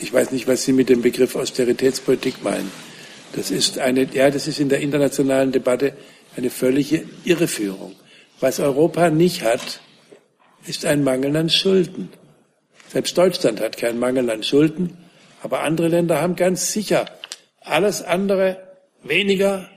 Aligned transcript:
Ich 0.00 0.12
weiß 0.12 0.32
nicht, 0.32 0.48
was 0.48 0.64
Sie 0.64 0.72
mit 0.72 0.88
dem 0.88 1.02
Begriff 1.02 1.36
Austeritätspolitik 1.36 2.42
meinen. 2.42 2.70
Das 3.34 3.50
ist 3.50 3.78
eine, 3.78 4.08
ja, 4.12 4.30
das 4.30 4.48
ist 4.48 4.58
in 4.58 4.68
der 4.68 4.80
internationalen 4.80 5.52
Debatte 5.52 5.92
eine 6.36 6.50
völlige 6.50 7.04
Irreführung. 7.24 7.94
Was 8.40 8.60
Europa 8.60 9.10
nicht 9.10 9.42
hat, 9.42 9.80
ist 10.66 10.84
ein 10.86 11.04
Mangel 11.04 11.36
an 11.36 11.50
Schulden. 11.50 12.10
Selbst 12.88 13.16
Deutschland 13.16 13.60
hat 13.60 13.76
keinen 13.76 13.98
Mangel 13.98 14.30
an 14.30 14.42
Schulden, 14.42 14.96
aber 15.42 15.60
andere 15.60 15.88
Länder 15.88 16.20
haben 16.20 16.34
ganz 16.34 16.72
sicher 16.72 17.06
alles 17.60 18.02
andere 18.02 18.56
weniger 19.02 19.68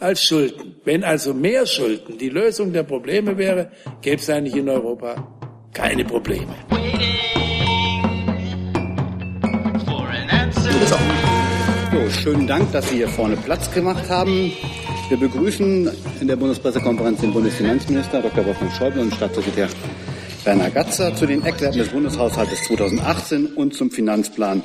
als 0.00 0.22
Schulden. 0.24 0.76
Wenn 0.84 1.04
also 1.04 1.32
mehr 1.34 1.66
Schulden 1.66 2.18
die 2.18 2.28
Lösung 2.28 2.72
der 2.72 2.82
Probleme 2.82 3.38
wäre, 3.38 3.70
gäbe 4.02 4.20
es 4.20 4.28
eigentlich 4.30 4.56
in 4.56 4.68
Europa 4.68 5.38
keine 5.72 6.04
Probleme. 6.04 6.54
So, 10.84 12.10
schönen 12.10 12.46
Dank, 12.46 12.70
dass 12.72 12.90
Sie 12.90 12.96
hier 12.96 13.08
vorne 13.08 13.36
Platz 13.36 13.72
gemacht 13.72 14.10
haben. 14.10 14.52
Wir 15.08 15.16
begrüßen 15.16 15.90
in 16.20 16.28
der 16.28 16.36
Bundespressekonferenz 16.36 17.22
den 17.22 17.32
Bundesfinanzminister 17.32 18.20
Dr. 18.20 18.44
Wolfgang 18.44 18.70
Schäuble 18.72 19.00
und 19.00 19.14
Staatssekretär 19.14 19.68
Werner 20.44 20.70
Gatzer 20.70 21.14
zu 21.14 21.24
den 21.24 21.44
Eckwerten 21.46 21.78
des 21.78 21.88
Bundeshaushaltes 21.88 22.64
2018 22.64 23.54
und 23.54 23.74
zum 23.74 23.90
Finanzplan 23.90 24.62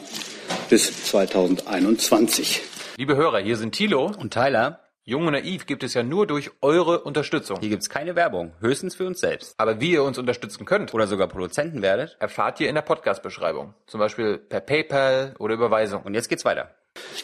bis 0.70 1.06
2021. 1.06 2.62
Liebe 2.98 3.16
Hörer, 3.16 3.40
hier 3.40 3.56
sind 3.56 3.72
Thilo 3.74 4.12
und 4.20 4.34
Tyler. 4.34 4.81
Jung 5.04 5.26
und 5.26 5.34
naiv 5.34 5.66
gibt 5.66 5.82
es 5.84 5.96
ja 5.96 6.04
nur 6.04 6.28
durch 6.28 6.52
eure 6.62 7.02
Unterstützung. 7.02 7.60
Hier 7.60 7.70
gibt 7.70 7.82
es 7.82 7.90
keine 7.90 8.16
Werbung, 8.16 8.54
höchstens 8.60 8.94
für 8.94 9.08
uns 9.08 9.20
selbst. 9.20 9.56
Aber 9.58 9.82
wie 9.82 9.94
ihr 9.94 10.04
uns 10.04 10.20
unterstützen 10.20 10.64
könnt 10.64 10.94
oder 10.94 11.08
sogar 11.08 11.28
Produzenten 11.28 11.82
werdet, 11.82 12.18
erfahrt 12.20 12.60
ihr 12.60 12.70
in 12.70 12.76
der 12.76 12.84
Podcast-Beschreibung. 12.84 13.74
Zum 13.88 14.00
Beispiel 14.00 14.38
per 14.38 14.60
PayPal 14.60 15.34
oder 15.40 15.56
Überweisung. 15.56 16.04
Und 16.04 16.14
jetzt 16.14 16.30
geht's 16.30 16.46
weiter. 16.46 16.76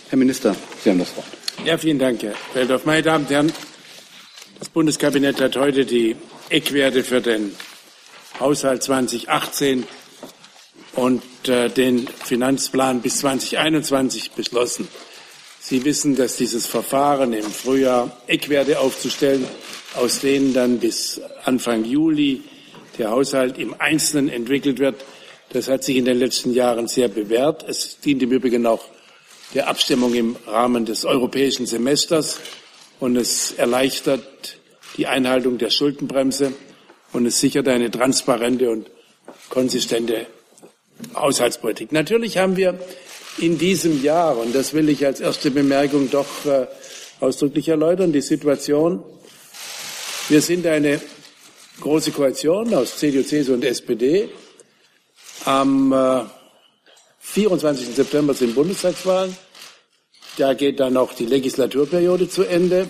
Herr 0.09 0.17
Minister, 0.17 0.55
Sie 0.81 0.89
haben 0.89 0.97
das 0.97 1.15
Wort. 1.15 1.27
Ja, 1.65 1.77
vielen 1.77 1.99
Dank, 1.99 2.23
Herr 2.23 2.33
Feldhoff. 2.33 2.85
Meine 2.85 3.03
Damen 3.03 3.25
und 3.25 3.29
Herren, 3.29 3.53
das 4.57 4.69
Bundeskabinett 4.69 5.39
hat 5.39 5.55
heute 5.55 5.85
die 5.85 6.15
Eckwerte 6.49 7.03
für 7.03 7.21
den 7.21 7.55
Haushalt 8.39 8.81
2018 8.81 9.85
und 10.95 11.21
äh, 11.47 11.69
den 11.69 12.07
Finanzplan 12.07 13.01
bis 13.03 13.19
2021 13.19 14.31
beschlossen. 14.31 14.87
Sie 15.69 15.83
wissen, 15.83 16.15
dass 16.15 16.37
dieses 16.37 16.65
Verfahren 16.65 17.33
im 17.33 17.43
Frühjahr 17.43 18.15
Eckwerte 18.27 18.79
aufzustellen, 18.79 19.45
aus 19.95 20.21
denen 20.21 20.53
dann 20.53 20.79
bis 20.79 21.19
Anfang 21.43 21.83
Juli 21.83 22.41
der 22.97 23.11
Haushalt 23.11 23.57
im 23.57 23.75
Einzelnen 23.77 24.29
entwickelt 24.29 24.79
wird, 24.79 25.03
das 25.49 25.67
hat 25.67 25.83
sich 25.83 25.97
in 25.97 26.05
den 26.05 26.19
letzten 26.19 26.53
Jahren 26.53 26.87
sehr 26.87 27.09
bewährt. 27.09 27.67
Es 27.67 27.99
dient 27.99 28.23
im 28.23 28.31
Übrigen 28.31 28.65
auch 28.65 28.85
der 29.55 29.67
Abstimmung 29.67 30.13
im 30.13 30.37
Rahmen 30.45 30.85
des 30.85 31.03
europäischen 31.03 31.65
Semesters 31.65 32.39
und 33.01 33.17
es 33.17 33.51
erleichtert 33.51 34.59
die 34.95 35.07
Einhaltung 35.07 35.57
der 35.57 35.69
Schuldenbremse 35.69 36.53
und 37.11 37.25
es 37.25 37.41
sichert 37.41 37.67
eine 37.67 37.91
transparente 37.91 38.69
und 38.69 38.89
konsistente 39.49 40.27
Haushaltspolitik. 41.13 41.91
Natürlich 41.91 42.37
haben 42.37 42.55
wir 42.55 42.79
in 43.37 43.57
diesem 43.57 44.03
Jahr, 44.03 44.37
und 44.37 44.53
das 44.53 44.73
will 44.73 44.89
ich 44.89 45.05
als 45.05 45.19
erste 45.19 45.51
Bemerkung 45.51 46.09
doch 46.09 46.45
äh, 46.45 46.67
ausdrücklich 47.19 47.69
erläutern, 47.69 48.11
die 48.11 48.21
Situation, 48.21 49.03
wir 50.29 50.41
sind 50.41 50.65
eine 50.67 50.99
große 51.79 52.11
Koalition 52.11 52.73
aus 52.73 52.97
CDU, 52.97 53.23
CSU 53.23 53.53
und 53.53 53.63
SPD. 53.63 54.29
Am 55.45 55.93
äh, 55.93 56.23
24. 57.19 57.95
September 57.95 58.33
sind 58.33 58.55
Bundestagswahlen. 58.55 59.35
Da 60.37 60.53
geht 60.53 60.79
dann 60.79 60.97
auch 60.97 61.13
die 61.13 61.25
Legislaturperiode 61.25 62.29
zu 62.29 62.43
Ende. 62.43 62.89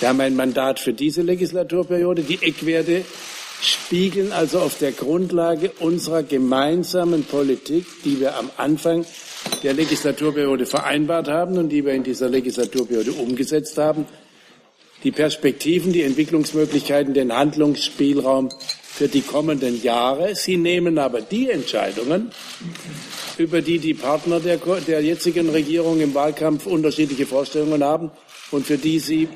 Wir 0.00 0.08
haben 0.08 0.20
ein 0.20 0.36
Mandat 0.36 0.80
für 0.80 0.92
diese 0.92 1.22
Legislaturperiode. 1.22 2.22
Die 2.22 2.42
Eckwerte 2.42 3.04
spiegeln 3.60 4.32
also 4.32 4.58
auf 4.60 4.78
der 4.78 4.92
Grundlage 4.92 5.72
unserer 5.78 6.22
gemeinsamen 6.22 7.24
Politik, 7.24 7.86
die 8.04 8.20
wir 8.20 8.36
am 8.36 8.50
Anfang 8.56 9.06
der 9.62 9.72
Legislaturperiode 9.72 10.66
vereinbart 10.66 11.28
haben 11.28 11.58
und 11.58 11.68
die 11.70 11.84
wir 11.84 11.92
in 11.92 12.02
dieser 12.02 12.28
Legislaturperiode 12.28 13.12
umgesetzt 13.12 13.78
haben, 13.78 14.06
die 15.02 15.10
Perspektiven, 15.10 15.92
die 15.92 16.02
Entwicklungsmöglichkeiten, 16.02 17.14
den 17.14 17.34
Handlungsspielraum 17.34 18.50
für 18.82 19.08
die 19.08 19.20
kommenden 19.20 19.82
Jahre. 19.82 20.34
Sie 20.34 20.56
nehmen 20.56 20.98
aber 20.98 21.20
die 21.20 21.50
Entscheidungen, 21.50 22.30
über 23.36 23.60
die 23.60 23.78
die 23.78 23.94
Partner 23.94 24.40
der, 24.40 24.58
der 24.58 25.02
jetzigen 25.02 25.50
Regierung 25.50 26.00
im 26.00 26.14
Wahlkampf 26.14 26.66
unterschiedliche 26.66 27.26
Vorstellungen 27.26 27.82
haben 27.82 28.10
und 28.50 28.66
für 28.66 28.78
die 28.78 28.98
sie 28.98 29.28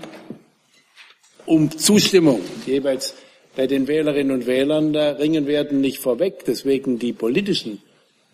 um 1.45 1.77
Zustimmung 1.77 2.41
jeweils 2.67 3.15
bei 3.57 3.67
den 3.67 3.89
Wählerinnen 3.89 4.33
und 4.33 4.47
Wählern 4.47 4.95
ringen 4.95 5.47
werden, 5.47 5.81
nicht 5.81 5.99
vorweg. 5.99 6.45
Deswegen 6.47 6.99
die 6.99 7.13
politischen 7.13 7.83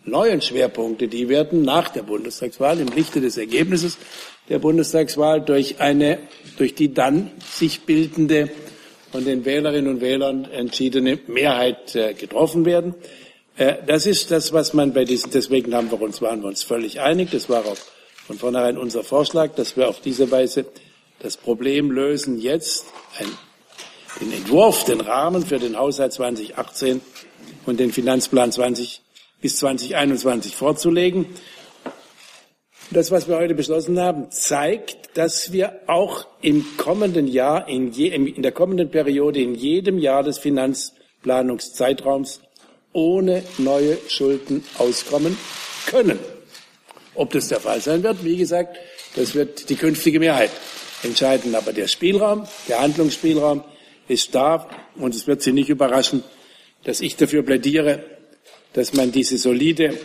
neuen 0.05 0.41
Schwerpunkte, 0.41 1.07
die 1.07 1.29
werden 1.29 1.63
nach 1.63 1.89
der 1.89 2.03
Bundestagswahl 2.03 2.79
im 2.79 2.87
Lichte 2.87 3.21
des 3.21 3.37
Ergebnisses 3.37 3.97
der 4.49 4.59
Bundestagswahl 4.59 5.41
durch 5.41 5.79
eine, 5.79 6.19
durch 6.57 6.75
die 6.75 6.93
dann 6.93 7.31
sich 7.51 7.81
bildende 7.81 8.49
von 9.11 9.25
den 9.25 9.45
Wählerinnen 9.45 9.95
und 9.95 10.01
Wählern 10.01 10.45
entschiedene 10.45 11.19
Mehrheit 11.27 11.95
äh, 11.95 12.13
getroffen 12.13 12.65
werden. 12.65 12.95
Äh, 13.57 13.75
das 13.87 14.05
ist 14.05 14.31
das, 14.31 14.53
was 14.53 14.73
man 14.73 14.93
bei 14.93 15.05
diesen, 15.05 15.31
deswegen 15.31 15.73
haben 15.73 15.89
wir 15.89 16.01
uns, 16.01 16.21
waren 16.21 16.41
wir 16.41 16.47
uns 16.47 16.63
völlig 16.63 16.99
einig. 16.99 17.31
Das 17.31 17.49
war 17.49 17.65
auch 17.65 17.77
von 18.27 18.37
vornherein 18.37 18.77
unser 18.77 19.03
Vorschlag, 19.03 19.55
dass 19.55 19.77
wir 19.77 19.87
auf 19.87 20.01
diese 20.01 20.29
Weise 20.31 20.65
das 21.19 21.37
Problem 21.37 21.91
lösen, 21.91 22.39
jetzt 22.39 22.85
ein, 23.19 23.27
den 24.19 24.31
Entwurf, 24.31 24.83
den 24.83 25.01
Rahmen 25.01 25.45
für 25.45 25.59
den 25.59 25.77
Haushalt 25.77 26.13
2018 26.13 27.01
und 27.65 27.79
den 27.79 27.91
Finanzplan 27.91 28.51
20 28.51 29.01
bis 29.45 29.57
2021 29.57 30.55
vorzulegen. 30.55 31.27
Das, 32.89 33.11
was 33.11 33.27
wir 33.27 33.37
heute 33.37 33.53
beschlossen 33.53 33.99
haben, 33.99 34.31
zeigt, 34.31 35.15
dass 35.15 35.51
wir 35.51 35.81
auch 35.85 36.25
im 36.41 36.65
kommenden 36.77 37.27
Jahr, 37.27 37.69
in, 37.69 37.91
je, 37.91 38.07
in 38.07 38.41
der 38.41 38.53
kommenden 38.53 38.89
Periode, 38.89 39.39
in 39.39 39.53
jedem 39.53 39.99
Jahr 39.99 40.23
des 40.23 40.39
Finanzplanungszeitraums 40.39 42.41
ohne 42.91 43.43
neue 43.59 43.99
Schulden 44.07 44.63
auskommen 44.79 45.37
können. 45.85 46.17
Ob 47.13 47.31
das 47.31 47.49
der 47.49 47.59
Fall 47.59 47.81
sein 47.81 48.01
wird, 48.01 48.23
wie 48.23 48.37
gesagt, 48.37 48.79
das 49.15 49.35
wird 49.35 49.69
die 49.69 49.75
künftige 49.75 50.19
Mehrheit 50.19 50.49
entscheiden. 51.03 51.53
Aber 51.53 51.71
der 51.71 51.87
Spielraum, 51.87 52.47
der 52.67 52.81
Handlungsspielraum 52.81 53.63
ist 54.07 54.33
da 54.33 54.67
und 54.95 55.13
es 55.13 55.27
wird 55.27 55.43
Sie 55.43 55.53
nicht 55.53 55.69
überraschen, 55.69 56.23
dass 56.83 56.99
ich 56.99 57.15
dafür 57.15 57.43
plädiere, 57.43 58.14
dass 58.75 58.93
man 58.93 59.11
diese 59.11 59.37
solide, 59.37 59.97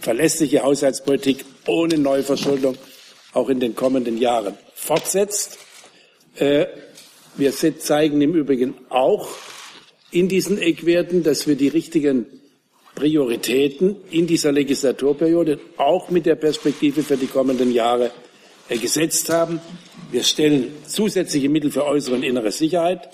verlässliche 0.00 0.62
Haushaltspolitik 0.62 1.44
ohne 1.66 1.98
Neuverschuldung 1.98 2.76
auch 3.34 3.50
in 3.50 3.60
den 3.60 3.76
kommenden 3.76 4.16
Jahren 4.16 4.56
fortsetzt. 4.74 5.58
Äh, 6.36 6.66
wir 7.36 7.52
zeigen 7.52 8.20
im 8.22 8.34
Übrigen 8.34 8.74
auch 8.88 9.28
in 10.10 10.28
diesen 10.28 10.58
Eckwerten, 10.58 11.22
dass 11.22 11.46
wir 11.46 11.54
die 11.54 11.68
richtigen 11.68 12.26
Prioritäten 12.94 13.96
in 14.10 14.26
dieser 14.26 14.52
Legislaturperiode 14.52 15.60
auch 15.76 16.10
mit 16.10 16.24
der 16.24 16.36
Perspektive 16.36 17.02
für 17.02 17.18
die 17.18 17.26
kommenden 17.26 17.72
Jahre 17.72 18.10
äh, 18.70 18.78
gesetzt 18.78 19.28
haben. 19.28 19.60
Wir 20.10 20.24
stellen 20.24 20.72
zusätzliche 20.86 21.50
Mittel 21.50 21.70
für 21.70 21.84
äußere 21.84 22.14
und 22.14 22.22
innere 22.22 22.52
Sicherheit 22.52 23.10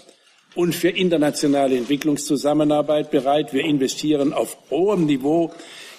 und 0.54 0.75
für 0.75 0.88
internationale 0.88 1.76
Entwicklungszusammenarbeit 1.76 3.10
bereit. 3.10 3.53
Wir 3.53 3.64
investieren 3.64 4.32
auf 4.32 4.56
hohem 4.70 5.06
Niveau 5.06 5.53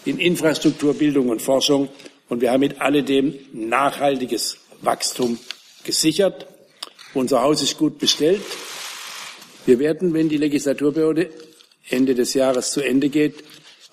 in 0.05 0.19
Infrastruktur, 0.19 0.93
Bildung 0.93 1.29
und 1.29 1.41
Forschung. 1.41 1.89
Und 2.27 2.41
wir 2.41 2.51
haben 2.51 2.61
mit 2.61 2.81
alledem 2.81 3.33
nachhaltiges 3.53 4.57
Wachstum 4.81 5.39
gesichert. 5.83 6.47
Unser 7.13 7.41
Haus 7.41 7.61
ist 7.61 7.77
gut 7.77 7.99
bestellt. 7.99 8.41
Wir 9.65 9.79
werden, 9.79 10.13
wenn 10.13 10.29
die 10.29 10.37
Legislaturperiode 10.37 11.29
Ende 11.89 12.15
des 12.15 12.33
Jahres 12.33 12.71
zu 12.71 12.81
Ende 12.81 13.09
geht, 13.09 13.43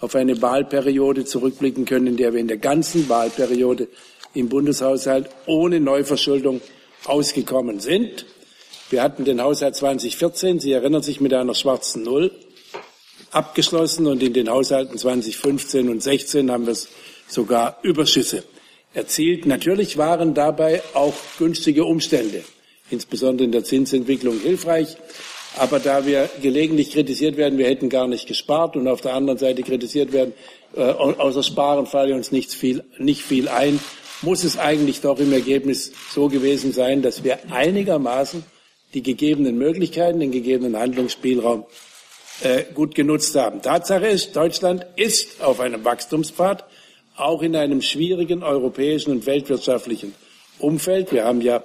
auf 0.00 0.14
eine 0.14 0.40
Wahlperiode 0.42 1.24
zurückblicken 1.24 1.86
können, 1.86 2.08
in 2.08 2.16
der 2.16 2.34
wir 2.34 2.40
in 2.40 2.48
der 2.48 2.58
ganzen 2.58 3.08
Wahlperiode 3.08 3.88
im 4.34 4.48
Bundeshaushalt 4.48 5.30
ohne 5.46 5.80
Neuverschuldung 5.80 6.60
ausgekommen 7.04 7.80
sind. 7.80 8.26
Wir 8.88 9.02
hatten 9.02 9.24
den 9.24 9.42
Haushalt 9.42 9.74
2014, 9.74 10.60
Sie 10.60 10.70
erinnern 10.70 11.02
sich, 11.02 11.20
mit 11.20 11.34
einer 11.34 11.54
schwarzen 11.54 12.04
Null 12.04 12.30
abgeschlossen 13.32 14.06
und 14.06 14.22
in 14.22 14.32
den 14.32 14.48
Haushalten 14.48 14.96
2015 14.96 15.88
und 15.88 16.02
16 16.02 16.50
haben 16.52 16.68
wir 16.68 16.76
sogar 17.26 17.78
Überschüsse 17.82 18.44
erzielt. 18.94 19.44
Natürlich 19.44 19.98
waren 19.98 20.34
dabei 20.34 20.82
auch 20.94 21.14
günstige 21.36 21.84
Umstände, 21.84 22.44
insbesondere 22.88 23.44
in 23.44 23.52
der 23.52 23.64
Zinsentwicklung, 23.64 24.38
hilfreich. 24.38 24.96
Aber 25.58 25.80
da 25.80 26.06
wir 26.06 26.30
gelegentlich 26.40 26.92
kritisiert 26.92 27.36
werden, 27.36 27.58
wir 27.58 27.66
hätten 27.66 27.88
gar 27.88 28.06
nicht 28.06 28.28
gespart 28.28 28.76
und 28.76 28.86
auf 28.86 29.00
der 29.00 29.14
anderen 29.14 29.38
Seite 29.38 29.64
kritisiert 29.64 30.12
werden, 30.12 30.32
äh, 30.76 30.82
außer 30.82 31.42
Sparen 31.42 31.86
falle 31.86 32.14
uns 32.14 32.30
nicht 32.30 32.52
viel, 32.52 32.84
nicht 32.98 33.22
viel 33.22 33.48
ein, 33.48 33.80
muss 34.22 34.44
es 34.44 34.58
eigentlich 34.58 35.00
doch 35.00 35.18
im 35.18 35.32
Ergebnis 35.32 35.92
so 36.14 36.28
gewesen 36.28 36.72
sein, 36.72 37.02
dass 37.02 37.24
wir 37.24 37.50
einigermaßen 37.50 38.44
die 38.94 39.02
gegebenen 39.02 39.58
Möglichkeiten, 39.58 40.20
den 40.20 40.32
gegebenen 40.32 40.76
Handlungsspielraum 40.76 41.64
äh, 42.42 42.64
gut 42.74 42.94
genutzt 42.94 43.34
haben. 43.34 43.62
Tatsache 43.62 44.06
ist, 44.06 44.36
Deutschland 44.36 44.86
ist 44.96 45.42
auf 45.42 45.60
einem 45.60 45.84
Wachstumspfad, 45.84 46.64
auch 47.16 47.42
in 47.42 47.56
einem 47.56 47.82
schwierigen 47.82 48.42
europäischen 48.42 49.10
und 49.10 49.26
weltwirtschaftlichen 49.26 50.14
Umfeld. 50.58 51.12
Wir 51.12 51.24
haben 51.24 51.40
ja 51.40 51.62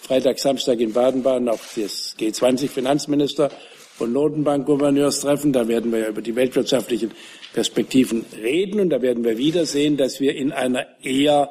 Freitag, 0.00 0.38
Samstag 0.38 0.80
in 0.80 0.92
Baden-Baden 0.92 1.48
auch 1.48 1.60
das 1.76 2.14
G20-Finanzminister 2.18 3.50
und 3.98 4.12
Notenbankgouverneurstreffen. 4.12 5.52
Da 5.52 5.66
werden 5.66 5.92
wir 5.92 6.00
ja 6.00 6.08
über 6.08 6.22
die 6.22 6.36
weltwirtschaftlichen 6.36 7.12
Perspektiven 7.52 8.24
reden 8.36 8.80
und 8.80 8.90
da 8.90 9.02
werden 9.02 9.24
wir 9.24 9.38
wieder 9.38 9.66
sehen, 9.66 9.96
dass 9.96 10.20
wir 10.20 10.36
in 10.36 10.52
einer 10.52 10.86
eher 11.02 11.50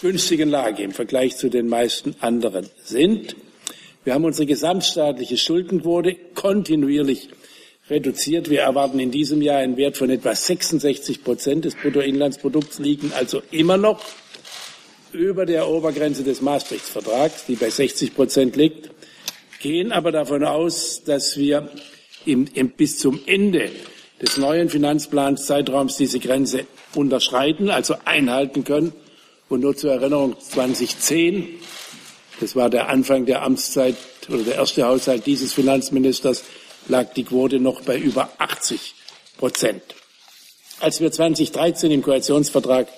günstigen 0.00 0.50
Lage 0.50 0.82
im 0.82 0.92
Vergleich 0.92 1.36
zu 1.36 1.48
den 1.48 1.68
meisten 1.68 2.16
anderen 2.20 2.68
sind. 2.84 3.36
Wir 4.02 4.14
haben 4.14 4.24
unsere 4.24 4.46
gesamtstaatliche 4.46 5.36
Schuldenquote 5.36 6.16
kontinuierlich 6.34 7.28
reduziert. 7.90 8.48
Wir 8.48 8.62
erwarten 8.62 8.98
in 8.98 9.10
diesem 9.10 9.42
Jahr 9.42 9.58
einen 9.58 9.76
Wert 9.76 9.98
von 9.98 10.08
etwa 10.08 10.34
66 10.34 11.22
Prozent 11.22 11.66
des 11.66 11.74
Bruttoinlandsprodukts, 11.74 12.78
liegen 12.78 13.12
also 13.12 13.42
immer 13.50 13.76
noch 13.76 14.02
über 15.12 15.44
der 15.44 15.68
Obergrenze 15.68 16.24
des 16.24 16.40
Maastricht-Vertrags, 16.40 17.44
die 17.46 17.56
bei 17.56 17.68
60 17.68 18.14
Prozent 18.14 18.56
liegt, 18.56 18.90
gehen 19.60 19.92
aber 19.92 20.12
davon 20.12 20.44
aus, 20.44 21.02
dass 21.04 21.36
wir 21.36 21.68
im, 22.24 22.46
im, 22.54 22.70
bis 22.70 22.98
zum 22.98 23.20
Ende 23.26 23.70
des 24.22 24.38
neuen 24.38 24.70
Finanzplanszeitraums 24.70 25.98
diese 25.98 26.20
Grenze 26.20 26.64
unterschreiten, 26.94 27.68
also 27.68 27.96
einhalten 28.06 28.64
können. 28.64 28.92
Und 29.50 29.60
nur 29.60 29.76
zur 29.76 29.92
Erinnerung, 29.92 30.36
2010 30.38 31.48
das 32.40 32.56
war 32.56 32.70
der 32.70 32.88
Anfang 32.88 33.26
der 33.26 33.42
Amtszeit 33.42 33.96
oder 34.28 34.42
der 34.42 34.56
erste 34.56 34.84
Haushalt 34.84 35.26
dieses 35.26 35.52
Finanzministers, 35.52 36.44
lag 36.88 37.12
die 37.14 37.24
Quote 37.24 37.60
noch 37.60 37.82
bei 37.82 37.98
über 37.98 38.30
80 38.38 38.94
Prozent. 39.38 39.82
Als 40.80 41.00
wir 41.00 41.12
2013 41.12 41.90
im 41.90 42.02
Koalitionsvertrag 42.02 42.88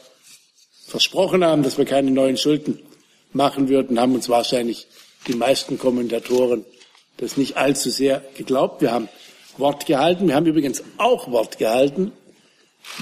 versprochen 0.86 1.44
haben, 1.44 1.62
dass 1.62 1.78
wir 1.78 1.84
keine 1.84 2.10
neuen 2.10 2.36
Schulden 2.36 2.78
machen 3.32 3.68
würden, 3.68 3.98
haben 3.98 4.14
uns 4.14 4.28
wahrscheinlich 4.28 4.86
die 5.26 5.34
meisten 5.34 5.78
Kommentatoren 5.78 6.64
das 7.16 7.36
nicht 7.36 7.56
allzu 7.56 7.90
sehr 7.90 8.22
geglaubt. 8.36 8.82
Wir 8.82 8.92
haben 8.92 9.08
Wort 9.58 9.86
gehalten. 9.86 10.28
Wir 10.28 10.34
haben 10.34 10.46
übrigens 10.46 10.82
auch 10.98 11.30
Wort 11.30 11.58
gehalten, 11.58 12.12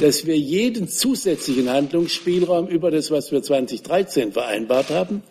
dass 0.00 0.26
wir 0.26 0.36
jeden 0.36 0.88
zusätzlichen 0.88 1.70
Handlungsspielraum 1.70 2.68
über 2.68 2.90
das, 2.90 3.10
was 3.10 3.32
wir 3.32 3.42
2013 3.42 4.32
vereinbart 4.32 4.90
haben, 4.90 5.22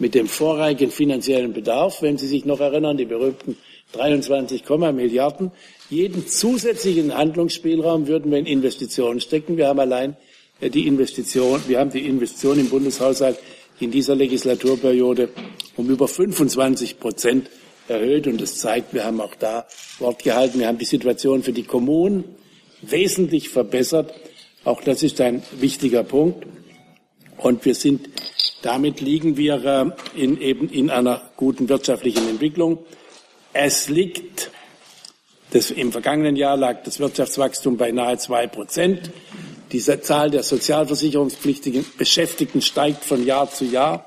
mit 0.00 0.14
dem 0.14 0.26
vorrangigen 0.26 0.90
finanziellen 0.90 1.52
Bedarf, 1.52 2.02
wenn 2.02 2.18
Sie 2.18 2.26
sich 2.26 2.44
noch 2.44 2.60
erinnern, 2.60 2.96
die 2.96 3.04
berühmten 3.04 3.56
23, 3.92 4.64
Milliarden. 4.92 5.52
Jeden 5.88 6.26
zusätzlichen 6.26 7.16
Handlungsspielraum 7.16 8.06
würden 8.06 8.30
wir 8.30 8.38
in 8.38 8.46
Investitionen 8.46 9.20
stecken. 9.20 9.56
Wir 9.56 9.68
haben 9.68 9.80
allein 9.80 10.16
äh, 10.60 10.70
die 10.70 10.86
Investition, 10.86 11.60
wir 11.68 11.78
haben 11.78 11.90
die 11.90 12.06
Investition 12.06 12.58
im 12.58 12.68
Bundeshaushalt 12.68 13.38
in 13.80 13.90
dieser 13.90 14.14
Legislaturperiode 14.14 15.30
um 15.76 15.88
über 15.88 16.06
25 16.06 17.00
Prozent 17.00 17.50
erhöht. 17.88 18.26
Und 18.26 18.40
das 18.40 18.56
zeigt, 18.56 18.94
wir 18.94 19.04
haben 19.04 19.20
auch 19.20 19.34
da 19.34 19.66
Wort 19.98 20.22
gehalten. 20.22 20.60
Wir 20.60 20.68
haben 20.68 20.78
die 20.78 20.84
Situation 20.84 21.42
für 21.42 21.52
die 21.52 21.64
Kommunen 21.64 22.24
wesentlich 22.82 23.48
verbessert. 23.48 24.14
Auch 24.64 24.82
das 24.82 25.02
ist 25.02 25.20
ein 25.20 25.42
wichtiger 25.58 26.04
Punkt. 26.04 26.46
Und 27.40 27.64
wir 27.64 27.74
sind 27.74 28.08
damit 28.62 29.00
liegen 29.00 29.36
wir 29.36 29.64
äh, 29.64 30.20
in, 30.20 30.40
eben 30.40 30.68
in 30.68 30.90
einer 30.90 31.30
guten 31.36 31.68
wirtschaftlichen 31.68 32.28
Entwicklung. 32.28 32.84
Es 33.52 33.88
liegt, 33.88 34.50
das, 35.52 35.70
im 35.70 35.92
vergangenen 35.92 36.36
Jahr 36.36 36.56
lag 36.56 36.82
das 36.84 37.00
Wirtschaftswachstum 37.00 37.76
bei 37.76 37.90
nahe 37.90 38.18
zwei 38.18 38.46
Prozent. 38.46 39.10
Diese 39.72 40.00
Zahl 40.00 40.30
der 40.30 40.42
sozialversicherungspflichtigen 40.42 41.84
Beschäftigten 41.96 42.60
steigt 42.60 43.04
von 43.04 43.24
Jahr 43.24 43.50
zu 43.50 43.64
Jahr. 43.64 44.06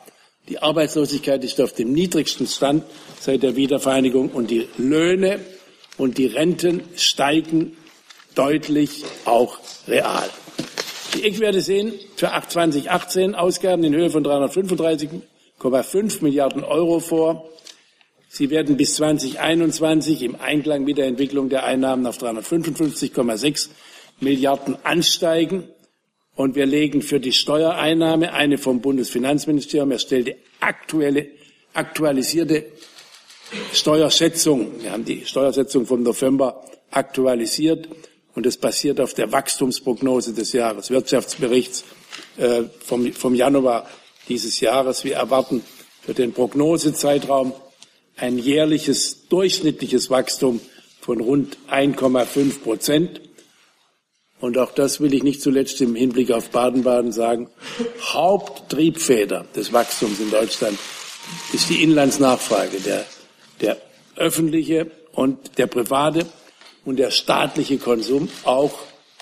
Die 0.49 0.61
Arbeitslosigkeit 0.61 1.43
ist 1.43 1.59
auf 1.61 1.73
dem 1.73 1.93
niedrigsten 1.93 2.47
Stand 2.47 2.83
seit 3.19 3.43
der 3.43 3.55
Wiedervereinigung 3.55 4.29
und 4.29 4.51
die 4.51 4.67
Löhne 4.77 5.39
und 5.97 6.17
die 6.17 6.25
Renten 6.27 6.83
steigen 6.95 7.77
deutlich 8.35 9.03
auch 9.25 9.57
real. 9.87 10.29
Die 11.13 11.23
Eckwerte 11.23 11.61
sehen 11.61 11.93
für 12.15 12.31
2018 12.47 13.35
Ausgaben 13.35 13.83
in 13.83 13.93
Höhe 13.93 14.09
von 14.09 14.25
335,5 14.25 16.23
Milliarden 16.23 16.63
Euro 16.63 16.99
vor. 16.99 17.49
Sie 18.29 18.49
werden 18.49 18.77
bis 18.77 18.95
2021 18.95 20.23
im 20.23 20.35
Einklang 20.35 20.83
mit 20.83 20.97
der 20.97 21.05
Entwicklung 21.05 21.49
der 21.49 21.65
Einnahmen 21.65 22.07
auf 22.07 22.17
355,6 22.17 23.69
Milliarden 24.21 24.75
ansteigen. 24.83 25.65
Und 26.35 26.55
wir 26.55 26.65
legen 26.65 27.03
für 27.03 27.19
die 27.19 27.31
Steuereinnahme 27.31 28.33
eine 28.33 28.57
vom 28.57 28.81
Bundesfinanzministerium 28.81 29.91
erstellte 29.91 30.37
aktuelle, 30.61 31.27
aktualisierte 31.75 32.65
Steuerschätzung. 33.71 34.81
Wir 34.81 34.93
haben 34.93 35.05
die 35.05 35.27
Steuerschätzung 35.27 35.85
vom 35.85 36.01
November 36.01 36.65
aktualisiert 36.89 37.87
und 38.35 38.45
es 38.45 38.57
basiert 38.57 38.99
auf 38.99 39.13
der 39.13 39.31
Wachstumsprognose 39.31 40.33
des 40.33 40.53
Jahreswirtschaftsberichts 40.53 41.83
äh, 42.37 42.63
vom, 42.83 43.13
vom 43.13 43.35
Januar 43.35 43.87
dieses 44.27 44.59
Jahres. 44.59 45.03
Wir 45.03 45.15
erwarten 45.15 45.63
für 46.01 46.13
den 46.13 46.33
Prognosezeitraum 46.33 47.53
ein 48.17 48.37
jährliches 48.37 49.27
durchschnittliches 49.27 50.09
Wachstum 50.09 50.61
von 50.99 51.19
rund 51.19 51.57
1,5 51.69 52.61
Prozent. 52.61 53.21
Und 54.39 54.57
auch 54.57 54.71
das 54.71 54.99
will 54.99 55.13
ich 55.13 55.23
nicht 55.23 55.41
zuletzt 55.41 55.79
im 55.81 55.95
Hinblick 55.95 56.31
auf 56.31 56.49
Baden-Baden 56.49 57.11
sagen. 57.11 57.49
Haupttriebfeder 58.01 59.45
des 59.55 59.71
Wachstums 59.71 60.19
in 60.19 60.31
Deutschland 60.31 60.77
ist 61.53 61.69
die 61.69 61.81
Inlandsnachfrage, 61.81 62.79
der, 62.81 63.05
der 63.61 63.77
öffentliche 64.15 64.91
und 65.13 65.57
der 65.57 65.67
private 65.67 66.25
und 66.85 66.97
der 66.97 67.11
staatliche 67.11 67.77
Konsum, 67.77 68.29
auch 68.43 68.73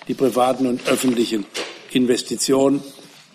die 0.08 0.14
privaten 0.14 0.68
und 0.68 0.88
öffentlichen 0.88 1.46
Investitionen. 1.92 2.84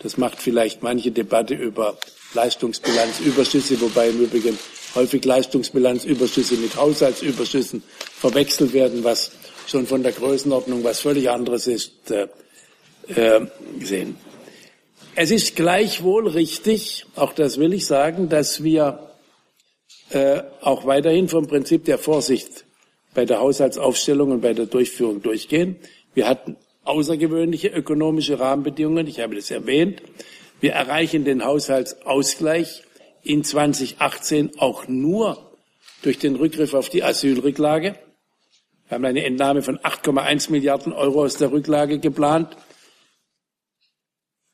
Das 0.03 0.17
macht 0.19 0.41
vielleicht 0.41 0.83
manche 0.83 1.11
Debatte 1.11 1.55
über 1.55 1.97
Leistungsbilanzüberschüsse, 2.35 3.81
wobei 3.81 4.09
im 4.09 4.21
Übrigen 4.21 4.59
häufig 4.95 5.25
Leistungsbilanzüberschüsse 5.25 6.57
mit 6.57 6.77
Haushaltsüberschüssen 6.77 7.83
verwechselt 8.19 8.73
werden, 8.73 9.05
was 9.05 9.31
schon 9.67 9.87
von 9.87 10.03
der 10.03 10.13
Größenordnung 10.13 10.85
was 10.85 11.01
völlig 11.01 11.31
anderes 11.31 11.67
ist, 11.67 12.11
äh, 12.11 12.29
äh, 13.09 13.47
gesehen. 13.79 14.17
Es 15.15 15.31
ist 15.31 15.57
gleichwohl 15.57 16.29
richtig, 16.29 17.07
auch 17.15 17.33
das 17.33 17.59
will 17.59 17.73
ich 17.73 17.87
sagen, 17.87 18.29
dass 18.29 18.63
wir 18.63 19.11
äh, 20.11 20.43
auch 20.61 20.87
weiterhin 20.87 21.29
vom 21.29 21.47
Prinzip 21.47 21.85
der 21.87 21.99
Vorsicht 21.99 22.66
bei 23.17 23.25
der 23.25 23.41
Haushaltsaufstellung 23.41 24.31
und 24.31 24.43
bei 24.43 24.53
der 24.53 24.67
Durchführung 24.67 25.23
durchgehen. 25.23 25.77
Wir 26.13 26.29
hatten 26.29 26.57
außergewöhnliche 26.85 27.69
ökonomische 27.69 28.39
Rahmenbedingungen, 28.39 29.07
ich 29.07 29.21
habe 29.21 29.35
das 29.35 29.51
erwähnt. 29.51 30.03
Wir 30.61 30.73
erreichen 30.73 31.25
den 31.25 31.43
Haushaltsausgleich 31.43 32.83
in 33.23 33.43
2018 33.43 34.59
auch 34.59 34.87
nur 34.87 35.51
durch 36.03 36.19
den 36.19 36.37
Rückgriff 36.37 36.75
auf 36.75 36.91
die 36.91 37.03
Asylrücklage. 37.03 37.97
Wir 38.89 38.95
haben 38.95 39.05
eine 39.07 39.25
Entnahme 39.25 39.63
von 39.63 39.79
8,1 39.79 40.53
Milliarden 40.53 40.93
Euro 40.93 41.25
aus 41.25 41.39
der 41.39 41.51
Rücklage 41.51 41.99
geplant. 41.99 42.55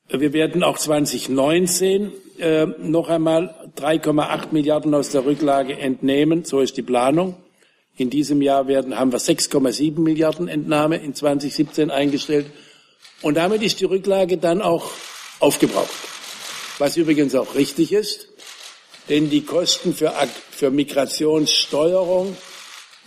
Wir 0.07 0.31
werden 0.31 0.63
auch 0.63 0.77
2019 0.77 2.11
äh, 2.39 2.65
noch 2.65 3.09
einmal 3.09 3.71
3,8 3.77 4.47
Milliarden 4.51 4.93
aus 4.93 5.09
der 5.09 5.25
Rücklage 5.25 5.77
entnehmen. 5.77 6.45
So 6.45 6.61
ist 6.61 6.77
die 6.77 6.81
Planung. 6.81 7.42
In 7.95 8.09
diesem 8.09 8.41
Jahr 8.41 8.67
werden, 8.67 8.97
haben 8.97 9.11
wir 9.11 9.19
6,7 9.19 9.99
Milliarden 9.99 10.47
Entnahme 10.47 10.97
in 10.97 11.13
2017 11.13 11.91
eingestellt. 11.91 12.47
Und 13.21 13.35
damit 13.35 13.61
ist 13.61 13.79
die 13.79 13.85
Rücklage 13.85 14.37
dann 14.37 14.61
auch 14.61 14.91
aufgebraucht. 15.39 15.93
Was 16.79 16.97
übrigens 16.97 17.35
auch 17.35 17.53
richtig 17.53 17.91
ist, 17.91 18.27
denn 19.09 19.29
die 19.29 19.41
Kosten 19.41 19.93
für, 19.93 20.13
für 20.49 20.71
Migrationssteuerung 20.71 22.35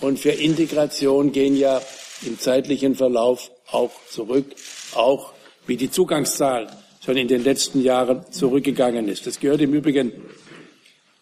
und 0.01 0.21
für 0.21 0.31
Integration 0.31 1.33
gehen 1.33 1.57
ja 1.57 1.83
im 2.23 2.39
zeitlichen 2.39 2.95
Verlauf 2.95 3.51
auch 3.71 3.91
zurück, 4.09 4.47
auch 4.95 5.33
wie 5.67 5.77
die 5.77 5.91
Zugangszahl 5.91 6.69
schon 7.05 7.17
in 7.17 7.29
den 7.29 7.43
letzten 7.43 7.83
Jahren 7.83 8.25
zurückgegangen 8.31 9.09
ist. 9.09 9.27
Das 9.27 9.41
gehört 9.41 9.61
im 9.61 9.75
Übrigen 9.75 10.13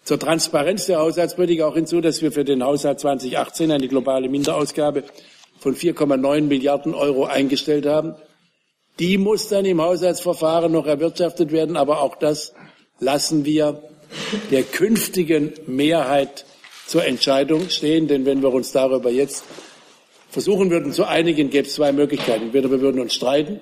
zur 0.04 0.18
Transparenz 0.18 0.87
der 0.87 0.99
Haushaltspolitik 0.99 1.62
auch 1.62 1.75
hinzu, 1.75 2.00
dass 2.00 2.20
wir 2.20 2.30
für 2.30 2.44
den 2.44 2.62
Haushalt 2.62 3.00
2018 3.00 3.73
eine 3.73 3.88
globale 3.88 4.28
Minderausgabe 4.28 5.04
von 5.58 5.75
4,9 5.75 6.42
Milliarden 6.42 6.94
Euro 6.94 7.25
eingestellt 7.25 7.87
haben. 7.87 8.14
Die 8.99 9.16
muss 9.16 9.49
dann 9.49 9.64
im 9.64 9.80
Haushaltsverfahren 9.80 10.70
noch 10.70 10.87
erwirtschaftet 10.87 11.50
werden, 11.52 11.76
aber 11.76 12.02
auch 12.02 12.16
das 12.16 12.52
lassen 13.00 13.44
wir 13.44 13.82
der 14.50 14.62
künftigen 14.62 15.54
Mehrheit 15.66 16.44
zur 16.87 17.04
Entscheidung 17.04 17.70
stehen. 17.70 18.06
Denn 18.06 18.26
wenn 18.26 18.42
wir 18.42 18.52
uns 18.52 18.73
darüber 18.73 19.11
jetzt 19.11 19.44
versuchen 20.28 20.70
würden 20.70 20.92
zu 20.92 21.04
einigen, 21.04 21.49
gäbe 21.49 21.66
es 21.66 21.75
zwei 21.75 21.92
Möglichkeiten. 21.92 22.44
Entweder 22.44 22.70
wir 22.70 22.82
würden 22.82 23.00
uns 23.00 23.14
streiten 23.14 23.61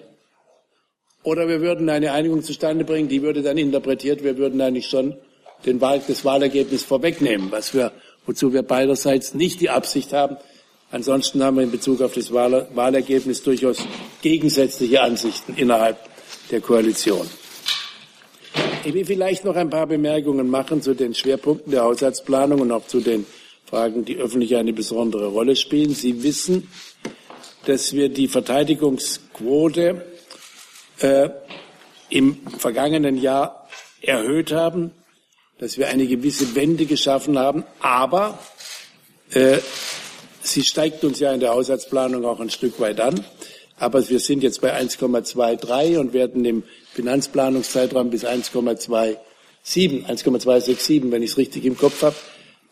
oder 1.23 1.47
wir 1.47 1.61
würden 1.61 1.89
eine 1.89 2.13
Einigung 2.13 2.43
zustande 2.43 2.85
bringen, 2.85 3.09
die 3.09 3.23
würde 3.23 3.43
dann 3.43 3.59
interpretiert, 3.59 4.25
wir 4.25 4.37
würden 4.39 4.61
eigentlich 4.61 4.89
schon 4.89 5.17
den 5.66 5.81
Wahl, 5.81 6.02
das 6.07 6.25
Wahlergebnis 6.25 6.83
vorwegnehmen, 6.83 7.50
was 7.50 7.75
wir, 7.75 7.92
wozu 8.26 8.52
wir 8.52 8.62
beiderseits 8.62 9.35
nicht 9.35 9.61
die 9.61 9.71
Absicht 9.71 10.12
haben. 10.12 10.37
Ansonsten 10.90 11.42
haben 11.42 11.57
wir 11.57 11.64
in 11.64 11.71
Bezug 11.71 12.02
auf 12.02 12.12
das 12.12 12.33
Wahlergebnis 12.33 13.42
durchaus 13.42 13.78
gegensätzliche 14.21 15.00
Ansichten 15.00 15.54
innerhalb 15.57 15.99
der 16.50 16.61
Koalition. 16.61 17.26
Ich 18.85 18.92
will 18.92 19.04
vielleicht 19.04 19.45
noch 19.45 19.57
ein 19.57 19.71
paar 19.71 19.87
Bemerkungen 19.87 20.50
machen 20.50 20.83
zu 20.83 20.95
den 20.95 21.14
Schwerpunkten 21.14 21.71
der 21.73 21.85
Haushaltsplanung 21.85 22.61
und 22.61 22.73
auch 22.73 22.87
zu 22.87 23.00
den 23.00 23.25
Fragen, 23.64 24.04
die 24.04 24.16
öffentlich 24.16 24.57
eine 24.57 24.73
besondere 24.73 25.28
Rolle 25.28 25.57
spielen. 25.57 25.95
Sie 25.95 26.23
wissen, 26.23 26.69
dass 27.64 27.95
wir 27.95 28.09
die 28.09 28.28
Verteidigungsquote 28.28 30.04
äh, 30.99 31.31
im 32.11 32.38
vergangenen 32.59 33.16
Jahr 33.16 33.69
erhöht 34.02 34.52
haben, 34.52 34.90
dass 35.62 35.78
wir 35.78 35.87
eine 35.87 36.09
gewisse 36.09 36.57
Wende 36.57 36.87
geschaffen 36.87 37.38
haben, 37.38 37.62
aber 37.78 38.37
äh, 39.31 39.59
sie 40.42 40.64
steigt 40.64 41.04
uns 41.04 41.21
ja 41.21 41.33
in 41.33 41.38
der 41.38 41.50
Haushaltsplanung 41.50 42.25
auch 42.25 42.40
ein 42.40 42.50
Stück 42.50 42.81
weit 42.81 42.99
an. 42.99 43.25
Aber 43.76 44.09
wir 44.09 44.19
sind 44.19 44.42
jetzt 44.42 44.61
bei 44.61 44.76
1,23 44.76 45.99
und 45.99 46.14
werden 46.14 46.45
im 46.45 46.64
Finanzplanungszeitraum 46.95 48.11
bis 48.11 48.25
1,27, 48.25 49.19
1,267, 50.04 51.12
wenn 51.12 51.23
ich 51.23 51.31
es 51.31 51.37
richtig 51.37 51.64
im 51.64 51.78
Kopf 51.78 52.02
habe, 52.02 52.16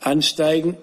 ansteigen, 0.00 0.76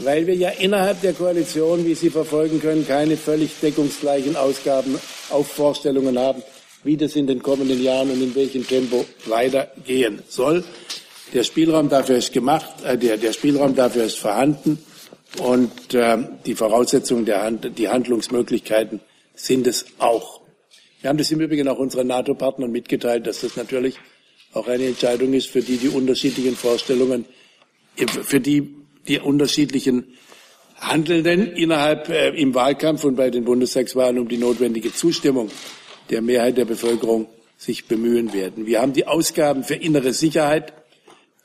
weil 0.00 0.26
wir 0.26 0.34
ja 0.34 0.50
innerhalb 0.50 1.00
der 1.00 1.14
Koalition, 1.14 1.86
wie 1.86 1.94
Sie 1.94 2.10
verfolgen 2.10 2.60
können, 2.60 2.86
keine 2.86 3.16
völlig 3.16 3.58
deckungsgleichen 3.62 4.36
Ausgaben 4.36 5.00
auf 5.30 5.48
Vorstellungen 5.48 6.18
haben, 6.18 6.42
wie 6.88 6.96
das 6.96 7.16
in 7.16 7.26
den 7.26 7.42
kommenden 7.42 7.82
Jahren 7.82 8.10
und 8.10 8.22
in 8.22 8.34
welchem 8.34 8.66
Tempo 8.66 9.04
weitergehen 9.26 10.22
soll. 10.26 10.64
Der 11.34 11.44
Spielraum 11.44 11.90
dafür 11.90 12.16
ist 12.16 12.32
gemacht, 12.32 12.82
äh, 12.82 12.96
der, 12.96 13.18
der 13.18 13.34
Spielraum 13.34 13.74
dafür 13.74 14.04
ist 14.04 14.18
vorhanden 14.18 14.78
und 15.36 15.92
äh, 15.92 16.16
die 16.46 16.54
Voraussetzungen, 16.54 17.26
der 17.26 17.42
Hand, 17.42 17.76
die 17.76 17.90
Handlungsmöglichkeiten 17.90 19.00
sind 19.34 19.66
es 19.66 19.84
auch. 19.98 20.40
Wir 21.02 21.10
haben 21.10 21.18
das 21.18 21.30
im 21.30 21.42
Übrigen 21.42 21.68
auch 21.68 21.78
unseren 21.78 22.06
NATO-Partnern 22.06 22.72
mitgeteilt, 22.72 23.26
dass 23.26 23.42
das 23.42 23.56
natürlich 23.56 23.96
auch 24.54 24.66
eine 24.66 24.86
Entscheidung 24.86 25.34
ist, 25.34 25.48
für 25.48 25.60
die 25.60 25.76
die 25.76 25.90
unterschiedlichen 25.90 26.56
Vorstellungen, 26.56 27.26
für 28.22 28.40
die 28.40 28.76
die 29.06 29.18
unterschiedlichen 29.18 30.16
Handelnden 30.76 31.52
innerhalb 31.52 32.08
äh, 32.08 32.30
im 32.30 32.54
Wahlkampf 32.54 33.04
und 33.04 33.16
bei 33.16 33.28
den 33.28 33.44
Bundestagswahlen 33.44 34.18
um 34.18 34.28
die 34.28 34.38
notwendige 34.38 34.90
Zustimmung 34.94 35.50
der 36.10 36.22
Mehrheit 36.22 36.56
der 36.56 36.64
Bevölkerung 36.64 37.26
sich 37.56 37.86
bemühen 37.86 38.32
werden. 38.32 38.66
Wir 38.66 38.80
haben 38.80 38.92
die 38.92 39.06
Ausgaben 39.06 39.64
für 39.64 39.74
innere 39.74 40.12
Sicherheit 40.12 40.72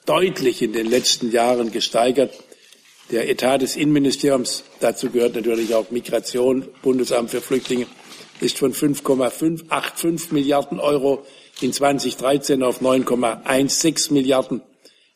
deutlich 0.05 0.62
in 0.62 0.74
den 0.74 0.89
letzten 0.89 1.32
Jahren 1.32 1.72
gesteigert. 1.72 2.34
Der 3.12 3.29
Etat 3.29 3.60
des 3.60 3.75
Innenministeriums, 3.75 4.63
dazu 4.79 5.10
gehört 5.10 5.36
natürlich 5.36 5.74
auch 5.74 5.91
Migration, 5.91 6.67
Bundesamt 6.82 7.32
für 7.32 7.41
Flüchtlinge, 7.41 7.88
ist 8.39 8.58
von 8.58 8.74
5,585 8.74 10.32
Milliarden 10.32 10.79
Euro 10.79 11.25
in 11.62 11.74
2013 11.74 12.63
auf 12.63 12.82
9,16 12.82 14.13
Milliarden 14.13 14.62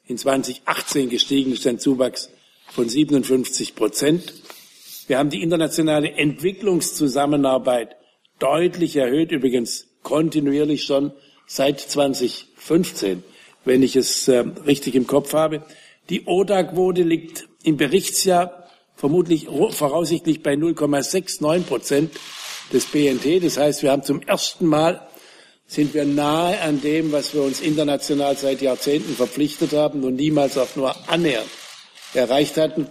in 0.05 0.17
2018 0.17 1.09
gestiegen. 1.09 1.51
Ist 1.53 1.67
ein 1.67 1.79
Zuwachs 1.79 2.29
von 2.71 2.87
57 2.87 3.75
Prozent. 3.75 4.33
Wir 5.07 5.17
haben 5.17 5.29
die 5.29 5.41
internationale 5.41 6.11
Entwicklungszusammenarbeit 6.11 7.96
deutlich 8.39 8.95
erhöht, 8.95 9.31
übrigens 9.31 9.87
kontinuierlich 10.03 10.83
schon 10.83 11.11
seit 11.45 11.79
2015, 11.79 13.23
wenn 13.65 13.83
ich 13.83 13.95
es 13.95 14.27
äh, 14.27 14.45
richtig 14.65 14.95
im 14.95 15.07
Kopf 15.07 15.33
habe. 15.33 15.63
Die 16.09 16.25
ODA-Quote 16.25 17.03
liegt 17.03 17.47
im 17.63 17.77
Berichtsjahr 17.77 18.69
vermutlich 18.95 19.47
voraussichtlich 19.71 20.41
bei 20.41 20.53
0,69 20.53 21.63
Prozent 21.63 22.11
des 22.73 22.85
BND. 22.85 23.43
Das 23.43 23.57
heißt, 23.57 23.83
wir 23.83 23.91
haben 23.91 24.03
zum 24.03 24.21
ersten 24.21 24.65
Mal 24.65 25.07
sind 25.67 25.93
wir 25.93 26.05
nahe 26.05 26.61
an 26.61 26.81
dem, 26.81 27.11
was 27.11 27.33
wir 27.33 27.43
uns 27.43 27.59
international 27.59 28.37
seit 28.37 28.61
Jahrzehnten 28.61 29.13
verpflichtet 29.13 29.73
haben 29.73 30.03
und 30.03 30.15
niemals 30.15 30.57
auch 30.57 30.75
nur 30.75 30.95
annähernd 31.09 31.49
erreicht 32.13 32.57
hatten. 32.57 32.87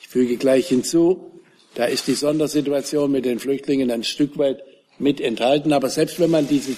Ich 0.00 0.08
füge 0.08 0.36
gleich 0.36 0.66
hinzu, 0.68 1.40
da 1.74 1.84
ist 1.84 2.08
die 2.08 2.14
Sondersituation 2.14 3.12
mit 3.12 3.24
den 3.24 3.38
Flüchtlingen 3.38 3.92
ein 3.92 4.02
Stück 4.02 4.36
weit 4.38 4.60
mit 5.00 5.20
enthalten. 5.20 5.72
Aber 5.72 5.88
selbst 5.88 6.20
wenn 6.20 6.30
man 6.30 6.48
diese 6.48 6.76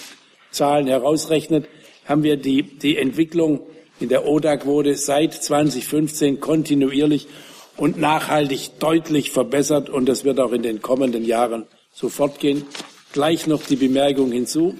Zahlen 0.50 0.86
herausrechnet, 0.86 1.66
haben 2.04 2.22
wir 2.22 2.36
die, 2.36 2.62
die 2.62 2.96
Entwicklung 2.96 3.60
in 4.00 4.08
der 4.08 4.26
ODA-Quote 4.26 4.96
seit 4.96 5.34
2015 5.34 6.40
kontinuierlich 6.40 7.28
und 7.76 7.98
nachhaltig 7.98 8.78
deutlich 8.78 9.30
verbessert. 9.30 9.88
Und 9.88 10.08
das 10.08 10.24
wird 10.24 10.40
auch 10.40 10.52
in 10.52 10.62
den 10.62 10.82
kommenden 10.82 11.24
Jahren 11.24 11.66
so 11.92 12.08
fortgehen. 12.08 12.64
Gleich 13.12 13.46
noch 13.46 13.62
die 13.62 13.76
Bemerkung 13.76 14.32
hinzu. 14.32 14.74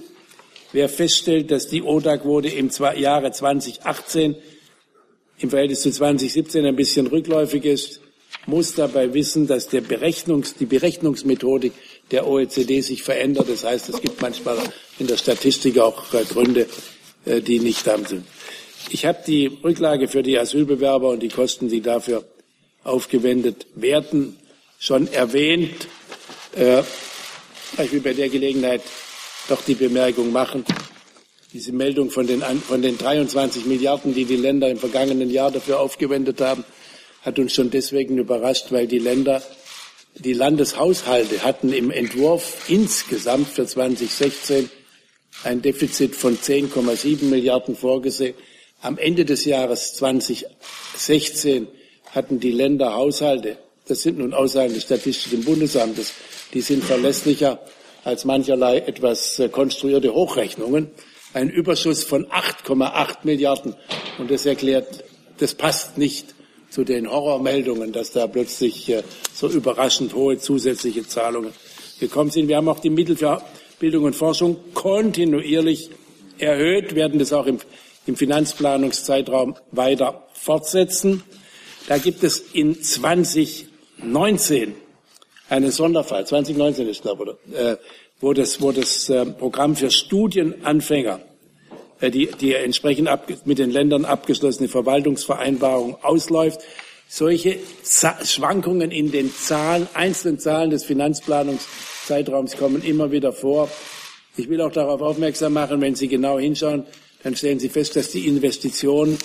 Wer 0.73 0.89
feststellt, 0.89 1.51
dass 1.51 1.69
die 1.69 1.83
ODA-Quote 1.83 2.49
im 2.49 2.71
Jahre 2.97 3.31
2018 3.31 4.37
im 5.39 5.51
Verhältnis 5.51 5.83
zu 5.83 5.91
2017 5.91 6.65
ein 6.65 6.77
bisschen 6.77 7.07
rückläufig 7.07 7.65
ist, 7.65 8.01
muss 8.47 8.75
dabei 8.75 9.13
wissen, 9.13 9.47
dass 9.47 9.69
Berechnungs-, 9.71 10.57
die 10.59 10.67
Berechnungsmethodik 10.67 11.73
der 12.11 12.27
OECD 12.27 12.81
sich 12.81 13.03
verändert. 13.03 13.49
Das 13.49 13.65
heißt, 13.65 13.89
es 13.89 14.01
gibt 14.01 14.21
manchmal 14.21 14.59
in 14.99 15.07
der 15.07 15.17
Statistik 15.17 15.79
auch 15.79 16.13
äh, 16.13 16.25
Gründe, 16.25 16.67
äh, 17.25 17.41
die 17.41 17.59
nicht 17.61 17.87
da 17.87 17.97
sind. 17.99 18.27
Ich 18.91 19.07
habe 19.07 19.19
die 19.27 19.47
Rücklage 19.63 20.09
für 20.09 20.23
die 20.23 20.39
Asylbewerber 20.39 21.11
und 21.11 21.21
die 21.21 21.29
Kosten, 21.29 21.69
die 21.69 21.81
dafür 21.81 22.25
aufgewendet 22.85 23.67
werden, 23.75 24.37
schon 24.79 25.11
erwähnt. 25.13 25.87
Äh, 26.57 26.83
ich 27.83 27.93
will 27.93 28.01
bei 28.01 28.13
der 28.13 28.29
Gelegenheit 28.29 28.83
doch 29.49 29.63
die 29.63 29.75
Bemerkung 29.75 30.33
machen, 30.33 30.65
diese 31.53 31.73
Meldung 31.73 32.11
von 32.11 32.27
den, 32.27 32.43
von 32.43 32.83
den 32.83 32.99
23 32.99 33.67
Milliarden, 33.67 34.15
die 34.15 34.25
die 34.25 34.37
Länder 34.37 34.69
im 34.71 34.79
vergangenen 34.79 35.31
Jahr 35.31 35.51
dafür 35.51 35.81
aufgewendet 35.81 36.41
haben, 36.41 36.65
hat 37.23 37.39
uns 37.39 37.53
schon 37.53 37.71
deswegen 37.71 38.19
überrascht, 38.19 38.67
weil 38.71 38.87
die 38.87 38.99
Länder, 38.99 39.43
die 40.15 40.33
Landeshaushalte 40.33 41.43
hatten 41.43 41.73
im 41.73 41.91
Entwurf 41.91 42.69
insgesamt 42.69 43.49
für 43.49 43.67
2016 43.67 44.71
ein 45.45 45.63
Defizit 45.63 46.15
von 46.15 46.37
10,7 46.37 47.25
Milliarden 47.25 47.75
vorgesehen. 47.77 48.35
Am 48.81 48.99
Ende 48.99 49.25
des 49.25 49.45
Jahres 49.45 49.95
2016 49.95 51.69
hatten 52.11 52.41
die 52.41 52.53
Länder 52.53 52.95
Haushalte, 52.95 53.57
das 53.89 54.03
sind 54.03 54.19
nun 54.19 54.35
Aussagen 54.35 54.75
des 54.75 54.83
Statistischen 54.85 55.45
Bundesamtes, 55.45 56.13
die 56.53 56.61
sind 56.61 56.85
verlässlicher 56.85 57.61
als 58.05 58.25
mancherlei 58.25 58.79
etwas 58.79 59.39
äh, 59.39 59.49
konstruierte 59.49 60.13
Hochrechnungen, 60.13 60.91
einen 61.33 61.51
Überschuss 61.51 62.05
von 62.05 62.27
8,8 62.27 63.19
Milliarden. 63.23 63.75
Und 64.19 64.31
das 64.31 64.45
erklärt, 64.45 65.05
das 65.39 65.55
passt 65.55 65.99
nicht 65.99 66.35
zu 66.73 66.85
den 66.85 67.09
Horrormeldungen, 67.11 67.93
dass 67.93 68.13
da 68.13 68.27
plötzlich 68.27 68.89
äh, 68.89 69.03
so 69.35 69.47
überraschend 69.49 70.15
hohe 70.15 70.39
zusätzliche 70.39 71.07
Zahlungen 71.07 71.53
gekommen 72.01 72.31
sind. 72.31 72.49
Wir 72.49 72.57
haben 72.57 72.69
auch 72.69 72.81
die 72.81 72.89
Mittel 72.89 73.15
für 73.15 73.43
Bildung 73.79 74.05
und 74.05 74.17
Forschung 74.17 74.57
kontinuierlich 74.73 75.91
erhöht, 76.39 76.95
werden 76.95 77.19
das 77.19 77.35
auch 77.35 77.45
im, 77.47 77.59
im 78.07 78.17
Finanzplanungszeitraum 78.17 79.57
weiter 79.71 80.27
fortsetzen. 80.33 81.23
Da 81.89 81.99
gibt 81.99 82.25
es 82.25 82.39
in 82.55 82.83
2019 82.83 84.75
einen 85.51 85.71
Sonderfall, 85.71 86.27
2019 86.27 86.89
ist 86.89 87.03
glaube 87.03 87.37
ich, 87.51 87.55
äh, 87.55 87.77
wo 88.21 88.33
das, 88.33 88.63
wo 88.63 88.73
das 88.73 89.11
äh, 89.11 89.27
Programm 89.27 89.77
für 89.77 89.91
Studienanfänger 89.91 91.21
die, 92.11 92.31
die 92.41 92.55
entsprechend 92.55 93.09
ab, 93.09 93.31
mit 93.45 93.59
den 93.59 93.71
Ländern 93.71 94.05
abgeschlossene 94.05 94.69
Verwaltungsvereinbarung 94.69 96.03
ausläuft. 96.03 96.61
Solche 97.09 97.59
Z 97.83 98.27
Schwankungen 98.27 98.91
in 98.91 99.13
den 99.13 99.33
Zahlen, 99.35 99.87
einzelnen 99.95 100.39
Zahlen 100.39 100.71
des 100.71 100.85
Finanzplanungszeitraums 100.85 102.57
kommen 102.57 102.83
immer 102.83 103.11
wieder 103.11 103.33
vor. 103.33 103.71
Ich 104.37 104.49
will 104.49 104.63
auch 104.63 104.73
darauf 104.73 105.03
aufmerksam 105.03 105.53
machen, 105.53 105.81
wenn 105.81 105.95
Sie 105.95 106.09
genau 106.09 106.39
hinschauen, 106.39 106.85
dann 107.23 107.37
stellen 107.37 107.61
Sie 107.61 107.69
fest, 107.69 107.97
dass 107.97 108.11
die 108.11 108.27
Investitionen, 108.27 109.19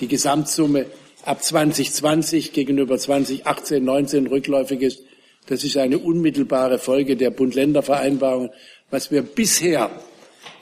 die 0.00 0.08
Gesamtsumme 0.08 0.86
ab 1.24 1.42
2020 1.42 2.52
gegenüber 2.52 2.98
2018, 2.98 3.84
19 3.84 4.26
rückläufig 4.26 4.82
ist. 4.82 5.02
Das 5.46 5.62
ist 5.62 5.76
eine 5.76 5.98
unmittelbare 5.98 6.78
Folge 6.78 7.16
der 7.16 7.30
Bund-Länder-Vereinbarungen. 7.30 8.50
Was 8.90 9.10
wir 9.10 9.22
bisher 9.22 9.90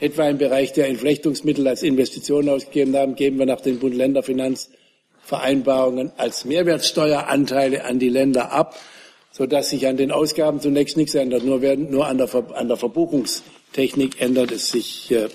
etwa 0.02 0.28
im 0.28 0.36
Bereich 0.36 0.72
der 0.72 0.88
Entflechtungsmittel 0.88 1.66
als 1.68 1.84
Investitionen 1.84 2.48
ausgegeben 2.48 2.96
haben, 2.96 3.14
geben 3.14 3.38
wir 3.38 3.46
nach 3.46 3.60
den 3.60 3.78
Bund-Länder-Finanzvereinbarungen 3.78 6.10
als 6.16 6.44
Mehrwertsteueranteile 6.44 7.84
an 7.84 8.00
die 8.00 8.08
Länder 8.08 8.50
ab, 8.50 8.76
sodass 9.30 9.70
sich 9.70 9.86
an 9.86 9.96
den 9.96 10.10
Ausgaben 10.10 10.60
zunächst 10.60 10.96
nichts 10.96 11.14
ändert. 11.14 11.44
Nur, 11.44 11.62
werden, 11.62 11.92
nur 11.92 12.08
an, 12.08 12.18
der, 12.18 12.28
an 12.54 12.66
der 12.66 12.76
Verbuchungstechnik 12.76 14.20
ändert 14.20 14.50
es 14.50 14.70
sich. 14.70 15.12
Äh, 15.12 15.28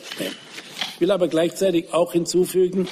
ich 0.95 0.99
will 0.99 1.11
aber 1.11 1.29
gleichzeitig 1.29 1.93
auch 1.93 2.11
hinzufügen, 2.11 2.89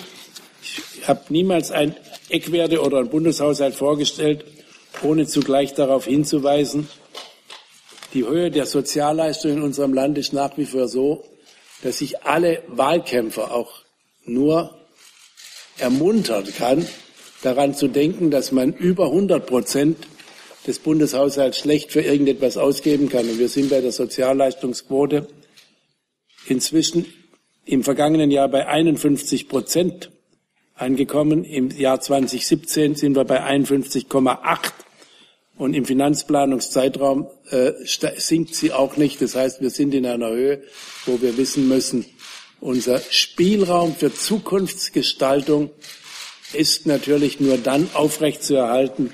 ich 0.62 1.10
habe 1.10 1.24
niemals 1.28 1.72
ein 1.72 1.94
Eckwerte 2.30 2.82
oder 2.82 3.00
einen 3.00 3.10
Bundeshaushalt 3.10 3.76
vorgestellt, 3.76 4.46
ohne 5.04 5.28
zugleich 5.28 5.74
darauf 5.74 6.06
hinzuweisen, 6.06 6.88
die 8.14 8.26
Höhe 8.26 8.50
der 8.50 8.66
Sozialleistungen 8.66 9.58
in 9.58 9.64
unserem 9.64 9.94
Land 9.94 10.18
ist 10.18 10.32
nach 10.32 10.58
wie 10.58 10.66
vor 10.66 10.88
so, 10.88 11.26
dass 11.82 12.02
ich 12.02 12.24
alle 12.24 12.64
Wahlkämpfer 12.68 13.54
auch 13.54 13.84
nur 14.26 14.76
ermuntern 15.78 16.46
kann, 16.58 16.88
daran 17.42 17.76
zu 17.76 17.88
denken, 17.88 18.32
dass 18.32 18.52
man 18.52 18.74
über 18.74 19.06
100 19.06 19.46
Prozent 19.46 19.98
des 20.66 20.80
Bundeshaushalts 20.80 21.60
schlecht 21.60 21.92
für 21.92 22.02
irgendetwas 22.02 22.58
ausgeben 22.58 23.10
kann. 23.10 23.30
Und 23.30 23.40
wir 23.40 23.50
sind 23.50 23.70
bei 23.70 23.82
der 23.82 23.92
Sozialleistungsquote 23.92 25.28
inzwischen 26.48 27.06
im 27.66 27.84
vergangenen 27.84 28.32
Jahr 28.32 28.48
bei 28.48 28.68
51 28.68 29.48
Prozent 29.48 30.12
angekommen. 30.74 31.44
Im 31.44 31.70
Jahr 31.72 32.00
2017 32.00 32.96
sind 32.96 33.16
wir 33.16 33.26
bei 33.26 33.44
51,8 33.44 34.72
und 35.58 35.74
im 35.74 35.86
Finanzplanungszeitraum 35.86 37.28
äh, 37.50 37.72
sinkt 37.86 38.56
sie 38.56 38.74
auch 38.74 38.98
nicht. 38.98 39.22
Das 39.22 39.36
heißt, 39.36 39.62
wir 39.62 39.70
sind 39.70 39.94
in 39.94 40.06
einer 40.06 40.30
Höhe, 40.30 40.64
wo 41.06 41.22
wir 41.22 41.38
wissen 41.38 41.68
müssen, 41.68 42.06
unser 42.60 43.00
Spielraum 43.10 43.96
für 43.96 44.14
Zukunftsgestaltung 44.14 45.70
ist 46.54 46.86
natürlich 46.86 47.40
nur 47.40 47.58
dann 47.58 47.90
aufrechtzuerhalten, 47.94 49.14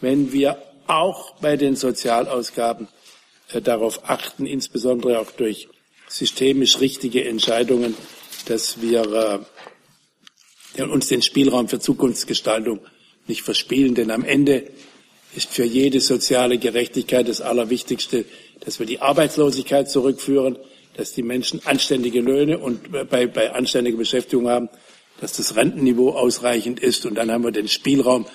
wenn 0.00 0.32
wir 0.32 0.62
auch 0.86 1.36
bei 1.36 1.56
den 1.56 1.76
Sozialausgaben 1.76 2.88
äh, 3.52 3.60
darauf 3.60 4.08
achten, 4.08 4.46
insbesondere 4.46 5.20
auch 5.20 5.30
durch 5.30 5.68
systemisch 6.08 6.80
richtige 6.80 7.24
Entscheidungen, 7.24 7.94
dass 8.46 8.80
wir 8.80 9.46
äh, 10.76 10.82
uns 10.82 11.08
den 11.08 11.22
Spielraum 11.22 11.68
für 11.68 11.78
Zukunftsgestaltung 11.78 12.80
nicht 13.26 13.42
verspielen. 13.42 13.94
Denn 13.94 14.10
am 14.10 14.24
Ende 14.24 14.70
ist 15.38 15.54
für 15.54 15.64
jede 15.64 16.00
soziale 16.00 16.58
Gerechtigkeit 16.58 17.28
das 17.28 17.40
Allerwichtigste, 17.40 18.24
dass 18.64 18.80
wir 18.80 18.86
die 18.86 19.00
Arbeitslosigkeit 19.00 19.88
zurückführen, 19.88 20.58
dass 20.96 21.12
die 21.12 21.22
Menschen 21.22 21.64
anständige 21.64 22.20
Löhne 22.20 22.58
und 22.58 22.90
bei, 23.08 23.28
bei 23.28 23.52
anständiger 23.52 23.96
Beschäftigung 23.96 24.48
haben, 24.48 24.68
dass 25.20 25.34
das 25.34 25.54
Rentenniveau 25.54 26.10
ausreichend 26.10 26.80
ist. 26.80 27.06
Und 27.06 27.14
dann 27.14 27.30
haben 27.30 27.44
wir 27.44 27.52
den 27.52 27.68
Spielraum, 27.68 28.26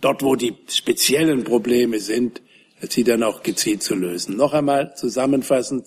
dort 0.00 0.22
wo 0.22 0.34
die 0.34 0.54
speziellen 0.68 1.44
Probleme 1.44 2.00
sind, 2.00 2.40
sie 2.88 3.04
dann 3.04 3.22
auch 3.22 3.42
gezielt 3.42 3.82
zu 3.82 3.94
lösen. 3.94 4.36
Noch 4.36 4.54
einmal 4.54 4.94
zusammenfassend, 4.96 5.86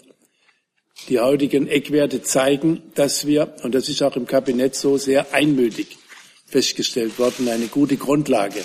die 1.07 1.19
heutigen 1.19 1.67
Eckwerte 1.67 2.21
zeigen, 2.21 2.83
dass 2.93 3.25
wir, 3.25 3.55
und 3.63 3.73
das 3.73 3.89
ist 3.89 4.03
auch 4.03 4.15
im 4.15 4.27
Kabinett 4.27 4.75
so 4.75 4.97
sehr 4.97 5.33
einmütig 5.33 5.97
festgestellt 6.45 7.17
worden, 7.17 7.49
eine 7.49 7.67
gute 7.67 7.97
Grundlage 7.97 8.63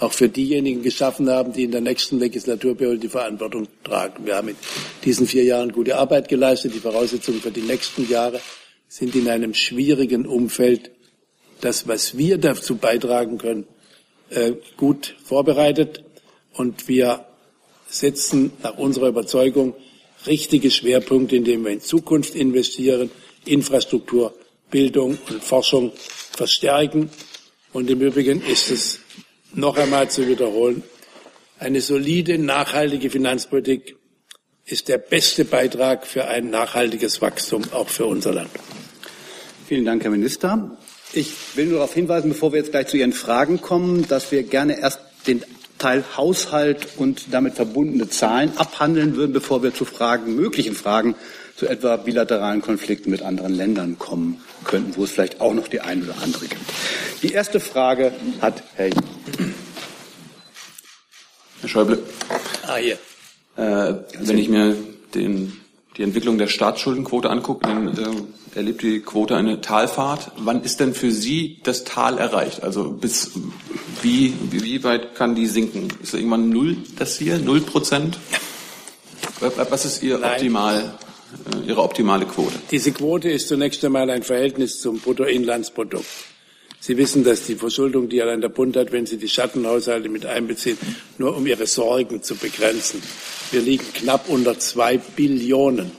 auch 0.00 0.12
für 0.12 0.28
diejenigen 0.28 0.82
geschaffen 0.82 1.30
haben, 1.30 1.52
die 1.52 1.64
in 1.64 1.70
der 1.70 1.80
nächsten 1.80 2.18
Legislaturperiode 2.18 2.98
die 2.98 3.08
Verantwortung 3.08 3.68
tragen. 3.84 4.26
Wir 4.26 4.36
haben 4.36 4.48
in 4.48 4.56
diesen 5.04 5.26
vier 5.26 5.44
Jahren 5.44 5.72
gute 5.72 5.96
Arbeit 5.96 6.28
geleistet. 6.28 6.74
Die 6.74 6.80
Voraussetzungen 6.80 7.40
für 7.40 7.50
die 7.50 7.62
nächsten 7.62 8.08
Jahre 8.08 8.40
sind 8.88 9.14
in 9.14 9.28
einem 9.28 9.54
schwierigen 9.54 10.26
Umfeld 10.26 10.90
das, 11.60 11.86
was 11.86 12.18
wir 12.18 12.38
dazu 12.38 12.76
beitragen 12.76 13.38
können, 13.38 13.66
äh, 14.30 14.52
gut 14.76 15.14
vorbereitet. 15.24 16.04
Und 16.52 16.88
wir 16.88 17.24
setzen 17.88 18.52
nach 18.62 18.76
unserer 18.76 19.08
Überzeugung 19.08 19.74
richtige 20.26 20.70
Schwerpunkte, 20.70 21.36
indem 21.36 21.64
wir 21.64 21.72
in 21.72 21.80
Zukunft 21.80 22.34
investieren, 22.34 23.10
Infrastruktur, 23.44 24.34
Bildung 24.70 25.18
und 25.28 25.42
Forschung 25.42 25.92
verstärken. 25.96 27.10
Und 27.72 27.88
im 27.90 28.00
Übrigen 28.00 28.42
ist 28.42 28.70
es 28.70 29.00
noch 29.54 29.76
einmal 29.76 30.10
zu 30.10 30.28
wiederholen, 30.28 30.82
eine 31.58 31.80
solide, 31.80 32.38
nachhaltige 32.38 33.10
Finanzpolitik 33.10 33.96
ist 34.64 34.88
der 34.88 34.98
beste 34.98 35.44
Beitrag 35.44 36.06
für 36.06 36.26
ein 36.26 36.50
nachhaltiges 36.50 37.20
Wachstum 37.20 37.62
auch 37.72 37.88
für 37.88 38.06
unser 38.06 38.32
Land. 38.32 38.50
Vielen 39.66 39.84
Dank, 39.84 40.02
Herr 40.02 40.10
Minister. 40.10 40.76
Ich 41.12 41.32
will 41.54 41.66
nur 41.66 41.76
darauf 41.76 41.94
hinweisen, 41.94 42.30
bevor 42.30 42.52
wir 42.52 42.58
jetzt 42.58 42.70
gleich 42.70 42.88
zu 42.88 42.96
Ihren 42.96 43.12
Fragen 43.12 43.60
kommen, 43.60 44.08
dass 44.08 44.32
wir 44.32 44.42
gerne 44.42 44.78
erst 44.80 45.00
den 45.26 45.44
Teil 45.78 46.04
Haushalt 46.16 46.88
und 46.96 47.32
damit 47.32 47.54
verbundene 47.54 48.08
Zahlen 48.08 48.56
abhandeln 48.56 49.16
würden, 49.16 49.32
bevor 49.32 49.62
wir 49.62 49.74
zu 49.74 49.84
Fragen, 49.84 50.34
möglichen 50.36 50.74
Fragen 50.74 51.14
zu 51.62 51.68
etwa 51.68 51.96
bilateralen 51.96 52.60
Konflikten 52.60 53.12
mit 53.12 53.22
anderen 53.22 53.54
Ländern 53.54 53.96
kommen 53.96 54.40
könnten, 54.64 54.96
wo 54.96 55.04
es 55.04 55.12
vielleicht 55.12 55.40
auch 55.40 55.54
noch 55.54 55.68
die 55.68 55.80
eine 55.80 56.02
oder 56.02 56.14
andere 56.20 56.46
gibt. 56.46 56.60
Die 57.22 57.30
erste 57.30 57.60
Frage 57.60 58.12
hat 58.40 58.64
Herr. 58.74 58.90
Herr 61.60 61.68
Schäuble. 61.68 62.02
Ah, 62.66 62.74
hier. 62.78 62.94
Äh, 63.56 63.94
wenn 64.18 64.38
ich 64.38 64.48
mir 64.48 64.76
den, 65.14 65.52
die 65.96 66.02
Entwicklung 66.02 66.36
der 66.36 66.48
Staatsschuldenquote 66.48 67.30
angucke, 67.30 67.68
dann 67.68 67.96
äh, 67.96 68.56
erlebt 68.58 68.82
die 68.82 68.98
Quote 68.98 69.36
eine 69.36 69.60
Talfahrt. 69.60 70.32
Wann 70.38 70.64
ist 70.64 70.80
denn 70.80 70.94
für 70.94 71.12
Sie 71.12 71.60
das 71.62 71.84
Tal 71.84 72.18
erreicht? 72.18 72.64
Also 72.64 72.90
bis 72.90 73.30
wie, 74.00 74.34
wie 74.50 74.82
weit 74.82 75.14
kann 75.14 75.36
die 75.36 75.46
sinken? 75.46 75.86
Ist 76.02 76.12
da 76.12 76.18
irgendwann 76.18 76.48
null 76.48 76.78
das 76.98 77.18
Ziel? 77.18 77.38
Null 77.38 77.60
Prozent? 77.60 78.18
Was 79.40 79.84
ist 79.84 80.02
Ihr 80.02 80.18
Nein. 80.18 80.32
optimal, 80.32 80.98
Ihre 81.66 81.82
optimale 81.82 82.26
Quote? 82.26 82.54
Diese 82.70 82.92
Quote 82.92 83.30
ist 83.30 83.48
zunächst 83.48 83.84
einmal 83.84 84.10
ein 84.10 84.22
Verhältnis 84.22 84.80
zum 84.80 84.98
Bruttoinlandsprodukt. 85.00 86.06
Sie 86.80 86.96
wissen, 86.96 87.22
dass 87.22 87.46
die 87.46 87.54
Verschuldung, 87.54 88.08
die 88.08 88.20
allein 88.20 88.40
der 88.40 88.48
Bund 88.48 88.76
hat, 88.76 88.90
wenn 88.90 89.06
Sie 89.06 89.16
die 89.16 89.28
Schattenhaushalte 89.28 90.08
mit 90.08 90.26
einbeziehen, 90.26 90.76
nur 91.16 91.36
um 91.36 91.46
Ihre 91.46 91.66
Sorgen 91.66 92.24
zu 92.24 92.34
begrenzen. 92.34 93.00
Wir 93.52 93.60
liegen 93.60 93.84
knapp 93.94 94.28
unter 94.28 94.58
zwei 94.58 94.98
Billionen. 94.98 95.92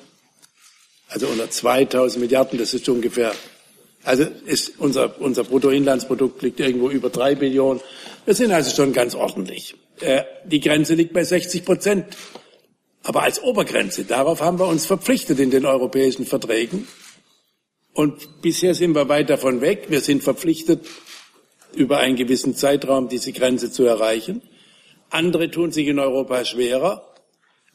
Also 1.07 1.27
unter 1.27 1.49
2000 1.49 2.21
Milliarden. 2.21 2.59
Das 2.59 2.73
ist 2.73 2.89
ungefähr, 2.89 3.33
also 4.03 4.25
ist 4.45 4.73
unser, 4.77 5.21
unser 5.21 5.45
Bruttoinlandsprodukt 5.45 6.41
liegt 6.41 6.59
irgendwo 6.59 6.89
über 6.89 7.09
drei 7.09 7.35
Billionen. 7.35 7.81
Wir 8.25 8.33
sind 8.33 8.51
also 8.51 8.75
schon 8.75 8.91
ganz 8.91 9.15
ordentlich. 9.15 9.75
Äh, 10.01 10.23
die 10.43 10.59
Grenze 10.59 10.95
liegt 10.95 11.13
bei 11.13 11.23
60 11.23 11.63
Prozent. 11.63 12.05
Aber 13.03 13.23
als 13.23 13.43
Obergrenze, 13.43 14.05
darauf 14.05 14.41
haben 14.41 14.59
wir 14.59 14.67
uns 14.67 14.85
verpflichtet 14.85 15.39
in 15.39 15.51
den 15.51 15.65
europäischen 15.65 16.25
Verträgen. 16.25 16.87
Und 17.93 18.41
bisher 18.41 18.73
sind 18.73 18.95
wir 18.95 19.09
weit 19.09 19.29
davon 19.29 19.61
weg. 19.61 19.87
Wir 19.89 19.99
sind 19.99 20.23
verpflichtet, 20.23 20.87
über 21.75 21.97
einen 21.97 22.15
gewissen 22.15 22.55
Zeitraum 22.55 23.09
diese 23.09 23.33
Grenze 23.33 23.71
zu 23.71 23.83
erreichen. 23.83 24.41
Andere 25.09 25.51
tun 25.51 25.71
sich 25.71 25.87
in 25.87 25.99
Europa 25.99 26.45
schwerer. 26.45 27.13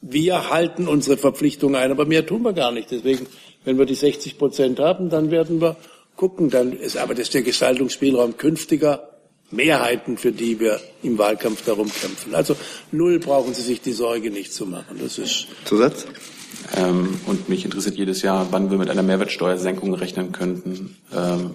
Wir 0.01 0.49
halten 0.49 0.87
unsere 0.87 1.17
Verpflichtung 1.17 1.75
ein, 1.75 1.91
aber 1.91 2.05
mehr 2.05 2.25
tun 2.25 2.41
wir 2.41 2.53
gar 2.53 2.71
nicht. 2.71 2.91
Deswegen, 2.91 3.27
wenn 3.65 3.77
wir 3.77 3.85
die 3.85 3.95
60 3.95 4.37
Prozent 4.37 4.79
haben, 4.79 5.09
dann 5.09 5.29
werden 5.29 5.61
wir 5.61 5.77
gucken. 6.15 6.49
Dann 6.49 6.73
ist 6.73 6.97
aber 6.97 7.13
das 7.13 7.29
der 7.29 7.43
Gestaltungsspielraum 7.43 8.37
künftiger 8.37 9.08
Mehrheiten, 9.51 10.17
für 10.17 10.31
die 10.31 10.59
wir 10.59 10.79
im 11.01 11.17
Wahlkampf 11.17 11.63
darum 11.65 11.91
kämpfen. 11.91 12.35
Also 12.35 12.55
null 12.91 13.19
brauchen 13.19 13.53
Sie 13.53 13.61
sich 13.61 13.81
die 13.81 13.93
Sorge 13.93 14.31
nicht 14.31 14.53
zu 14.53 14.65
machen. 14.65 14.99
Das 15.01 15.17
ist 15.17 15.47
Zusatz. 15.65 16.05
Ähm, 16.75 17.19
und 17.25 17.49
mich 17.49 17.65
interessiert 17.65 17.95
jedes 17.95 18.21
Jahr, 18.21 18.47
wann 18.51 18.69
wir 18.69 18.77
mit 18.77 18.89
einer 18.89 19.01
Mehrwertsteuersenkung 19.01 19.93
rechnen 19.93 20.31
könnten. 20.31 20.97
Ähm, 21.15 21.51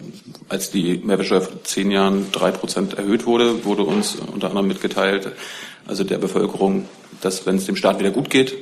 als 0.48 0.70
die 0.70 0.98
Mehrwertsteuer 1.04 1.42
vor 1.42 1.64
zehn 1.64 1.90
Jahren 1.90 2.32
drei 2.32 2.50
Prozent 2.50 2.94
erhöht 2.94 3.26
wurde, 3.26 3.64
wurde 3.64 3.82
uns 3.82 4.16
unter 4.16 4.48
anderem 4.48 4.66
mitgeteilt, 4.66 5.32
also 5.86 6.04
der 6.04 6.18
Bevölkerung, 6.18 6.88
dass 7.20 7.46
wenn 7.46 7.56
es 7.56 7.66
dem 7.66 7.76
Staat 7.76 7.98
wieder 7.98 8.10
gut 8.10 8.30
geht, 8.30 8.54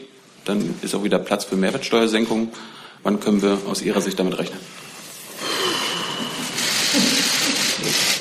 dann 0.45 0.75
ist 0.83 0.95
auch 0.95 1.05
wieder 1.05 1.19
Platz 1.19 1.45
für 1.45 1.57
Mehrwertsteuersenkung. 1.57 2.49
Wann 3.03 3.21
können 3.21 3.43
wir 3.43 3.59
aus 3.69 3.83
Ihrer 3.83 4.01
Sicht 4.01 4.19
damit 4.19 4.39
rechnen? 4.39 4.59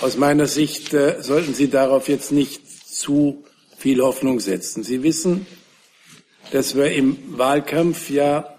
Aus 0.02 0.18
meiner 0.18 0.48
Sicht 0.48 0.96
äh, 0.96 1.22
sollten 1.22 1.54
Sie 1.54 1.70
darauf 1.70 2.10
jetzt 2.10 2.32
nicht 2.32 2.62
zu 2.92 3.46
viel 3.78 4.02
Hoffnung 4.02 4.40
setzen. 4.40 4.84
Sie 4.84 5.04
wissen, 5.04 5.46
dass 6.52 6.76
wir 6.76 6.92
im 6.92 7.38
Wahlkampf 7.38 8.10
ja 8.10 8.58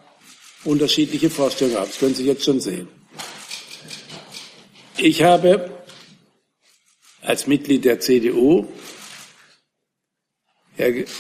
unterschiedliche 0.63 1.31
Vorstellungen 1.31 1.79
haben. 1.79 1.89
Das 1.91 1.99
können 1.99 2.15
Sie 2.15 2.27
jetzt 2.27 2.45
schon 2.45 2.61
sehen. 2.61 2.87
Ich 4.97 5.25
habe 5.25 5.83
als 7.23 7.49
Mitglied 7.49 7.85
der 7.87 7.99
CDU 7.99 8.69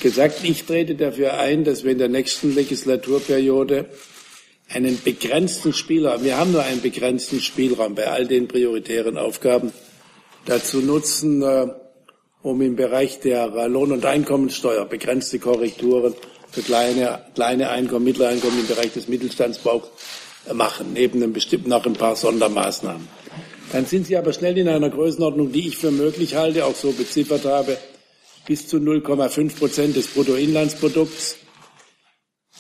gesagt, 0.01 0.45
ich 0.45 0.65
trete 0.65 0.95
dafür 0.95 1.35
ein, 1.35 1.65
dass 1.65 1.83
wir 1.83 1.91
in 1.91 1.99
der 1.99 2.09
nächsten 2.09 2.55
Legislaturperiode 2.55 3.89
einen 4.69 5.03
begrenzten 5.03 5.73
Spielraum, 5.73 6.23
wir 6.23 6.39
haben 6.39 6.53
nur 6.53 6.63
einen 6.63 6.81
begrenzten 6.81 7.41
Spielraum 7.41 7.97
bei 7.97 8.07
all 8.07 8.29
den 8.29 8.47
prioritären 8.47 9.19
Aufgaben, 9.19 9.73
dazu 10.47 10.81
nutzen, 10.81 11.43
äh, 11.43 11.69
um 12.43 12.61
im 12.61 12.77
Bereich 12.77 13.21
der 13.21 13.69
Lohn- 13.69 13.93
und 13.93 14.05
Einkommensteuer 14.05 14.85
begrenzte 14.85 15.39
Korrekturen 15.39 16.15
für 16.51 16.63
kleine, 16.63 17.25
kleine 17.35 17.71
Einkommen, 17.71 18.05
mittlere 18.05 18.29
Einkommen 18.29 18.59
im 18.59 18.67
Bereich 18.67 18.93
des 18.93 19.09
Mittelstandsbaus 19.09 19.85
machen, 20.53 20.93
neben 20.93 21.23
einem 21.23 21.33
bestimmten 21.33 21.71
noch 21.71 21.87
ein 21.87 21.93
paar 21.95 22.17
Sondermaßnahmen. 22.17 23.09
Dann 23.73 23.87
sind 23.87 24.07
Sie 24.07 24.17
aber 24.17 24.33
schnell 24.33 24.59
in 24.59 24.69
einer 24.69 24.91
Größenordnung, 24.91 25.53
die 25.53 25.69
ich 25.69 25.79
für 25.79 25.91
möglich 25.91 26.35
halte, 26.35 26.67
auch 26.67 26.75
so 26.75 26.93
beziffert 26.93 27.45
habe, 27.47 27.79
bis 28.47 28.69
zu 28.69 28.79
0,5 28.79 29.57
Prozent 29.57 29.97
des 29.97 30.09
Bruttoinlandsprodukts. 30.09 31.37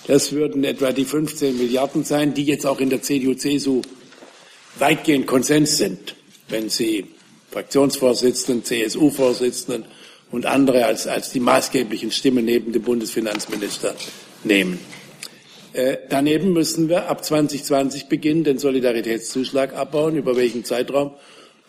Das 0.06 0.32
würden 0.32 0.64
etwa 0.64 0.92
die 0.92 1.04
15 1.04 1.58
Milliarden 1.58 2.04
sein, 2.04 2.34
die 2.34 2.44
jetzt 2.44 2.66
auch 2.66 2.80
in 2.80 2.88
der 2.88 3.02
CDU-CSU 3.02 3.82
weitgehend 4.78 5.26
Konsens 5.26 5.76
sind, 5.76 6.16
wenn 6.48 6.70
Sie 6.70 7.06
Fraktionsvorsitzenden, 7.52 8.64
CSU-Vorsitzenden 8.64 9.84
und 10.30 10.46
andere 10.46 10.86
als, 10.86 11.06
als 11.06 11.30
die 11.30 11.40
maßgeblichen 11.40 12.10
Stimmen 12.10 12.44
neben 12.44 12.72
dem 12.72 12.82
Bundesfinanzminister 12.82 13.94
nehmen. 14.42 14.80
Äh, 15.74 15.98
daneben 16.08 16.52
müssen 16.52 16.88
wir 16.88 17.08
ab 17.08 17.24
2020 17.24 18.06
beginnen, 18.06 18.44
den 18.44 18.58
Solidaritätszuschlag 18.58 19.74
abbauen. 19.74 20.16
Über 20.16 20.36
welchen 20.36 20.64
Zeitraum 20.64 21.12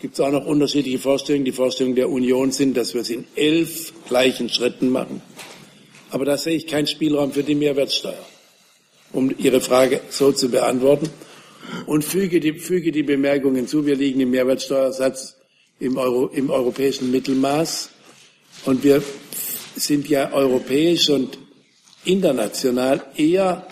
gibt 0.02 0.16
es 0.16 0.20
auch 0.20 0.32
noch 0.32 0.46
unterschiedliche 0.46 1.00
Vorstellungen. 1.00 1.46
Die 1.46 1.52
Vorstellungen 1.52 1.96
der 1.96 2.10
Union 2.10 2.52
sind, 2.52 2.76
dass 2.76 2.94
wir 2.94 3.02
es 3.02 3.10
in 3.10 3.26
elf 3.36 3.94
gleichen 4.08 4.50
Schritten 4.50 4.90
machen. 4.90 5.22
Aber 6.10 6.26
da 6.26 6.38
sehe 6.38 6.56
ich 6.56 6.68
keinen 6.68 6.88
Spielraum 6.88 7.32
für 7.32 7.44
die 7.44 7.56
Mehrwertsteuer, 7.56 8.26
um 9.14 9.34
Ihre 9.38 9.62
Frage 9.62 10.02
so 10.10 10.32
zu 10.32 10.50
beantworten. 10.50 11.10
Und 11.86 12.04
füge 12.04 12.42
die, 12.42 12.60
füge 12.60 12.92
die 12.92 13.04
Bemerkung 13.04 13.56
hinzu, 13.56 13.86
wir 13.86 13.96
liegen 13.96 14.20
im 14.20 14.32
Mehrwertsteuersatz 14.32 15.38
im, 15.80 15.98
Euro, 15.98 16.28
im 16.28 16.50
europäischen 16.50 17.12
Mittelmaß. 17.12 17.90
Und 18.66 18.84
wir 18.84 19.02
sind 19.76 20.10
ja 20.10 20.32
europäisch 20.32 21.10
und 21.10 21.38
international 22.06 23.04
eher 23.16 23.68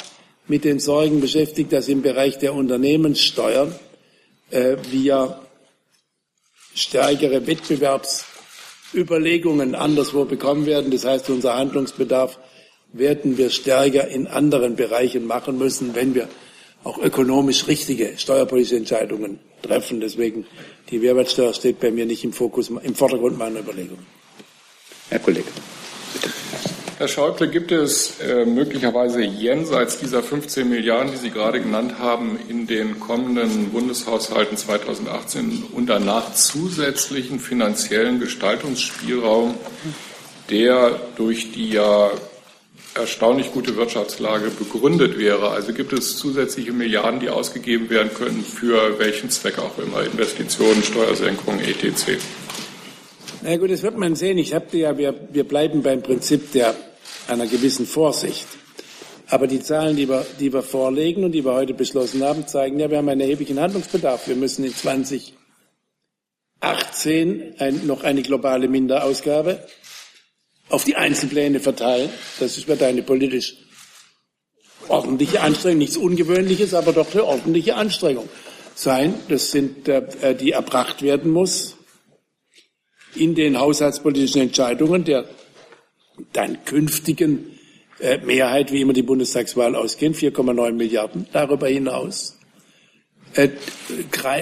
mit 0.47 0.65
den 0.65 0.79
Sorgen 0.79 1.21
beschäftigt, 1.21 1.71
dass 1.71 1.87
im 1.87 2.01
Bereich 2.01 2.39
der 2.39 2.53
Unternehmenssteuern 2.53 3.73
äh, 4.49 4.75
wir 4.89 5.39
stärkere 6.73 7.47
Wettbewerbsüberlegungen 7.47 9.75
anderswo 9.75 10.25
bekommen 10.25 10.65
werden. 10.65 10.91
Das 10.91 11.05
heißt, 11.05 11.29
unser 11.29 11.55
Handlungsbedarf 11.55 12.37
werden 12.93 13.37
wir 13.37 13.49
stärker 13.49 14.07
in 14.07 14.27
anderen 14.27 14.75
Bereichen 14.75 15.25
machen 15.25 15.57
müssen, 15.57 15.95
wenn 15.95 16.15
wir 16.15 16.27
auch 16.83 16.97
ökonomisch 16.97 17.67
richtige 17.67 18.17
steuerpolitische 18.17 18.77
Entscheidungen 18.77 19.39
treffen. 19.61 20.01
Deswegen 20.01 20.45
die 20.89 20.99
Mehrwertsteuer 20.99 21.53
steht 21.53 21.79
bei 21.79 21.91
mir 21.91 22.05
nicht 22.05 22.23
im 22.23 22.33
Fokus, 22.33 22.69
im 22.69 22.95
Vordergrund 22.95 23.37
meiner 23.37 23.59
Überlegungen. 23.59 24.05
Herr 25.09 25.19
Kollege. 25.19 25.47
Herr 27.01 27.07
Schäuble, 27.07 27.49
gibt 27.49 27.71
es 27.71 28.19
äh, 28.19 28.45
möglicherweise 28.45 29.23
jenseits 29.23 29.97
dieser 29.97 30.21
15 30.21 30.69
Milliarden, 30.69 31.11
die 31.11 31.17
Sie 31.17 31.31
gerade 31.31 31.59
genannt 31.59 31.95
haben, 31.97 32.37
in 32.47 32.67
den 32.67 32.99
kommenden 32.99 33.71
Bundeshaushalten 33.71 34.55
2018 34.55 35.63
und 35.71 35.87
danach 35.87 36.35
zusätzlichen 36.35 37.39
finanziellen 37.39 38.19
Gestaltungsspielraum, 38.19 39.55
der 40.51 40.99
durch 41.15 41.51
die 41.51 41.71
ja 41.71 42.11
erstaunlich 42.95 43.51
gute 43.51 43.75
Wirtschaftslage 43.75 44.49
begründet 44.49 45.17
wäre. 45.17 45.49
Also 45.49 45.73
gibt 45.73 45.93
es 45.93 46.17
zusätzliche 46.17 46.73
Milliarden, 46.73 47.19
die 47.19 47.29
ausgegeben 47.29 47.89
werden 47.89 48.13
können, 48.13 48.43
für 48.43 48.99
welchen 48.99 49.29
Zweck 49.29 49.59
auch 49.59 49.77
immer, 49.77 50.03
Investitionen, 50.03 50.83
Steuersenkungen, 50.83 51.61
etc. 51.61 52.17
Na 53.43 53.57
gut, 53.57 53.71
das 53.71 53.81
wird 53.81 53.97
man 53.97 54.15
sehen. 54.15 54.37
Ich 54.37 54.53
habe 54.53 54.77
ja, 54.77 54.97
wir, 54.97 55.15
wir 55.31 55.45
bleiben 55.45 55.81
beim 55.81 56.01
Prinzip 56.01 56.51
der 56.51 56.75
einer 57.27 57.47
gewissen 57.47 57.85
Vorsicht. 57.85 58.47
Aber 59.27 59.47
die 59.47 59.61
Zahlen, 59.61 59.95
die 59.95 60.09
wir, 60.09 60.25
die 60.39 60.51
wir 60.51 60.61
vorlegen 60.61 61.23
und 61.23 61.31
die 61.31 61.45
wir 61.45 61.53
heute 61.53 61.73
beschlossen 61.73 62.23
haben, 62.23 62.47
zeigen 62.47 62.79
ja, 62.79 62.91
wir 62.91 62.97
haben 62.97 63.07
einen 63.07 63.21
erheblichen 63.21 63.59
Handlungsbedarf. 63.59 64.27
Wir 64.27 64.35
müssen 64.35 64.65
in 64.65 64.75
2018 64.75 67.55
ein, 67.57 67.87
noch 67.87 68.03
eine 68.03 68.23
globale 68.23 68.67
Minderausgabe 68.67 69.65
auf 70.71 70.83
die 70.83 70.95
Einzelpläne 70.95 71.59
verteilen. 71.59 72.09
Das 72.39 72.67
wird 72.67 72.81
eine 72.83 73.03
politisch 73.03 73.55
ordentliche 74.87 75.41
Anstrengung, 75.41 75.79
nichts 75.79 75.97
Ungewöhnliches, 75.97 76.73
aber 76.73 76.93
doch 76.93 77.11
eine 77.13 77.23
ordentliche 77.23 77.75
Anstrengung 77.75 78.29
sein. 78.75 79.13
Das 79.29 79.51
sind, 79.51 79.87
äh, 79.87 80.35
die 80.35 80.51
erbracht 80.51 81.01
werden 81.01 81.31
muss 81.31 81.77
in 83.15 83.35
den 83.35 83.59
haushaltspolitischen 83.59 84.41
Entscheidungen 84.41 85.03
der 85.03 85.25
dann 86.33 86.63
künftigen 86.65 87.57
äh, 87.99 88.17
Mehrheit, 88.19 88.71
wie 88.71 88.81
immer 88.81 88.93
die 88.93 89.01
Bundestagswahl 89.01 89.75
ausgehen, 89.75 90.13
4,9 90.13 90.73
Milliarden. 90.73 91.27
Darüber 91.31 91.67
hinaus 91.67 92.37
äh, 93.33 93.49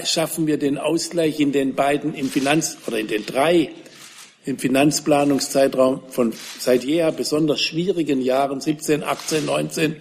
schaffen 0.04 0.48
wir 0.48 0.58
den 0.58 0.78
Ausgleich 0.78 1.40
in 1.40 1.52
den 1.52 1.76
beiden 1.76 2.14
im 2.14 2.30
Finanz 2.30 2.78
oder 2.88 3.00
in 3.00 3.08
den 3.08 3.26
drei 3.26 3.72
im 4.46 4.58
Finanzplanungszeitraum 4.58 6.02
von 6.10 6.34
seit 6.60 6.84
jeher 6.84 7.12
besonders 7.12 7.62
schwierigen 7.62 8.22
Jahren 8.22 8.62
17, 8.62 9.04
18, 9.04 9.46
19 9.46 9.96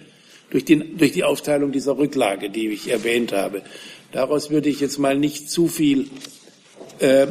durch, 0.49 0.65
den, 0.65 0.97
durch 0.97 1.11
die 1.11 1.23
Aufteilung 1.23 1.71
dieser 1.71 1.97
Rücklage, 1.97 2.49
die 2.49 2.69
ich 2.69 2.89
erwähnt 2.89 3.31
habe. 3.31 3.61
Daraus 4.11 4.49
würde 4.49 4.69
ich 4.69 4.79
jetzt 4.79 4.97
mal 4.97 5.17
nicht 5.17 5.51
zu 5.51 5.67
viel 5.67 6.09
äh, 6.99 7.27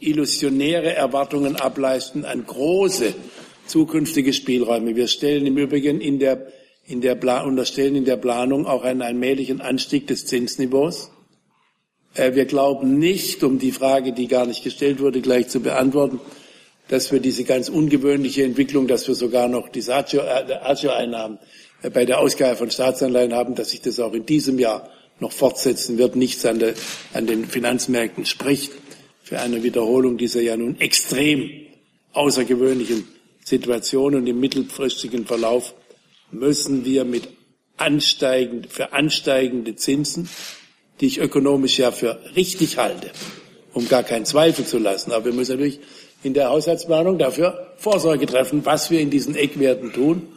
illusionäre 0.00 0.92
Erwartungen 0.92 1.56
ableisten 1.56 2.24
an 2.24 2.44
große 2.44 3.14
zukünftige 3.66 4.32
Spielräume. 4.32 4.96
Wir 4.96 5.08
stellen 5.08 5.46
im 5.46 5.56
Übrigen 5.56 6.00
in 6.00 6.18
der, 6.18 6.46
in 6.86 7.00
der 7.00 7.16
unterstellen 7.44 7.96
in 7.96 8.04
der 8.04 8.16
Planung 8.16 8.66
auch 8.66 8.84
einen 8.84 9.02
allmählichen 9.02 9.60
Anstieg 9.60 10.06
des 10.06 10.26
Zinsniveaus. 10.26 11.10
Äh, 12.14 12.34
wir 12.34 12.46
glauben 12.46 12.98
nicht, 12.98 13.44
um 13.44 13.58
die 13.58 13.72
Frage, 13.72 14.12
die 14.12 14.26
gar 14.26 14.46
nicht 14.46 14.64
gestellt 14.64 15.00
wurde, 15.00 15.20
gleich 15.20 15.48
zu 15.48 15.60
beantworten, 15.60 16.20
dass 16.88 17.10
wir 17.12 17.20
diese 17.20 17.44
ganz 17.44 17.68
ungewöhnliche 17.68 18.44
Entwicklung, 18.44 18.86
dass 18.86 19.08
wir 19.08 19.14
sogar 19.14 19.48
noch 19.48 19.68
die 19.68 19.82
Agio-Einnahmen 19.90 21.38
äh, 21.82 21.90
bei 21.90 22.04
der 22.04 22.20
Ausgabe 22.20 22.56
von 22.56 22.70
Staatsanleihen 22.70 23.34
haben, 23.34 23.54
dass 23.54 23.70
sich 23.70 23.82
das 23.82 24.00
auch 24.00 24.12
in 24.12 24.26
diesem 24.26 24.58
Jahr 24.58 24.90
noch 25.18 25.32
fortsetzen 25.32 25.98
wird, 25.98 26.14
nichts 26.14 26.44
an, 26.44 26.58
der, 26.58 26.74
an 27.14 27.26
den 27.26 27.46
Finanzmärkten 27.46 28.26
spricht 28.26 28.72
für 29.22 29.40
eine 29.40 29.62
Wiederholung 29.62 30.18
dieser 30.18 30.42
ja 30.42 30.56
nun 30.56 30.78
extrem 30.78 31.50
außergewöhnlichen 32.12 33.08
Situation 33.44 34.14
und 34.14 34.26
im 34.26 34.38
mittelfristigen 34.40 35.26
Verlauf 35.26 35.74
müssen 36.30 36.84
wir 36.84 37.04
mit 37.04 37.28
ansteigend, 37.76 38.72
für 38.72 38.92
ansteigende 38.92 39.76
Zinsen, 39.76 40.28
die 41.00 41.06
ich 41.06 41.18
ökonomisch 41.18 41.78
ja 41.78 41.92
für 41.92 42.20
richtig 42.34 42.78
halte, 42.78 43.10
um 43.72 43.88
gar 43.88 44.02
keinen 44.02 44.24
Zweifel 44.24 44.64
zu 44.64 44.78
lassen. 44.78 45.12
Aber 45.12 45.26
wir 45.26 45.32
müssen 45.32 45.52
natürlich 45.52 45.80
in 46.26 46.34
der 46.34 46.50
Haushaltsplanung 46.50 47.18
dafür 47.18 47.68
Vorsorge 47.76 48.26
treffen, 48.26 48.66
was 48.66 48.90
wir 48.90 49.00
in 49.00 49.10
diesen 49.10 49.36
Eckwerten 49.36 49.92
tun. 49.92 50.28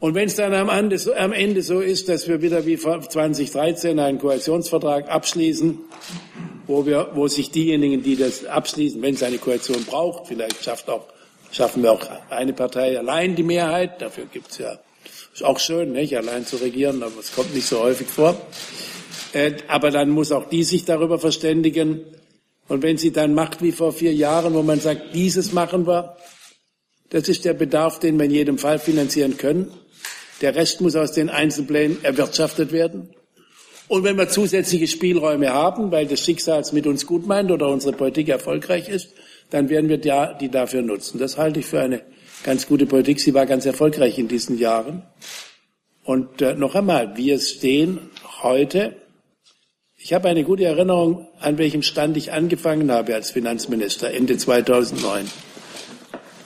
Und 0.00 0.14
wenn 0.14 0.28
es 0.28 0.36
dann 0.36 0.54
am 0.54 0.68
Ende, 0.68 0.98
so, 0.98 1.12
am 1.12 1.32
Ende 1.32 1.62
so 1.62 1.80
ist, 1.80 2.08
dass 2.08 2.28
wir 2.28 2.40
wieder 2.40 2.64
wie 2.66 2.78
2013 2.78 3.98
einen 3.98 4.18
Koalitionsvertrag 4.18 5.10
abschließen, 5.10 5.78
wo, 6.68 6.86
wir, 6.86 7.10
wo 7.14 7.26
sich 7.26 7.50
diejenigen, 7.50 8.02
die 8.02 8.16
das 8.16 8.44
abschließen, 8.44 9.02
wenn 9.02 9.14
es 9.14 9.22
eine 9.24 9.38
Koalition 9.38 9.84
braucht, 9.84 10.28
vielleicht 10.28 10.62
schafft 10.62 10.88
auch, 10.88 11.06
schaffen 11.50 11.82
wir 11.82 11.92
auch 11.92 12.06
eine 12.30 12.52
Partei 12.52 12.96
allein 12.96 13.34
die 13.34 13.42
Mehrheit. 13.42 14.00
Dafür 14.00 14.26
gibt 14.32 14.52
es 14.52 14.58
ja, 14.58 14.78
ist 15.34 15.42
auch 15.42 15.58
schön, 15.58 15.92
nicht, 15.92 16.16
allein 16.16 16.46
zu 16.46 16.56
regieren, 16.56 17.02
aber 17.02 17.18
es 17.18 17.34
kommt 17.34 17.52
nicht 17.54 17.66
so 17.66 17.80
häufig 17.80 18.06
vor. 18.06 18.36
Äh, 19.32 19.54
aber 19.66 19.90
dann 19.90 20.10
muss 20.10 20.30
auch 20.30 20.48
die 20.48 20.62
sich 20.62 20.84
darüber 20.84 21.18
verständigen, 21.18 22.02
und 22.68 22.82
wenn 22.82 22.98
sie 22.98 23.10
dann 23.10 23.34
macht 23.34 23.62
wie 23.62 23.72
vor 23.72 23.92
vier 23.92 24.12
Jahren, 24.12 24.54
wo 24.54 24.62
man 24.62 24.80
sagt, 24.80 25.14
dieses 25.14 25.52
machen 25.52 25.86
wir, 25.86 26.16
das 27.10 27.28
ist 27.28 27.44
der 27.46 27.54
Bedarf, 27.54 27.98
den 27.98 28.18
wir 28.18 28.26
in 28.26 28.30
jedem 28.30 28.58
Fall 28.58 28.78
finanzieren 28.78 29.38
können. 29.38 29.72
Der 30.42 30.54
Rest 30.54 30.80
muss 30.80 30.94
aus 30.94 31.12
den 31.12 31.30
Einzelplänen 31.30 32.04
erwirtschaftet 32.04 32.70
werden. 32.70 33.08
Und 33.88 34.04
wenn 34.04 34.18
wir 34.18 34.28
zusätzliche 34.28 34.86
Spielräume 34.86 35.52
haben, 35.52 35.90
weil 35.90 36.06
das 36.06 36.22
Schicksal 36.22 36.60
es 36.60 36.72
mit 36.72 36.86
uns 36.86 37.06
gut 37.06 37.26
meint 37.26 37.50
oder 37.50 37.68
unsere 37.68 37.96
Politik 37.96 38.28
erfolgreich 38.28 38.90
ist, 38.90 39.14
dann 39.48 39.70
werden 39.70 39.88
wir 39.88 39.96
die 39.96 40.50
dafür 40.50 40.82
nutzen. 40.82 41.18
Das 41.18 41.38
halte 41.38 41.60
ich 41.60 41.66
für 41.66 41.80
eine 41.80 42.02
ganz 42.44 42.66
gute 42.66 42.84
Politik. 42.84 43.18
Sie 43.18 43.32
war 43.32 43.46
ganz 43.46 43.64
erfolgreich 43.64 44.18
in 44.18 44.28
diesen 44.28 44.58
Jahren. 44.58 45.04
Und 46.04 46.42
äh, 46.42 46.54
noch 46.54 46.74
einmal, 46.74 47.16
wir 47.16 47.38
stehen 47.40 48.10
heute 48.42 48.96
ich 50.08 50.14
habe 50.14 50.26
eine 50.30 50.42
gute 50.42 50.64
Erinnerung, 50.64 51.28
an 51.38 51.58
welchem 51.58 51.82
Stand 51.82 52.16
ich 52.16 52.32
angefangen 52.32 52.90
habe 52.90 53.14
als 53.14 53.32
Finanzminister 53.32 54.10
Ende 54.10 54.38
2009. 54.38 55.30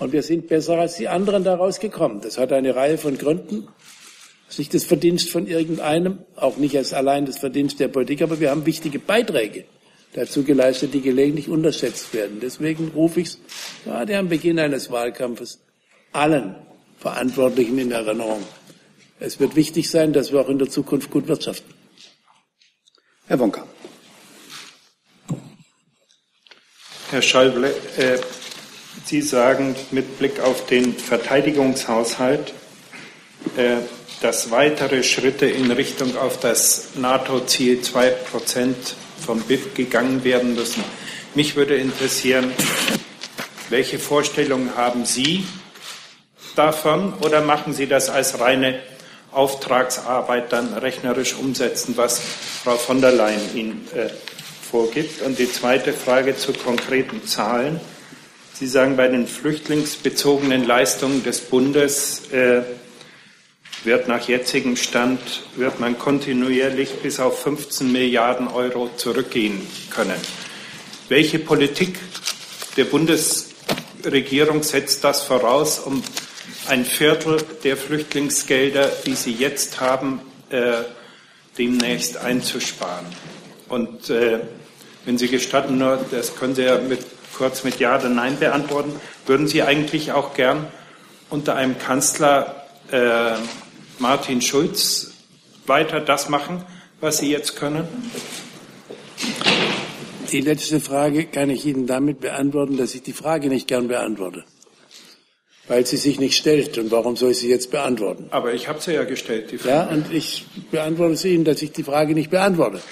Und 0.01 0.13
wir 0.13 0.25
sind 0.25 0.49
besser 0.49 0.79
als 0.79 0.97
die 0.97 1.07
anderen 1.07 1.45
daraus 1.45 1.79
gekommen. 1.79 2.21
Das 2.23 2.39
hat 2.39 2.53
eine 2.53 2.75
Reihe 2.75 2.99
von 2.99 3.17
Gründen. 3.17 3.69
Nicht 4.59 4.75
das 4.75 4.83
Verdienst 4.83 5.31
von 5.31 5.47
irgendeinem, 5.47 6.19
auch 6.35 6.57
nicht 6.57 6.77
als 6.77 6.93
allein 6.93 7.25
das 7.25 7.39
Verdienst 7.39 7.79
der 7.79 7.87
Politik, 7.87 8.23
aber 8.23 8.41
wir 8.41 8.51
haben 8.51 8.67
wichtige 8.67 8.99
Beiträge 8.99 9.63
dazu 10.13 10.43
geleistet, 10.43 10.93
die 10.93 11.01
gelegentlich 11.01 11.49
unterschätzt 11.49 12.13
werden. 12.15 12.41
Deswegen 12.43 12.91
rufe 12.97 13.21
ich 13.21 13.29
es 13.29 13.39
gerade 13.85 14.19
am 14.19 14.29
Beginn 14.29 14.59
eines 14.59 14.91
Wahlkampfes 14.91 15.61
allen 16.11 16.57
Verantwortlichen 16.99 17.79
in 17.79 17.93
Erinnerung. 17.93 18.43
Es 19.21 19.39
wird 19.39 19.55
wichtig 19.55 19.89
sein, 19.89 20.13
dass 20.13 20.33
wir 20.33 20.41
auch 20.41 20.49
in 20.49 20.59
der 20.59 20.69
Zukunft 20.69 21.13
gut 21.13 21.29
wirtschaften. 21.29 21.82
Herr 23.33 23.41
Wonka. 23.41 23.67
Herr 27.11 27.23
Schäuble, 27.23 27.75
äh, 27.97 28.19
Sie 29.07 29.23
sagen 29.23 29.75
mit 29.91 30.19
Blick 30.19 30.39
auf 30.41 30.67
den 30.67 30.93
Verteidigungshaushalt, 30.93 32.53
äh, 33.57 33.77
dass 34.21 34.51
weitere 34.51 35.03
Schritte 35.03 35.47
in 35.47 35.71
Richtung 35.71 36.15
auf 36.19 36.41
das 36.41 36.91
NATO-Ziel 36.97 37.81
2 37.81 38.11
Prozent 38.11 38.97
vom 39.25 39.41
BIP 39.41 39.77
gegangen 39.77 40.25
werden 40.25 40.55
müssen. 40.55 40.85
Mich 41.35 41.57
würde 41.57 41.77
interessieren, 41.77 42.53
welche 43.71 43.99
Vorstellungen 43.99 44.77
haben 44.77 45.07
Sie 45.07 45.47
davon 46.55 47.15
oder 47.21 47.41
machen 47.41 47.73
Sie 47.73 47.87
das 47.87 48.11
als 48.11 48.41
reine 48.41 48.79
Auftragsarbeit 49.33 50.53
dann 50.53 50.75
rechnerisch 50.75 51.35
umsetzen, 51.35 51.97
was 51.97 52.21
Frau 52.63 52.77
von 52.77 53.01
der 53.01 53.13
Leyen 53.13 53.57
Ihnen 53.57 53.89
äh, 53.95 54.09
vorgibt? 54.71 55.23
Und 55.23 55.39
die 55.39 55.51
zweite 55.51 55.93
Frage 55.93 56.37
zu 56.37 56.53
konkreten 56.53 57.27
Zahlen. 57.27 57.81
Sie 58.53 58.67
sagen, 58.67 58.97
bei 58.97 59.09
den 59.09 59.27
flüchtlingsbezogenen 59.27 60.67
Leistungen 60.67 61.25
des 61.25 61.41
Bundes 61.41 62.31
äh, 62.31 62.63
wird 63.85 64.07
nach 64.07 64.29
jetzigem 64.29 64.77
Stand, 64.77 65.21
wird 65.57 65.81
man 65.81 65.99
kontinuierlich 65.99 66.91
bis 67.03 67.19
auf 67.19 67.43
15 67.43 67.91
Milliarden 67.91 68.49
Euro 68.49 68.91
zurückgehen 68.97 69.67
können. 69.91 70.21
Welche 71.09 71.39
Politik 71.39 71.99
der 72.77 72.85
Bundesregierung 72.85 74.63
setzt 74.63 75.03
das 75.05 75.23
voraus, 75.23 75.79
um 75.81 76.03
ein 76.69 76.85
Viertel 76.85 77.43
der 77.65 77.77
Flüchtlingsgelder, 77.77 78.91
die 79.07 79.15
sie 79.15 79.33
jetzt 79.33 79.81
haben, 79.81 80.21
äh, 80.51 80.83
demnächst 81.59 82.17
einzusparen? 82.17 83.07
Und 83.69 84.11
äh, 84.11 84.41
wenn 85.05 85.19
Sie 85.19 85.29
gestatten, 85.29 85.79
nur 85.79 86.05
das 86.11 86.37
können 86.37 86.55
Sie 86.55 86.63
ja 86.63 86.79
mit, 86.79 87.01
kurz 87.37 87.65
mit 87.65 87.81
Ja 87.81 87.99
oder 87.99 88.09
Nein 88.09 88.39
beantworten, 88.39 88.93
würden 89.27 89.49
Sie 89.49 89.63
eigentlich 89.63 90.13
auch 90.13 90.35
gern 90.35 90.67
unter 91.31 91.57
einem 91.57 91.79
Kanzler 91.79 92.67
äh, 92.91 93.33
Martin 93.99 94.43
Schulz 94.43 95.13
weiter 95.67 96.01
das 96.01 96.29
machen, 96.29 96.65
was 97.01 97.19
Sie 97.19 97.31
jetzt 97.31 97.57
können? 97.57 97.89
Die 100.31 100.41
letzte 100.41 100.81
Frage 100.81 101.27
kann 101.27 101.51
ich 101.51 101.67
Ihnen 101.67 101.87
damit 101.87 102.21
beantworten, 102.21 102.77
dass 102.77 102.95
ich 102.95 103.03
die 103.03 103.13
Frage 103.13 103.49
nicht 103.49 103.69
gern 103.69 103.89
beantworte. 103.89 104.45
Weil 105.73 105.87
sie 105.87 105.97
sich 105.97 106.21
nicht 106.21 106.37
stellt. 106.37 106.77
Und 106.77 106.91
warum 106.91 107.17
soll 107.17 107.31
ich 107.31 107.39
sie 107.39 107.49
jetzt 107.49 107.71
beantworten? 107.71 108.27
Aber 108.29 108.53
ich 108.53 108.69
habe 108.69 108.79
sie 108.79 108.93
ja 108.93 109.05
gestellt, 109.05 109.53
die 109.53 109.57
Frage. 109.57 109.75
Ja, 109.75 109.87
und 109.87 110.13
ich 110.13 110.45
beantworte 110.71 111.17
sie 111.17 111.33
Ihnen, 111.33 111.45
dass 111.45 111.63
ich 111.63 111.73
die 111.73 111.83
Frage 111.83 112.13
nicht 112.13 112.29
beantworte. 112.29 112.83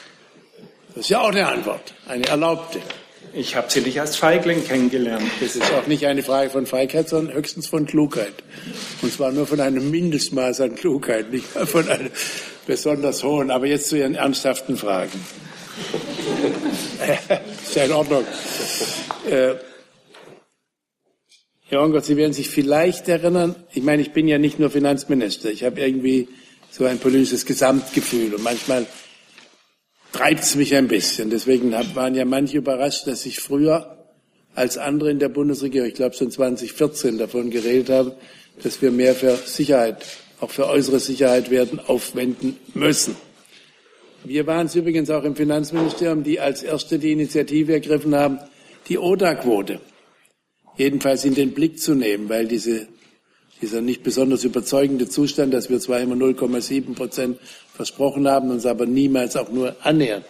Das 0.94 1.04
ist 1.04 1.10
ja 1.10 1.20
auch 1.20 1.28
eine 1.28 1.46
Antwort, 1.46 1.92
eine 2.08 2.26
erlaubte. 2.26 2.80
Ich 3.34 3.54
habe 3.54 3.70
Sie 3.70 3.82
nicht 3.82 4.00
als 4.00 4.16
Feigling 4.16 4.64
kennengelernt. 4.64 5.30
Das 5.42 5.56
ist 5.56 5.70
auch 5.74 5.88
nicht 5.88 6.06
eine 6.06 6.22
Frage 6.22 6.48
von 6.48 6.64
Feigheit, 6.64 7.10
sondern 7.10 7.36
höchstens 7.36 7.66
von 7.66 7.84
Klugheit. 7.84 8.32
Und 9.02 9.12
zwar 9.12 9.30
nur 9.30 9.46
von 9.46 9.60
einem 9.60 9.90
Mindestmaß 9.90 10.62
an 10.62 10.74
Klugheit, 10.74 11.30
nicht 11.30 11.44
von 11.44 11.86
einem 11.86 12.08
besonders 12.66 13.22
hohen. 13.22 13.50
Aber 13.50 13.66
jetzt 13.66 13.90
zu 13.90 13.98
Ihren 13.98 14.14
ernsthaften 14.14 14.78
Fragen. 14.78 15.22
ist 17.62 17.74
ja 17.74 17.84
in 17.84 17.92
Ordnung. 17.92 18.24
Äh, 19.28 19.56
Herr 21.70 21.82
Ongott, 21.82 22.04
Sie 22.04 22.16
werden 22.16 22.32
sich 22.32 22.50
vielleicht 22.50 23.08
erinnern, 23.08 23.54
ich 23.72 23.84
meine, 23.84 24.02
ich 24.02 24.10
bin 24.10 24.26
ja 24.26 24.38
nicht 24.38 24.58
nur 24.58 24.70
Finanzminister, 24.70 25.52
ich 25.52 25.62
habe 25.62 25.80
irgendwie 25.80 26.26
so 26.68 26.84
ein 26.84 26.98
politisches 26.98 27.46
Gesamtgefühl 27.46 28.34
und 28.34 28.42
manchmal 28.42 28.86
treibt 30.10 30.42
es 30.42 30.56
mich 30.56 30.74
ein 30.74 30.88
bisschen. 30.88 31.30
Deswegen 31.30 31.70
waren 31.70 32.16
ja 32.16 32.24
manche 32.24 32.58
überrascht, 32.58 33.06
dass 33.06 33.24
ich 33.24 33.38
früher 33.38 33.98
als 34.56 34.78
andere 34.78 35.12
in 35.12 35.20
der 35.20 35.28
Bundesregierung, 35.28 35.86
ich 35.86 35.94
glaube 35.94 36.16
schon 36.16 36.32
2014 36.32 37.18
davon 37.18 37.50
geredet 37.50 37.88
habe, 37.88 38.16
dass 38.60 38.82
wir 38.82 38.90
mehr 38.90 39.14
für 39.14 39.36
Sicherheit, 39.36 40.04
auch 40.40 40.50
für 40.50 40.66
äußere 40.66 40.98
Sicherheit 40.98 41.52
werden 41.52 41.78
aufwenden 41.78 42.56
müssen. 42.74 43.14
Wir 44.24 44.44
waren 44.48 44.66
es 44.66 44.74
übrigens 44.74 45.08
auch 45.08 45.22
im 45.22 45.36
Finanzministerium, 45.36 46.24
die 46.24 46.40
als 46.40 46.64
erste 46.64 46.98
die 46.98 47.12
Initiative 47.12 47.74
ergriffen 47.74 48.16
haben, 48.16 48.40
die 48.88 48.98
ODA-Quote 48.98 49.80
jedenfalls 50.80 51.26
in 51.26 51.34
den 51.34 51.52
Blick 51.52 51.78
zu 51.78 51.94
nehmen, 51.94 52.30
weil 52.30 52.48
diese, 52.48 52.88
dieser 53.60 53.82
nicht 53.82 54.02
besonders 54.02 54.44
überzeugende 54.44 55.08
Zustand, 55.08 55.52
dass 55.52 55.68
wir 55.68 55.78
zwar 55.78 56.00
immer 56.00 56.16
0,7 56.16 56.94
Prozent 56.94 57.38
versprochen 57.74 58.26
haben, 58.26 58.50
uns 58.50 58.64
aber 58.64 58.86
niemals 58.86 59.36
auch 59.36 59.50
nur 59.50 59.76
annähernd 59.82 60.24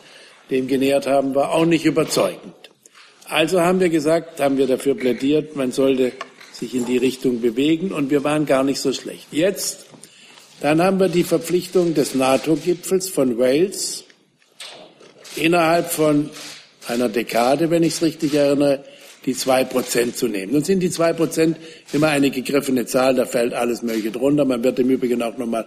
dem 0.51 0.67
genähert 0.67 1.07
haben, 1.07 1.37
war 1.37 1.53
auch 1.53 1.65
nicht 1.65 1.85
überzeugend. 1.85 2.71
Also 3.27 3.61
haben 3.61 3.79
wir 3.79 3.91
gesagt, 3.91 4.41
haben 4.41 4.59
wir 4.59 4.67
dafür 4.67 4.97
plädiert, 4.97 5.55
man 5.55 5.71
sollte 5.71 6.11
sich 6.53 6.75
in 6.75 6.85
die 6.85 6.97
Richtung 6.97 7.41
bewegen 7.41 7.93
und 7.93 8.11
wir 8.11 8.25
waren 8.25 8.47
gar 8.47 8.65
nicht 8.65 8.81
so 8.81 8.93
schlecht. 8.93 9.29
Jetzt, 9.31 9.87
dann 10.61 10.83
haben 10.83 10.99
wir 10.99 11.09
die 11.09 11.23
Verpflichtung 11.23 11.95
des 11.95 12.17
NATO-Gipfels 12.17 13.09
von 13.09 13.39
Wales 13.39 14.03
innerhalb 15.37 15.93
von 15.93 16.31
einer 16.89 17.09
Dekade, 17.09 17.71
wenn 17.71 17.85
ich 17.85 17.95
es 17.95 18.03
richtig 18.03 18.35
erinnere, 18.35 18.83
die 19.27 19.35
zwei 19.35 19.65
Prozent 19.65 20.17
zu 20.17 20.29
nehmen. 20.29 20.53
Nun 20.53 20.65
sind 20.65 20.81
die 20.81 20.91
zwei 20.91 21.13
Prozent 21.13 21.59
immer 21.93 22.09
eine 22.09 22.31
gegriffene 22.31 22.87
Zahl, 22.87 23.15
da 23.15 23.27
fällt 23.27 23.53
alles 23.53 23.83
Mögliche 23.83 24.11
drunter. 24.11 24.45
Man 24.45 24.65
wird 24.65 24.79
im 24.79 24.91
Übrigen 24.91 25.23
auch 25.23 25.37
nochmal 25.37 25.67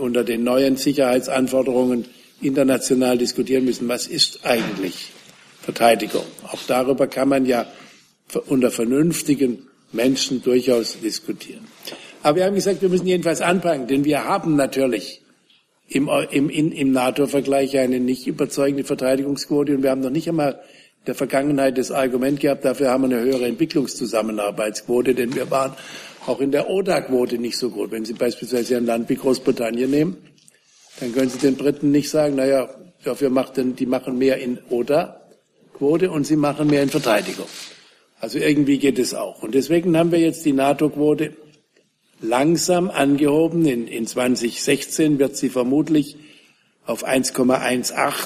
unter 0.00 0.24
den 0.24 0.44
neuen 0.44 0.76
Sicherheitsanforderungen 0.76 2.06
international 2.40 3.18
diskutieren 3.18 3.64
müssen, 3.64 3.88
was 3.88 4.06
ist 4.06 4.40
eigentlich 4.44 5.10
Verteidigung. 5.60 6.24
Auch 6.50 6.60
darüber 6.66 7.06
kann 7.06 7.28
man 7.28 7.46
ja 7.46 7.66
unter 8.46 8.70
vernünftigen 8.70 9.66
Menschen 9.92 10.42
durchaus 10.42 10.98
diskutieren. 11.00 11.66
Aber 12.22 12.36
wir 12.36 12.44
haben 12.44 12.54
gesagt, 12.54 12.82
wir 12.82 12.88
müssen 12.88 13.06
jedenfalls 13.06 13.40
anfangen, 13.40 13.86
denn 13.86 14.04
wir 14.04 14.24
haben 14.24 14.56
natürlich 14.56 15.22
im, 15.88 16.08
im, 16.30 16.50
im 16.50 16.92
NATO-Vergleich 16.92 17.78
eine 17.78 18.00
nicht 18.00 18.26
überzeugende 18.26 18.84
Verteidigungsquote 18.84 19.74
und 19.74 19.82
wir 19.82 19.90
haben 19.90 20.02
noch 20.02 20.10
nicht 20.10 20.28
einmal 20.28 20.60
der 21.08 21.14
Vergangenheit 21.14 21.78
das 21.78 21.90
Argument 21.90 22.38
gehabt, 22.38 22.64
dafür 22.64 22.90
haben 22.90 23.10
wir 23.10 23.16
eine 23.16 23.24
höhere 23.26 23.46
Entwicklungszusammenarbeitsquote, 23.46 25.14
denn 25.14 25.34
wir 25.34 25.50
waren 25.50 25.72
auch 26.26 26.40
in 26.40 26.52
der 26.52 26.68
ODA-Quote 26.68 27.38
nicht 27.38 27.56
so 27.56 27.70
gut. 27.70 27.90
Wenn 27.90 28.04
Sie 28.04 28.12
beispielsweise 28.12 28.76
ein 28.76 28.84
Land 28.84 29.08
wie 29.08 29.16
Großbritannien 29.16 29.90
nehmen, 29.90 30.18
dann 31.00 31.14
können 31.14 31.30
Sie 31.30 31.38
den 31.38 31.56
Briten 31.56 31.90
nicht 31.90 32.10
sagen, 32.10 32.36
naja, 32.36 32.68
dafür 33.04 33.30
macht 33.30 33.56
denn, 33.56 33.74
die 33.74 33.86
machen 33.86 34.18
mehr 34.18 34.36
in 34.36 34.58
ODA-Quote 34.68 36.10
und 36.10 36.26
sie 36.26 36.36
machen 36.36 36.68
mehr 36.68 36.82
in 36.82 36.90
Verteidigung. 36.90 37.46
Also 38.20 38.38
irgendwie 38.38 38.78
geht 38.78 38.98
es 38.98 39.14
auch. 39.14 39.42
Und 39.42 39.54
deswegen 39.54 39.96
haben 39.96 40.12
wir 40.12 40.18
jetzt 40.18 40.44
die 40.44 40.52
NATO-Quote 40.52 41.32
langsam 42.20 42.90
angehoben. 42.90 43.64
In, 43.64 43.88
in 43.88 44.06
2016 44.06 45.18
wird 45.18 45.36
sie 45.36 45.48
vermutlich 45.48 46.16
auf 46.84 47.06
1,18 47.06 48.22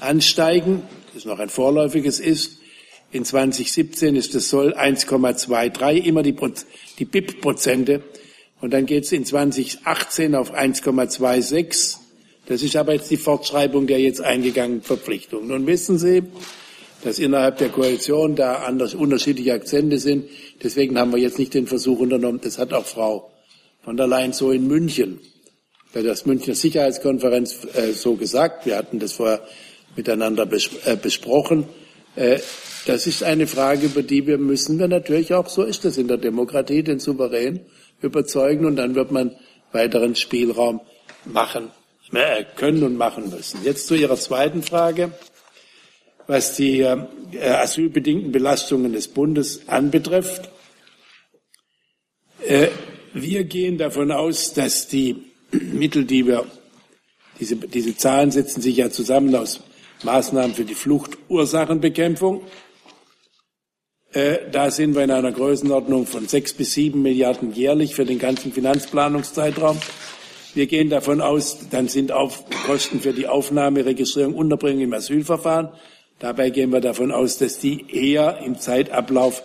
ansteigen 0.00 0.82
das 1.14 1.24
noch 1.24 1.38
ein 1.38 1.48
vorläufiges 1.48 2.20
ist. 2.20 2.58
In 3.10 3.24
2017 3.24 4.16
ist 4.16 4.34
es 4.34 4.50
Soll 4.50 4.74
1,23, 4.74 6.04
immer 6.04 6.22
die, 6.22 6.36
die 6.98 7.04
BIP-Prozente. 7.04 8.02
Und 8.60 8.72
dann 8.72 8.86
geht 8.86 9.04
es 9.04 9.12
in 9.12 9.24
2018 9.24 10.34
auf 10.34 10.52
1,26. 10.54 11.96
Das 12.46 12.62
ist 12.62 12.76
aber 12.76 12.94
jetzt 12.94 13.10
die 13.10 13.16
Fortschreibung 13.16 13.86
der 13.86 14.00
jetzt 14.00 14.20
eingegangenen 14.20 14.82
Verpflichtungen. 14.82 15.48
Nun 15.48 15.66
wissen 15.66 15.98
Sie, 15.98 16.22
dass 17.04 17.18
innerhalb 17.18 17.58
der 17.58 17.68
Koalition 17.68 18.34
da 18.34 18.56
anders, 18.56 18.94
unterschiedliche 18.94 19.54
Akzente 19.54 19.98
sind. 19.98 20.28
Deswegen 20.62 20.98
haben 20.98 21.12
wir 21.12 21.18
jetzt 21.18 21.38
nicht 21.38 21.54
den 21.54 21.66
Versuch 21.66 22.00
unternommen, 22.00 22.40
das 22.42 22.58
hat 22.58 22.72
auch 22.72 22.86
Frau 22.86 23.30
von 23.82 23.96
der 23.96 24.06
Leyen 24.06 24.32
so 24.32 24.50
in 24.50 24.66
München 24.66 25.20
bei 25.92 26.02
der 26.02 26.16
Münchner 26.24 26.54
Sicherheitskonferenz 26.54 27.66
äh, 27.74 27.92
so 27.92 28.14
gesagt. 28.14 28.66
Wir 28.66 28.76
hatten 28.76 28.98
das 28.98 29.12
vorher 29.12 29.42
miteinander 29.98 30.46
bes 30.46 30.70
äh, 30.86 30.96
besprochen. 30.96 31.66
Äh, 32.16 32.38
das 32.86 33.06
ist 33.06 33.22
eine 33.22 33.46
Frage, 33.46 33.86
über 33.86 34.02
die 34.02 34.26
wir 34.26 34.38
müssen 34.38 34.78
wir 34.78 34.88
natürlich 34.88 35.34
auch, 35.34 35.48
so 35.48 35.62
ist 35.62 35.84
das 35.84 35.98
in 35.98 36.08
der 36.08 36.16
Demokratie, 36.16 36.82
den 36.82 37.00
Souverän 37.00 37.60
überzeugen 38.00 38.64
und 38.64 38.76
dann 38.76 38.94
wird 38.94 39.10
man 39.10 39.36
weiteren 39.72 40.14
Spielraum 40.14 40.80
machen 41.26 41.70
äh, 42.12 42.44
können 42.56 42.82
und 42.84 42.96
machen 42.96 43.28
müssen. 43.28 43.62
Jetzt 43.64 43.88
zu 43.88 43.94
Ihrer 43.94 44.16
zweiten 44.16 44.62
Frage, 44.62 45.10
was 46.26 46.54
die 46.54 46.80
äh, 46.80 46.96
asylbedingten 47.42 48.32
Belastungen 48.32 48.92
des 48.92 49.08
Bundes 49.08 49.68
anbetrifft. 49.68 50.48
Äh, 52.46 52.68
wir 53.12 53.44
gehen 53.44 53.78
davon 53.78 54.12
aus, 54.12 54.54
dass 54.54 54.86
die 54.86 55.24
Mittel, 55.50 56.04
die 56.04 56.26
wir, 56.26 56.46
diese, 57.40 57.56
diese 57.56 57.96
Zahlen 57.96 58.30
setzen 58.30 58.62
sich 58.62 58.76
ja 58.76 58.90
zusammen 58.90 59.34
aus 59.34 59.60
Maßnahmen 60.02 60.54
für 60.54 60.64
die 60.64 60.74
Fluchtursachenbekämpfung. 60.74 62.42
Äh, 64.12 64.38
da 64.50 64.70
sind 64.70 64.94
wir 64.94 65.04
in 65.04 65.10
einer 65.10 65.32
Größenordnung 65.32 66.06
von 66.06 66.28
sechs 66.28 66.52
bis 66.54 66.72
sieben 66.72 67.02
Milliarden 67.02 67.52
jährlich 67.52 67.94
für 67.94 68.04
den 68.04 68.18
ganzen 68.18 68.52
Finanzplanungszeitraum. 68.52 69.78
Wir 70.54 70.66
gehen 70.66 70.88
davon 70.88 71.20
aus, 71.20 71.68
dann 71.70 71.88
sind 71.88 72.10
auch 72.10 72.32
Kosten 72.66 73.00
für 73.00 73.12
die 73.12 73.28
Aufnahme, 73.28 73.84
Registrierung, 73.84 74.34
Unterbringung 74.34 74.82
im 74.82 74.92
Asylverfahren. 74.94 75.68
Dabei 76.18 76.50
gehen 76.50 76.70
wir 76.70 76.80
davon 76.80 77.12
aus, 77.12 77.38
dass 77.38 77.58
die 77.58 77.84
eher 77.92 78.38
im 78.38 78.58
Zeitablauf 78.58 79.42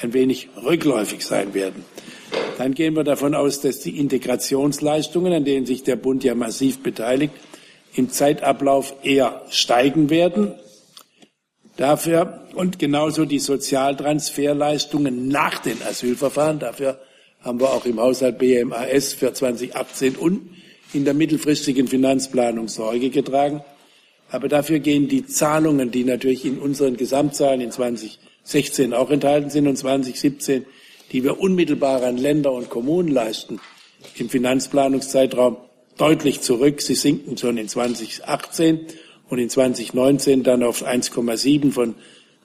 ein 0.00 0.14
wenig 0.14 0.48
rückläufig 0.64 1.24
sein 1.24 1.54
werden. 1.54 1.84
Dann 2.56 2.74
gehen 2.74 2.96
wir 2.96 3.04
davon 3.04 3.34
aus, 3.34 3.60
dass 3.60 3.80
die 3.80 3.98
Integrationsleistungen, 3.98 5.32
an 5.32 5.44
denen 5.44 5.66
sich 5.66 5.84
der 5.84 5.96
Bund 5.96 6.24
ja 6.24 6.34
massiv 6.34 6.82
beteiligt, 6.82 7.34
im 7.98 8.10
Zeitablauf 8.10 8.94
eher 9.02 9.42
steigen 9.50 10.08
werden. 10.10 10.54
Dafür 11.76 12.48
und 12.54 12.78
genauso 12.78 13.24
die 13.24 13.38
Sozialtransferleistungen 13.38 15.28
nach 15.28 15.58
den 15.58 15.82
Asylverfahren. 15.82 16.58
Dafür 16.58 17.00
haben 17.40 17.60
wir 17.60 17.68
auch 17.68 17.84
im 17.84 18.00
Haushalt 18.00 18.38
BMAS 18.38 19.12
für 19.12 19.32
2018 19.32 20.16
und 20.16 20.50
in 20.92 21.04
der 21.04 21.14
mittelfristigen 21.14 21.86
Finanzplanung 21.86 22.68
Sorge 22.68 23.10
getragen. 23.10 23.62
Aber 24.30 24.48
dafür 24.48 24.78
gehen 24.78 25.08
die 25.08 25.26
Zahlungen, 25.26 25.90
die 25.90 26.04
natürlich 26.04 26.44
in 26.44 26.58
unseren 26.58 26.96
Gesamtzahlen 26.96 27.60
in 27.60 27.70
2016 27.70 28.92
auch 28.92 29.10
enthalten 29.10 29.50
sind 29.50 29.66
und 29.66 29.76
2017 29.76 30.64
die 31.12 31.24
wir 31.24 31.40
unmittelbar 31.40 32.02
an 32.02 32.16
Länder 32.16 32.52
und 32.52 32.70
Kommunen 32.70 33.08
leisten, 33.08 33.60
im 34.16 34.28
Finanzplanungszeitraum 34.28 35.56
deutlich 35.98 36.40
zurück. 36.40 36.80
Sie 36.80 36.94
sinken 36.94 37.36
schon 37.36 37.58
in 37.58 37.68
2018 37.68 38.86
und 39.28 39.38
in 39.38 39.50
2019 39.50 40.42
dann 40.42 40.62
auf 40.62 40.86
1,7 40.86 41.72
von 41.72 41.94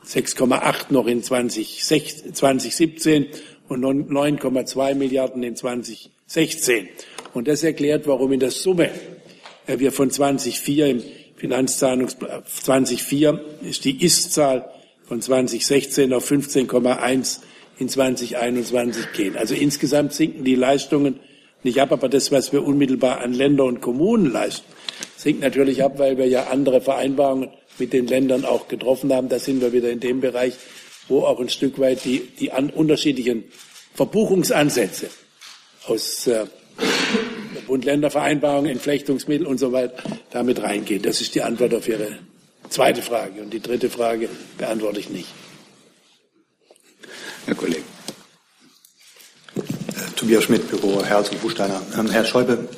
6,8 0.05 0.87
noch 0.89 1.07
in 1.07 1.23
2017 1.23 3.27
und 3.69 3.85
9,2 3.85 4.95
Milliarden 4.95 5.43
in 5.43 5.55
2016. 5.55 6.89
Und 7.33 7.47
das 7.47 7.63
erklärt, 7.63 8.05
warum 8.05 8.33
in 8.33 8.41
der 8.41 8.51
Summe 8.51 8.89
äh, 9.65 9.79
wir 9.79 9.91
von 9.91 10.11
2004 10.11 10.87
im 10.87 11.03
Finanzzahlungsplan 11.35 12.43
2004 12.45 13.45
ist 13.63 13.85
die 13.85 14.03
Ist-Zahl 14.03 14.69
von 15.03 15.21
2016 15.21 16.13
auf 16.13 16.29
15,1 16.29 17.39
in 17.79 17.89
2021 17.89 19.13
gehen. 19.13 19.35
Also 19.35 19.55
insgesamt 19.55 20.13
sinken 20.13 20.43
die 20.43 20.55
Leistungen 20.55 21.19
nicht 21.65 21.79
ab, 21.79 21.91
aber 21.91 22.09
das, 22.09 22.31
was 22.31 22.51
wir 22.51 22.63
unmittelbar 22.63 23.19
an 23.19 23.33
Länder 23.33 23.65
und 23.65 23.81
Kommunen 23.81 24.31
leisten, 24.31 24.65
sinkt 25.17 25.41
natürlich 25.41 25.83
ab, 25.83 25.97
weil 25.97 26.17
wir 26.17 26.27
ja 26.27 26.47
andere 26.47 26.81
Vereinbarungen 26.81 27.49
mit 27.79 27.93
den 27.93 28.07
Ländern 28.07 28.45
auch 28.45 28.67
getroffen 28.67 29.13
haben. 29.13 29.29
Da 29.29 29.39
sind 29.39 29.61
wir 29.61 29.73
wieder 29.73 29.89
in 29.89 29.99
dem 29.99 30.21
Bereich, 30.21 30.55
wo 31.07 31.21
auch 31.21 31.39
ein 31.39 31.49
Stück 31.49 31.79
weit 31.79 32.05
die, 32.05 32.19
die 32.39 32.51
an, 32.51 32.69
unterschiedlichen 32.69 33.45
Verbuchungsansätze 33.93 35.09
aus 35.87 36.27
äh, 36.27 36.45
Bund-Länder-Vereinbarungen, 37.67 38.71
Entflechtungsmittel 38.71 39.47
und 39.47 39.57
so 39.57 39.71
weiter 39.71 39.95
damit 40.31 40.61
reingehen. 40.61 41.01
Das 41.01 41.21
ist 41.21 41.35
die 41.35 41.41
Antwort 41.41 41.73
auf 41.73 41.87
Ihre 41.87 42.19
zweite 42.69 43.01
Frage. 43.01 43.41
Und 43.41 43.53
die 43.53 43.61
dritte 43.61 43.89
Frage 43.89 44.29
beantworte 44.57 44.99
ich 44.99 45.09
nicht. 45.09 45.27
Herr 47.45 47.55
Kollege. 47.55 47.83
Äh, 50.23 50.25
Tobias 50.25 50.43
Schmidt, 50.45 50.69
Büro 50.69 51.03
Herz 51.03 51.29
und 51.29 51.41
Buchsteiner. 51.41 51.81
Ähm, 51.97 52.09
Herr 52.09 52.23
Schäuble, 52.23 52.69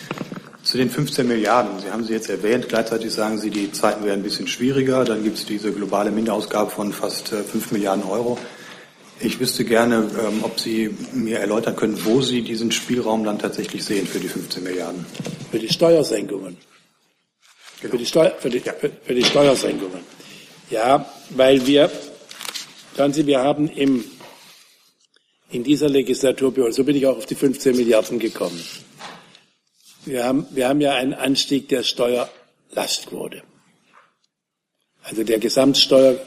zu 0.62 0.78
den 0.78 0.88
15 0.88 1.28
Milliarden, 1.28 1.78
Sie 1.80 1.90
haben 1.90 2.04
sie 2.04 2.14
jetzt 2.14 2.30
erwähnt, 2.30 2.68
gleichzeitig 2.68 3.12
sagen 3.12 3.38
Sie, 3.38 3.50
die 3.50 3.70
Zeiten 3.72 4.04
werden 4.04 4.20
ein 4.20 4.22
bisschen 4.22 4.46
schwieriger, 4.46 5.04
dann 5.04 5.22
gibt 5.22 5.36
es 5.36 5.44
diese 5.44 5.70
globale 5.72 6.10
Minderausgabe 6.10 6.70
von 6.70 6.92
fast 6.92 7.32
äh, 7.32 7.42
5 7.42 7.72
Milliarden 7.72 8.04
Euro. 8.04 8.38
Ich 9.20 9.38
wüsste 9.38 9.64
gerne, 9.64 10.08
ähm, 10.18 10.42
ob 10.42 10.58
Sie 10.58 10.96
mir 11.12 11.40
erläutern 11.40 11.76
können, 11.76 11.98
wo 12.04 12.22
Sie 12.22 12.42
diesen 12.42 12.72
Spielraum 12.72 13.22
dann 13.24 13.38
tatsächlich 13.38 13.84
sehen 13.84 14.06
für 14.06 14.18
die 14.18 14.28
15 14.28 14.62
Milliarden. 14.62 15.04
Für 15.50 15.58
die 15.58 15.68
Steuersenkungen. 15.68 16.56
Genau. 17.80 17.90
Für, 17.90 17.98
die 17.98 18.06
Steu 18.06 18.30
für, 18.38 18.48
die, 18.48 18.60
für, 18.60 19.14
die 19.14 19.24
Steuersenkungen. 19.24 20.00
Ja, 20.70 21.04
weil 21.30 21.66
wir, 21.66 21.90
schauen 22.96 23.12
Sie, 23.12 23.26
wir 23.26 23.40
haben 23.40 23.68
im 23.68 24.04
in 25.50 25.64
dieser 25.64 25.88
Legislaturperiode, 25.88 26.72
so 26.72 26.84
bin 26.84 26.96
ich 26.96 27.06
auch 27.06 27.16
auf 27.16 27.26
die 27.26 27.34
15 27.34 27.76
Milliarden 27.76 28.18
gekommen. 28.18 28.60
Wir 30.04 30.24
haben, 30.24 30.46
wir 30.50 30.68
haben 30.68 30.80
ja 30.80 30.94
einen 30.94 31.14
Anstieg 31.14 31.68
der 31.68 31.82
Steuerlastquote. 31.82 33.42
Also 35.02 35.22
der 35.22 35.38
Gesamtsteuer 35.38 36.18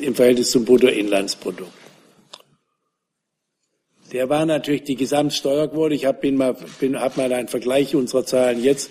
im 0.00 0.14
Verhältnis 0.14 0.50
zum 0.50 0.64
Bruttoinlandsprodukt. 0.64 1.72
Der 4.12 4.28
war 4.28 4.46
natürlich 4.46 4.84
die 4.84 4.96
Gesamtsteuerquote. 4.96 5.94
Ich 5.94 6.04
habe 6.04 6.30
mal, 6.32 6.56
hab 6.94 7.16
mal 7.16 7.32
einen 7.32 7.48
Vergleich 7.48 7.94
unserer 7.94 8.24
Zahlen 8.24 8.62
jetzt 8.62 8.90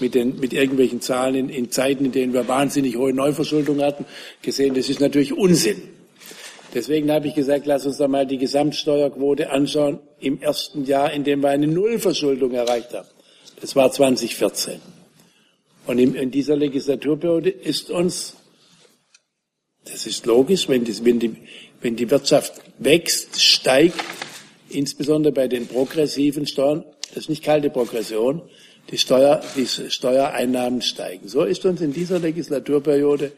mit, 0.00 0.14
den, 0.14 0.40
mit 0.40 0.52
irgendwelchen 0.52 1.00
Zahlen 1.00 1.34
in, 1.34 1.48
in 1.48 1.70
Zeiten, 1.70 2.06
in 2.06 2.12
denen 2.12 2.32
wir 2.32 2.48
wahnsinnig 2.48 2.96
hohe 2.96 3.12
Neuverschuldung 3.12 3.82
hatten, 3.82 4.06
gesehen. 4.42 4.74
Das 4.74 4.88
ist 4.88 5.00
natürlich 5.00 5.32
Unsinn. 5.32 5.82
Deswegen 6.74 7.10
habe 7.12 7.28
ich 7.28 7.34
gesagt, 7.34 7.66
lass 7.66 7.86
uns 7.86 7.98
doch 7.98 8.08
mal 8.08 8.26
die 8.26 8.38
Gesamtsteuerquote 8.38 9.50
anschauen 9.50 10.00
im 10.18 10.42
ersten 10.42 10.84
Jahr, 10.84 11.12
in 11.12 11.22
dem 11.22 11.40
wir 11.40 11.50
eine 11.50 11.68
Nullverschuldung 11.68 12.52
erreicht 12.52 12.92
haben. 12.92 13.08
Das 13.60 13.76
war 13.76 13.92
2014. 13.92 14.80
Und 15.86 15.98
in 15.98 16.30
dieser 16.30 16.56
Legislaturperiode 16.56 17.50
ist 17.50 17.90
uns, 17.90 18.34
das 19.84 20.06
ist 20.06 20.26
logisch, 20.26 20.68
wenn 20.68 20.84
die, 20.84 21.04
wenn 21.04 21.20
die, 21.20 21.36
wenn 21.80 21.94
die 21.94 22.10
Wirtschaft 22.10 22.54
wächst, 22.78 23.40
steigt, 23.40 24.02
insbesondere 24.68 25.32
bei 25.32 25.46
den 25.46 25.68
progressiven 25.68 26.46
Steuern, 26.46 26.84
das 27.08 27.24
ist 27.24 27.28
nicht 27.28 27.44
kalte 27.44 27.70
Progression, 27.70 28.42
die, 28.90 28.98
Steuer, 28.98 29.42
die 29.56 29.66
Steuereinnahmen 29.66 30.82
steigen. 30.82 31.28
So 31.28 31.44
ist 31.44 31.64
uns 31.64 31.80
in 31.80 31.92
dieser 31.92 32.18
Legislaturperiode 32.18 33.32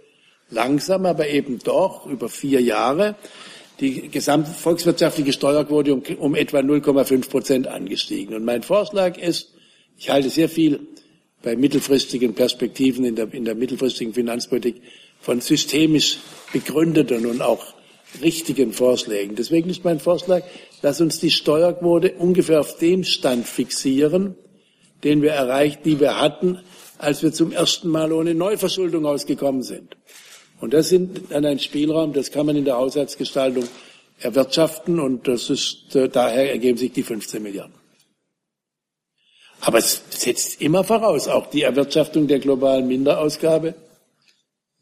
langsam, 0.51 1.07
aber 1.07 1.29
eben 1.29 1.59
doch 1.59 2.07
über 2.07 2.29
vier 2.29 2.61
Jahre 2.61 3.17
die 3.81 4.09
gesamtvolkswirtschaftliche 4.09 5.33
Steuerquote 5.33 5.93
um, 5.93 6.03
um 6.19 6.35
etwa 6.35 6.59
0,5 6.59 7.29
Prozent 7.29 7.67
angestiegen. 7.67 8.35
Und 8.35 8.45
mein 8.45 8.63
Vorschlag 8.63 9.19
ist, 9.19 9.53
ich 9.99 10.11
halte 10.11 10.31
sehr 10.31 10.49
viel 10.49 10.81
bei 11.43 11.57
mittelfristigen 11.57 12.35
Perspektiven 12.35 13.05
in 13.05 13.17
der, 13.17 13.33
in 13.33 13.45
der 13.45 13.55
mittelfristigen 13.55 14.15
Finanzpolitik 14.15 14.81
von 15.21 15.41
systemisch 15.41 16.19
begründeten 16.53 17.27
und 17.27 17.43
auch 17.43 17.75
richtigen 18.23 18.73
Vorschlägen. 18.73 19.37
Deswegen 19.37 19.69
ist 19.69 19.85
mein 19.85 20.01
Vorschlag, 20.01 20.43
lass 20.83 21.01
uns 21.01 21.21
die 21.21 21.31
Steuerquote 21.31 22.13
ungefähr 22.13 22.61
auf 22.61 22.79
dem 22.79 23.05
Stand 23.05 23.47
fixieren, 23.47 24.37
den 25.05 25.23
wir 25.23 25.33
erreicht, 25.33 25.81
die 25.85 26.01
wir 26.01 26.19
hatten, 26.19 26.61
als 26.99 27.23
wir 27.23 27.33
zum 27.33 27.53
ersten 27.53 27.89
Mal 27.89 28.13
ohne 28.13 28.35
Neuverschuldung 28.35 29.05
ausgekommen 29.05 29.63
sind. 29.63 29.97
Und 30.61 30.73
das 30.73 30.89
sind 30.89 31.31
dann 31.31 31.45
ein 31.45 31.59
Spielraum, 31.59 32.13
das 32.13 32.31
kann 32.31 32.47
man 32.47 32.57
in 32.57 32.65
der 32.65 32.77
Haushaltsgestaltung 32.77 33.65
erwirtschaften 34.19 34.99
und 34.99 35.29
das 35.29 35.51
ist, 35.51 35.95
äh, 35.95 36.09
daher 36.09 36.51
ergeben 36.51 36.79
sich 36.79 36.93
die 36.93 37.03
15 37.03 37.43
Milliarden. 37.43 37.75
Aber 39.61 39.79
es 39.79 40.03
setzt 40.11 40.61
immer 40.61 40.85
voraus, 40.85 41.29
auch 41.29 41.51
die 41.51 41.63
Erwirtschaftung 41.63 42.27
der 42.27 42.39
globalen 42.39 42.87
Minderausgabe 42.89 43.75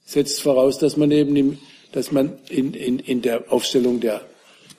setzt 0.05 0.43
voraus, 0.43 0.79
dass 0.79 0.97
man 0.97 1.11
eben 1.11 1.35
im, 1.37 1.59
dass 1.93 2.13
man 2.13 2.39
in, 2.49 2.75
in, 2.75 2.99
in 2.99 3.23
der 3.23 3.51
Aufstellung 3.51 4.01
der, 4.01 4.21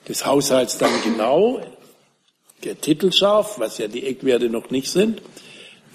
des 0.08 0.24
Haushalts 0.24 0.78
dann 0.78 0.92
genau 1.02 1.60
der 2.64 2.80
Titel 2.80 3.12
scharf, 3.12 3.58
was 3.58 3.78
ja 3.78 3.88
die 3.88 4.06
Eckwerte 4.06 4.48
noch 4.48 4.70
nicht 4.70 4.90
sind, 4.90 5.20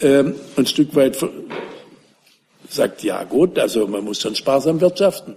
ähm, 0.01 0.35
ein 0.57 0.65
Stück 0.65 0.95
weit 0.95 1.15
sagt, 2.73 3.03
ja 3.03 3.23
gut, 3.23 3.59
also 3.59 3.87
man 3.87 4.03
muss 4.03 4.21
schon 4.21 4.35
sparsam 4.35 4.81
wirtschaften. 4.81 5.35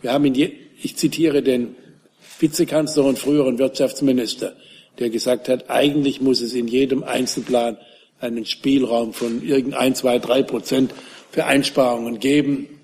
Wir 0.00 0.12
haben 0.12 0.24
in 0.24 0.34
je, 0.34 0.52
ich 0.82 0.96
zitiere 0.96 1.42
den 1.42 1.76
Vizekanzler 2.38 3.04
und 3.04 3.18
früheren 3.18 3.58
Wirtschaftsminister, 3.58 4.54
der 4.98 5.10
gesagt 5.10 5.48
hat, 5.48 5.70
eigentlich 5.70 6.20
muss 6.20 6.40
es 6.40 6.54
in 6.54 6.68
jedem 6.68 7.04
Einzelplan 7.04 7.78
einen 8.20 8.46
Spielraum 8.46 9.12
von 9.12 9.42
irgendein, 9.42 9.94
zwei, 9.94 10.18
drei 10.18 10.42
Prozent 10.42 10.92
für 11.30 11.44
Einsparungen 11.46 12.18
geben. 12.18 12.80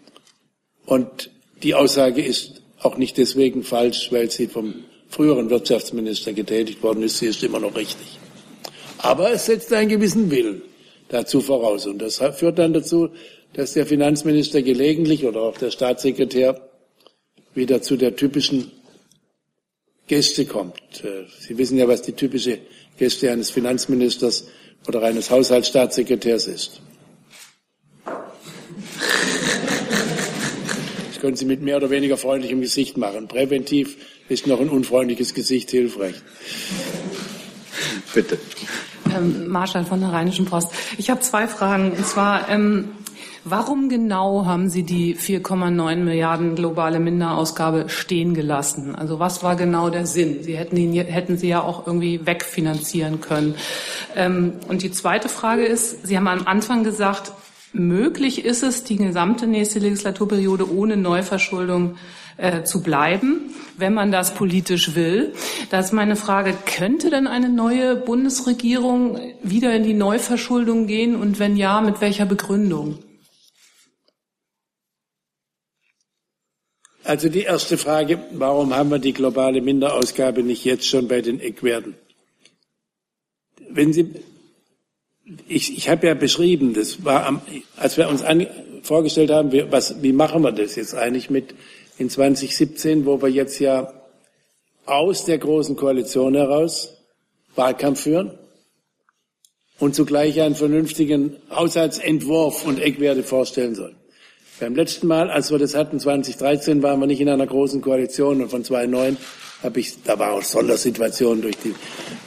Und 0.86 1.30
die 1.62 1.74
Aussage 1.74 2.22
ist 2.22 2.62
auch 2.80 2.96
nicht 2.96 3.18
deswegen 3.18 3.62
falsch, 3.62 4.12
weil 4.12 4.30
sie 4.30 4.46
vom 4.46 4.74
früheren 5.08 5.50
Wirtschaftsminister 5.50 6.32
getätigt 6.32 6.82
worden 6.82 7.02
ist. 7.02 7.18
Sie 7.18 7.26
ist 7.26 7.42
immer 7.42 7.60
noch 7.60 7.76
richtig. 7.76 8.18
Aber 8.98 9.30
es 9.32 9.46
setzt 9.46 9.72
einen 9.72 9.88
gewissen 9.88 10.30
Willen 10.30 10.62
dazu 11.08 11.40
voraus. 11.40 11.86
Und 11.86 11.98
das 11.98 12.18
führt 12.36 12.58
dann 12.58 12.72
dazu, 12.72 13.10
dass 13.58 13.72
der 13.72 13.86
Finanzminister 13.86 14.62
gelegentlich 14.62 15.26
oder 15.26 15.40
auch 15.40 15.58
der 15.58 15.72
Staatssekretär 15.72 16.60
wieder 17.56 17.82
zu 17.82 17.96
der 17.96 18.14
typischen 18.14 18.70
Gäste 20.06 20.46
kommt. 20.46 21.02
Äh, 21.02 21.24
Sie 21.40 21.58
wissen 21.58 21.76
ja, 21.76 21.88
was 21.88 22.02
die 22.02 22.12
typische 22.12 22.60
Gäste 22.98 23.32
eines 23.32 23.50
Finanzministers 23.50 24.46
oder 24.86 25.02
eines 25.02 25.32
Haushaltsstaatssekretärs 25.32 26.46
ist. 26.46 26.80
Das 31.08 31.20
können 31.20 31.34
Sie 31.34 31.44
mit 31.44 31.60
mehr 31.60 31.78
oder 31.78 31.90
weniger 31.90 32.16
freundlichem 32.16 32.60
Gesicht 32.60 32.96
machen. 32.96 33.26
Präventiv 33.26 33.96
ist 34.28 34.46
noch 34.46 34.60
ein 34.60 34.68
unfreundliches 34.68 35.34
Gesicht 35.34 35.72
hilfreich. 35.72 36.14
Bitte. 38.14 38.38
Ähm, 39.16 39.48
Marschall 39.48 39.84
von 39.84 39.98
der 39.98 40.10
Rheinischen 40.10 40.46
Post. 40.46 40.70
Ich 40.96 41.10
habe 41.10 41.18
zwei 41.22 41.48
Fragen. 41.48 41.90
Und 41.90 42.06
zwar, 42.06 42.48
ähm, 42.48 42.90
warum 43.44 43.88
genau 43.88 44.44
haben 44.46 44.68
Sie 44.68 44.82
die 44.82 45.16
4,9 45.16 45.96
Milliarden 45.96 46.54
globale 46.54 47.00
Minderausgabe 47.00 47.88
stehen 47.88 48.34
gelassen? 48.34 48.94
Also 48.94 49.18
was 49.18 49.42
war 49.42 49.56
genau 49.56 49.90
der 49.90 50.06
Sinn? 50.06 50.42
Sie 50.42 50.56
hätten, 50.56 50.76
ihn, 50.76 50.92
hätten 50.92 51.36
Sie 51.36 51.48
ja 51.48 51.62
auch 51.62 51.86
irgendwie 51.86 52.26
wegfinanzieren 52.26 53.20
können. 53.20 53.54
Ähm, 54.16 54.54
und 54.68 54.82
die 54.82 54.90
zweite 54.90 55.28
Frage 55.28 55.64
ist, 55.64 56.06
Sie 56.06 56.16
haben 56.16 56.28
am 56.28 56.46
Anfang 56.46 56.84
gesagt, 56.84 57.32
möglich 57.72 58.44
ist 58.44 58.62
es, 58.62 58.84
die 58.84 58.96
gesamte 58.96 59.46
nächste 59.46 59.78
Legislaturperiode 59.78 60.72
ohne 60.72 60.96
Neuverschuldung 60.96 61.96
äh, 62.38 62.62
zu 62.62 62.82
bleiben, 62.82 63.54
wenn 63.76 63.94
man 63.94 64.12
das 64.12 64.34
politisch 64.34 64.94
will. 64.94 65.32
Da 65.70 65.80
ist 65.80 65.92
meine 65.92 66.16
Frage, 66.16 66.54
könnte 66.66 67.10
denn 67.10 67.26
eine 67.26 67.48
neue 67.48 67.96
Bundesregierung 67.96 69.18
wieder 69.42 69.74
in 69.74 69.82
die 69.82 69.94
Neuverschuldung 69.94 70.86
gehen 70.86 71.16
und 71.16 71.38
wenn 71.38 71.56
ja, 71.56 71.80
mit 71.80 72.00
welcher 72.00 72.26
Begründung? 72.26 72.98
Also 77.08 77.30
die 77.30 77.44
erste 77.44 77.78
Frage, 77.78 78.20
warum 78.32 78.76
haben 78.76 78.90
wir 78.90 78.98
die 78.98 79.14
globale 79.14 79.62
Minderausgabe 79.62 80.42
nicht 80.42 80.66
jetzt 80.66 80.86
schon 80.86 81.08
bei 81.08 81.22
den 81.22 81.40
Eckwerten? 81.40 81.94
Wenn 83.70 83.94
Sie, 83.94 84.10
ich, 85.48 85.74
ich 85.74 85.88
habe 85.88 86.06
ja 86.06 86.12
beschrieben, 86.12 86.74
das 86.74 87.06
war, 87.06 87.24
am, 87.24 87.40
als 87.78 87.96
wir 87.96 88.10
uns 88.10 88.22
an, 88.22 88.46
vorgestellt 88.82 89.30
haben, 89.30 89.52
wir, 89.52 89.72
was, 89.72 90.02
wie 90.02 90.12
machen 90.12 90.42
wir 90.42 90.52
das 90.52 90.76
jetzt 90.76 90.94
eigentlich 90.94 91.30
mit 91.30 91.54
in 91.96 92.10
2017, 92.10 93.06
wo 93.06 93.22
wir 93.22 93.30
jetzt 93.30 93.58
ja 93.58 93.90
aus 94.84 95.24
der 95.24 95.38
großen 95.38 95.76
Koalition 95.76 96.34
heraus 96.34 96.92
Wahlkampf 97.54 98.02
führen 98.02 98.38
und 99.78 99.94
zugleich 99.94 100.42
einen 100.42 100.56
vernünftigen 100.56 101.36
Haushaltsentwurf 101.50 102.66
und 102.66 102.82
Eckwerte 102.82 103.22
vorstellen 103.22 103.74
sollen. 103.74 103.97
Beim 104.60 104.74
letzten 104.74 105.06
Mal, 105.06 105.30
als 105.30 105.52
wir 105.52 105.58
das 105.58 105.76
hatten, 105.76 106.00
2013, 106.00 106.82
waren 106.82 106.98
wir 106.98 107.06
nicht 107.06 107.20
in 107.20 107.28
einer 107.28 107.46
großen 107.46 107.80
Koalition 107.80 108.42
und 108.42 108.50
von 108.50 108.64
2009 108.64 109.16
habe 109.62 109.80
ich, 109.80 110.02
da 110.02 110.18
war 110.18 110.32
auch 110.32 110.42
Sondersituation 110.42 111.42
durch 111.42 111.56
die 111.58 111.74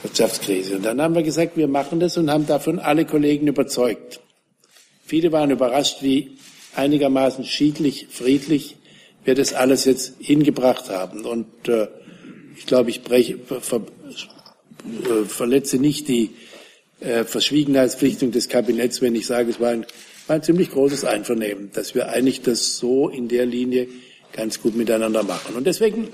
Wirtschaftskrise. 0.02 0.76
Und 0.76 0.84
dann 0.84 1.00
haben 1.00 1.14
wir 1.14 1.22
gesagt, 1.22 1.56
wir 1.58 1.68
machen 1.68 2.00
das 2.00 2.16
und 2.16 2.30
haben 2.30 2.46
davon 2.46 2.78
alle 2.78 3.04
Kollegen 3.04 3.48
überzeugt. 3.48 4.20
Viele 5.04 5.30
waren 5.30 5.50
überrascht, 5.50 5.98
wie 6.02 6.38
einigermaßen 6.74 7.44
schiedlich, 7.44 8.08
friedlich 8.10 8.76
wir 9.24 9.34
das 9.34 9.52
alles 9.52 9.84
jetzt 9.84 10.14
hingebracht 10.18 10.88
haben. 10.88 11.26
Und 11.26 11.68
äh, 11.68 11.88
ich 12.56 12.64
glaube, 12.64 12.88
ich 12.88 13.02
breche, 13.02 13.38
ver, 13.38 13.82
äh, 14.86 15.24
verletze 15.26 15.76
nicht 15.76 16.08
die 16.08 16.30
äh, 17.00 17.24
Verschwiegenheitspflichtung 17.24 18.30
des 18.30 18.48
Kabinetts, 18.48 19.02
wenn 19.02 19.14
ich 19.14 19.26
sage, 19.26 19.50
es 19.50 19.60
war 19.60 19.70
ein, 19.70 19.86
ein 20.32 20.42
ziemlich 20.42 20.70
großes 20.70 21.04
Einvernehmen, 21.04 21.70
dass 21.72 21.94
wir 21.94 22.08
eigentlich 22.08 22.42
das 22.42 22.76
so 22.76 23.08
in 23.08 23.28
der 23.28 23.46
Linie 23.46 23.88
ganz 24.32 24.60
gut 24.60 24.74
miteinander 24.76 25.22
machen. 25.22 25.54
Und 25.56 25.66
deswegen 25.66 26.08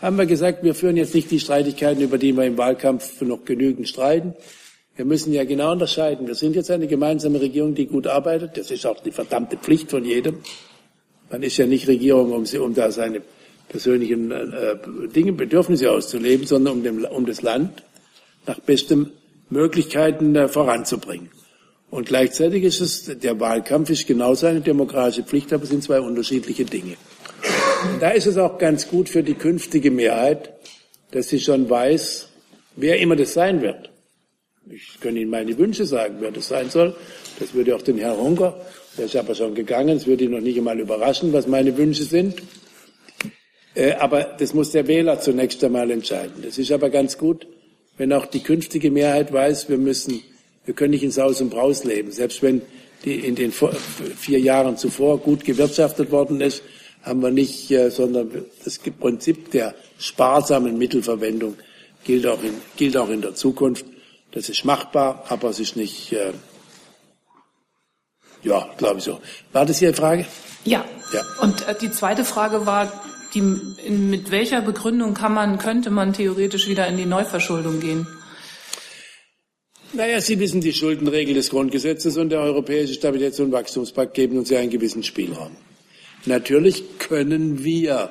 haben 0.00 0.16
wir 0.16 0.26
gesagt, 0.26 0.62
wir 0.62 0.74
führen 0.74 0.96
jetzt 0.96 1.14
nicht 1.14 1.30
die 1.30 1.40
Streitigkeiten, 1.40 2.02
über 2.02 2.18
die 2.18 2.32
wir 2.32 2.44
im 2.44 2.56
Wahlkampf 2.56 3.20
noch 3.22 3.44
genügend 3.44 3.88
streiten. 3.88 4.34
Wir 4.96 5.04
müssen 5.04 5.32
ja 5.32 5.44
genau 5.44 5.72
unterscheiden. 5.72 6.26
Wir 6.26 6.36
sind 6.36 6.54
jetzt 6.54 6.70
eine 6.70 6.86
gemeinsame 6.86 7.40
Regierung, 7.40 7.74
die 7.74 7.86
gut 7.86 8.06
arbeitet. 8.06 8.56
Das 8.56 8.70
ist 8.70 8.86
auch 8.86 9.00
die 9.00 9.10
verdammte 9.10 9.56
Pflicht 9.56 9.90
von 9.90 10.04
jedem. 10.04 10.38
Man 11.30 11.42
ist 11.42 11.56
ja 11.56 11.66
nicht 11.66 11.88
Regierung, 11.88 12.32
um, 12.32 12.46
sie, 12.46 12.58
um 12.58 12.74
da 12.74 12.92
seine 12.92 13.22
persönlichen 13.68 14.30
äh, 14.30 14.76
Dinge, 15.14 15.32
Bedürfnisse 15.32 15.90
auszuleben, 15.90 16.46
sondern 16.46 16.74
um, 16.74 16.82
dem, 16.84 17.04
um 17.04 17.26
das 17.26 17.42
Land 17.42 17.82
nach 18.46 18.60
besten 18.60 19.10
Möglichkeiten 19.50 20.36
äh, 20.36 20.48
voranzubringen. 20.48 21.30
Und 21.94 22.08
gleichzeitig 22.08 22.64
ist 22.64 22.80
es, 22.80 23.04
der 23.20 23.38
Wahlkampf 23.38 23.88
ist 23.88 24.08
genauso 24.08 24.46
eine 24.46 24.60
demokratische 24.60 25.22
Pflicht, 25.22 25.52
aber 25.52 25.62
es 25.62 25.70
sind 25.70 25.84
zwei 25.84 26.00
unterschiedliche 26.00 26.64
Dinge. 26.64 26.96
Und 27.92 28.02
da 28.02 28.10
ist 28.10 28.26
es 28.26 28.36
auch 28.36 28.58
ganz 28.58 28.88
gut 28.88 29.08
für 29.08 29.22
die 29.22 29.34
künftige 29.34 29.92
Mehrheit, 29.92 30.54
dass 31.12 31.28
sie 31.28 31.38
schon 31.38 31.70
weiß, 31.70 32.28
wer 32.74 32.98
immer 32.98 33.14
das 33.14 33.34
sein 33.34 33.62
wird. 33.62 33.90
Ich 34.68 34.98
kann 35.00 35.16
Ihnen 35.16 35.30
meine 35.30 35.56
Wünsche 35.56 35.86
sagen, 35.86 36.16
wer 36.18 36.32
das 36.32 36.48
sein 36.48 36.68
soll. 36.68 36.96
Das 37.38 37.54
würde 37.54 37.76
auch 37.76 37.82
den 37.82 37.98
Herrn 37.98 38.18
Honker 38.18 38.60
der 38.96 39.06
ist 39.06 39.16
aber 39.16 39.34
schon 39.34 39.54
gegangen. 39.54 39.96
Es 39.96 40.06
würde 40.06 40.24
ihn 40.24 40.30
noch 40.30 40.40
nicht 40.40 40.58
einmal 40.58 40.78
überraschen, 40.78 41.32
was 41.32 41.46
meine 41.46 41.76
Wünsche 41.76 42.04
sind. 42.04 42.42
Äh, 43.74 43.92
aber 43.92 44.22
das 44.38 44.54
muss 44.54 44.70
der 44.70 44.86
Wähler 44.86 45.20
zunächst 45.20 45.62
einmal 45.64 45.90
entscheiden. 45.90 46.44
Es 46.46 46.58
ist 46.58 46.70
aber 46.70 46.90
ganz 46.90 47.18
gut, 47.18 47.46
wenn 47.96 48.12
auch 48.12 48.26
die 48.26 48.42
künftige 48.42 48.90
Mehrheit 48.90 49.32
weiß, 49.32 49.68
wir 49.68 49.78
müssen, 49.78 50.22
wir 50.64 50.74
können 50.74 50.92
nicht 50.92 51.02
in 51.02 51.10
Saus 51.10 51.40
und 51.40 51.50
Braus 51.50 51.84
leben. 51.84 52.10
Selbst 52.12 52.42
wenn 52.42 52.62
die 53.04 53.20
in 53.20 53.34
den 53.34 53.52
vier 53.52 54.40
Jahren 54.40 54.76
zuvor 54.76 55.18
gut 55.18 55.44
gewirtschaftet 55.44 56.10
worden 56.10 56.40
ist, 56.40 56.62
haben 57.02 57.20
wir 57.22 57.30
nicht, 57.30 57.70
äh, 57.70 57.90
sondern 57.90 58.30
das 58.64 58.78
Prinzip 58.78 59.50
der 59.50 59.74
sparsamen 59.98 60.78
Mittelverwendung 60.78 61.56
gilt 62.02 62.26
auch 62.26 62.42
in, 62.42 62.54
gilt 62.76 62.96
auch 62.96 63.10
in 63.10 63.20
der 63.20 63.34
Zukunft. 63.34 63.84
Das 64.32 64.48
ist 64.48 64.64
machbar, 64.64 65.24
aber 65.28 65.50
es 65.50 65.60
ist 65.60 65.76
nicht, 65.76 66.12
äh, 66.12 66.32
ja, 68.42 68.68
glaube 68.78 68.98
ich 68.98 69.04
so. 69.04 69.20
War 69.52 69.66
das 69.66 69.80
Ihre 69.82 69.94
Frage? 69.94 70.26
Ja. 70.64 70.84
ja. 71.12 71.22
Und 71.40 71.66
äh, 71.68 71.74
die 71.78 71.90
zweite 71.90 72.24
Frage 72.24 72.64
war, 72.66 72.90
die, 73.34 73.40
in, 73.84 74.10
mit 74.10 74.30
welcher 74.30 74.62
Begründung 74.62 75.12
kann 75.12 75.34
man, 75.34 75.58
könnte 75.58 75.90
man 75.90 76.14
theoretisch 76.14 76.68
wieder 76.68 76.86
in 76.86 76.96
die 76.96 77.06
Neuverschuldung 77.06 77.80
gehen? 77.80 78.06
Naja, 79.96 80.20
Sie 80.20 80.40
wissen 80.40 80.60
die 80.60 80.72
Schuldenregel 80.72 81.34
des 81.34 81.50
Grundgesetzes 81.50 82.16
und 82.16 82.30
der 82.30 82.40
Europäische 82.40 82.94
Stabilitäts- 82.94 83.40
und 83.40 83.52
Wachstumspakt 83.52 84.14
geben 84.14 84.38
uns 84.38 84.50
ja 84.50 84.58
einen 84.58 84.70
gewissen 84.70 85.04
Spielraum. 85.04 85.52
Natürlich 86.26 86.98
können 86.98 87.62
wir, 87.62 88.10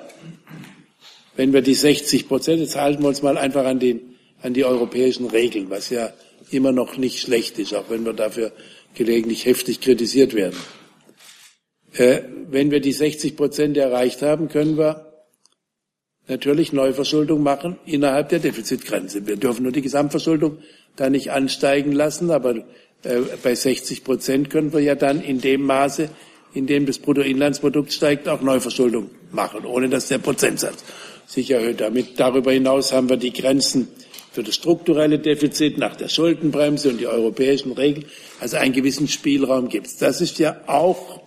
wenn 1.36 1.52
wir 1.52 1.62
die 1.62 1.74
60 1.74 2.30
Prozent, 2.30 2.62
jetzt 2.62 2.78
halten 2.78 3.04
wir 3.04 3.10
uns 3.10 3.22
mal 3.22 3.38
einfach 3.38 3.66
an, 3.66 3.80
den, 3.80 4.16
an 4.42 4.54
die 4.54 4.64
europäischen 4.64 5.26
Regeln, 5.28 5.70
was 5.70 5.90
ja 5.90 6.14
immer 6.52 6.72
noch 6.72 6.96
nicht 6.96 7.20
schlecht 7.20 7.60
ist, 7.60 7.74
auch 7.74 7.90
wenn 7.90 8.06
wir 8.06 8.14
dafür 8.14 8.54
gelegentlich 8.96 9.46
heftig 9.46 9.82
kritisiert 9.82 10.34
werden. 10.34 10.58
Äh, 11.94 12.22
wenn 12.50 12.72
wir 12.72 12.80
die 12.80 12.94
60 12.94 13.36
Prozent 13.36 13.76
erreicht 13.76 14.22
haben, 14.22 14.48
können 14.48 14.78
wir 14.78 15.13
natürlich 16.28 16.74
Neuverschuldung 16.74 17.44
machen 17.44 17.78
innerhalb 17.86 18.30
der 18.30 18.40
Defizitgrenze. 18.40 19.28
Wir 19.28 19.36
dürfen 19.36 19.64
nur 19.64 19.72
die 19.72 19.82
Gesamtverschuldung 19.82 20.58
da 20.96 21.10
nicht 21.10 21.32
ansteigen 21.32 21.92
lassen, 21.92 22.32
aber 22.32 22.56
äh, 23.04 23.22
bei 23.42 23.56
60 23.56 24.04
Prozent 24.04 24.50
können 24.50 24.74
wir 24.74 24.80
ja 24.80 24.96
dann 24.96 25.22
in 25.22 25.42
dem 25.42 25.64
Maße, 25.64 26.10
in 26.54 26.68
dem 26.68 26.86
das 26.86 27.00
Bruttoinlandsprodukt 27.00 27.92
steigt, 27.92 28.28
auch 28.30 28.42
Neuverschuldung 28.42 29.10
machen, 29.32 29.66
ohne 29.66 29.90
dass 29.90 30.08
der 30.08 30.20
Prozentsatz 30.20 30.84
sich 31.26 31.52
erhöht. 31.52 31.82
Damit 31.82 32.20
darüber 32.20 32.52
hinaus 32.52 32.94
haben 32.94 33.10
wir 33.10 33.18
die 33.18 33.34
Grenzen 33.34 33.88
für 34.32 34.44
das 34.44 34.56
strukturelle 34.56 35.20
Defizit 35.20 35.78
nach 35.78 35.96
der 35.96 36.10
Schuldenbremse 36.10 36.90
und 36.90 37.00
die 37.00 37.08
europäischen 37.08 37.72
Regeln, 37.72 38.06
also 38.40 38.58
einen 38.58 38.74
gewissen 38.74 39.08
Spielraum 39.08 39.70
gibt 39.70 39.88
es. 39.88 39.98
Das 39.98 40.22
ist 40.22 40.40
ja 40.40 40.62
auch 40.68 41.23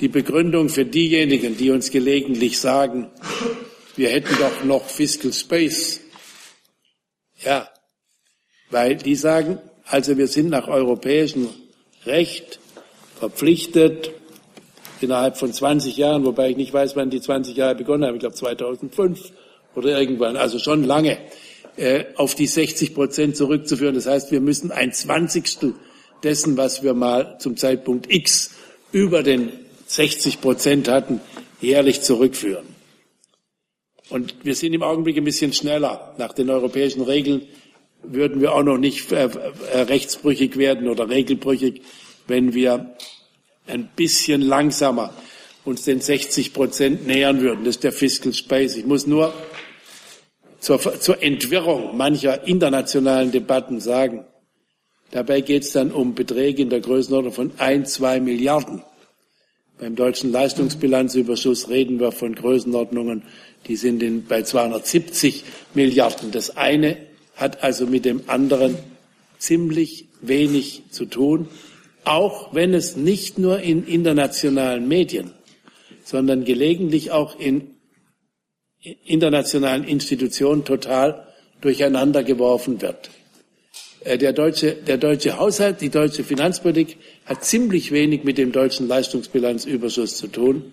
die 0.00 0.08
Begründung 0.08 0.68
für 0.68 0.84
diejenigen, 0.84 1.56
die 1.56 1.70
uns 1.70 1.90
gelegentlich 1.90 2.58
sagen, 2.58 3.08
wir 3.96 4.10
hätten 4.10 4.36
doch 4.38 4.64
noch 4.64 4.88
Fiscal 4.88 5.32
Space. 5.32 6.00
Ja, 7.44 7.68
weil 8.70 8.96
die 8.96 9.14
sagen, 9.14 9.58
also 9.84 10.16
wir 10.18 10.26
sind 10.26 10.50
nach 10.50 10.68
europäischem 10.68 11.48
Recht 12.04 12.58
verpflichtet, 13.18 14.10
innerhalb 15.00 15.36
von 15.36 15.52
20 15.52 15.96
Jahren, 15.96 16.24
wobei 16.24 16.50
ich 16.50 16.56
nicht 16.56 16.72
weiß, 16.72 16.96
wann 16.96 17.10
die 17.10 17.20
20 17.20 17.56
Jahre 17.56 17.74
begonnen 17.74 18.04
haben, 18.04 18.14
ich 18.14 18.20
glaube 18.20 18.34
2005 18.34 19.32
oder 19.74 19.98
irgendwann, 19.98 20.36
also 20.36 20.58
schon 20.58 20.84
lange, 20.84 21.18
äh, 21.76 22.04
auf 22.16 22.34
die 22.34 22.46
60 22.46 22.94
Prozent 22.94 23.36
zurückzuführen. 23.36 23.94
Das 23.94 24.06
heißt, 24.06 24.32
wir 24.32 24.40
müssen 24.40 24.72
ein 24.72 24.92
Zwanzigstel 24.92 25.74
dessen, 26.22 26.56
was 26.56 26.82
wir 26.82 26.94
mal 26.94 27.38
zum 27.38 27.56
Zeitpunkt 27.56 28.12
X 28.12 28.52
über 28.92 29.22
den 29.22 29.52
60 29.86 30.40
Prozent 30.40 30.88
hatten, 30.88 31.20
jährlich 31.60 32.02
zurückführen. 32.02 32.66
Und 34.08 34.34
wir 34.44 34.54
sind 34.54 34.72
im 34.72 34.82
Augenblick 34.82 35.16
ein 35.16 35.24
bisschen 35.24 35.52
schneller. 35.52 36.14
Nach 36.18 36.32
den 36.32 36.50
europäischen 36.50 37.02
Regeln 37.02 37.42
würden 38.02 38.40
wir 38.40 38.52
auch 38.54 38.62
noch 38.62 38.78
nicht 38.78 39.10
äh, 39.10 39.28
äh, 39.72 39.80
rechtsbrüchig 39.80 40.56
werden 40.56 40.88
oder 40.88 41.08
regelbrüchig, 41.08 41.82
wenn 42.26 42.54
wir 42.54 42.96
ein 43.66 43.88
bisschen 43.96 44.42
langsamer 44.42 45.12
uns 45.64 45.82
den 45.82 46.00
60 46.00 46.52
Prozent 46.52 47.06
nähern 47.06 47.40
würden. 47.40 47.64
Das 47.64 47.76
ist 47.76 47.84
der 47.84 47.92
Fiscal 47.92 48.32
Space. 48.32 48.76
Ich 48.76 48.86
muss 48.86 49.06
nur 49.06 49.34
zur, 50.60 50.78
zur 51.00 51.22
Entwirrung 51.22 51.96
mancher 51.96 52.46
internationalen 52.46 53.32
Debatten 53.32 53.80
sagen. 53.80 54.24
Dabei 55.10 55.40
geht 55.40 55.64
es 55.64 55.72
dann 55.72 55.90
um 55.90 56.14
Beträge 56.14 56.62
in 56.62 56.70
der 56.70 56.80
Größenordnung 56.80 57.32
von 57.32 57.52
ein, 57.58 57.86
zwei 57.86 58.20
Milliarden. 58.20 58.82
Beim 59.78 59.94
deutschen 59.94 60.32
Leistungsbilanzüberschuss 60.32 61.68
reden 61.68 62.00
wir 62.00 62.10
von 62.10 62.34
Größenordnungen, 62.34 63.22
die 63.66 63.76
sind 63.76 64.02
in, 64.02 64.24
bei 64.24 64.42
270 64.42 65.44
Milliarden. 65.74 66.30
Das 66.30 66.56
eine 66.56 66.96
hat 67.34 67.62
also 67.62 67.86
mit 67.86 68.06
dem 68.06 68.22
anderen 68.26 68.76
ziemlich 69.38 70.06
wenig 70.22 70.84
zu 70.90 71.04
tun, 71.04 71.48
auch 72.04 72.54
wenn 72.54 72.72
es 72.72 72.96
nicht 72.96 73.38
nur 73.38 73.60
in 73.60 73.86
internationalen 73.86 74.88
Medien, 74.88 75.32
sondern 76.04 76.44
gelegentlich 76.44 77.10
auch 77.10 77.38
in 77.38 77.72
internationalen 79.04 79.84
Institutionen 79.84 80.64
total 80.64 81.26
durcheinander 81.60 82.22
geworfen 82.22 82.80
wird. 82.80 83.10
Äh, 84.06 84.18
der 84.18 84.32
deutsche, 84.32 84.72
der 84.72 84.98
deutsche 84.98 85.36
Haushalt, 85.36 85.80
die 85.80 85.90
deutsche 85.90 86.22
Finanzpolitik 86.22 86.96
hat 87.24 87.44
ziemlich 87.44 87.90
wenig 87.90 88.22
mit 88.22 88.38
dem 88.38 88.52
deutschen 88.52 88.86
Leistungsbilanzüberschuss 88.86 90.16
zu 90.16 90.28
tun. 90.28 90.72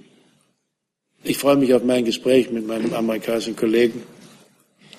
Ich 1.23 1.37
freue 1.39 1.55
mich 1.55 1.73
auf 1.73 1.83
mein 1.83 2.05
Gespräch 2.05 2.51
mit 2.51 2.67
meinem 2.67 2.93
amerikanischen 2.93 3.55
Kollegen 3.55 4.03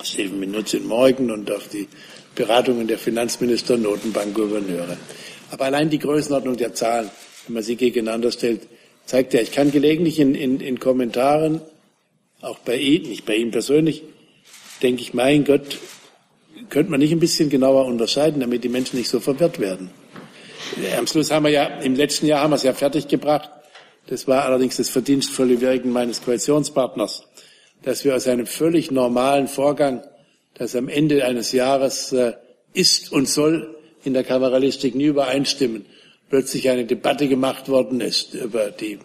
Stephen 0.03 0.41
Mnuchin 0.41 0.87
morgen 0.87 1.30
und 1.30 1.51
auf 1.51 1.68
die 1.68 1.87
Beratungen 2.35 2.89
der 2.89 2.99
Finanzminister 2.99 3.74
und 3.74 3.82
Notenbankgouverneure. 3.82 4.97
Aber 5.53 5.66
allein 5.66 5.89
die 5.89 6.01
Größenordnung 6.01 6.57
der 6.57 6.74
Zahlen, 6.74 7.11
wenn 7.47 7.55
man 7.55 7.62
sie 7.62 7.76
gegeneinander 7.76 8.32
stellt, 8.32 8.62
zeigt 9.07 9.35
ja, 9.35 9.41
ich 9.41 9.53
kann 9.53 9.70
gelegentlich 9.70 10.18
in, 10.18 10.35
in, 10.35 10.59
in 10.61 10.80
Kommentaren, 10.80 11.61
auch 12.41 12.59
bei 12.59 12.76
Ihnen, 12.76 13.09
nicht 13.09 13.24
bei 13.24 13.37
Ihnen 13.37 13.53
persönlich, 13.53 14.03
denke 14.82 15.03
ich, 15.03 15.14
mein 15.14 15.45
Gott, 15.45 15.78
könnte 16.70 16.90
man 16.90 17.00
nicht 17.00 17.12
ein 17.12 17.20
bisschen 17.20 17.50
genauer 17.50 17.86
unterscheiden, 17.86 18.40
damit 18.40 18.64
die 18.64 18.68
Menschen 18.68 18.98
nicht 18.98 19.08
so 19.08 19.20
verwirrt 19.20 19.58
werden. 19.58 19.90
Am 20.98 21.06
Schluss 21.06 21.30
haben 21.30 21.44
wir 21.44 21.50
ja, 21.50 21.64
im 21.80 21.94
letzten 21.94 22.26
Jahr 22.26 22.42
haben 22.42 22.50
wir 22.50 22.56
es 22.56 22.62
ja 22.62 22.72
fertiggebracht. 22.72 23.50
Das 24.06 24.26
war 24.28 24.44
allerdings 24.44 24.76
das 24.76 24.90
verdienstvolle 24.90 25.60
Wirken 25.60 25.90
meines 25.90 26.22
Koalitionspartners, 26.22 27.24
dass 27.82 28.04
wir 28.04 28.14
aus 28.14 28.26
einem 28.26 28.46
völlig 28.46 28.90
normalen 28.90 29.48
Vorgang, 29.48 30.02
das 30.54 30.76
am 30.76 30.88
Ende 30.88 31.24
eines 31.24 31.52
Jahres 31.52 32.12
äh, 32.12 32.34
ist 32.72 33.12
und 33.12 33.28
soll 33.28 33.76
in 34.04 34.14
der 34.14 34.24
Kameralistik 34.24 34.94
nie 34.94 35.06
übereinstimmen, 35.06 35.86
plötzlich 36.28 36.68
eine 36.68 36.84
Debatte 36.84 37.28
gemacht 37.28 37.68
worden 37.68 38.00
ist 38.00 38.34
über 38.34 38.70
die 38.70 38.98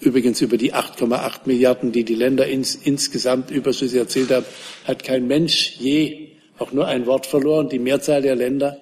Übrigens 0.00 0.42
über 0.42 0.58
die 0.58 0.74
8,8 0.74 1.42
Milliarden, 1.46 1.92
die 1.92 2.04
die 2.04 2.14
Länder 2.14 2.46
ins, 2.46 2.74
insgesamt 2.74 3.50
überschüssig 3.50 3.98
erzielt 3.98 4.30
haben, 4.30 4.44
hat 4.84 5.02
kein 5.02 5.26
Mensch 5.26 5.76
je 5.78 6.33
auch 6.58 6.72
nur 6.72 6.86
ein 6.86 7.06
Wort 7.06 7.26
verloren. 7.26 7.68
Die 7.68 7.78
Mehrzahl 7.78 8.22
der 8.22 8.34
Länder 8.36 8.78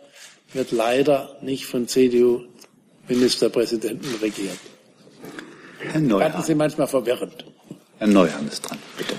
wird 0.52 0.70
leider 0.72 1.36
nicht 1.40 1.66
von 1.66 1.88
CDU-Ministerpräsidenten 1.88 4.14
regiert. 4.20 4.58
Herr 5.78 6.00
Neumann. 6.00 6.28
Debatten 6.28 6.44
sind 6.44 6.58
manchmal 6.58 6.86
verwirrend. 6.86 7.44
Herr 7.98 8.06
Neumann 8.06 8.46
ist 8.48 8.62
dran, 8.62 8.78
bitte. 8.96 9.14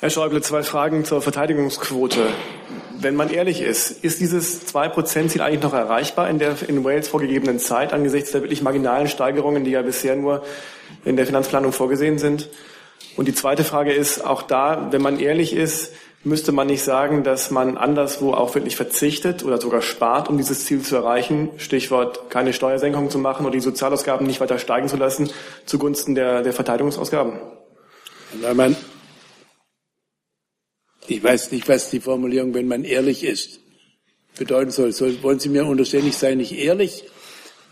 Herr 0.00 0.10
Schäuble, 0.10 0.42
zwei 0.42 0.64
Fragen 0.64 1.04
zur 1.04 1.22
Verteidigungsquote. 1.22 2.26
Wenn 2.98 3.14
man 3.14 3.30
ehrlich 3.30 3.60
ist, 3.60 4.04
ist 4.04 4.18
dieses 4.20 4.66
2-Prozent-Ziel 4.72 5.40
eigentlich 5.40 5.62
noch 5.62 5.74
erreichbar 5.74 6.28
in 6.28 6.38
der 6.38 6.56
in 6.68 6.84
Wales 6.84 7.08
vorgegebenen 7.08 7.58
Zeit 7.58 7.92
angesichts 7.92 8.30
der 8.32 8.42
wirklich 8.42 8.62
marginalen 8.62 9.08
Steigerungen, 9.08 9.64
die 9.64 9.72
ja 9.72 9.82
bisher 9.82 10.16
nur 10.16 10.44
in 11.04 11.16
der 11.16 11.26
Finanzplanung 11.26 11.72
vorgesehen 11.72 12.18
sind? 12.18 12.48
Und 13.16 13.28
die 13.28 13.34
zweite 13.34 13.64
Frage 13.64 13.92
ist, 13.92 14.24
auch 14.24 14.42
da, 14.42 14.88
wenn 14.90 15.02
man 15.02 15.20
ehrlich 15.20 15.52
ist, 15.52 15.92
Müsste 16.24 16.52
man 16.52 16.68
nicht 16.68 16.84
sagen, 16.84 17.24
dass 17.24 17.50
man 17.50 17.76
anderswo 17.76 18.32
auch 18.32 18.54
wirklich 18.54 18.76
verzichtet 18.76 19.44
oder 19.44 19.60
sogar 19.60 19.82
spart, 19.82 20.28
um 20.28 20.36
dieses 20.36 20.64
Ziel 20.64 20.80
zu 20.82 20.94
erreichen? 20.94 21.50
Stichwort 21.56 22.30
keine 22.30 22.52
Steuersenkung 22.52 23.10
zu 23.10 23.18
machen 23.18 23.44
oder 23.44 23.54
die 23.54 23.60
Sozialausgaben 23.60 24.24
nicht 24.24 24.40
weiter 24.40 24.60
steigen 24.60 24.86
zu 24.86 24.96
lassen 24.96 25.30
zugunsten 25.66 26.14
der, 26.14 26.42
der 26.42 26.52
Verteidigungsausgaben? 26.52 27.32
Herr 27.32 28.40
Neumann, 28.40 28.76
ich 31.08 31.24
weiß 31.24 31.50
nicht, 31.50 31.68
was 31.68 31.90
die 31.90 32.00
Formulierung, 32.00 32.54
wenn 32.54 32.68
man 32.68 32.84
ehrlich 32.84 33.24
ist, 33.24 33.58
bedeuten 34.38 34.70
soll. 34.70 34.92
soll 34.92 35.20
wollen 35.24 35.40
Sie 35.40 35.48
mir 35.48 35.66
unterstellen, 35.66 36.06
ich 36.06 36.16
sei 36.16 36.36
nicht 36.36 36.52
ehrlich? 36.52 37.04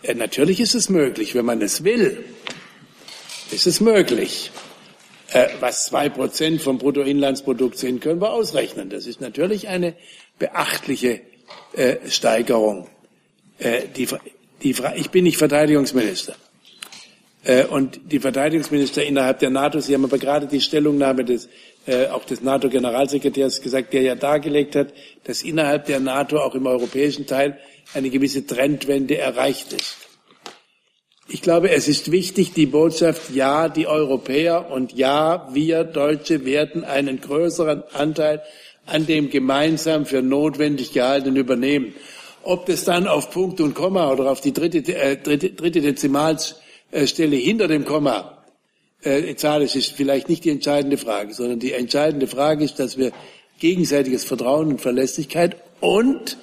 Ja, 0.02 0.14
natürlich 0.14 0.60
ist 0.60 0.74
es 0.74 0.88
möglich, 0.88 1.36
wenn 1.36 1.44
man 1.44 1.62
es 1.62 1.84
will. 1.84 2.24
Ist 3.52 3.68
es 3.68 3.80
möglich. 3.80 4.50
Äh, 5.32 5.48
was 5.60 5.86
zwei 5.86 6.08
Prozent 6.08 6.60
vom 6.60 6.78
Bruttoinlandsprodukt 6.78 7.78
sind, 7.78 8.00
können 8.00 8.20
wir 8.20 8.32
ausrechnen. 8.32 8.90
Das 8.90 9.06
ist 9.06 9.20
natürlich 9.20 9.68
eine 9.68 9.94
beachtliche 10.38 11.20
äh, 11.74 11.96
Steigerung. 12.08 12.88
Äh, 13.58 13.82
die, 13.94 14.08
die, 14.62 14.74
ich 14.96 15.10
bin 15.10 15.24
nicht 15.24 15.36
Verteidigungsminister. 15.36 16.34
Äh, 17.44 17.64
und 17.66 18.00
die 18.10 18.18
Verteidigungsminister 18.18 19.04
innerhalb 19.04 19.38
der 19.38 19.50
NATO, 19.50 19.80
Sie 19.80 19.94
haben 19.94 20.04
aber 20.04 20.18
gerade 20.18 20.46
die 20.46 20.60
Stellungnahme 20.60 21.24
des, 21.24 21.48
äh, 21.86 22.08
auch 22.08 22.24
des 22.24 22.42
NATO-Generalsekretärs 22.42 23.62
gesagt, 23.62 23.92
der 23.92 24.02
ja 24.02 24.14
dargelegt 24.14 24.74
hat, 24.74 24.92
dass 25.24 25.42
innerhalb 25.42 25.86
der 25.86 26.00
NATO 26.00 26.40
auch 26.40 26.54
im 26.54 26.66
europäischen 26.66 27.26
Teil 27.26 27.58
eine 27.94 28.10
gewisse 28.10 28.46
Trendwende 28.46 29.16
erreicht 29.16 29.72
ist. 29.72 30.09
Ich 31.32 31.42
glaube, 31.42 31.70
es 31.70 31.86
ist 31.86 32.10
wichtig, 32.10 32.54
die 32.54 32.66
Botschaft, 32.66 33.30
ja, 33.32 33.68
die 33.68 33.86
Europäer 33.86 34.68
und 34.72 34.94
ja, 34.94 35.48
wir 35.52 35.84
Deutsche 35.84 36.44
werden 36.44 36.82
einen 36.82 37.20
größeren 37.20 37.84
Anteil 37.92 38.42
an 38.84 39.06
dem 39.06 39.30
gemeinsam 39.30 40.06
für 40.06 40.22
notwendig 40.22 40.92
gehaltenen 40.92 41.36
übernehmen. 41.36 41.94
Ob 42.42 42.66
das 42.66 42.82
dann 42.82 43.06
auf 43.06 43.30
Punkt 43.30 43.60
und 43.60 43.74
Komma 43.74 44.10
oder 44.10 44.28
auf 44.28 44.40
die 44.40 44.52
dritte, 44.52 44.78
äh, 44.92 45.18
dritte, 45.18 45.50
dritte 45.50 45.80
Dezimalstelle 45.80 47.36
hinter 47.36 47.68
dem 47.68 47.84
Komma 47.84 48.42
äh, 49.04 49.36
Zahl 49.36 49.62
ist, 49.62 49.76
ist 49.76 49.92
vielleicht 49.92 50.28
nicht 50.28 50.44
die 50.44 50.50
entscheidende 50.50 50.96
Frage, 50.96 51.32
sondern 51.32 51.60
die 51.60 51.74
entscheidende 51.74 52.26
Frage 52.26 52.64
ist, 52.64 52.80
dass 52.80 52.98
wir 52.98 53.12
gegenseitiges 53.60 54.24
Vertrauen 54.24 54.66
und 54.66 54.80
Verlässlichkeit 54.80 55.54
und 55.78 56.38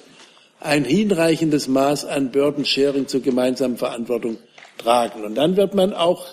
ein 0.60 0.84
hinreichendes 0.84 1.68
Maß 1.68 2.06
an 2.06 2.30
Burdensharing 2.30 3.06
zur 3.06 3.20
gemeinsamen 3.20 3.76
Verantwortung 3.76 4.38
tragen. 4.78 5.24
Und 5.24 5.34
dann 5.34 5.56
wird 5.56 5.74
man 5.74 5.92
auch 5.92 6.26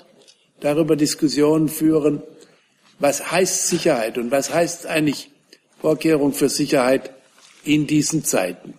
darüber 0.60 0.96
Diskussionen 0.96 1.68
führen, 1.68 2.24
was 3.00 3.32
heißt 3.32 3.68
Sicherheit 3.68 4.18
und 4.18 4.32
was 4.32 4.54
heißt 4.54 4.88
eigentlich 4.88 5.30
Vorkehrung 5.82 6.34
für 6.34 6.50
Sicherheit 6.50 7.12
in 7.64 7.88
diesen 7.88 8.24
Zeiten. 8.24 8.76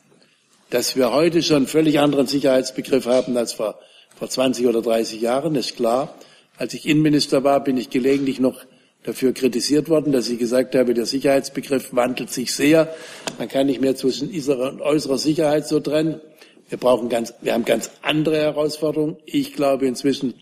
Dass 0.71 0.97
wir 0.97 1.13
heute 1.13 1.43
schon 1.43 1.59
einen 1.59 1.67
völlig 1.67 2.01
anderen 2.01 2.27
Sicherheitsbegriff 2.27 3.07
haben 3.07 3.37
als 3.37 3.53
vor, 3.53 3.79
vor 4.19 4.29
20 4.29 4.67
oder 4.67 4.83
30 4.83 5.21
Jahren, 5.21 5.55
ist 5.55 5.77
klar. 5.77 6.15
Als 6.57 6.73
ich 6.75 6.87
Innenminister 6.87 7.45
war, 7.45 7.63
bin 7.63 7.77
ich 7.77 7.91
gelegentlich 7.91 8.41
noch 8.41 8.65
dafür 9.05 9.33
kritisiert 9.33 9.89
worden, 9.89 10.13
dass 10.13 10.29
ich 10.29 10.39
gesagt 10.39 10.75
habe, 10.75 10.95
der 10.95 11.07
Sicherheitsbegriff 11.07 11.95
wandelt 11.95 12.31
sich 12.31 12.53
sehr. 12.53 12.93
Man 13.39 13.49
kann 13.49 13.67
nicht 13.67 13.81
mehr 13.81 13.95
zwischen 13.95 14.31
innerer 14.31 14.73
und 14.73 14.81
äußerer 14.81 15.19
Sicherheit 15.19 15.69
so 15.69 15.81
trennen. 15.81 16.21
Wir 16.69 16.79
brauchen 16.79 17.09
ganz, 17.09 17.33
wir 17.41 17.53
haben 17.53 17.65
ganz 17.65 17.91
andere 18.03 18.39
Herausforderungen. 18.39 19.17
Ich 19.25 19.53
glaube 19.53 19.87
inzwischen, 19.87 20.35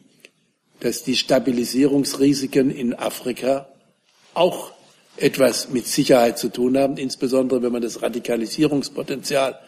dass 0.80 1.02
die 1.02 1.16
Stabilisierungsrisiken 1.16 2.70
in 2.70 2.94
Afrika 2.94 3.68
auch 4.32 4.72
etwas 5.16 5.70
mit 5.70 5.86
Sicherheit 5.86 6.38
zu 6.38 6.48
tun 6.48 6.76
haben, 6.76 6.96
insbesondere 6.96 7.62
wenn 7.62 7.72
man 7.72 7.82
das 7.82 8.02
Radikalisierungspotenzial, 8.02 9.58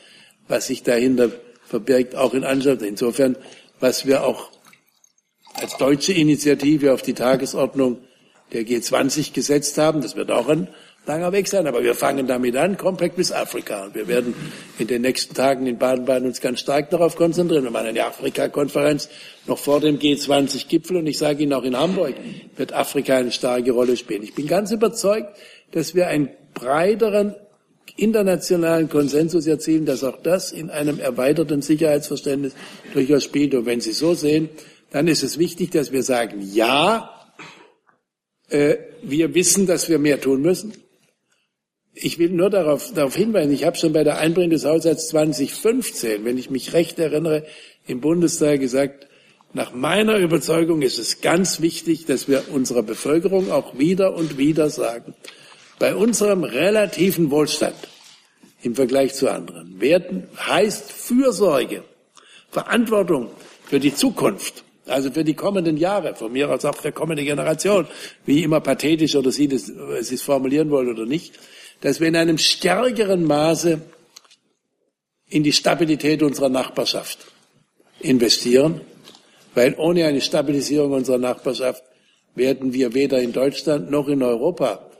was 0.49 0.67
sich 0.67 0.83
dahinter 0.83 1.31
verbirgt, 1.65 2.17
auch 2.17 2.35
in 2.35 2.45
anschaut. 2.45 2.83
Insofern, 2.83 3.37
was 3.79 4.07
wir 4.07 4.25
auch 4.25 4.51
als 5.55 5.77
deutsche 5.77 6.13
Initiative 6.13 6.93
auf 6.93 7.03
die 7.03 7.15
Tagesordnung 7.15 7.99
der 8.53 8.63
G20 8.63 9.33
gesetzt 9.33 9.79
haben, 9.79 10.01
das 10.01 10.17
wird 10.17 10.31
auch 10.31 10.49
ein 10.49 10.69
langer 11.07 11.33
Weg 11.33 11.49
sein. 11.49 11.67
Aber 11.67 11.83
wir 11.83 11.95
fangen 11.95 12.27
damit 12.27 12.57
an, 12.57 12.77
Compact 12.77 13.17
with 13.17 13.33
Africa. 13.33 13.85
Und 13.85 13.95
wir 13.95 14.09
werden 14.09 14.35
in 14.79 14.87
den 14.87 15.03
nächsten 15.03 15.35
Tagen 15.35 15.67
in 15.67 15.79
Baden-Baden 15.79 16.27
uns 16.27 16.41
ganz 16.41 16.61
stark 16.61 16.91
darauf 16.91 17.17
konzentrieren. 17.17 17.65
Wir 17.65 17.71
machen 17.71 17.87
eine 17.87 18.05
Afrika-Konferenz 18.05 19.09
noch 19.47 19.59
vor 19.59 19.81
dem 19.81 19.99
G20-Gipfel. 19.99 20.97
Und 20.97 21.07
ich 21.07 21.19
sage 21.19 21.43
Ihnen, 21.43 21.53
auch 21.53 21.65
in 21.65 21.77
Hamburg 21.77 22.15
wird 22.57 22.73
Afrika 22.73 23.17
eine 23.17 23.33
starke 23.33 23.73
Rolle 23.73 23.97
spielen. 23.97 24.23
Ich 24.23 24.35
bin 24.35 24.47
ganz 24.47 24.73
überzeugt, 24.73 25.37
dass 25.73 25.95
wir 25.95 26.09
einen 26.09 26.31
breiteren 26.55 27.35
internationalen 27.97 28.89
Konsensus 28.89 29.47
erzielen, 29.47 29.87
dass 29.87 30.05
auch 30.05 30.21
das 30.23 30.53
in 30.53 30.71
einem 30.71 30.99
erweiterten 31.01 31.63
Sicherheitsverständnis 31.63 32.55
durchaus 32.93 33.25
spielt. 33.25 33.55
Und 33.55 33.67
wenn 33.67 33.81
Sie 33.81 33.93
so 33.93 34.15
sehen, 34.15 34.49
dann 34.91 35.09
ist 35.09 35.23
es 35.23 35.39
wichtig, 35.39 35.71
dass 35.71 35.93
wir 35.93 36.03
sagen, 36.03 36.41
ja, 36.53 37.11
äh, 38.49 38.77
wir 39.03 39.35
wissen, 39.35 39.67
dass 39.67 39.89
wir 39.89 39.99
mehr 39.99 40.21
tun 40.21 40.43
müssen. 40.43 40.73
Ich 41.99 42.19
will 42.19 42.29
nur 42.29 42.51
darauf, 42.51 42.93
darauf 42.93 43.17
hinweisen, 43.17 43.53
ich 43.53 43.65
habe 43.65 43.79
schon 43.79 43.95
bei 43.95 44.05
der 44.05 44.19
Einbringung 44.19 44.51
des 44.51 44.67
Haushalts 44.67 45.09
2015, 45.09 46.27
wenn 46.27 46.37
ich 46.37 46.51
mich 46.51 46.75
recht 46.75 46.99
erinnere, 46.99 47.47
im 47.87 48.03
Bundestag 48.03 48.61
gesagt, 48.61 49.09
nach 49.55 49.73
meiner 49.73 50.19
Überzeugung 50.19 50.83
ist 50.83 50.99
es 50.99 51.23
ganz 51.23 51.63
wichtig, 51.63 52.05
dass 52.05 52.29
wir 52.29 52.53
unserer 52.53 52.83
Bevölkerung 52.83 53.51
auch 53.51 53.79
wieder 53.79 54.15
und 54.15 54.37
wieder 54.37 54.69
sagen, 54.69 55.15
bei 55.79 55.95
unserem 55.95 56.45
relativen 56.45 57.31
Wohlstand 57.31 57.77
im 58.61 58.75
Vergleich 58.75 59.15
zu 59.15 59.31
anderen 59.31 59.81
werden, 59.81 60.29
heißt 60.37 60.93
Fürsorge, 60.93 61.83
Verantwortung 62.51 63.31
für 63.65 63.81
die 63.81 63.95
Zukunft, 63.95 64.65
also 64.85 65.11
für 65.11 65.25
die 65.25 65.35
kommenden 65.35 65.79
Jahre, 65.79 66.15
von 66.15 66.31
mir 66.31 66.51
aus 66.51 66.67
auch 66.67 66.77
für 66.77 66.93
kommende 66.93 67.25
Generation, 67.25 67.87
wie 68.27 68.43
immer 68.43 68.61
pathetisch 68.61 69.17
oder 69.17 69.33
Sie 69.33 69.49
Sie 69.49 70.15
es 70.15 70.23
formulieren 70.23 70.71
wollen 70.71 70.91
oder 70.91 71.07
nicht, 71.07 71.39
dass 71.81 72.01
wir 72.01 72.09
in 72.09 72.17
einem 72.17 72.39
stärkeren 72.39 73.25
Maße 73.25 73.81
in 75.29 75.43
die 75.43 75.53
Stabilität 75.53 76.23
unserer 76.23 76.49
Nachbarschaft 76.49 77.19
investieren, 78.01 78.81
weil 79.55 79.75
ohne 79.79 80.07
eine 80.07 80.21
Stabilisierung 80.21 80.93
unserer 80.93 81.19
Nachbarschaft 81.19 81.83
werden 82.35 82.73
wir 82.73 82.95
weder 82.95 83.21
in 83.21 83.33
Deutschland 83.33 83.91
noch 83.91 84.09
in 84.09 84.23
Europa 84.23 84.91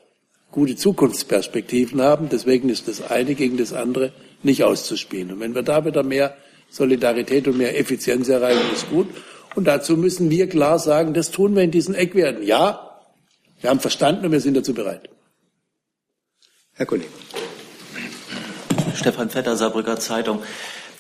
gute 0.51 0.75
Zukunftsperspektiven 0.75 2.01
haben. 2.01 2.29
Deswegen 2.31 2.69
ist 2.71 2.89
das 2.89 3.03
eine 3.03 3.35
gegen 3.35 3.59
das 3.59 3.73
andere 3.73 4.13
nicht 4.43 4.65
auszuspielen. 4.65 5.33
Und 5.33 5.41
wenn 5.41 5.55
wir 5.55 5.63
da 5.63 5.85
wieder 5.85 6.03
mehr 6.03 6.37
Solidarität 6.71 7.47
und 7.47 7.59
mehr 7.59 7.79
Effizienz 7.79 8.29
erreichen, 8.29 8.73
ist 8.73 8.89
gut. 8.91 9.09
Und 9.55 9.67
dazu 9.67 9.97
müssen 9.97 10.31
wir 10.31 10.49
klar 10.49 10.79
sagen, 10.79 11.15
das 11.15 11.31
tun 11.31 11.55
wir 11.55 11.63
in 11.63 11.71
diesen 11.71 11.95
Eckwerten. 11.95 12.43
Ja, 12.43 13.01
wir 13.61 13.71
haben 13.71 13.81
verstanden 13.81 14.27
und 14.27 14.33
wir 14.33 14.41
sind 14.41 14.57
dazu 14.57 14.75
bereit. 14.75 15.09
Herr 16.79 16.85
Kollege. 16.85 17.09
Stefan 18.95 19.31
Vetter, 19.31 19.57
Saarbrücker 19.57 19.99
Zeitung. 19.99 20.43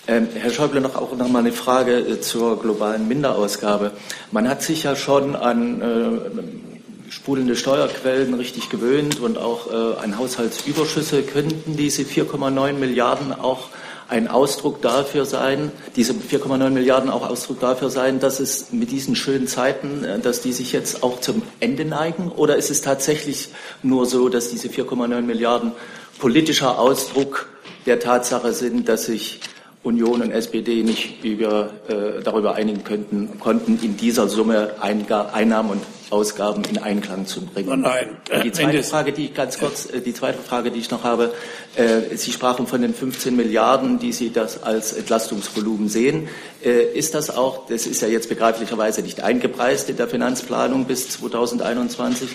Ähm, 0.08 0.26
Herr 0.32 0.50
Schäuble, 0.50 0.80
noch 0.80 0.96
auch 0.96 1.14
noch 1.14 1.28
mal 1.28 1.40
eine 1.40 1.52
Frage 1.52 1.98
äh, 1.98 2.20
zur 2.22 2.58
globalen 2.58 3.06
Minderausgabe. 3.08 3.90
Man 4.32 4.48
hat 4.48 4.62
sich 4.62 4.84
ja 4.84 4.96
schon 4.96 5.36
an 5.36 5.82
äh, 5.82 7.12
sprudelnde 7.12 7.56
Steuerquellen 7.56 8.32
richtig 8.32 8.70
gewöhnt 8.70 9.20
und 9.20 9.36
auch 9.36 9.70
äh, 9.70 10.02
an 10.02 10.16
Haushaltsüberschüsse. 10.16 11.24
Könnten 11.24 11.76
diese 11.76 12.04
4,9 12.04 12.72
Milliarden 12.72 13.34
auch 13.34 13.68
ein 14.08 14.28
Ausdruck 14.28 14.82
dafür 14.82 15.24
sein, 15.24 15.72
diese 15.96 16.12
4,9 16.12 16.70
Milliarden 16.70 17.10
auch 17.10 17.28
Ausdruck 17.28 17.60
dafür 17.60 17.90
sein, 17.90 18.20
dass 18.20 18.40
es 18.40 18.72
mit 18.72 18.90
diesen 18.90 19.16
schönen 19.16 19.48
Zeiten, 19.48 20.04
äh, 20.04 20.18
dass 20.18 20.40
die 20.40 20.52
sich 20.52 20.72
jetzt 20.72 21.02
auch 21.02 21.20
zum 21.20 21.42
Ende 21.60 21.84
neigen? 21.84 22.30
Oder 22.30 22.56
ist 22.56 22.70
es 22.70 22.82
tatsächlich 22.82 23.48
nur 23.82 24.06
so, 24.06 24.28
dass 24.28 24.50
diese 24.50 24.68
4,9 24.68 25.22
Milliarden 25.22 25.72
politischer 26.18 26.78
Ausdruck 26.78 27.48
der 27.86 28.00
Tatsache 28.00 28.52
sind, 28.52 28.88
dass 28.88 29.06
sich 29.06 29.40
Union 29.86 30.20
und 30.20 30.32
SPD 30.32 30.82
nicht 30.82 31.24
über, 31.24 31.70
äh, 31.88 32.22
darüber 32.22 32.56
einigen 32.56 32.82
könnten, 32.82 33.38
konnten, 33.38 33.78
in 33.82 33.96
dieser 33.96 34.28
Summe 34.28 34.74
Einnahmen 34.80 35.70
und 35.70 35.82
Ausgaben 36.10 36.62
in 36.64 36.78
Einklang 36.78 37.26
zu 37.26 37.44
bringen. 37.44 37.68
Oh 37.70 37.76
nein. 37.76 38.16
Die 38.44 38.52
zweite 38.52 38.82
Frage, 38.82 39.12
die 39.12 39.26
ich 39.26 39.34
ganz 39.34 39.58
kurz, 39.58 39.86
äh, 39.86 40.00
die 40.00 40.12
zweite 40.12 40.38
Frage, 40.38 40.70
die 40.70 40.78
ich 40.80 40.90
noch 40.90 41.04
habe, 41.04 41.32
äh, 41.76 42.16
Sie 42.16 42.32
sprachen 42.32 42.66
von 42.66 42.82
den 42.82 42.94
15 42.94 43.34
Milliarden, 43.34 43.98
die 43.98 44.12
Sie 44.12 44.32
das 44.32 44.62
als 44.62 44.92
Entlastungsvolumen 44.92 45.88
sehen. 45.88 46.28
Äh, 46.64 46.96
ist 46.96 47.14
das 47.14 47.30
auch, 47.30 47.66
das 47.68 47.86
ist 47.86 48.02
ja 48.02 48.08
jetzt 48.08 48.28
begreiflicherweise 48.28 49.02
nicht 49.02 49.22
eingepreist 49.22 49.88
in 49.88 49.96
der 49.96 50.08
Finanzplanung 50.08 50.84
bis 50.86 51.10
2021. 51.10 52.30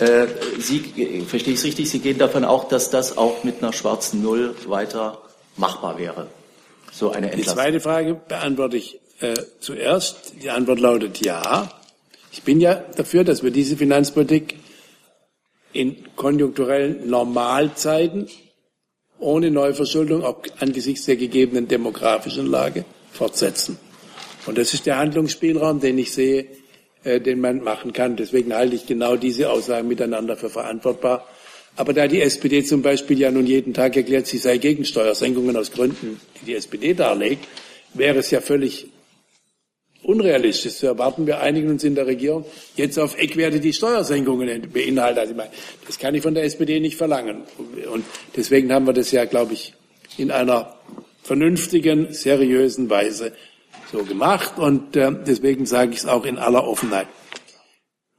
Äh, 0.00 0.26
Sie, 0.58 1.24
verstehe 1.26 1.54
ich 1.54 1.60
es 1.60 1.64
richtig, 1.64 1.90
Sie 1.90 2.00
gehen 2.00 2.18
davon 2.18 2.44
auch, 2.44 2.68
dass 2.68 2.90
das 2.90 3.16
auch 3.16 3.44
mit 3.44 3.62
einer 3.62 3.72
schwarzen 3.72 4.22
Null 4.22 4.54
weiter 4.66 5.18
machbar 5.56 5.98
wäre? 5.98 6.26
So 6.94 7.10
eine 7.10 7.30
Entlastung? 7.30 7.54
Die 7.54 7.60
zweite 7.60 7.80
Frage 7.80 8.14
beantworte 8.14 8.76
ich 8.76 9.00
äh, 9.20 9.34
zuerst. 9.60 10.34
Die 10.42 10.50
Antwort 10.50 10.80
lautet 10.80 11.24
ja. 11.24 11.68
Ich 12.32 12.42
bin 12.42 12.60
ja 12.60 12.74
dafür, 12.74 13.24
dass 13.24 13.42
wir 13.42 13.50
diese 13.50 13.76
Finanzpolitik 13.76 14.56
in 15.72 15.96
konjunkturellen 16.16 17.08
Normalzeiten 17.08 18.28
ohne 19.18 19.50
Neuverschuldung 19.50 20.24
auch 20.24 20.42
angesichts 20.60 21.06
der 21.06 21.16
gegebenen 21.16 21.68
demografischen 21.68 22.46
Lage 22.46 22.84
fortsetzen. 23.12 23.78
Und 24.46 24.58
das 24.58 24.74
ist 24.74 24.86
der 24.86 24.98
Handlungsspielraum, 24.98 25.80
den 25.80 25.98
ich 25.98 26.12
sehe, 26.12 26.46
äh, 27.02 27.20
den 27.20 27.40
man 27.40 27.62
machen 27.62 27.92
kann. 27.92 28.16
Deswegen 28.16 28.54
halte 28.54 28.76
ich 28.76 28.86
genau 28.86 29.16
diese 29.16 29.50
Aussagen 29.50 29.88
miteinander 29.88 30.36
für 30.36 30.50
verantwortbar. 30.50 31.26
Aber 31.76 31.92
da 31.92 32.06
die 32.06 32.20
SPD 32.20 32.62
zum 32.62 32.82
Beispiel 32.82 33.18
ja 33.18 33.30
nun 33.30 33.46
jeden 33.46 33.74
Tag 33.74 33.96
erklärt, 33.96 34.26
sie 34.26 34.38
sei 34.38 34.58
gegen 34.58 34.84
Steuersenkungen 34.84 35.56
aus 35.56 35.72
Gründen, 35.72 36.20
die 36.40 36.46
die 36.46 36.54
SPD 36.54 36.94
darlegt, 36.94 37.48
wäre 37.94 38.18
es 38.18 38.30
ja 38.30 38.40
völlig 38.40 38.86
unrealistisch 40.04 40.74
zu 40.74 40.86
erwarten. 40.86 41.26
Wir 41.26 41.40
einigen 41.40 41.70
uns 41.70 41.82
in 41.82 41.94
der 41.94 42.06
Regierung 42.06 42.44
jetzt 42.76 42.98
auf 42.98 43.18
Eckwerte, 43.18 43.58
die 43.58 43.72
Steuersenkungen 43.72 44.70
beinhalten. 44.70 45.18
Also 45.18 45.32
ich 45.32 45.36
meine, 45.36 45.50
das 45.86 45.98
kann 45.98 46.14
ich 46.14 46.22
von 46.22 46.34
der 46.34 46.44
SPD 46.44 46.78
nicht 46.78 46.96
verlangen. 46.96 47.42
Und 47.90 48.04
deswegen 48.36 48.72
haben 48.72 48.86
wir 48.86 48.92
das 48.92 49.10
ja, 49.10 49.24
glaube 49.24 49.54
ich, 49.54 49.74
in 50.16 50.30
einer 50.30 50.76
vernünftigen, 51.22 52.12
seriösen 52.12 52.88
Weise 52.90 53.32
so 53.90 54.04
gemacht. 54.04 54.58
Und 54.58 54.94
äh, 54.94 55.10
deswegen 55.26 55.66
sage 55.66 55.92
ich 55.92 55.98
es 55.98 56.06
auch 56.06 56.24
in 56.24 56.38
aller 56.38 56.68
Offenheit. 56.68 57.08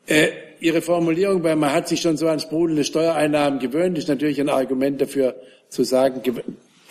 Äh, 0.07 0.29
Ihre 0.59 0.81
Formulierung, 0.81 1.43
weil 1.43 1.55
man 1.55 1.73
hat 1.73 1.87
sich 1.87 2.01
schon 2.01 2.17
so 2.17 2.27
an 2.27 2.39
sprudelnde 2.39 2.83
Steuereinnahmen 2.83 3.59
gewöhnt, 3.59 3.97
ist 3.97 4.07
natürlich 4.07 4.39
ein 4.39 4.49
Argument 4.49 5.01
dafür 5.01 5.35
zu 5.69 5.83
sagen, 5.83 6.21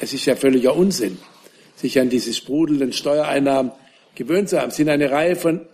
es 0.01 0.13
ist 0.13 0.27
ja 0.27 0.37
völliger 0.37 0.77
Unsinn, 0.77 1.19
sich 1.77 1.99
an 1.99 2.11
diese 2.11 2.33
sprudelnden 2.33 2.93
Steuereinnahmen 2.93 3.73
gewöhnt 4.15 4.49
zu 4.49 4.61
haben. 4.61 4.69
Es 4.69 4.77
sind 4.77 4.89
eine 4.89 5.11
Reihe 5.11 5.37
von 5.37 5.67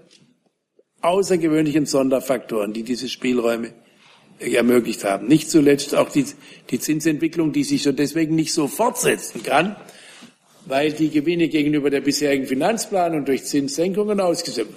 außergewöhnlichen 1.03 1.87
Sonderfaktoren, 1.87 2.73
die 2.73 2.83
diese 2.83 3.09
Spielräume 3.09 3.73
ermöglicht 4.39 5.05
haben. 5.05 5.27
Nicht 5.27 5.51
zuletzt 5.51 5.95
auch 5.95 6.11
die, 6.11 6.25
die 6.71 6.79
Zinsentwicklung, 6.79 7.53
die 7.53 7.65
sich 7.65 7.83
schon 7.83 7.97
deswegen 7.97 8.35
nicht 8.35 8.53
so 8.53 8.69
fortsetzen 8.69 9.43
kann, 9.43 9.77
weil 10.67 10.93
die 10.93 11.11
Gewinne 11.11 11.49
gegenüber 11.49 11.91
der 11.91 12.01
bisherigen 12.01 12.47
Finanzplanung 12.47 13.25
durch 13.25 13.45
Zinssenkungen 13.45 14.21
ausgesetzt 14.21 14.71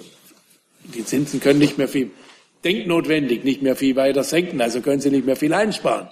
Die 0.94 1.04
Zinsen 1.04 1.40
können 1.40 1.58
nicht 1.58 1.78
mehr 1.78 1.88
viel 1.88 2.10
denknotwendig 2.64 3.44
nicht 3.44 3.62
mehr 3.62 3.76
viel 3.76 3.96
weiter 3.96 4.24
senken, 4.24 4.60
also 4.60 4.80
können 4.80 5.00
sie 5.00 5.10
nicht 5.10 5.26
mehr 5.26 5.36
viel 5.36 5.52
einsparen. 5.52 6.08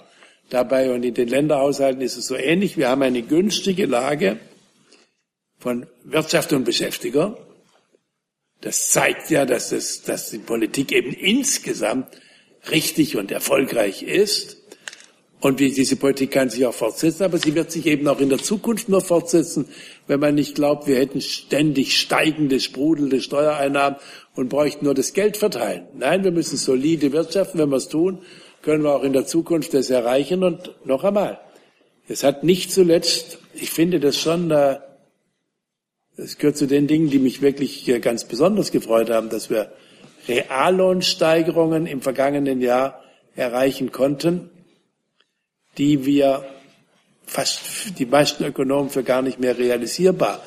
Dabei 0.49 0.93
und 0.93 1.03
in 1.03 1.13
den 1.13 1.27
Länderhaushalten 1.27 2.01
ist 2.01 2.17
es 2.17 2.27
so 2.27 2.35
ähnlich. 2.35 2.77
Wir 2.77 2.89
haben 2.89 3.01
eine 3.01 3.21
günstige 3.21 3.85
Lage 3.85 4.39
von 5.57 5.87
Wirtschaft 6.03 6.53
und 6.53 6.63
Beschäftiger. 6.63 7.37
Das 8.61 8.89
zeigt 8.89 9.29
ja, 9.29 9.45
dass, 9.45 9.69
das, 9.69 10.03
dass 10.03 10.29
die 10.29 10.37
Politik 10.37 10.91
eben 10.91 11.11
insgesamt 11.11 12.07
richtig 12.71 13.17
und 13.17 13.31
erfolgreich 13.31 14.03
ist. 14.03 14.57
Und 15.41 15.59
wie 15.59 15.71
diese 15.71 15.97
Politik 15.97 16.31
kann 16.31 16.49
sich 16.49 16.65
auch 16.65 16.73
fortsetzen, 16.73 17.23
aber 17.23 17.37
sie 17.37 17.53
wird 17.53 17.69
sich 17.69 17.85
eben 17.85 18.07
auch 18.07 18.21
in 18.21 18.29
der 18.29 18.37
Zukunft 18.37 18.87
nur 18.87 19.01
fortsetzen, 19.01 19.67
wenn 20.07 20.21
man 20.21 20.35
nicht 20.35 20.55
glaubt, 20.55 20.87
wir 20.87 20.95
hätten 20.95 21.19
ständig 21.19 21.99
steigende, 21.99 22.61
sprudelnde 22.61 23.19
Steuereinnahmen 23.19 23.99
und 24.35 24.49
bräuchten 24.49 24.85
nur 24.85 24.93
das 24.93 25.13
Geld 25.13 25.37
verteilen. 25.37 25.87
Nein, 25.93 26.23
wir 26.23 26.31
müssen 26.31 26.57
solide 26.57 27.11
wirtschaften. 27.11 27.59
Wenn 27.59 27.69
wir 27.69 27.77
es 27.77 27.87
tun, 27.87 28.19
können 28.61 28.83
wir 28.83 28.95
auch 28.95 29.03
in 29.03 29.13
der 29.13 29.25
Zukunft 29.25 29.73
das 29.73 29.89
erreichen. 29.89 30.43
Und 30.43 30.73
noch 30.85 31.03
einmal, 31.03 31.39
es 32.07 32.23
hat 32.23 32.43
nicht 32.43 32.71
zuletzt, 32.71 33.39
ich 33.53 33.69
finde 33.69 33.99
das 33.99 34.17
schon, 34.17 34.51
es 36.17 36.37
gehört 36.37 36.57
zu 36.57 36.65
den 36.65 36.87
Dingen, 36.87 37.09
die 37.09 37.19
mich 37.19 37.41
wirklich 37.41 37.85
ganz 38.01 38.23
besonders 38.25 38.71
gefreut 38.71 39.09
haben, 39.09 39.29
dass 39.29 39.49
wir 39.49 39.71
Reallohnsteigerungen 40.27 41.85
im 41.85 42.01
vergangenen 42.01 42.61
Jahr 42.61 43.03
erreichen 43.35 43.91
konnten, 43.91 44.49
die 45.77 46.05
wir 46.05 46.45
fast 47.25 47.61
die 47.99 48.05
meisten 48.05 48.43
Ökonomen 48.45 48.89
für 48.89 49.03
gar 49.03 49.21
nicht 49.21 49.39
mehr 49.39 49.57
realisierbar 49.57 50.41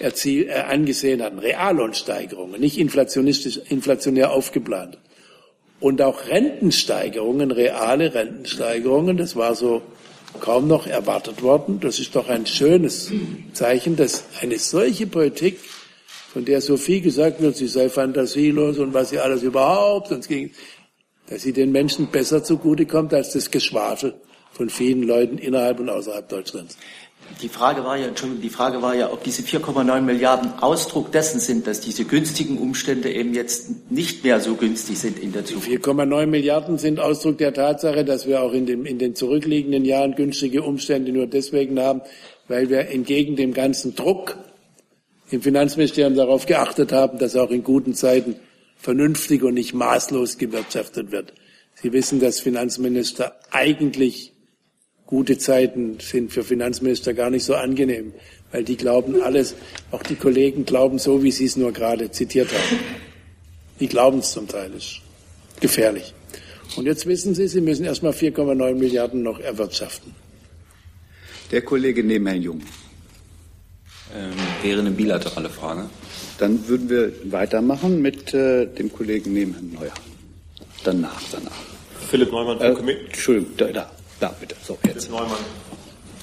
erziel, 0.00 0.48
äh, 0.48 0.54
angesehen 0.54 1.22
hatten. 1.22 1.38
Reallohnsteigerungen, 1.38 2.60
nicht 2.60 2.78
inflationistisch, 2.78 3.60
inflationär 3.68 4.32
aufgeplant. 4.32 4.98
Und 5.78 6.00
auch 6.00 6.28
Rentensteigerungen, 6.28 7.50
reale 7.50 8.14
Rentensteigerungen, 8.14 9.16
das 9.16 9.36
war 9.36 9.54
so 9.54 9.82
kaum 10.40 10.68
noch 10.68 10.86
erwartet 10.86 11.42
worden. 11.42 11.80
Das 11.80 11.98
ist 11.98 12.14
doch 12.16 12.28
ein 12.28 12.46
schönes 12.46 13.10
Zeichen, 13.52 13.96
dass 13.96 14.24
eine 14.40 14.58
solche 14.58 15.06
Politik, 15.06 15.58
von 16.32 16.44
der 16.44 16.60
so 16.60 16.76
viel 16.76 17.00
gesagt 17.00 17.40
wird, 17.40 17.56
sie 17.56 17.68
sei 17.68 17.88
fantasielos 17.88 18.78
und 18.78 18.94
was 18.94 19.10
sie 19.10 19.18
alles 19.18 19.42
überhaupt, 19.42 20.08
sonst 20.08 20.28
ging, 20.28 20.50
dass 21.28 21.42
sie 21.42 21.52
den 21.52 21.72
Menschen 21.72 22.08
besser 22.08 22.44
zugutekommt 22.44 23.12
als 23.12 23.32
das 23.32 23.50
Geschwafel 23.50 24.14
von 24.52 24.70
vielen 24.70 25.02
Leuten 25.02 25.38
innerhalb 25.38 25.80
und 25.80 25.90
außerhalb 25.90 26.28
Deutschlands. 26.28 26.76
Die 27.42 27.48
Frage 27.48 27.84
war 27.84 27.96
ja, 27.96 28.06
Entschuldigung, 28.06 28.42
die 28.42 28.50
Frage 28.50 28.80
war 28.80 28.94
ja, 28.94 29.12
ob 29.12 29.22
diese 29.22 29.42
4,9 29.42 30.00
Milliarden 30.00 30.58
Ausdruck 30.60 31.12
dessen 31.12 31.38
sind, 31.38 31.66
dass 31.66 31.80
diese 31.80 32.04
günstigen 32.04 32.58
Umstände 32.58 33.12
eben 33.12 33.34
jetzt 33.34 33.90
nicht 33.90 34.24
mehr 34.24 34.40
so 34.40 34.54
günstig 34.54 34.98
sind 34.98 35.18
in 35.18 35.32
der 35.32 35.44
Zukunft. 35.44 35.68
4,9 35.68 36.26
Milliarden 36.26 36.78
sind 36.78 36.98
Ausdruck 36.98 37.38
der 37.38 37.52
Tatsache, 37.52 38.04
dass 38.04 38.26
wir 38.26 38.42
auch 38.42 38.52
in, 38.52 38.64
dem, 38.64 38.86
in 38.86 38.98
den 38.98 39.14
zurückliegenden 39.14 39.84
Jahren 39.84 40.14
günstige 40.14 40.62
Umstände 40.62 41.12
nur 41.12 41.26
deswegen 41.26 41.78
haben, 41.78 42.00
weil 42.48 42.70
wir 42.70 42.88
entgegen 42.88 43.36
dem 43.36 43.52
ganzen 43.52 43.94
Druck 43.94 44.38
im 45.30 45.42
Finanzministerium 45.42 46.14
darauf 46.14 46.46
geachtet 46.46 46.92
haben, 46.92 47.18
dass 47.18 47.36
auch 47.36 47.50
in 47.50 47.64
guten 47.64 47.94
Zeiten 47.94 48.36
vernünftig 48.76 49.42
und 49.42 49.54
nicht 49.54 49.74
maßlos 49.74 50.38
gewirtschaftet 50.38 51.10
wird. 51.10 51.34
Sie 51.74 51.92
wissen, 51.92 52.20
dass 52.20 52.40
Finanzminister 52.40 53.36
eigentlich 53.50 54.32
gute 55.06 55.38
Zeiten 55.38 55.98
sind 56.00 56.32
für 56.32 56.42
Finanzminister 56.42 57.14
gar 57.14 57.30
nicht 57.30 57.44
so 57.44 57.54
angenehm, 57.54 58.12
weil 58.52 58.64
die 58.64 58.76
glauben 58.76 59.22
alles, 59.22 59.54
auch 59.90 60.02
die 60.02 60.16
Kollegen 60.16 60.64
glauben 60.64 60.98
so, 60.98 61.22
wie 61.22 61.30
Sie 61.30 61.44
es 61.44 61.56
nur 61.56 61.72
gerade 61.72 62.10
zitiert 62.10 62.48
haben. 62.52 62.80
Die 63.80 63.86
glauben 63.86 64.18
es 64.18 64.32
zum 64.32 64.48
Teil, 64.48 64.70
das 64.70 64.82
ist 64.82 65.00
gefährlich. 65.60 66.14
Und 66.76 66.86
jetzt 66.86 67.06
wissen 67.06 67.34
Sie, 67.34 67.46
Sie 67.46 67.60
müssen 67.60 67.84
erst 67.84 68.02
mal 68.02 68.12
4,9 68.12 68.74
Milliarden 68.74 69.22
noch 69.22 69.38
erwirtschaften. 69.38 70.14
Der 71.52 71.62
Kollege 71.62 72.02
neben 72.02 72.26
Herrn 72.26 72.42
Jung. 72.42 72.62
Ähm, 74.14 74.32
wäre 74.62 74.80
eine 74.80 74.90
bilaterale 74.90 75.48
Frage. 75.48 75.88
Dann 76.38 76.66
würden 76.68 76.90
wir 76.90 77.12
weitermachen 77.24 78.02
mit 78.02 78.34
äh, 78.34 78.66
dem 78.66 78.92
Kollegen 78.92 79.32
neben 79.32 79.52
Herrn 79.52 79.72
Neuer. 79.72 79.94
Danach, 80.84 81.22
danach. 81.30 81.52
Philipp 82.08 82.30
Neumann 82.30 82.58
von 82.58 82.88
äh, 82.88 82.92
Entschuldigung, 82.92 83.56
da, 83.56 83.66
da, 83.66 83.90
da, 84.20 84.34
bitte. 84.40 84.56
So, 84.66 84.78
jetzt. 84.84 85.10
Neumann, 85.10 85.38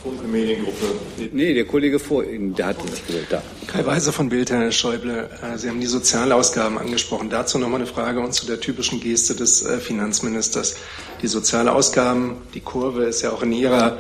Funke 0.04 0.28
Mediengruppe. 0.28 0.86
Nee, 1.32 1.54
der 1.54 1.66
Kollege 1.66 1.98
vor 1.98 2.26
Ihnen, 2.26 2.54
der 2.54 2.68
hat 2.68 2.90
sich 2.90 3.08
gewählt. 3.08 3.28
Da. 3.30 3.42
Kai 3.68 3.86
Weiser 3.86 4.12
von 4.12 4.28
Bild, 4.28 4.52
Herr 4.52 4.70
Schäuble. 4.72 5.30
Äh, 5.42 5.58
Sie 5.58 5.70
haben 5.70 5.80
die 5.80 5.88
Sozialausgaben 5.88 6.78
angesprochen. 6.78 7.30
Dazu 7.30 7.58
nochmal 7.58 7.80
eine 7.80 7.90
Frage 7.90 8.20
und 8.20 8.34
zu 8.34 8.46
der 8.46 8.60
typischen 8.60 9.00
Geste 9.00 9.34
des 9.34 9.66
äh, 9.66 9.80
Finanzministers. 9.80 10.76
Die 11.22 11.28
Sozialausgaben, 11.28 12.36
die 12.54 12.60
Kurve 12.60 13.06
ist 13.06 13.22
ja 13.22 13.32
auch 13.32 13.44
in 13.44 13.54
Ihrer 13.54 13.98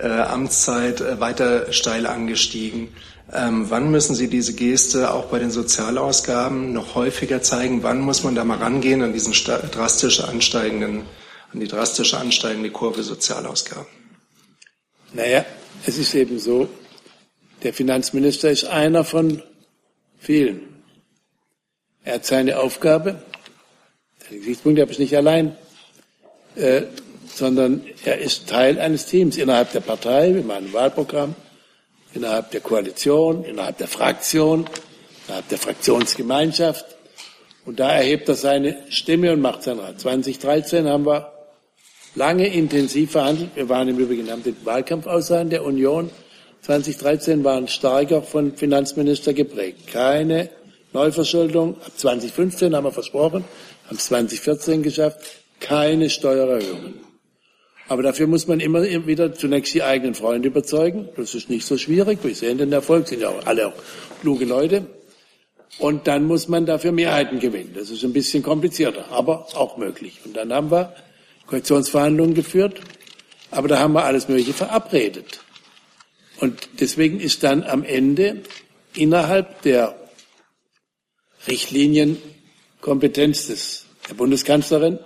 äh, 0.00 0.08
Amtszeit 0.08 1.20
weiter 1.20 1.72
steil 1.72 2.06
angestiegen. 2.06 2.88
Ähm, 3.32 3.66
wann 3.68 3.90
müssen 3.90 4.14
Sie 4.16 4.28
diese 4.28 4.52
Geste 4.52 5.12
auch 5.12 5.26
bei 5.26 5.38
den 5.38 5.50
Sozialausgaben 5.52 6.72
noch 6.72 6.96
häufiger 6.96 7.40
zeigen? 7.42 7.84
Wann 7.84 8.00
muss 8.00 8.24
man 8.24 8.34
da 8.34 8.44
mal 8.44 8.58
rangehen 8.58 9.02
an 9.02 9.12
diesen 9.12 9.32
drastisch 9.32 10.20
ansteigenden, 10.20 11.02
an 11.52 11.60
die 11.60 11.68
drastisch 11.68 12.14
ansteigende 12.14 12.70
Kurve 12.70 13.02
Sozialausgaben? 13.02 13.86
Naja, 15.12 15.44
es 15.86 15.98
ist 15.98 16.14
eben 16.14 16.38
so, 16.38 16.68
der 17.62 17.72
Finanzminister 17.72 18.50
ist 18.50 18.64
einer 18.64 19.04
von 19.04 19.42
vielen. 20.18 20.82
Er 22.04 22.14
hat 22.14 22.26
seine 22.26 22.58
Aufgabe, 22.58 23.22
den 24.30 24.38
Gesichtspunkt 24.38 24.80
habe 24.80 24.92
ich 24.92 24.98
nicht 24.98 25.16
allein, 25.16 25.56
äh, 26.56 26.82
sondern 27.34 27.84
er 28.04 28.18
ist 28.18 28.48
Teil 28.48 28.78
eines 28.78 29.06
Teams 29.06 29.36
innerhalb 29.36 29.72
der 29.72 29.80
Partei, 29.80 30.30
mit 30.30 30.46
meinem 30.46 30.72
Wahlprogramm 30.72 31.34
innerhalb 32.16 32.50
der 32.50 32.60
Koalition, 32.60 33.44
innerhalb 33.44 33.78
der 33.78 33.88
Fraktion, 33.88 34.66
innerhalb 35.26 35.48
der 35.48 35.58
Fraktionsgemeinschaft. 35.58 36.86
Und 37.64 37.78
da 37.78 37.90
erhebt 37.90 38.28
er 38.28 38.36
seine 38.36 38.76
Stimme 38.88 39.32
und 39.32 39.40
macht 39.40 39.62
sein 39.64 39.78
Rat. 39.78 40.00
2013 40.00 40.88
haben 40.88 41.04
wir 41.04 41.32
lange 42.16 42.48
intensiv 42.48 43.12
verhandelt. 43.12 43.50
Wir 43.54 43.68
waren 43.68 43.88
im 43.88 43.98
Übrigen, 43.98 44.30
haben 44.30 44.42
den 44.42 44.56
Wahlkampf 44.64 45.06
aussahen 45.06 45.50
der 45.50 45.64
Union. 45.64 46.10
2013 46.62 47.44
waren 47.44 47.68
starker 47.68 48.22
von 48.22 48.56
Finanzminister 48.56 49.32
geprägt. 49.34 49.86
Keine 49.86 50.50
Neuverschuldung. 50.92 51.76
Ab 51.76 51.92
2015 51.94 52.74
haben 52.74 52.84
wir 52.84 52.92
versprochen, 52.92 53.44
haben 53.86 53.96
es 53.96 54.06
2014 54.06 54.82
geschafft. 54.82 55.20
Keine 55.60 56.10
Steuererhöhungen. 56.10 56.94
Aber 57.88 58.02
dafür 58.02 58.26
muss 58.26 58.48
man 58.48 58.58
immer 58.58 58.82
wieder 58.82 59.32
zunächst 59.32 59.72
die 59.74 59.82
eigenen 59.82 60.14
Freunde 60.14 60.48
überzeugen. 60.48 61.08
Das 61.16 61.34
ist 61.36 61.48
nicht 61.48 61.64
so 61.64 61.78
schwierig. 61.78 62.18
Wir 62.22 62.34
sehen 62.34 62.58
den 62.58 62.72
Erfolg, 62.72 63.06
sind 63.06 63.20
ja 63.20 63.28
auch 63.28 63.46
alle 63.46 63.68
auch 63.68 63.74
kluge 64.22 64.44
Leute. 64.44 64.86
Und 65.78 66.08
dann 66.08 66.24
muss 66.24 66.48
man 66.48 66.66
dafür 66.66 66.90
Mehrheiten 66.90 67.38
gewinnen. 67.38 67.72
Das 67.76 67.90
ist 67.90 68.02
ein 68.02 68.12
bisschen 68.12 68.42
komplizierter, 68.42 69.04
aber 69.12 69.46
auch 69.54 69.76
möglich. 69.76 70.18
Und 70.24 70.36
dann 70.36 70.52
haben 70.52 70.70
wir 70.70 70.94
Koalitionsverhandlungen 71.46 72.34
geführt, 72.34 72.80
aber 73.50 73.68
da 73.68 73.78
haben 73.78 73.92
wir 73.92 74.04
alles 74.04 74.28
Mögliche 74.28 74.52
verabredet. 74.52 75.40
Und 76.40 76.68
deswegen 76.80 77.20
ist 77.20 77.42
dann 77.42 77.62
am 77.62 77.82
Ende 77.82 78.42
innerhalb 78.94 79.62
der 79.62 79.96
Richtlinien 81.48 82.18
Kompetenz 82.80 83.46
des, 83.46 83.86
der 84.08 84.14
Bundeskanzlerin 84.14 84.98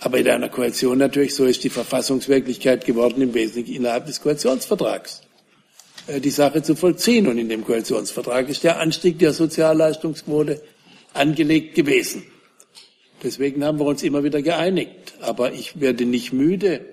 aber 0.00 0.18
in 0.18 0.28
einer 0.28 0.48
Koalition 0.48 0.98
natürlich, 0.98 1.34
so 1.34 1.46
ist 1.46 1.64
die 1.64 1.70
Verfassungswirklichkeit 1.70 2.84
geworden, 2.84 3.22
im 3.22 3.34
Wesentlichen 3.34 3.74
innerhalb 3.74 4.06
des 4.06 4.20
Koalitionsvertrags 4.20 5.22
äh, 6.06 6.20
die 6.20 6.30
Sache 6.30 6.62
zu 6.62 6.76
vollziehen. 6.76 7.26
Und 7.26 7.38
in 7.38 7.48
dem 7.48 7.64
Koalitionsvertrag 7.64 8.48
ist 8.48 8.62
der 8.62 8.78
Anstieg 8.78 9.18
der 9.18 9.32
Sozialleistungsquote 9.32 10.62
angelegt 11.14 11.74
gewesen. 11.74 12.24
Deswegen 13.22 13.64
haben 13.64 13.78
wir 13.78 13.86
uns 13.86 14.02
immer 14.02 14.24
wieder 14.24 14.42
geeinigt. 14.42 15.14
Aber 15.20 15.52
ich 15.52 15.80
werde 15.80 16.04
nicht 16.04 16.32
müde, 16.32 16.84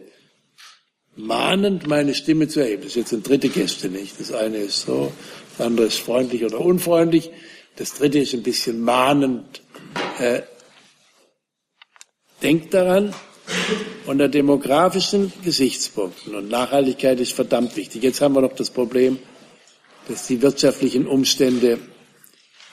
mahnend 1.16 1.88
meine 1.88 2.16
Stimme 2.16 2.48
zu 2.48 2.62
erheben. 2.62 2.84
Das 2.84 2.92
ist 2.92 2.96
jetzt 2.96 3.14
eine 3.14 3.22
dritte 3.22 3.50
Geste 3.50 3.90
nicht. 3.90 4.20
Das 4.20 4.32
eine 4.32 4.58
ist 4.58 4.86
so, 4.86 5.12
das 5.58 5.66
andere 5.66 5.88
ist 5.88 6.00
freundlich 6.00 6.44
oder 6.44 6.60
unfreundlich. 6.60 7.32
Das 7.76 7.94
dritte 7.94 8.20
ist 8.20 8.34
ein 8.34 8.44
bisschen 8.44 8.82
mahnend. 8.82 9.62
Äh, 10.20 10.44
Denkt 12.44 12.74
daran, 12.74 13.14
unter 14.06 14.28
demografischen 14.28 15.32
Gesichtspunkten 15.46 16.36
und 16.36 16.50
Nachhaltigkeit 16.50 17.18
ist 17.22 17.32
verdammt 17.32 17.78
wichtig. 17.78 18.04
Jetzt 18.04 18.20
haben 18.20 18.36
wir 18.36 18.42
noch 18.42 18.54
das 18.54 18.70
Problem, 18.70 19.18
dass 20.10 20.28
die 20.28 20.42
wirtschaftlichen 20.42 21.08
Umstände 21.08 21.80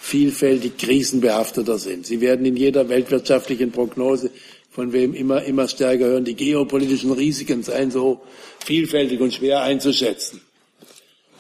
vielfältig 0.01 0.79
krisenbehafteter 0.79 1.79
sind. 1.79 2.07
Sie 2.07 2.21
werden 2.21 2.45
in 2.47 2.57
jeder 2.57 2.89
weltwirtschaftlichen 2.89 3.71
Prognose 3.71 4.31
von 4.71 4.93
wem 4.93 5.15
immer, 5.15 5.45
immer 5.45 5.69
stärker 5.69 6.07
hören, 6.07 6.25
die 6.25 6.35
geopolitischen 6.35 7.13
Risiken 7.13 7.63
seien 7.63 7.91
so 7.91 8.21
vielfältig 8.65 9.21
und 9.21 9.35
schwer 9.35 9.63
einzuschätzen. 9.63 10.41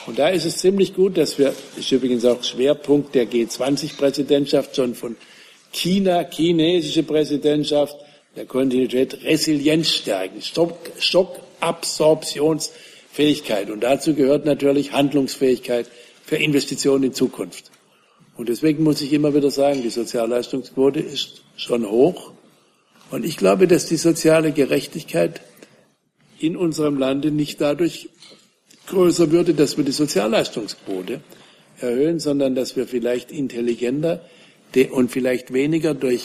Und 0.06 0.18
da 0.18 0.28
ist 0.28 0.44
es 0.44 0.58
ziemlich 0.58 0.94
gut, 0.94 1.16
dass 1.16 1.38
wir, 1.38 1.54
ist 1.76 1.92
übrigens 1.92 2.24
auch 2.24 2.42
Schwerpunkt 2.42 3.14
der 3.14 3.30
G20-Präsidentschaft 3.30 4.74
schon 4.76 4.94
von 4.94 5.16
China, 5.72 6.28
chinesische 6.30 7.02
Präsidentschaft, 7.02 7.96
der 8.36 8.46
Kontinuität 8.46 9.24
Resilienz 9.24 9.88
stärken, 9.88 10.40
Stock, 10.42 10.78
Stockabsorptionsfähigkeit. 10.98 13.70
Und 13.70 13.80
dazu 13.80 14.14
gehört 14.14 14.44
natürlich 14.44 14.92
Handlungsfähigkeit 14.92 15.86
für 16.24 16.36
Investitionen 16.36 17.02
in 17.04 17.12
Zukunft. 17.12 17.70
Und 18.40 18.48
deswegen 18.48 18.84
muss 18.84 19.02
ich 19.02 19.12
immer 19.12 19.34
wieder 19.34 19.50
sagen, 19.50 19.82
die 19.82 19.90
Sozialleistungsquote 19.90 20.98
ist 20.98 21.42
schon 21.56 21.86
hoch. 21.86 22.32
Und 23.10 23.26
ich 23.26 23.36
glaube, 23.36 23.68
dass 23.68 23.84
die 23.84 23.98
soziale 23.98 24.52
Gerechtigkeit 24.52 25.42
in 26.38 26.56
unserem 26.56 26.98
Lande 26.98 27.32
nicht 27.32 27.60
dadurch 27.60 28.08
größer 28.86 29.30
würde, 29.30 29.52
dass 29.52 29.76
wir 29.76 29.84
die 29.84 29.92
Sozialleistungsquote 29.92 31.20
erhöhen, 31.80 32.18
sondern 32.18 32.54
dass 32.54 32.76
wir 32.76 32.88
vielleicht 32.88 33.30
intelligenter 33.30 34.24
und 34.90 35.10
vielleicht 35.10 35.52
weniger 35.52 35.92
durch 35.92 36.22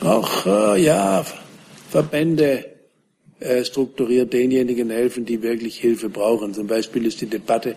auch 0.00 0.46
äh, 0.46 0.82
ja, 0.82 1.24
Verbände 1.90 2.64
äh, 3.38 3.64
strukturiert 3.64 4.32
denjenigen 4.32 4.90
helfen, 4.90 5.26
die 5.26 5.42
wirklich 5.42 5.78
Hilfe 5.78 6.08
brauchen. 6.08 6.54
Zum 6.54 6.66
Beispiel 6.66 7.06
ist 7.06 7.20
die 7.20 7.26
Debatte 7.26 7.76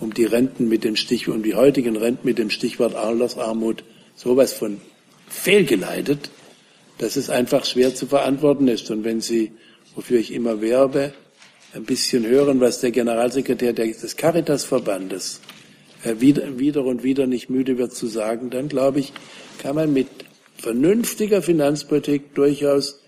um 0.00 0.14
die 0.14 0.24
Renten 0.24 0.68
mit 0.68 0.84
dem 0.84 0.96
Stichwort, 0.96 1.36
um 1.36 1.42
die 1.42 1.54
heutigen 1.54 1.96
Renten 1.96 2.26
mit 2.26 2.38
dem 2.38 2.50
Stichwort 2.50 2.94
Altersarmut 2.94 3.84
sowas 4.14 4.52
von 4.52 4.80
fehlgeleitet, 5.28 6.30
dass 6.98 7.16
es 7.16 7.30
einfach 7.30 7.64
schwer 7.64 7.94
zu 7.94 8.06
verantworten 8.06 8.68
ist. 8.68 8.90
Und 8.90 9.04
wenn 9.04 9.20
Sie, 9.20 9.52
wofür 9.94 10.18
ich 10.18 10.32
immer 10.32 10.60
werbe, 10.60 11.12
ein 11.74 11.84
bisschen 11.84 12.26
hören, 12.26 12.60
was 12.60 12.80
der 12.80 12.90
Generalsekretär 12.90 13.72
des 13.72 14.16
Caritasverbandes 14.16 15.40
äh, 16.04 16.14
wieder, 16.18 16.58
wieder 16.58 16.84
und 16.84 17.02
wieder 17.02 17.26
nicht 17.26 17.50
müde 17.50 17.78
wird 17.78 17.92
zu 17.92 18.06
sagen, 18.06 18.50
dann 18.50 18.68
glaube 18.68 19.00
ich, 19.00 19.12
kann 19.58 19.76
man 19.76 19.92
mit 19.92 20.08
vernünftiger 20.56 21.42
Finanzpolitik 21.42 22.34
durchaus 22.34 23.00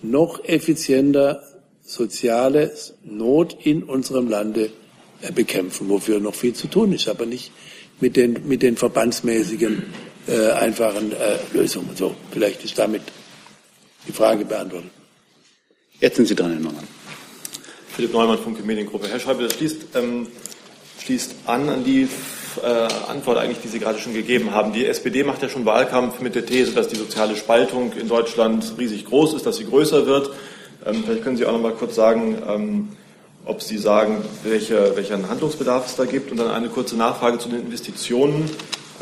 noch 0.00 0.44
effizienter 0.44 1.42
soziale 1.82 2.72
Not 3.02 3.56
in 3.64 3.82
unserem 3.82 4.28
Lande 4.28 4.70
bekämpfen, 5.34 5.88
wofür 5.88 6.20
noch 6.20 6.34
viel 6.34 6.54
zu 6.54 6.68
tun 6.68 6.92
ist, 6.92 7.08
aber 7.08 7.26
nicht 7.26 7.52
mit 8.00 8.16
den, 8.16 8.46
mit 8.46 8.62
den 8.62 8.76
verbandsmäßigen 8.76 9.82
äh, 10.28 10.50
einfachen 10.52 11.12
äh, 11.12 11.38
Lösungen. 11.52 11.90
So, 11.96 12.14
vielleicht 12.30 12.64
ist 12.64 12.78
damit 12.78 13.02
die 14.06 14.12
Frage 14.12 14.44
beantwortet. 14.44 14.90
Jetzt 16.00 16.16
sind 16.16 16.28
Sie 16.28 16.34
dran, 16.34 16.52
Herr 16.52 16.60
Neumann. 16.60 16.86
Philipp 17.96 18.12
Neumann, 18.12 18.38
Funke 18.38 18.62
Mediengruppe. 18.62 19.08
Herr 19.08 19.18
Schäuble, 19.18 19.48
das 19.48 19.56
schließt, 19.56 19.86
ähm, 19.96 20.28
schließt 21.00 21.34
an 21.46 21.68
an 21.68 21.84
die 21.84 22.08
äh, 22.62 22.66
Antwort 23.08 23.38
eigentlich, 23.38 23.58
die 23.62 23.68
Sie 23.68 23.80
gerade 23.80 23.98
schon 23.98 24.14
gegeben 24.14 24.52
haben. 24.52 24.72
Die 24.72 24.86
SPD 24.86 25.24
macht 25.24 25.42
ja 25.42 25.48
schon 25.48 25.64
Wahlkampf 25.64 26.20
mit 26.20 26.34
der 26.34 26.46
These, 26.46 26.72
dass 26.72 26.88
die 26.88 26.96
soziale 26.96 27.34
Spaltung 27.34 27.92
in 27.94 28.08
Deutschland 28.08 28.74
riesig 28.78 29.04
groß 29.04 29.34
ist, 29.34 29.46
dass 29.46 29.56
sie 29.56 29.64
größer 29.64 30.06
wird. 30.06 30.30
Ähm, 30.86 31.02
vielleicht 31.04 31.24
können 31.24 31.36
Sie 31.36 31.44
auch 31.44 31.52
noch 31.52 31.60
mal 31.60 31.72
kurz 31.72 31.96
sagen, 31.96 32.40
ähm, 32.46 32.88
ob 33.48 33.62
Sie 33.62 33.78
sagen, 33.78 34.22
welche, 34.44 34.94
welchen 34.94 35.28
Handlungsbedarf 35.28 35.86
es 35.86 35.96
da 35.96 36.04
gibt. 36.04 36.30
Und 36.30 36.36
dann 36.36 36.50
eine 36.50 36.68
kurze 36.68 36.96
Nachfrage 36.96 37.38
zu 37.38 37.48
den 37.48 37.62
Investitionen. 37.62 38.48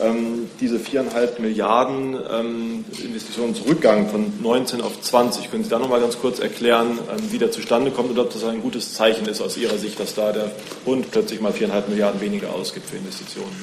ähm, 0.03 0.49
diese 0.61 0.78
viereinhalb 0.78 1.38
Milliarden 1.38 2.16
ähm, 2.30 2.84
Investitionsrückgang 3.03 4.09
von 4.09 4.32
19 4.42 4.80
auf 4.80 5.01
20. 5.01 5.51
Können 5.51 5.64
Sie 5.64 5.70
da 5.70 5.78
noch 5.78 5.88
mal 5.88 6.01
ganz 6.01 6.18
kurz 6.18 6.38
erklären, 6.38 6.99
ähm, 7.11 7.32
wie 7.32 7.38
der 7.38 7.51
zustande 7.51 7.90
kommt 7.90 8.11
und 8.11 8.18
ob 8.18 8.32
das 8.32 8.44
ein 8.44 8.61
gutes 8.61 8.94
Zeichen 8.94 9.26
ist 9.26 9.40
aus 9.40 9.57
Ihrer 9.57 9.78
Sicht, 9.78 9.99
dass 9.99 10.14
da 10.14 10.32
der 10.32 10.53
Bund 10.84 11.11
plötzlich 11.11 11.40
mal 11.40 11.53
viereinhalb 11.53 11.88
Milliarden 11.88 12.20
weniger 12.20 12.53
ausgibt 12.53 12.90
für 12.90 12.97
Investitionen? 12.97 13.57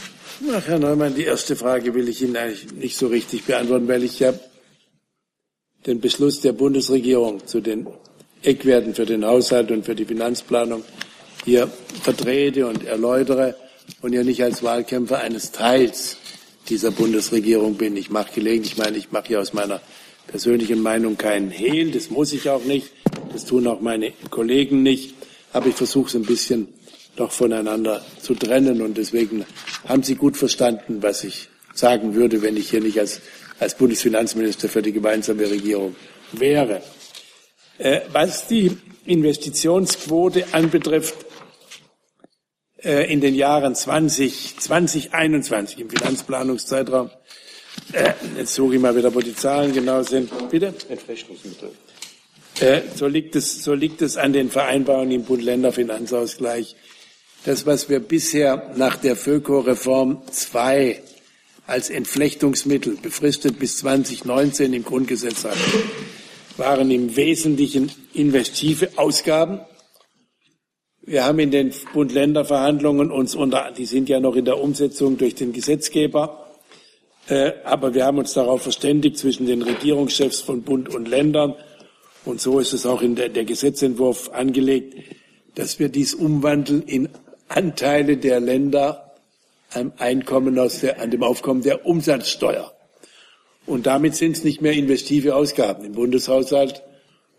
Ach, 0.52 0.66
Herr 0.66 0.80
Neumann, 0.80 1.14
die 1.14 1.24
erste 1.24 1.56
Frage 1.56 1.94
will 1.94 2.10
ich 2.10 2.22
Ihnen 2.22 2.36
eigentlich 2.36 2.74
nicht 2.74 2.98
so 2.98 3.08
richtig 3.08 3.44
beantworten, 3.44 3.88
weil 3.88 4.04
ich 4.04 4.20
ja 4.20 4.34
den 5.86 6.02
Beschluss 6.02 6.42
der 6.42 6.54
Bundesregierung 6.54 7.46
zu 7.46 7.62
den 7.62 7.88
Eckwerten 8.44 8.94
für 8.94 9.06
den 9.06 9.26
Haushalt 9.26 9.72
und 9.72 9.86
für 9.86 9.96
die 9.96 10.06
Finanzplanung 10.06 10.84
hier 11.46 11.70
vertrete 12.02 12.68
und 12.68 12.86
erläutere 12.86 13.56
und 14.02 14.14
ja 14.14 14.24
nicht 14.24 14.44
als 14.44 14.64
Wahlkämpfer 14.64 15.20
eines 15.20 15.52
Teils 15.52 16.18
dieser 16.70 16.92
Bundesregierung 16.92 17.76
bin. 17.76 17.98
Ich 17.98 18.10
mache 18.10 18.34
gelegentlich, 18.36 18.74
ich 18.74 18.78
meine, 18.78 18.98
ich 18.98 19.12
mache 19.12 19.28
hier 19.28 19.42
aus 19.42 19.54
meiner 19.54 19.82
persönlichen 20.28 20.82
Meinung 20.82 21.18
keinen 21.18 21.52
Hehl, 21.52 21.92
das 21.92 22.10
muss 22.10 22.32
ich 22.32 22.50
auch 22.50 22.64
nicht, 22.64 22.92
das 23.34 23.46
tun 23.46 23.68
auch 23.68 23.82
meine 23.82 24.14
Kollegen 24.30 24.82
nicht, 24.82 25.16
aber 25.52 25.68
ich 25.68 25.76
versuche 25.76 26.08
es 26.08 26.16
ein 26.16 26.24
bisschen 26.24 26.68
doch 27.16 27.32
voneinander 27.32 28.04
zu 28.22 28.34
trennen 28.34 28.82
und 28.82 28.98
deswegen 28.98 29.46
haben 29.88 30.04
Sie 30.04 30.16
gut 30.16 30.38
verstanden, 30.38 31.00
was 31.02 31.24
ich 31.24 31.50
sagen 31.74 32.16
würde, 32.16 32.42
wenn 32.42 32.58
ich 32.58 32.70
hier 32.70 32.82
nicht 32.82 33.00
als, 33.00 33.22
als 33.60 33.76
Bundesfinanzminister 33.76 34.70
für 34.70 34.82
die 34.82 34.94
gemeinsame 34.94 35.50
Regierung 35.50 35.96
wäre. 36.32 36.82
Äh, 37.78 38.02
was 38.12 38.48
die 38.48 38.78
Investitionsquote 39.06 40.46
anbetrifft, 40.54 41.16
äh, 42.84 43.12
in 43.12 43.22
den 43.22 43.34
Jahren 43.36 43.76
20, 43.76 44.60
2021 44.60 45.80
im 45.80 45.90
Finanzplanungszeitraum. 45.90 47.10
Äh, 47.92 48.14
jetzt 48.38 48.54
suche 48.54 48.76
ich 48.76 48.82
mal 48.82 48.96
wieder, 48.96 49.14
wo 49.16 49.20
die 49.20 49.36
Zahlen 49.36 49.74
genau 49.74 50.04
sind. 50.04 50.30
Bitte? 50.50 50.74
Entflechtungsmittel. 50.90 51.72
So, 52.96 53.08
liegt 53.08 53.36
es, 53.36 53.64
so 53.64 53.74
liegt 53.74 54.04
es 54.04 54.16
an 54.16 54.32
den 54.32 54.52
Vereinbarungen 54.52 55.12
im 55.12 55.24
Bund-Länder-Finanzausgleich. 55.24 56.76
Das, 57.46 57.66
was 57.66 57.90
wir 57.90 58.00
bisher 58.00 58.72
nach 58.76 58.96
der 58.96 59.16
FÖKO-Reform 59.16 60.22
2 60.32 61.02
als 61.66 61.90
Entflechtungsmittel 61.90 62.96
befristet 63.02 63.58
bis 63.58 63.78
2019 63.78 64.72
im 64.74 64.84
Grundgesetz 64.84 65.44
hatten, 65.46 65.60
waren 66.58 66.92
im 66.92 67.16
Wesentlichen 67.16 67.92
investive 68.14 68.90
Ausgaben 68.98 69.62
wir 71.06 71.26
haben 71.26 71.40
in 71.40 71.52
den 71.52 71.74
Bund-Länder-Verhandlungen 71.94 73.12
uns 73.12 73.36
unter, 73.36 73.74
die 73.78 73.86
sind 73.86 74.08
ja 74.08 74.22
noch 74.22 74.38
in 74.38 74.46
der 74.46 74.62
Umsetzung 74.62 75.18
durch 75.18 75.36
den 75.36 75.52
Gesetzgeber, 75.52 76.48
äh, 77.28 77.52
aber 77.66 77.94
wir 77.94 78.06
haben 78.06 78.20
uns 78.20 78.32
darauf 78.32 78.62
verständigt 78.62 79.18
zwischen 79.18 79.46
den 79.46 79.64
Regierungschefs 79.64 80.40
von 80.40 80.62
Bund 80.62 80.88
und 80.88 81.10
Ländern, 81.10 81.56
und 82.24 82.40
so 82.40 82.58
ist 82.58 82.72
es 82.72 82.86
auch 82.86 83.02
in 83.02 83.16
der, 83.16 83.28
der 83.28 83.44
Gesetzentwurf 83.44 84.30
angelegt, 84.30 84.94
dass 85.56 85.78
wir 85.78 85.90
dies 85.90 86.14
umwandeln 86.14 86.84
in 86.84 87.10
Anteile 87.50 88.16
der 88.16 88.40
Länder 88.40 89.14
am 89.74 89.92
Einkommen 89.98 90.58
aus 90.58 90.80
der, 90.80 91.02
an 91.02 91.12
dem 91.12 91.22
Aufkommen 91.22 91.64
der 91.64 91.86
Umsatzsteuer. 91.86 92.72
Und 93.66 93.86
damit 93.86 94.16
sind 94.16 94.38
es 94.38 94.44
nicht 94.44 94.62
mehr 94.62 94.74
investive 94.74 95.36
Ausgaben 95.36 95.86
im 95.86 95.94
Bundeshaushalt, 95.94 96.84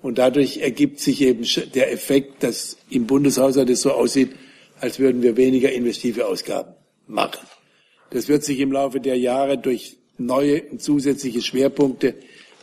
und 0.05 0.19
dadurch 0.19 0.59
ergibt 0.59 1.01
sich 1.01 1.23
eben 1.23 1.47
der 1.75 1.91
Effekt, 1.91 2.43
dass 2.43 2.77
im 2.91 3.07
Bundeshaushalt 3.07 3.71
es 3.71 3.81
so 3.81 3.91
aussieht, 3.91 4.33
als 4.79 4.99
würden 4.99 5.23
wir 5.23 5.39
weniger 5.39 5.73
investive 5.73 6.27
Ausgaben 6.27 6.75
machen. 7.07 7.41
Das 8.11 8.29
wird 8.29 8.45
sich 8.45 8.61
im 8.61 8.71
Laufe 8.71 9.01
der 9.01 9.17
Jahre 9.17 9.57
durch 9.57 9.97
neue 10.19 10.63
und 10.65 10.83
zusätzliche 10.83 11.41
Schwerpunkte 11.41 12.17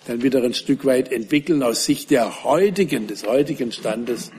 dann 0.06 0.22
wieder 0.22 0.44
ein 0.44 0.54
Stück 0.54 0.86
weit 0.86 1.12
entwickeln. 1.12 1.64
Aus 1.64 1.84
Sicht 1.84 2.12
der 2.12 2.44
heutigen, 2.44 3.08
des 3.08 3.26
heutigen 3.26 3.72
Standes 3.72 4.32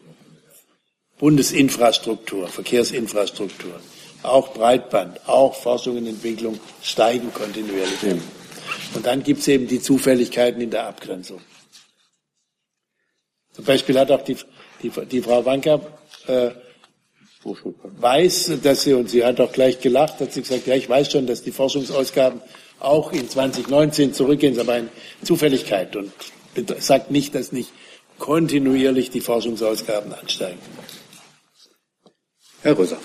Bundesinfrastruktur, 1.19 2.47
Verkehrsinfrastruktur, 2.47 3.79
auch 4.23 4.53
Breitband, 4.53 5.27
auch 5.27 5.53
Forschung 5.53 5.97
und 5.97 6.07
Entwicklung 6.07 6.59
steigen 6.81 7.33
kontinuierlich. 7.33 8.01
Ja. 8.03 8.13
Und 8.95 9.05
dann 9.05 9.21
gibt 9.21 9.41
es 9.41 9.49
eben 9.49 9.67
die 9.67 9.81
Zufälligkeiten 9.81 10.61
in 10.61 10.71
der 10.71 10.87
Abgrenzung. 10.87 11.41
Zum 13.51 13.65
Beispiel 13.65 13.99
hat 13.99 14.11
auch 14.11 14.23
die, 14.23 14.37
die, 14.81 14.89
die 14.89 15.21
Frau 15.21 15.45
Wanka 15.45 15.81
äh, 16.27 16.51
weiß, 17.43 18.53
dass 18.61 18.83
sie, 18.83 18.93
und 18.93 19.09
sie 19.09 19.23
hat 19.25 19.39
auch 19.39 19.51
gleich 19.51 19.79
gelacht, 19.79 20.19
hat 20.19 20.33
sie 20.33 20.41
gesagt, 20.41 20.67
ja, 20.67 20.75
ich 20.75 20.87
weiß 20.87 21.11
schon, 21.11 21.27
dass 21.27 21.41
die 21.41 21.51
Forschungsausgaben 21.51 22.41
auch 22.79 23.11
in 23.11 23.29
2019 23.29 24.13
zurückgehen, 24.13 24.53
ist 24.53 24.59
aber 24.59 24.73
eine 24.73 24.89
Zufälligkeit 25.23 25.95
und 25.95 26.11
sagt 26.79 27.11
nicht, 27.11 27.35
dass 27.35 27.51
nicht 27.51 27.71
kontinuierlich 28.17 29.09
die 29.09 29.21
Forschungsausgaben 29.21 30.13
ansteigen. 30.13 30.59
Herr 32.61 32.77
Röser. 32.77 32.97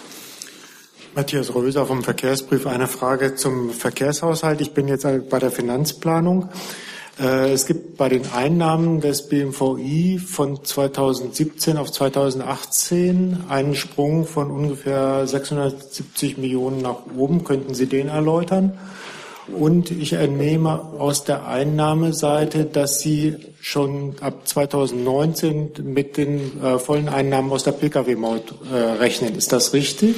Matthias 1.14 1.54
Röser 1.54 1.86
vom 1.86 2.04
Verkehrsbrief. 2.04 2.66
Eine 2.66 2.86
Frage 2.86 3.36
zum 3.36 3.70
Verkehrshaushalt. 3.70 4.60
Ich 4.60 4.72
bin 4.72 4.86
jetzt 4.86 5.06
bei 5.30 5.38
der 5.38 5.50
Finanzplanung. 5.50 6.50
Äh, 7.18 7.52
es 7.52 7.66
gibt 7.66 7.96
bei 7.96 8.08
den 8.08 8.30
Einnahmen 8.32 9.00
des 9.00 9.28
BMVI 9.28 10.18
von 10.18 10.64
2017 10.64 11.76
auf 11.76 11.90
2018 11.90 13.44
einen 13.48 13.74
Sprung 13.74 14.26
von 14.26 14.50
ungefähr 14.50 15.26
670 15.26 16.38
Millionen 16.38 16.82
nach 16.82 16.98
oben. 17.16 17.44
Könnten 17.44 17.74
Sie 17.74 17.86
den 17.86 18.08
erläutern? 18.08 18.78
Und 19.48 19.92
ich 19.92 20.14
entnehme 20.14 20.80
aus 20.98 21.22
der 21.22 21.46
Einnahmeseite, 21.46 22.64
dass 22.64 22.98
Sie 22.98 23.36
schon 23.60 24.16
ab 24.20 24.46
2019 24.46 25.72
mit 25.84 26.16
den 26.16 26.60
äh, 26.62 26.78
vollen 26.78 27.08
Einnahmen 27.08 27.52
aus 27.52 27.62
der 27.62 27.72
Pkw-Maut 27.72 28.54
äh, 28.72 28.76
rechnen. 28.76 29.36
Ist 29.36 29.52
das 29.52 29.72
richtig? 29.72 30.16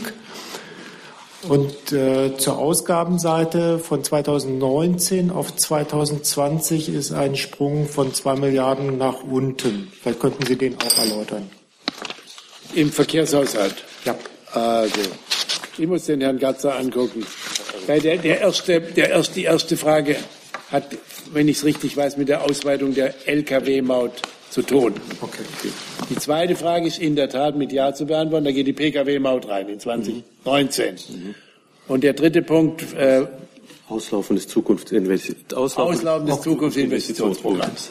Und 1.48 1.92
äh, 1.92 2.36
zur 2.36 2.58
Ausgabenseite 2.58 3.78
von 3.78 4.04
2019 4.04 5.30
auf 5.30 5.56
2020 5.56 6.90
ist 6.90 7.12
ein 7.12 7.36
Sprung 7.36 7.88
von 7.88 8.12
zwei 8.12 8.36
Milliarden 8.36 8.98
nach 8.98 9.22
unten. 9.22 9.90
Vielleicht 10.00 10.20
könnten 10.20 10.44
Sie 10.44 10.56
den 10.56 10.76
auch 10.76 10.98
erläutern. 10.98 11.50
Im 12.74 12.92
Verkehrshaushalt? 12.92 13.76
Ja. 14.04 14.14
Also, 14.52 15.00
ich 15.78 15.86
muss 15.86 16.04
den 16.04 16.20
Herrn 16.20 16.38
Gatzer 16.38 16.76
angucken. 16.76 17.24
Weil 17.86 18.00
der, 18.00 18.18
der 18.18 18.40
erste, 18.40 18.80
der 18.80 19.10
erste, 19.10 19.34
die 19.34 19.44
erste 19.44 19.76
Frage 19.78 20.16
hat, 20.70 20.84
wenn 21.32 21.48
ich 21.48 21.58
es 21.58 21.64
richtig 21.64 21.96
weiß, 21.96 22.18
mit 22.18 22.28
der 22.28 22.42
Ausweitung 22.42 22.92
der 22.92 23.14
Lkw-Maut 23.26 24.20
zu 24.62 24.62
tun. 24.62 24.94
Okay. 25.20 25.44
Die 26.10 26.16
zweite 26.16 26.56
Frage 26.56 26.88
ist 26.88 26.98
in 26.98 27.14
der 27.14 27.28
Tat 27.28 27.56
mit 27.56 27.72
Ja 27.72 27.94
zu 27.94 28.06
beantworten. 28.06 28.44
Da 28.44 28.52
geht 28.52 28.66
die 28.66 28.72
Pkw-Maut 28.72 29.48
rein 29.48 29.68
in 29.68 29.78
2019. 29.78 30.94
Mhm. 30.94 31.34
Und 31.86 32.02
der 32.02 32.12
dritte 32.12 32.42
Punkt, 32.42 32.92
äh, 32.94 33.26
Auslaufen 33.88 34.36
des 34.36 34.48
Zukunftsinvestitions. 34.48 35.54
Auslaufen, 35.54 35.94
Auslaufen 35.96 36.26
des 36.26 36.40
Zukunftsinvestitionsprogramms. 36.42 37.90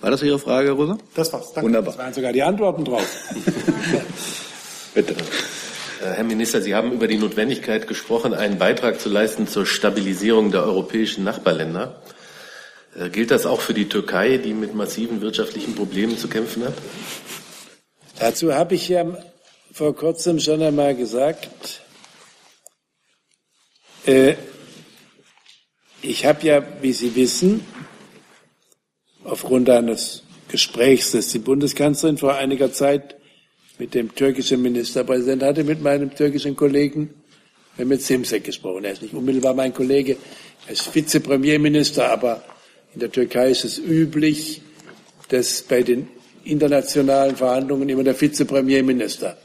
War 0.00 0.10
das 0.10 0.22
Ihre 0.22 0.38
Frage, 0.38 0.68
Herr 0.68 0.74
Rosa? 0.74 0.98
Das 1.14 1.32
war's. 1.32 1.52
Danke. 1.52 1.66
Wunderbar. 1.66 1.94
Das 1.94 1.98
waren 2.02 2.14
sogar 2.14 2.32
die 2.32 2.42
Antworten 2.42 2.84
drauf. 2.84 3.06
Bitte. 4.94 5.14
Äh, 5.14 6.10
Herr 6.16 6.24
Minister, 6.24 6.60
Sie 6.60 6.74
haben 6.74 6.92
über 6.92 7.06
die 7.06 7.18
Notwendigkeit 7.18 7.88
gesprochen, 7.88 8.34
einen 8.34 8.58
Beitrag 8.58 9.00
zu 9.00 9.08
leisten 9.08 9.48
zur 9.48 9.64
Stabilisierung 9.64 10.50
der 10.50 10.64
europäischen 10.64 11.24
Nachbarländer. 11.24 12.02
Äh, 12.94 13.08
gilt 13.10 13.30
das 13.30 13.46
auch 13.46 13.60
für 13.60 13.74
die 13.74 13.88
Türkei, 13.88 14.38
die 14.38 14.52
mit 14.52 14.74
massiven 14.74 15.20
wirtschaftlichen 15.20 15.74
Problemen 15.74 16.18
zu 16.18 16.28
kämpfen 16.28 16.64
hat? 16.64 16.74
Dazu 18.18 18.54
habe 18.54 18.74
ich 18.74 18.88
ja 18.88 19.06
vor 19.72 19.96
kurzem 19.96 20.38
schon 20.38 20.62
einmal 20.62 20.94
gesagt, 20.94 21.80
äh, 24.06 24.34
ich 26.02 26.26
habe 26.26 26.46
ja, 26.46 26.62
wie 26.82 26.92
Sie 26.92 27.14
wissen, 27.14 27.64
aufgrund 29.24 29.70
eines 29.70 30.24
Gesprächs, 30.48 31.12
das 31.12 31.28
die 31.28 31.38
Bundeskanzlerin 31.38 32.18
vor 32.18 32.34
einiger 32.34 32.72
Zeit 32.72 33.16
mit 33.78 33.94
dem 33.94 34.14
türkischen 34.14 34.60
Ministerpräsidenten 34.60 35.48
hatte, 35.48 35.64
mit 35.64 35.80
meinem 35.80 36.14
türkischen 36.14 36.56
Kollegen 36.56 37.14
Mehmet 37.78 38.02
Simsek 38.02 38.44
gesprochen. 38.44 38.84
Er 38.84 38.92
ist 38.92 39.02
nicht 39.02 39.14
unmittelbar 39.14 39.54
mein 39.54 39.72
Kollege, 39.72 40.18
er 40.66 40.72
ist 40.72 40.94
Vizepremierminister, 40.94 42.12
aber 42.12 42.42
in 42.94 43.00
der 43.00 43.10
Türkei 43.10 43.50
ist 43.50 43.64
es 43.64 43.78
üblich, 43.78 44.62
dass 45.28 45.62
bei 45.62 45.82
den 45.82 46.08
internationalen 46.44 47.36
Verhandlungen 47.36 47.88
immer 47.88 48.04
der 48.04 48.20
Vizepremierminister 48.20 49.36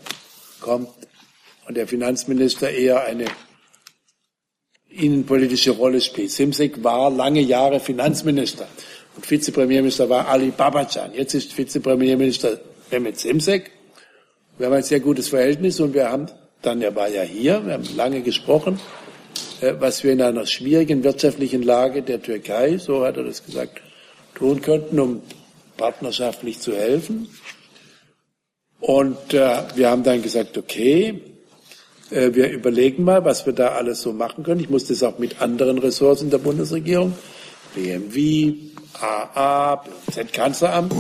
kommt 0.60 0.90
und 1.68 1.78
der 1.78 1.88
Finanzminister 1.88 2.70
eher 2.70 3.06
eine 3.06 3.26
innenpolitische 4.90 5.72
Rolle 5.72 6.02
spielt. 6.02 6.32
Simsek 6.32 6.84
war 6.84 7.10
lange 7.12 7.42
Jahre 7.42 7.80
Finanzminister 7.80 8.68
und 9.16 9.30
Vizepremierminister 9.30 10.10
war 10.10 10.28
Ali 10.28 10.52
Babacan. 10.52 11.14
Jetzt 11.14 11.34
ist 11.34 11.58
Vizepremierminister 11.58 12.60
Mehmet 12.92 13.20
Simsek. 13.20 13.72
Wir 14.58 14.68
haben 14.68 14.74
ein 14.74 14.84
sehr 14.84 15.00
gutes 15.00 15.30
Verhältnis 15.30 15.80
und 15.80 15.94
wir 15.94 16.10
haben 16.10 16.28
dann, 16.62 16.82
er 16.82 16.96
war 16.96 17.08
ja 17.08 17.22
hier, 17.22 17.66
wir 17.66 17.74
haben 17.74 17.96
lange 17.96 18.22
gesprochen, 18.22 18.80
was 19.80 20.04
wir 20.04 20.14
in 20.14 20.22
einer 20.22 20.46
schwierigen 20.46 21.04
wirtschaftlichen 21.04 21.64
Lage 21.64 22.02
der 22.02 22.22
Türkei, 22.22 22.78
so 22.78 23.06
hat 23.06 23.18
er 23.18 23.24
das 23.24 23.46
gesagt, 23.46 23.82
tun 24.36 24.62
könnten, 24.62 25.00
um 25.00 25.22
partnerschaftlich 25.78 26.60
zu 26.60 26.76
helfen. 26.76 27.28
Und 28.80 29.34
äh, 29.34 29.64
wir 29.76 29.90
haben 29.90 30.04
dann 30.04 30.22
gesagt, 30.22 30.58
okay, 30.58 31.22
äh, 32.12 32.34
wir 32.34 32.52
überlegen 32.52 33.04
mal, 33.04 33.26
was 33.26 33.46
wir 33.46 33.54
da 33.54 33.70
alles 33.70 34.02
so 34.02 34.14
machen 34.14 34.44
können. 34.44 34.62
Ich 34.62 34.70
muss 34.70 34.86
das 34.86 35.04
auch 35.04 35.18
mit 35.18 35.42
anderen 35.42 35.80
Ressourcen 35.80 36.30
der 36.30 36.38
Bundesregierung, 36.38 37.14
BMW, 37.74 38.54
AA, 39.00 39.84
BZ-Kanzleramt 40.08 40.94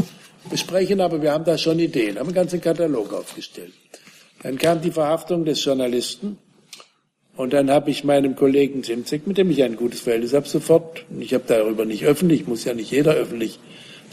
besprechen, 0.49 1.01
aber 1.01 1.21
wir 1.21 1.31
haben 1.31 1.45
da 1.45 1.57
schon 1.57 1.79
Ideen, 1.79 2.17
haben 2.17 2.27
einen 2.27 2.35
ganzen 2.35 2.61
Katalog 2.61 3.13
aufgestellt. 3.13 3.73
Dann 4.43 4.57
kam 4.57 4.81
die 4.81 4.91
Verhaftung 4.91 5.45
des 5.45 5.63
Journalisten 5.63 6.37
und 7.37 7.53
dann 7.53 7.69
habe 7.69 7.91
ich 7.91 8.03
meinem 8.03 8.35
Kollegen 8.35 8.83
Simzek, 8.83 9.27
mit 9.27 9.37
dem 9.37 9.51
ich 9.51 9.63
ein 9.63 9.75
gutes 9.75 10.01
Verhältnis 10.01 10.33
habe, 10.33 10.47
sofort, 10.47 11.05
und 11.09 11.21
ich 11.21 11.33
habe 11.33 11.43
darüber 11.47 11.85
nicht 11.85 12.03
öffentlich, 12.03 12.47
muss 12.47 12.65
ja 12.65 12.73
nicht 12.73 12.91
jeder 12.91 13.13
öffentlich 13.13 13.59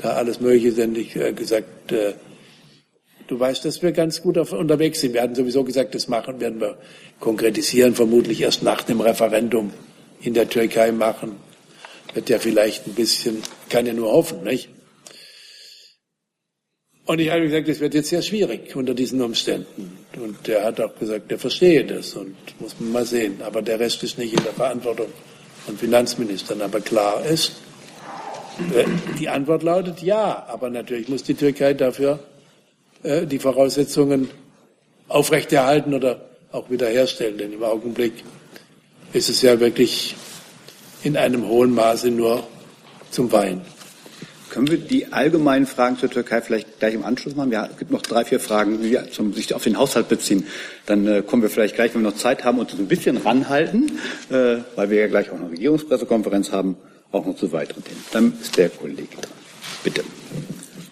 da 0.01 0.11
alles 0.11 0.41
Mögliche 0.41 0.73
sendig 0.73 1.17
äh, 1.17 1.33
gesagt, 1.33 1.93
äh, 1.93 2.13
du 3.27 3.41
weißt, 3.41 3.65
dass 3.65 3.83
wir 3.83 3.93
ganz 3.93 4.21
gut 4.21 4.37
auf, 4.37 4.53
unterwegs 4.53 5.01
sind. 5.01 5.15
Wir 5.15 5.23
hatten 5.23 5.35
sowieso 5.35 5.65
gesagt, 5.65 5.95
das 5.95 6.07
machen 6.09 6.41
werden 6.41 6.61
wir 6.61 6.77
konkretisieren, 7.19 7.95
vermutlich 7.95 8.43
erst 8.43 8.63
nach 8.63 8.83
dem 8.83 9.01
Referendum 9.01 9.73
in 10.21 10.35
der 10.35 10.49
Türkei 10.49 10.93
machen. 10.93 11.37
Wird 12.13 12.29
ja 12.29 12.39
vielleicht 12.39 12.87
ein 12.87 12.95
bisschen, 12.95 13.43
kann 13.71 13.87
ja 13.87 13.95
nur 13.95 14.13
hoffen, 14.13 14.45
nicht? 14.45 14.69
Und 17.07 17.19
ich 17.19 17.31
habe 17.31 17.43
gesagt, 17.43 17.69
das 17.69 17.81
wird 17.81 17.95
jetzt 17.95 18.09
sehr 18.09 18.23
schwierig 18.23 18.75
unter 18.75 18.95
diesen 18.95 19.21
Umständen. 19.21 19.99
Und 20.17 20.47
der 20.47 20.65
hat 20.65 20.81
auch 20.81 20.95
gesagt, 20.99 21.31
er 21.31 21.39
verstehe 21.39 21.85
das 21.85 22.15
und 22.15 22.35
muss 22.61 22.77
man 22.79 22.93
mal 22.93 23.05
sehen. 23.05 23.43
Aber 23.45 23.61
der 23.61 23.79
Rest 23.79 24.03
ist 24.03 24.17
nicht 24.17 24.33
in 24.33 24.43
der 24.43 24.55
Verantwortung 24.55 25.09
von 25.67 25.77
Finanzministern. 25.77 26.63
Aber 26.63 26.81
klar 26.81 27.25
ist, 27.27 27.53
äh, 28.75 28.85
die 29.19 29.29
Antwort 29.29 29.63
lautet 29.63 30.01
ja. 30.01 30.47
Aber 30.49 30.71
natürlich 30.71 31.09
muss 31.09 31.23
die 31.23 31.35
Türkei 31.35 31.75
dafür 31.75 32.21
äh, 33.03 33.27
die 33.27 33.39
Voraussetzungen 33.39 34.31
aufrechterhalten 35.09 35.93
oder 35.93 36.25
auch 36.53 36.71
wiederherstellen. 36.71 37.37
Denn 37.37 37.53
im 37.53 37.63
Augenblick 37.63 38.15
ist 39.13 39.29
es 39.29 39.43
ja 39.43 39.61
wirklich 39.61 40.17
in 41.03 41.19
einem 41.19 41.47
hohen 41.49 41.75
Maße 41.75 42.11
nur 42.11 42.47
zum 43.11 43.31
Weinen. 43.31 43.74
Können 44.55 44.71
wir 44.71 44.79
die 44.79 45.13
allgemeinen 45.13 45.67
Fragen 45.67 45.99
zur 45.99 46.09
Türkei 46.09 46.41
vielleicht 46.41 46.79
gleich 46.79 46.95
im 46.95 47.05
Anschluss 47.05 47.35
machen? 47.35 47.51
Ja, 47.51 47.69
es 47.69 47.77
gibt 47.77 47.91
noch 47.91 48.03
drei, 48.03 48.25
vier 48.25 48.39
Fragen, 48.39 48.81
die 48.81 48.97
sich 49.33 49.53
auf 49.53 49.65
den 49.65 49.77
Haushalt 49.77 50.09
beziehen. 50.09 50.47
Dann 50.87 51.09
äh, 51.09 51.23
kommen 51.27 51.43
wir 51.43 51.51
vielleicht 51.51 51.75
gleich, 51.75 51.93
wenn 51.93 52.05
wir 52.05 52.11
noch 52.11 52.17
Zeit 52.17 52.45
haben, 52.45 52.61
uns 52.61 52.73
ein 52.73 52.87
bisschen 52.87 53.17
ranhalten, 53.17 53.99
äh, 54.31 54.59
weil 54.77 54.91
wir 54.91 55.01
ja 55.01 55.07
gleich 55.09 55.31
auch 55.31 55.41
eine 55.41 55.51
Regierungspressekonferenz 55.51 56.53
haben, 56.53 56.77
auch 57.11 57.27
noch 57.27 57.35
zu 57.35 57.51
weiteren 57.51 57.83
Themen. 57.83 58.05
Dann 58.13 58.33
ist 58.41 58.57
der 58.57 58.69
Kollege 58.69 59.09
dran. 59.21 59.33
Bitte. 59.83 60.05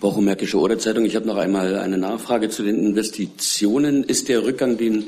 Wochenmärkische 0.01 0.59
Oder-Zeitung. 0.59 1.05
Ich 1.05 1.15
habe 1.15 1.29
noch 1.29 1.37
einmal 1.37 1.77
eine 1.79 1.99
Nachfrage 1.99 2.49
zu 2.49 2.65
den 2.65 2.85
Investitionen. 2.85 4.03
Ist 4.03 4.29
der 4.29 4.43
Rückgang, 4.43 4.77
den 4.77 5.07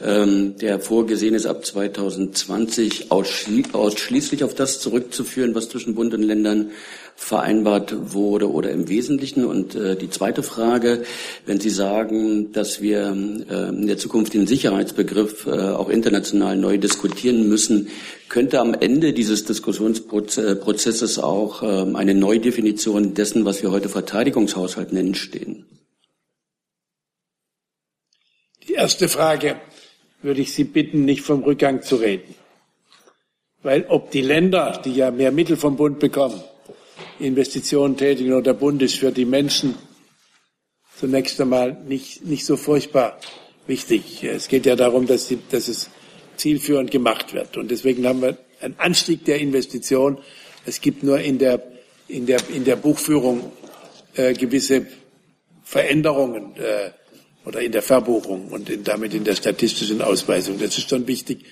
ähm, 0.00 0.56
der 0.58 0.78
vorgesehen 0.78 1.34
ist, 1.34 1.46
ab 1.46 1.64
2020 1.64 3.10
ausschli 3.10 3.64
ausschließlich 3.72 4.44
auf 4.44 4.54
das 4.54 4.78
zurückzuführen, 4.80 5.54
was 5.54 5.68
zwischen 5.70 5.94
Bund 5.94 6.12
und 6.12 6.22
Ländern 6.22 6.70
vereinbart 7.16 8.12
wurde 8.12 8.50
oder 8.50 8.70
im 8.70 8.88
Wesentlichen? 8.88 9.44
Und 9.44 9.74
äh, 9.74 9.96
die 9.96 10.10
zweite 10.10 10.42
Frage, 10.42 11.04
wenn 11.46 11.58
Sie 11.58 11.70
sagen, 11.70 12.52
dass 12.52 12.80
wir 12.80 13.16
äh, 13.48 13.68
in 13.70 13.86
der 13.86 13.98
Zukunft 13.98 14.34
den 14.34 14.46
Sicherheitsbegriff 14.46 15.46
äh, 15.46 15.50
auch 15.50 15.88
international 15.88 16.56
neu 16.56 16.78
diskutieren 16.78 17.48
müssen, 17.48 17.88
könnte 18.28 18.60
am 18.60 18.74
Ende 18.74 19.12
dieses 19.12 19.44
Diskussionsprozesses 19.44 21.18
auch 21.18 21.62
äh, 21.62 21.94
eine 21.94 22.14
Neudefinition 22.14 23.14
dessen, 23.14 23.44
was 23.44 23.62
wir 23.62 23.70
heute 23.70 23.88
Verteidigungshaushalt 23.88 24.92
nennen, 24.92 25.14
stehen? 25.14 25.64
Die 28.68 28.74
erste 28.74 29.08
Frage 29.08 29.56
würde 30.22 30.40
ich 30.40 30.52
Sie 30.52 30.64
bitten, 30.64 31.04
nicht 31.04 31.22
vom 31.22 31.42
Rückgang 31.44 31.82
zu 31.82 31.96
reden. 31.96 32.34
Weil 33.62 33.86
ob 33.88 34.10
die 34.10 34.20
Länder, 34.20 34.80
die 34.84 34.92
ja 34.92 35.10
mehr 35.10 35.32
Mittel 35.32 35.56
vom 35.56 35.76
Bund 35.76 35.98
bekommen, 35.98 36.40
Investitionen 37.18 37.96
tätigen 37.96 38.32
oder 38.32 38.42
der 38.42 38.54
Bund 38.54 38.82
ist 38.82 38.98
für 38.98 39.12
die 39.12 39.24
Menschen 39.24 39.74
zunächst 40.98 41.40
einmal 41.40 41.74
nicht, 41.86 42.24
nicht 42.24 42.44
so 42.44 42.56
furchtbar 42.56 43.18
wichtig. 43.66 44.24
Es 44.24 44.48
geht 44.48 44.66
ja 44.66 44.76
darum, 44.76 45.06
dass, 45.06 45.28
die, 45.28 45.38
dass 45.50 45.68
es 45.68 45.90
zielführend 46.36 46.90
gemacht 46.90 47.34
wird. 47.34 47.56
Und 47.56 47.70
deswegen 47.70 48.06
haben 48.06 48.22
wir 48.22 48.38
einen 48.60 48.78
Anstieg 48.78 49.24
der 49.24 49.38
Investitionen. 49.38 50.18
Es 50.64 50.80
gibt 50.80 51.02
nur 51.02 51.20
in 51.20 51.38
der, 51.38 51.62
in 52.08 52.26
der, 52.26 52.40
in 52.48 52.64
der 52.64 52.76
Buchführung 52.76 53.52
äh, 54.14 54.32
gewisse 54.32 54.86
Veränderungen. 55.62 56.56
Äh, 56.56 56.90
oder 57.46 57.60
in 57.60 57.72
der 57.72 57.82
Verbuchung 57.82 58.48
und 58.48 58.68
in, 58.68 58.84
damit 58.84 59.14
in 59.14 59.24
der 59.24 59.36
statistischen 59.36 60.02
Ausweisung. 60.02 60.58
Das 60.58 60.76
ist 60.76 60.90
schon 60.90 61.06
wichtig, 61.06 61.44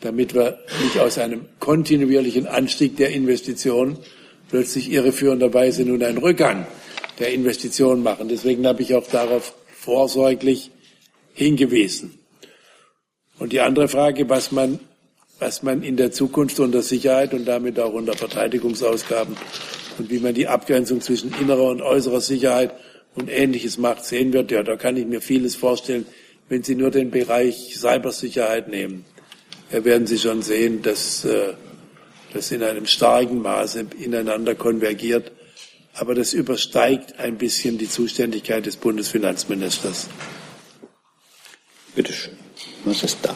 damit 0.00 0.34
wir 0.34 0.58
nicht 0.82 0.98
aus 0.98 1.18
einem 1.18 1.46
kontinuierlichen 1.60 2.46
Anstieg 2.46 2.96
der 2.96 3.10
Investitionen 3.10 3.98
plötzlich 4.48 4.90
irreführenderweise 4.90 5.84
nun 5.84 6.02
einen 6.02 6.18
Rückgang 6.18 6.66
der 7.18 7.32
Investitionen 7.32 8.02
machen. 8.02 8.28
Deswegen 8.28 8.66
habe 8.66 8.82
ich 8.82 8.94
auch 8.94 9.06
darauf 9.06 9.54
vorsorglich 9.72 10.70
hingewiesen. 11.32 12.18
Und 13.38 13.52
die 13.52 13.60
andere 13.60 13.88
Frage, 13.88 14.28
was 14.28 14.52
man, 14.52 14.80
was 15.38 15.62
man 15.62 15.82
in 15.82 15.96
der 15.96 16.12
Zukunft 16.12 16.58
unter 16.60 16.82
Sicherheit 16.82 17.34
und 17.34 17.44
damit 17.44 17.78
auch 17.78 17.92
unter 17.92 18.14
Verteidigungsausgaben 18.14 19.36
und 19.98 20.10
wie 20.10 20.18
man 20.18 20.34
die 20.34 20.48
Abgrenzung 20.48 21.00
zwischen 21.00 21.34
innerer 21.40 21.68
und 21.70 21.82
äußerer 21.82 22.20
Sicherheit 22.20 22.72
und 23.14 23.30
Ähnliches 23.30 23.78
macht, 23.78 24.04
sehen 24.04 24.32
wird, 24.32 24.50
ja, 24.50 24.62
da 24.62 24.76
kann 24.76 24.96
ich 24.96 25.06
mir 25.06 25.20
vieles 25.20 25.56
vorstellen. 25.56 26.06
Wenn 26.48 26.62
Sie 26.62 26.74
nur 26.74 26.90
den 26.90 27.10
Bereich 27.10 27.74
Cybersicherheit 27.76 28.68
nehmen, 28.68 29.04
da 29.70 29.84
werden 29.84 30.06
Sie 30.06 30.18
schon 30.18 30.42
sehen, 30.42 30.82
dass 30.82 31.24
äh, 31.24 31.54
das 32.36 32.50
in 32.50 32.62
einem 32.62 32.86
starken 32.86 33.42
Maße 33.42 33.86
ineinander 33.98 34.54
konvergiert. 34.54 35.32
Aber 35.94 36.14
das 36.14 36.34
übersteigt 36.34 37.18
ein 37.18 37.38
bisschen 37.38 37.78
die 37.78 37.88
Zuständigkeit 37.88 38.66
des 38.66 38.76
Bundesfinanzministers. 38.76 40.08
Bitte 41.94 42.12
schön. 42.12 42.34
Was 42.84 43.02
ist 43.02 43.18
da? 43.22 43.34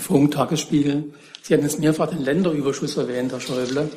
Funk, 0.00 0.32
Tagesspiegel. 0.32 1.04
Sie 1.42 1.52
hatten 1.52 1.64
jetzt 1.64 1.78
mehrfach 1.78 2.08
den 2.08 2.24
Länderüberschuss 2.24 2.96
erwähnt, 2.96 3.32
Herr 3.32 3.40
Schäuble. 3.40 3.90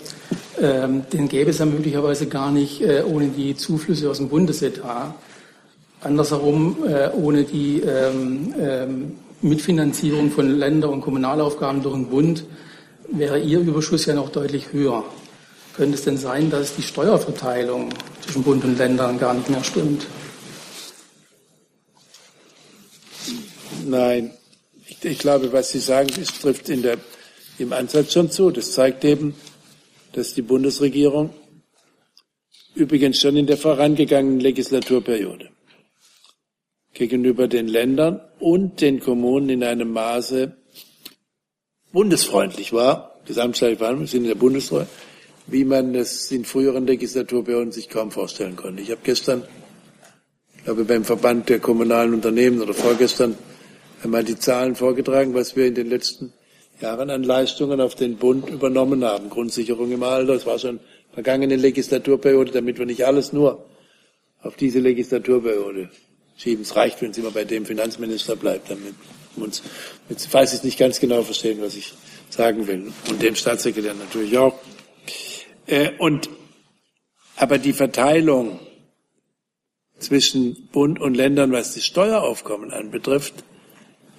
Ähm, 0.62 1.04
den 1.14 1.30
gäbe 1.30 1.52
es 1.52 1.60
ja 1.60 1.66
möglicherweise 1.66 2.28
gar 2.28 2.52
nicht 2.52 2.82
äh, 2.82 3.04
ohne 3.04 3.30
die 3.30 3.56
Zuflüsse 3.56 4.10
aus 4.10 4.18
dem 4.18 4.28
Bundesetat. 4.28 5.16
Andersherum, 6.02 6.78
äh, 6.86 7.10
ohne 7.14 7.44
die 7.44 7.82
ähm, 7.82 8.54
ähm, 8.60 9.12
Mitfinanzierung 9.42 10.32
von 10.32 10.50
Länder- 10.50 10.90
und 10.90 11.02
Kommunalaufgaben 11.02 11.82
durch 11.82 11.96
den 11.96 12.08
Bund 12.08 12.44
wäre 13.10 13.40
Ihr 13.40 13.60
Überschuss 13.60 14.06
ja 14.06 14.14
noch 14.14 14.30
deutlich 14.30 14.72
höher. 14.72 15.04
Könnte 15.76 15.96
es 15.96 16.04
denn 16.04 16.18
sein, 16.18 16.50
dass 16.50 16.76
die 16.76 16.82
Steuerverteilung 16.82 17.90
zwischen 18.22 18.44
Bund 18.44 18.64
und 18.64 18.78
Ländern 18.78 19.20
gar 19.20 19.34
nicht 19.34 19.50
mehr 19.50 19.64
stimmt? 19.64 20.08
Nein, 23.86 24.32
ich, 24.88 25.04
ich 25.04 25.20
glaube, 25.20 25.54
was 25.54 25.70
Sie 25.70 25.80
sagen, 25.80 26.10
das 26.18 26.40
trifft 26.40 26.70
in 26.70 26.82
der, 26.82 26.98
im 27.58 27.74
Ansatz 27.74 28.14
schon 28.14 28.32
zu. 28.32 28.52
Das 28.52 28.72
zeigt 28.72 29.06
eben, 29.06 29.36
dass 30.14 30.34
die 30.34 30.42
Bundesregierung 30.42 31.30
übrigens 32.76 33.22
schon 33.22 33.38
in 33.38 33.48
der 33.48 33.58
vorangegangenen 33.58 34.40
Legislaturperiode 34.40 35.50
gegenüber 36.94 37.48
den 37.48 37.68
Ländern 37.68 38.20
und 38.40 38.82
den 38.82 39.00
Kommunen 39.00 39.50
in 39.50 39.64
einem 39.64 39.92
Maße 39.92 40.58
bundesfreundlich 41.92 42.74
war, 42.74 43.16
gesamtstaatliche 43.26 43.80
Verhandlungen 43.80 44.08
sind 44.08 44.24
in 44.24 44.30
der 44.30 44.36
Bundesrepublik, 44.36 44.88
wie 45.48 45.64
man 45.64 45.96
es 45.96 46.32
in 46.32 46.46
früheren 46.46 46.86
Legislaturperioden 46.86 47.72
sich 47.72 47.90
kaum 47.90 48.12
vorstellen 48.12 48.56
konnte. 48.56 48.82
Ich 48.82 48.92
habe 48.92 49.02
gestern, 49.04 49.44
ich 50.58 50.64
glaube 50.66 50.84
beim 50.84 51.06
Verband 51.06 51.50
der 51.50 51.60
kommunalen 51.60 52.14
Unternehmen 52.14 52.62
oder 52.62 52.74
vorgestern 52.74 53.38
einmal 54.04 54.24
die 54.24 54.38
Zahlen 54.38 54.76
vorgetragen, 54.76 55.34
was 55.34 55.56
wir 55.56 55.66
in 55.66 55.76
den 55.76 55.90
letzten 55.90 56.34
Jahren 56.82 57.10
an 57.10 57.24
Leistungen 57.24 57.82
auf 57.82 57.96
den 57.96 58.18
Bund 58.18 58.50
übernommen 58.50 59.04
haben. 59.04 59.30
Grundsicherung 59.30 59.92
im 59.92 60.04
Alter, 60.04 60.34
das 60.34 60.46
war 60.46 60.60
schon 60.60 60.80
vergangene 61.14 61.56
Legislaturperiode, 61.56 62.52
damit 62.52 62.78
wir 62.78 62.86
nicht 62.86 63.06
alles 63.06 63.34
nur 63.34 63.66
auf 64.42 64.56
diese 64.56 64.80
Legislaturperiode 64.80 65.90
schieben. 66.38 66.62
Es 66.62 66.76
reicht, 66.76 67.02
wenn 67.02 67.12
es 67.12 67.18
immer 67.18 67.32
bei 67.32 67.46
dem 67.46 67.66
Finanzminister 67.66 68.36
bleibt, 68.36 68.70
damit 68.70 68.94
uns, 69.42 69.62
falls 70.30 70.52
Sie 70.52 70.58
es 70.58 70.64
nicht 70.64 70.78
ganz 70.78 71.00
genau 71.00 71.24
verstehen, 71.24 71.62
was 71.62 71.76
ich 71.76 71.94
sagen 72.30 72.68
will. 72.68 72.92
Und 73.10 73.22
dem 73.22 73.36
Staatssekretär 73.36 73.94
natürlich 73.94 74.38
auch. 74.38 74.58
Äh, 75.66 75.92
und, 75.98 76.30
aber 77.36 77.58
die 77.58 77.74
Verteilung 77.74 78.60
zwischen 80.00 80.70
Bund 80.72 81.00
und 81.00 81.16
Ländern, 81.16 81.52
was 81.52 81.74
die 81.74 81.82
Steueraufkommen 81.82 82.72
anbetrifft, 82.72 83.34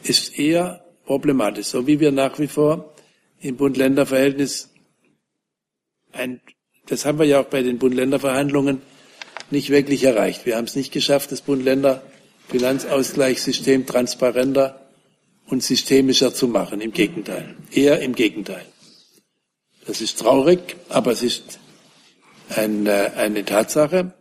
ist 0.03 0.39
eher 0.39 0.85
problematisch. 1.07 1.67
So 1.67 1.87
wie 1.87 2.01
wir 2.01 2.13
nach 2.13 2.39
wie 2.39 2.49
vor 2.49 2.93
im 3.41 3.57
Bund-Länder-Verhältnis 3.57 4.71
ein 6.13 6.41
das 6.89 7.05
haben 7.05 7.19
wir 7.19 7.27
ja 7.27 7.41
auch 7.41 7.47
bei 7.47 7.63
den 7.63 7.79
Bund-Länder-Verhandlungen 7.79 8.81
nicht 9.51 9.71
wirklich 9.71 10.05
erreicht. 10.05 10.47
Wir 10.47 10.57
haben 10.57 10.65
es 10.65 10.75
nicht 10.75 10.91
geschafft, 10.93 11.31
das 11.33 11.43
Bund-Länder-Finanzausgleichssystem 11.43 13.85
transparenter 13.87 14.88
und 15.49 15.63
systemischer 15.63 16.33
zu 16.35 16.49
machen. 16.49 16.81
Im 16.81 16.93
Gegenteil. 16.93 17.57
Eher 17.73 18.01
im 18.01 18.15
Gegenteil. 18.15 18.65
Das 19.87 20.01
ist 20.01 20.19
traurig, 20.19 20.77
aber 20.89 21.13
es 21.13 21.23
ist 21.23 21.59
ein, 22.51 22.87
äh, 22.87 23.13
eine 23.17 23.45
Tatsache. 23.45 24.13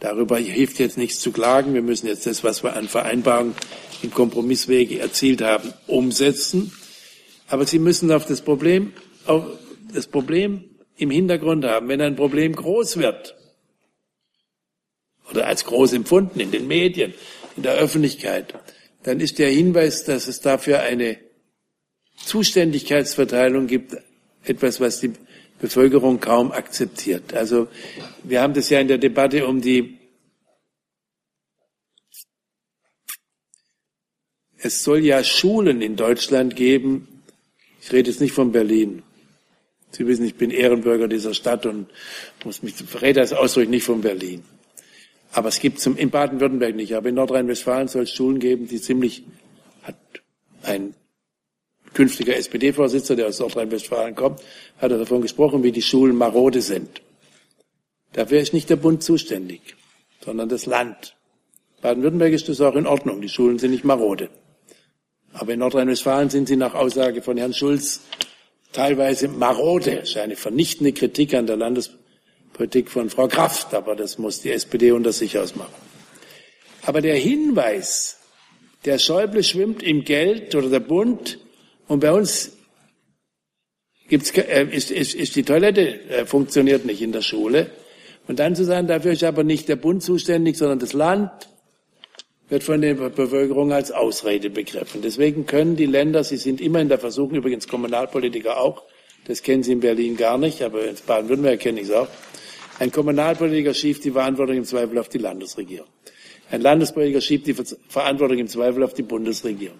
Darüber 0.00 0.38
hilft 0.38 0.78
jetzt 0.78 0.98
nichts 0.98 1.20
zu 1.20 1.32
klagen. 1.32 1.74
Wir 1.74 1.82
müssen 1.82 2.06
jetzt 2.06 2.26
das, 2.26 2.44
was 2.44 2.62
wir 2.62 2.74
an 2.74 2.88
Vereinbarungen 2.88 3.54
im 4.02 4.10
Kompromisswege 4.10 4.98
erzielt 4.98 5.40
haben, 5.42 5.72
umsetzen. 5.86 6.72
Aber 7.48 7.66
Sie 7.66 7.78
müssen 7.78 8.10
auf 8.12 8.26
das 8.26 8.42
Problem, 8.42 8.92
auf 9.24 9.44
das 9.94 10.06
Problem 10.06 10.64
im 10.96 11.10
Hintergrund 11.10 11.64
haben. 11.64 11.88
Wenn 11.88 12.00
ein 12.00 12.16
Problem 12.16 12.54
groß 12.54 12.98
wird 12.98 13.36
oder 15.30 15.46
als 15.46 15.64
groß 15.64 15.92
empfunden 15.92 16.40
in 16.40 16.50
den 16.50 16.66
Medien, 16.66 17.14
in 17.56 17.62
der 17.62 17.74
Öffentlichkeit, 17.74 18.54
dann 19.06 19.20
ist 19.20 19.38
der 19.38 19.50
Hinweis, 19.50 20.02
dass 20.02 20.26
es 20.26 20.40
dafür 20.40 20.80
eine 20.80 21.16
Zuständigkeitsverteilung 22.16 23.68
gibt, 23.68 23.96
etwas, 24.42 24.80
was 24.80 24.98
die 24.98 25.12
Bevölkerung 25.60 26.18
kaum 26.18 26.50
akzeptiert. 26.50 27.32
Also 27.32 27.68
wir 28.24 28.42
haben 28.42 28.54
das 28.54 28.68
ja 28.68 28.80
in 28.80 28.88
der 28.88 28.98
Debatte 28.98 29.46
um 29.46 29.60
die 29.60 29.98
Es 34.58 34.82
soll 34.82 35.04
ja 35.04 35.22
Schulen 35.22 35.82
in 35.82 35.94
Deutschland 35.94 36.56
geben. 36.56 37.22
Ich 37.80 37.92
rede 37.92 38.10
jetzt 38.10 38.20
nicht 38.20 38.32
von 38.32 38.50
Berlin. 38.50 39.04
Sie 39.92 40.04
wissen, 40.08 40.24
ich 40.24 40.34
bin 40.34 40.50
Ehrenbürger 40.50 41.06
dieser 41.06 41.34
Stadt 41.34 41.64
und 41.66 41.88
muss 42.44 42.64
mich 42.64 42.74
verrät 42.74 43.16
das 43.16 43.32
Ausdruck 43.32 43.68
nicht 43.68 43.84
von 43.84 44.00
Berlin. 44.00 44.42
Aber 45.36 45.50
es 45.50 45.60
gibt 45.60 45.80
zum, 45.80 45.98
in 45.98 46.08
Baden-Württemberg 46.08 46.74
nicht, 46.74 46.94
aber 46.94 47.10
in 47.10 47.14
Nordrhein-Westfalen 47.16 47.88
soll 47.88 48.04
es 48.04 48.10
Schulen 48.10 48.38
geben, 48.38 48.68
die 48.68 48.80
ziemlich, 48.80 49.22
hat 49.82 49.94
ein 50.62 50.94
künftiger 51.92 52.34
SPD-Vorsitzender, 52.36 53.24
der 53.24 53.28
aus 53.28 53.40
Nordrhein-Westfalen 53.40 54.14
kommt, 54.14 54.40
hat 54.78 54.92
er 54.92 54.96
davon 54.96 55.20
gesprochen, 55.20 55.62
wie 55.62 55.72
die 55.72 55.82
Schulen 55.82 56.16
marode 56.16 56.62
sind. 56.62 57.02
Dafür 58.14 58.40
ist 58.40 58.54
nicht 58.54 58.70
der 58.70 58.76
Bund 58.76 59.02
zuständig, 59.02 59.76
sondern 60.24 60.48
das 60.48 60.64
Land. 60.64 61.14
Baden-Württemberg 61.82 62.32
ist 62.32 62.48
das 62.48 62.62
auch 62.62 62.74
in 62.74 62.86
Ordnung. 62.86 63.20
Die 63.20 63.28
Schulen 63.28 63.58
sind 63.58 63.72
nicht 63.72 63.84
marode. 63.84 64.30
Aber 65.34 65.52
in 65.52 65.58
Nordrhein-Westfalen 65.58 66.30
sind 66.30 66.48
sie 66.48 66.56
nach 66.56 66.72
Aussage 66.72 67.20
von 67.20 67.36
Herrn 67.36 67.52
Schulz 67.52 68.00
teilweise 68.72 69.28
marode. 69.28 69.96
Das 69.96 70.08
ist 70.08 70.16
eine 70.16 70.36
vernichtende 70.36 70.94
Kritik 70.94 71.34
an 71.34 71.46
der 71.46 71.58
Landespolitik 72.56 72.90
von 72.90 73.10
Frau 73.10 73.28
Kraft, 73.28 73.74
aber 73.74 73.94
das 73.94 74.18
muss 74.18 74.40
die 74.40 74.50
SPD 74.50 74.92
unter 74.92 75.12
sich 75.12 75.38
ausmachen. 75.38 75.74
Aber 76.82 77.00
der 77.00 77.16
Hinweis, 77.16 78.18
der 78.84 78.98
Schäuble 78.98 79.42
schwimmt 79.42 79.82
im 79.82 80.04
Geld 80.04 80.54
oder 80.54 80.68
der 80.68 80.80
Bund 80.80 81.38
und 81.86 82.00
bei 82.00 82.12
uns 82.12 82.52
gibt's, 84.08 84.30
äh, 84.30 84.66
ist, 84.70 84.90
ist, 84.90 85.14
ist 85.14 85.36
die 85.36 85.42
Toilette 85.42 86.00
äh, 86.08 86.26
funktioniert 86.26 86.84
nicht 86.84 87.02
in 87.02 87.12
der 87.12 87.22
Schule. 87.22 87.70
Und 88.28 88.38
dann 88.38 88.56
zu 88.56 88.64
sagen, 88.64 88.86
dafür 88.88 89.12
ist 89.12 89.22
aber 89.22 89.44
nicht 89.44 89.68
der 89.68 89.76
Bund 89.76 90.02
zuständig, 90.02 90.56
sondern 90.56 90.78
das 90.78 90.92
Land, 90.92 91.30
wird 92.48 92.62
von 92.62 92.80
der 92.80 92.94
Bevölkerung 92.94 93.72
als 93.72 93.90
Ausrede 93.90 94.50
begriffen. 94.50 95.02
Deswegen 95.02 95.46
können 95.46 95.74
die 95.74 95.86
Länder, 95.86 96.22
sie 96.22 96.36
sind 96.36 96.60
immer 96.60 96.80
in 96.80 96.88
der 96.88 96.98
Versuchung, 97.00 97.34
übrigens 97.34 97.66
Kommunalpolitiker 97.66 98.60
auch, 98.60 98.84
das 99.26 99.42
kennen 99.42 99.64
Sie 99.64 99.72
in 99.72 99.80
Berlin 99.80 100.16
gar 100.16 100.38
nicht, 100.38 100.62
aber 100.62 100.84
in 100.84 100.94
Baden-Württemberg 101.04 101.58
kenne 101.58 101.80
ich 101.80 101.88
es 101.88 101.92
auch, 101.92 102.06
ein 102.78 102.92
Kommunalpolitiker 102.92 103.74
schiebt 103.74 104.04
die 104.04 104.10
Verantwortung 104.10 104.56
im 104.56 104.64
Zweifel 104.64 104.98
auf 104.98 105.08
die 105.08 105.18
Landesregierung. 105.18 105.88
Ein 106.50 106.60
Landespolitiker 106.60 107.20
schiebt 107.20 107.46
die 107.46 107.54
Verantwortung 107.88 108.38
im 108.38 108.48
Zweifel 108.48 108.82
auf 108.84 108.94
die 108.94 109.02
Bundesregierung. 109.02 109.78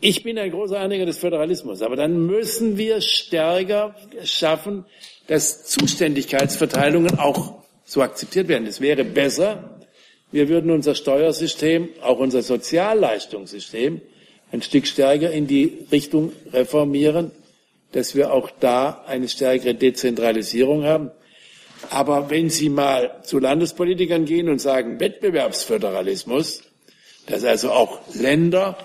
Ich 0.00 0.22
bin 0.22 0.38
ein 0.38 0.50
großer 0.50 0.78
Anhänger 0.78 1.06
des 1.06 1.18
Föderalismus, 1.18 1.82
aber 1.82 1.96
dann 1.96 2.26
müssen 2.26 2.76
wir 2.76 3.00
stärker 3.00 3.96
schaffen, 4.24 4.84
dass 5.26 5.66
Zuständigkeitsverteilungen 5.66 7.18
auch 7.18 7.62
so 7.84 8.02
akzeptiert 8.02 8.48
werden. 8.48 8.66
Es 8.66 8.80
wäre 8.80 9.04
besser, 9.04 9.80
wir 10.30 10.48
würden 10.48 10.70
unser 10.70 10.94
Steuersystem, 10.94 11.88
auch 12.02 12.18
unser 12.18 12.42
Sozialleistungssystem, 12.42 14.00
ein 14.52 14.62
Stück 14.62 14.86
stärker 14.86 15.30
in 15.30 15.46
die 15.46 15.86
Richtung 15.90 16.32
reformieren, 16.52 17.32
dass 17.92 18.14
wir 18.14 18.32
auch 18.32 18.50
da 18.60 19.04
eine 19.06 19.28
stärkere 19.28 19.74
Dezentralisierung 19.74 20.84
haben. 20.84 21.10
Aber 21.90 22.30
wenn 22.30 22.50
Sie 22.50 22.68
mal 22.68 23.22
zu 23.22 23.38
Landespolitikern 23.38 24.24
gehen 24.24 24.48
und 24.48 24.60
sagen 24.60 25.00
Wettbewerbsföderalismus, 25.00 26.62
dass 27.26 27.44
also 27.44 27.70
auch 27.70 28.00
Länder 28.14 28.78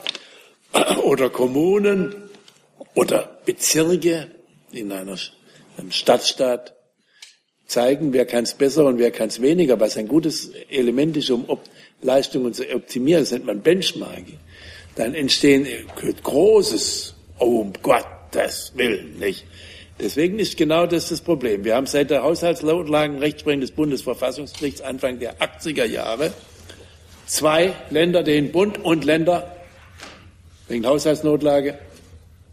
oder 1.03 1.29
Kommunen 1.29 2.15
oder 2.95 3.39
Bezirke 3.45 4.27
in 4.71 4.91
einer, 4.91 5.17
einem 5.77 5.91
Stadtstaat 5.91 6.75
zeigen, 7.65 8.13
wer 8.13 8.25
kann 8.25 8.43
es 8.43 8.53
besser 8.53 8.85
und 8.85 8.99
wer 8.99 9.11
kann 9.11 9.29
es 9.29 9.41
weniger, 9.41 9.79
was 9.79 9.97
ein 9.97 10.07
gutes 10.07 10.51
Element 10.69 11.17
ist, 11.17 11.29
um 11.29 11.45
Leistungen 12.01 12.53
zu 12.53 12.69
optimieren, 12.69 13.23
das 13.23 13.31
nennt 13.31 13.45
man 13.45 13.61
Benchmarking, 13.61 14.39
dann 14.95 15.15
entstehen 15.15 15.65
Großes, 16.23 17.15
oh, 17.39 17.61
um 17.61 17.73
Gottes 18.33 18.73
Willen, 18.75 19.19
nicht? 19.19 19.45
Deswegen 19.99 20.39
ist 20.39 20.57
genau 20.57 20.87
das 20.87 21.09
das 21.09 21.21
Problem. 21.21 21.63
Wir 21.63 21.75
haben 21.75 21.85
seit 21.85 22.09
der 22.09 22.23
Haushaltslagenrechtsprechung 22.23 23.61
des 23.61 23.71
Bundesverfassungsgerichts 23.71 24.81
Anfang 24.81 25.19
der 25.19 25.37
80er 25.37 25.85
Jahre 25.85 26.33
zwei 27.27 27.73
Länder, 27.91 28.23
den 28.23 28.51
Bund 28.51 28.83
und 28.83 29.05
Länder 29.05 29.55
wegen 30.67 30.85
Haushaltsnotlage 30.85 31.77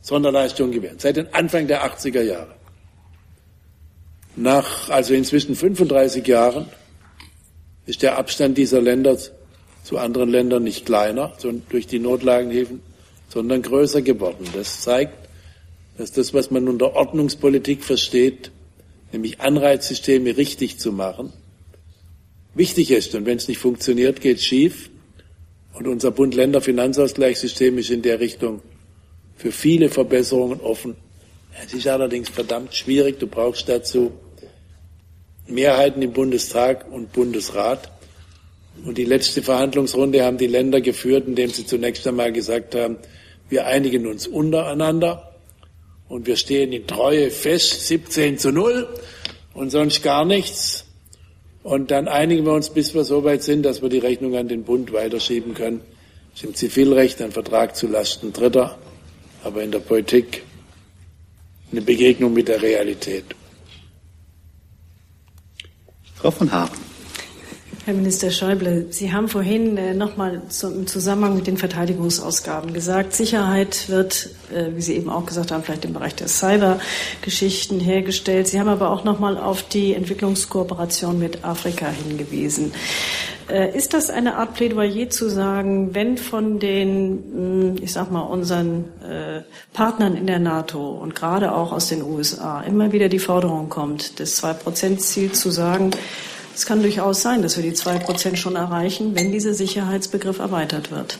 Sonderleistungen 0.02 0.72
gewährt. 0.72 1.00
Seit 1.00 1.16
den 1.16 1.32
Anfang 1.32 1.66
der 1.66 1.84
80er 1.84 2.22
Jahre. 2.22 2.54
Nach 4.36 4.90
also 4.90 5.14
inzwischen 5.14 5.56
35 5.56 6.26
Jahren 6.26 6.66
ist 7.86 8.02
der 8.02 8.18
Abstand 8.18 8.58
dieser 8.58 8.80
Länder 8.80 9.16
zu 9.82 9.98
anderen 9.98 10.28
Ländern 10.28 10.62
nicht 10.62 10.84
kleiner 10.84 11.32
durch 11.70 11.86
die 11.86 11.98
Notlagenhilfen, 11.98 12.82
sondern 13.28 13.62
größer 13.62 14.02
geworden. 14.02 14.46
Das 14.54 14.82
zeigt, 14.82 15.19
dass 15.96 16.12
das, 16.12 16.32
was 16.32 16.50
man 16.50 16.68
unter 16.68 16.94
Ordnungspolitik 16.94 17.84
versteht, 17.84 18.50
nämlich 19.12 19.40
Anreizsysteme 19.40 20.36
richtig 20.36 20.78
zu 20.78 20.92
machen, 20.92 21.32
wichtig 22.54 22.90
ist. 22.90 23.14
Und 23.14 23.26
wenn 23.26 23.36
es 23.36 23.48
nicht 23.48 23.58
funktioniert, 23.58 24.20
geht 24.20 24.38
es 24.38 24.44
schief. 24.44 24.90
Und 25.74 25.86
unser 25.86 26.10
Bund-Länder-Finanzausgleichssystem 26.10 27.78
ist 27.78 27.90
in 27.90 28.02
der 28.02 28.20
Richtung 28.20 28.62
für 29.36 29.52
viele 29.52 29.88
Verbesserungen 29.88 30.60
offen. 30.60 30.96
Es 31.64 31.72
ist 31.72 31.86
allerdings 31.86 32.28
verdammt 32.28 32.74
schwierig. 32.74 33.18
Du 33.18 33.26
brauchst 33.26 33.68
dazu 33.68 34.12
Mehrheiten 35.46 36.02
im 36.02 36.12
Bundestag 36.12 36.90
und 36.90 37.12
Bundesrat. 37.12 37.90
Und 38.84 38.98
die 38.98 39.04
letzte 39.04 39.42
Verhandlungsrunde 39.42 40.24
haben 40.24 40.38
die 40.38 40.46
Länder 40.46 40.80
geführt, 40.80 41.26
indem 41.26 41.50
sie 41.50 41.66
zunächst 41.66 42.06
einmal 42.06 42.32
gesagt 42.32 42.74
haben, 42.74 42.98
wir 43.48 43.66
einigen 43.66 44.06
uns 44.06 44.26
untereinander 44.26 45.29
und 46.10 46.26
wir 46.26 46.36
stehen 46.36 46.72
in 46.72 46.86
Treue 46.88 47.30
fest, 47.30 47.86
17 47.86 48.36
zu 48.36 48.50
0 48.50 48.88
und 49.54 49.70
sonst 49.70 50.02
gar 50.02 50.24
nichts. 50.24 50.84
Und 51.62 51.92
dann 51.92 52.08
einigen 52.08 52.44
wir 52.44 52.52
uns, 52.52 52.70
bis 52.70 52.94
wir 52.94 53.04
so 53.04 53.22
weit 53.22 53.44
sind, 53.44 53.62
dass 53.62 53.80
wir 53.80 53.88
die 53.88 53.98
Rechnung 53.98 54.36
an 54.36 54.48
den 54.48 54.64
Bund 54.64 54.92
weiterschieben 54.92 55.54
können. 55.54 55.80
Das 56.32 56.42
ist 56.42 56.48
im 56.48 56.54
Zivilrecht 56.56 57.22
ein 57.22 57.30
Vertrag 57.30 57.76
zu 57.76 57.86
Lasten 57.86 58.32
Dritter, 58.32 58.76
aber 59.44 59.62
in 59.62 59.70
der 59.70 59.78
Politik 59.78 60.42
eine 61.70 61.80
Begegnung 61.80 62.34
mit 62.34 62.48
der 62.48 62.60
Realität. 62.60 63.24
Frau 66.16 66.32
von 66.32 66.50
Haaren. 66.50 66.90
Herr 67.90 67.96
Minister 67.96 68.30
Schäuble, 68.30 68.86
Sie 68.90 69.12
haben 69.12 69.26
vorhin 69.26 69.76
äh, 69.76 69.94
nochmal 69.94 70.42
im 70.62 70.86
Zusammenhang 70.86 71.34
mit 71.34 71.48
den 71.48 71.56
Verteidigungsausgaben 71.56 72.72
gesagt, 72.72 73.14
Sicherheit 73.14 73.88
wird, 73.88 74.30
äh, 74.54 74.76
wie 74.76 74.80
Sie 74.80 74.94
eben 74.94 75.10
auch 75.10 75.26
gesagt 75.26 75.50
haben, 75.50 75.64
vielleicht 75.64 75.84
im 75.84 75.94
Bereich 75.94 76.14
der 76.14 76.28
Cyber-Geschichten 76.28 77.80
hergestellt. 77.80 78.46
Sie 78.46 78.60
haben 78.60 78.68
aber 78.68 78.90
auch 78.92 79.02
nochmal 79.02 79.36
auf 79.36 79.64
die 79.64 79.94
Entwicklungskooperation 79.94 81.18
mit 81.18 81.44
Afrika 81.44 81.88
hingewiesen. 81.88 82.72
Äh, 83.48 83.76
ist 83.76 83.92
das 83.92 84.08
eine 84.08 84.36
Art 84.36 84.54
Plädoyer 84.54 85.10
zu 85.10 85.28
sagen, 85.28 85.92
wenn 85.92 86.16
von 86.16 86.60
den, 86.60 87.76
ich 87.82 87.92
sag 87.92 88.12
mal, 88.12 88.20
unseren 88.20 88.84
Partnern 89.72 90.16
in 90.16 90.28
der 90.28 90.38
NATO 90.38 90.90
und 90.90 91.16
gerade 91.16 91.52
auch 91.52 91.72
aus 91.72 91.88
den 91.88 92.04
USA 92.04 92.60
immer 92.60 92.92
wieder 92.92 93.08
die 93.08 93.18
Forderung 93.18 93.68
kommt, 93.68 94.20
das 94.20 94.36
Zwei-Prozent-Ziel 94.36 95.32
zu 95.32 95.50
sagen, 95.50 95.90
es 96.60 96.66
kann 96.66 96.82
durchaus 96.82 97.22
sein, 97.22 97.40
dass 97.40 97.56
wir 97.56 97.62
die 97.62 97.72
zwei 97.72 97.98
Prozent 97.98 98.38
schon 98.38 98.54
erreichen, 98.54 99.14
wenn 99.14 99.32
dieser 99.32 99.54
Sicherheitsbegriff 99.54 100.40
erweitert 100.40 100.90
wird. 100.90 101.18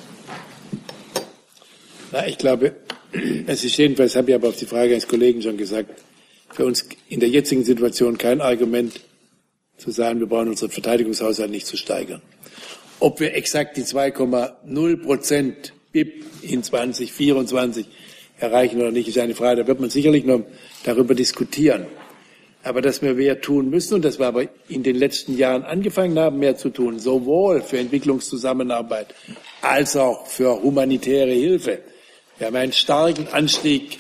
Na, 2.12 2.26
ich 2.26 2.36
glaube, 2.36 2.76
es 3.46 3.64
ist 3.64 3.78
jedenfalls, 3.78 4.16
habe 4.16 4.30
ich 4.30 4.34
aber 4.34 4.50
auf 4.50 4.56
die 4.56 4.66
Frage 4.66 4.90
eines 4.90 5.08
Kollegen 5.08 5.40
schon 5.40 5.56
gesagt, 5.56 5.98
für 6.50 6.66
uns 6.66 6.86
in 7.08 7.20
der 7.20 7.30
jetzigen 7.30 7.64
Situation 7.64 8.18
kein 8.18 8.42
Argument 8.42 9.00
zu 9.78 9.90
sagen, 9.90 10.20
wir 10.20 10.26
brauchen 10.26 10.48
unseren 10.48 10.72
Verteidigungshaushalt 10.72 11.50
nicht 11.50 11.66
zu 11.66 11.78
steigern. 11.78 12.20
Ob 12.98 13.18
wir 13.18 13.34
exakt 13.34 13.78
die 13.78 13.84
2,0 13.84 15.02
Prozent 15.02 15.72
BIP 15.92 16.22
in 16.42 16.62
2024 16.62 17.86
erreichen 18.38 18.78
oder 18.78 18.90
nicht, 18.90 19.08
ist 19.08 19.16
eine 19.16 19.34
Frage. 19.34 19.62
Da 19.62 19.66
wird 19.66 19.80
man 19.80 19.88
sicherlich 19.88 20.26
noch 20.26 20.42
darüber 20.84 21.14
diskutieren. 21.14 21.86
Aber 22.62 22.82
dass 22.82 23.00
wir 23.00 23.14
mehr 23.14 23.40
tun 23.40 23.70
müssen 23.70 23.94
und 23.94 24.04
dass 24.04 24.18
wir 24.18 24.26
aber 24.26 24.44
in 24.68 24.82
den 24.82 24.96
letzten 24.96 25.36
Jahren 25.36 25.62
angefangen 25.62 26.18
haben, 26.18 26.38
mehr 26.38 26.56
zu 26.56 26.68
tun, 26.68 26.98
sowohl 26.98 27.62
für 27.62 27.78
Entwicklungszusammenarbeit 27.78 29.14
als 29.62 29.96
auch 29.96 30.26
für 30.26 30.62
humanitäre 30.62 31.32
Hilfe. 31.32 31.80
Wir 32.38 32.48
haben 32.48 32.56
einen 32.56 32.72
starken 32.72 33.28
Anstieg 33.28 33.98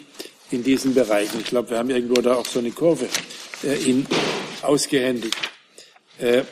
in 0.50 0.62
diesen 0.62 0.94
Bereichen. 0.94 1.40
Ich 1.40 1.46
glaube, 1.46 1.70
wir 1.70 1.78
haben 1.78 1.90
irgendwo 1.90 2.20
da 2.20 2.34
auch 2.34 2.46
so 2.46 2.58
eine 2.58 2.70
Kurve 2.70 3.06
äh, 3.64 3.90
in, 3.90 4.06
ausgehändigt. 4.62 5.36
Äh, 6.18 6.42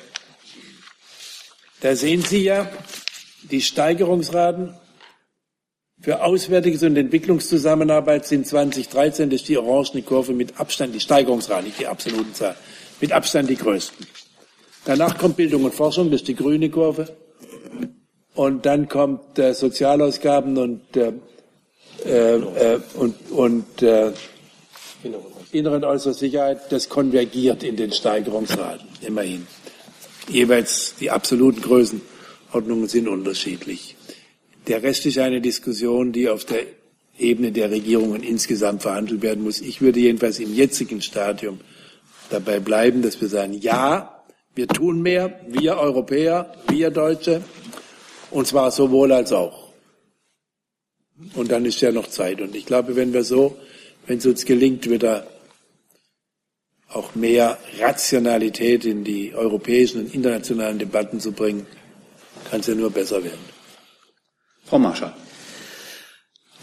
da 1.80 1.94
sehen 1.94 2.22
Sie 2.22 2.44
ja 2.44 2.70
die 3.43 3.60
Steigerungsraten 3.60 4.74
für 6.00 6.22
Auswärtiges 6.22 6.82
und 6.84 6.96
Entwicklungszusammenarbeit 6.96 8.26
sind 8.26 8.46
2013, 8.46 9.30
das 9.30 9.40
ist 9.40 9.48
die 9.48 9.58
orangene 9.58 10.02
Kurve 10.02 10.32
mit 10.32 10.58
Abstand, 10.60 10.94
die 10.94 11.00
Steigerungsrate, 11.00 11.64
nicht 11.64 11.80
die 11.80 11.86
absoluten 11.86 12.32
Zahlen, 12.34 12.56
mit 13.00 13.12
Abstand 13.12 13.50
die 13.50 13.56
größten. 13.56 14.06
Danach 14.84 15.18
kommt 15.18 15.36
Bildung 15.36 15.64
und 15.64 15.74
Forschung, 15.74 16.10
das 16.10 16.20
ist 16.20 16.28
die 16.28 16.36
grüne 16.36 16.70
Kurve. 16.70 17.14
Und 18.34 18.64
dann 18.64 18.88
kommt 18.88 19.38
äh, 19.38 19.52
Sozialausgaben 19.52 20.56
und, 20.56 20.96
äh, 20.96 21.12
äh, 22.06 22.80
und, 22.94 23.16
und 23.32 23.82
äh, 23.82 24.12
innere 25.50 25.76
und 25.76 25.84
äußere 25.84 26.14
Sicherheit, 26.14 26.70
das 26.70 26.88
konvergiert 26.88 27.64
in 27.64 27.76
den 27.76 27.90
Steigerungsraten, 27.92 28.86
immerhin. 29.00 29.46
Jeweils 30.28 30.94
die 31.00 31.10
absoluten 31.10 31.60
Größenordnungen 31.60 32.86
sind 32.86 33.08
unterschiedlich. 33.08 33.97
Der 34.69 34.82
Rest 34.82 35.07
ist 35.07 35.19
eine 35.19 35.40
Diskussion, 35.40 36.12
die 36.12 36.28
auf 36.28 36.45
der 36.45 36.66
Ebene 37.19 37.51
der 37.53 37.70
Regierungen 37.70 38.23
insgesamt 38.23 38.82
verhandelt 38.82 39.23
werden 39.23 39.43
muss. 39.43 39.61
Ich 39.61 39.81
würde 39.81 39.99
jedenfalls 39.99 40.39
im 40.39 40.55
jetzigen 40.55 41.01
Stadium 41.01 41.59
dabei 42.28 42.61
bleiben, 42.61 43.01
dass 43.01 43.20
wir 43.20 43.28
sagen, 43.28 43.55
ja, 43.55 44.23
wir 44.55 44.69
tun 44.69 45.01
mehr, 45.01 45.40
wir 45.49 45.78
Europäer, 45.78 46.55
wir 46.69 46.90
Deutsche, 46.90 47.43
und 48.31 48.47
zwar 48.47 48.70
sowohl 48.70 49.12
als 49.12 49.32
auch. 49.32 49.73
Und 51.35 51.51
dann 51.51 51.65
ist 51.65 51.81
ja 51.81 51.90
noch 51.90 52.09
Zeit. 52.09 52.40
Und 52.40 52.55
ich 52.55 52.66
glaube, 52.66 52.95
wenn 52.95 53.12
wir 53.12 53.24
so, 53.24 53.57
wenn 54.07 54.19
es 54.19 54.27
uns 54.27 54.45
gelingt, 54.45 54.89
wieder 54.89 55.27
auch 56.89 57.15
mehr 57.15 57.59
Rationalität 57.78 58.85
in 58.85 59.03
die 59.05 59.35
europäischen 59.35 60.01
und 60.03 60.15
internationalen 60.15 60.78
Debatten 60.78 61.20
zu 61.20 61.32
bringen, 61.32 61.66
kann 62.51 62.61
es 62.61 62.66
ja 62.66 62.74
nur 62.74 62.90
besser 62.90 63.24
werden. 63.24 63.57
Frau 64.69 64.78
Marschall. 64.78 65.12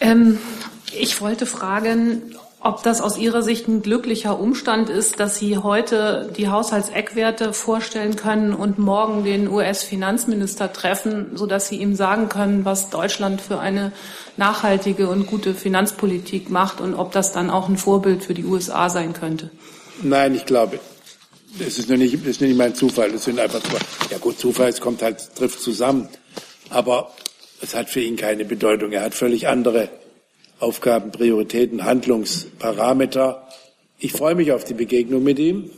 Ähm, 0.00 0.38
ich 0.92 1.20
wollte 1.20 1.46
fragen, 1.46 2.34
ob 2.60 2.82
das 2.82 3.00
aus 3.00 3.16
Ihrer 3.16 3.42
Sicht 3.42 3.68
ein 3.68 3.82
glücklicher 3.82 4.40
Umstand 4.40 4.90
ist, 4.90 5.20
dass 5.20 5.38
Sie 5.38 5.58
heute 5.58 6.32
die 6.36 6.48
Haushaltseckwerte 6.48 7.52
vorstellen 7.52 8.16
können 8.16 8.54
und 8.54 8.78
morgen 8.78 9.24
den 9.24 9.48
US-Finanzminister 9.48 10.72
treffen, 10.72 11.36
sodass 11.36 11.68
Sie 11.68 11.76
ihm 11.76 11.94
sagen 11.94 12.28
können, 12.28 12.64
was 12.64 12.90
Deutschland 12.90 13.40
für 13.40 13.60
eine 13.60 13.92
nachhaltige 14.36 15.08
und 15.08 15.26
gute 15.26 15.54
Finanzpolitik 15.54 16.50
macht 16.50 16.80
und 16.80 16.94
ob 16.94 17.12
das 17.12 17.32
dann 17.32 17.50
auch 17.50 17.68
ein 17.68 17.76
Vorbild 17.76 18.24
für 18.24 18.34
die 18.34 18.44
USA 18.44 18.90
sein 18.90 19.12
könnte. 19.12 19.50
Nein, 20.02 20.34
ich 20.34 20.44
glaube, 20.44 20.80
das 21.58 21.78
ist 21.78 21.88
noch 21.88 21.96
nicht, 21.96 22.14
das 22.14 22.26
ist 22.26 22.40
nicht 22.40 22.56
mein 22.56 22.74
Zufall. 22.74 23.12
Das 23.12 23.24
sind 23.24 23.38
einfach, 23.38 23.60
ja 24.10 24.18
gut, 24.18 24.38
Zufall, 24.38 24.68
es 24.68 24.80
kommt 24.80 25.02
halt, 25.02 25.34
trifft 25.36 25.60
zusammen. 25.60 26.08
Aber 26.70 27.12
es 27.60 27.74
hat 27.74 27.90
für 27.90 28.00
ihn 28.00 28.16
keine 28.16 28.44
Bedeutung. 28.44 28.92
Er 28.92 29.02
hat 29.02 29.14
völlig 29.14 29.48
andere 29.48 29.88
Aufgaben, 30.58 31.10
Prioritäten, 31.10 31.84
Handlungsparameter. 31.84 33.48
Ich 33.98 34.12
freue 34.12 34.34
mich 34.34 34.52
auf 34.52 34.64
die 34.64 34.74
Begegnung 34.74 35.22
mit 35.22 35.38
ihm. 35.38 35.70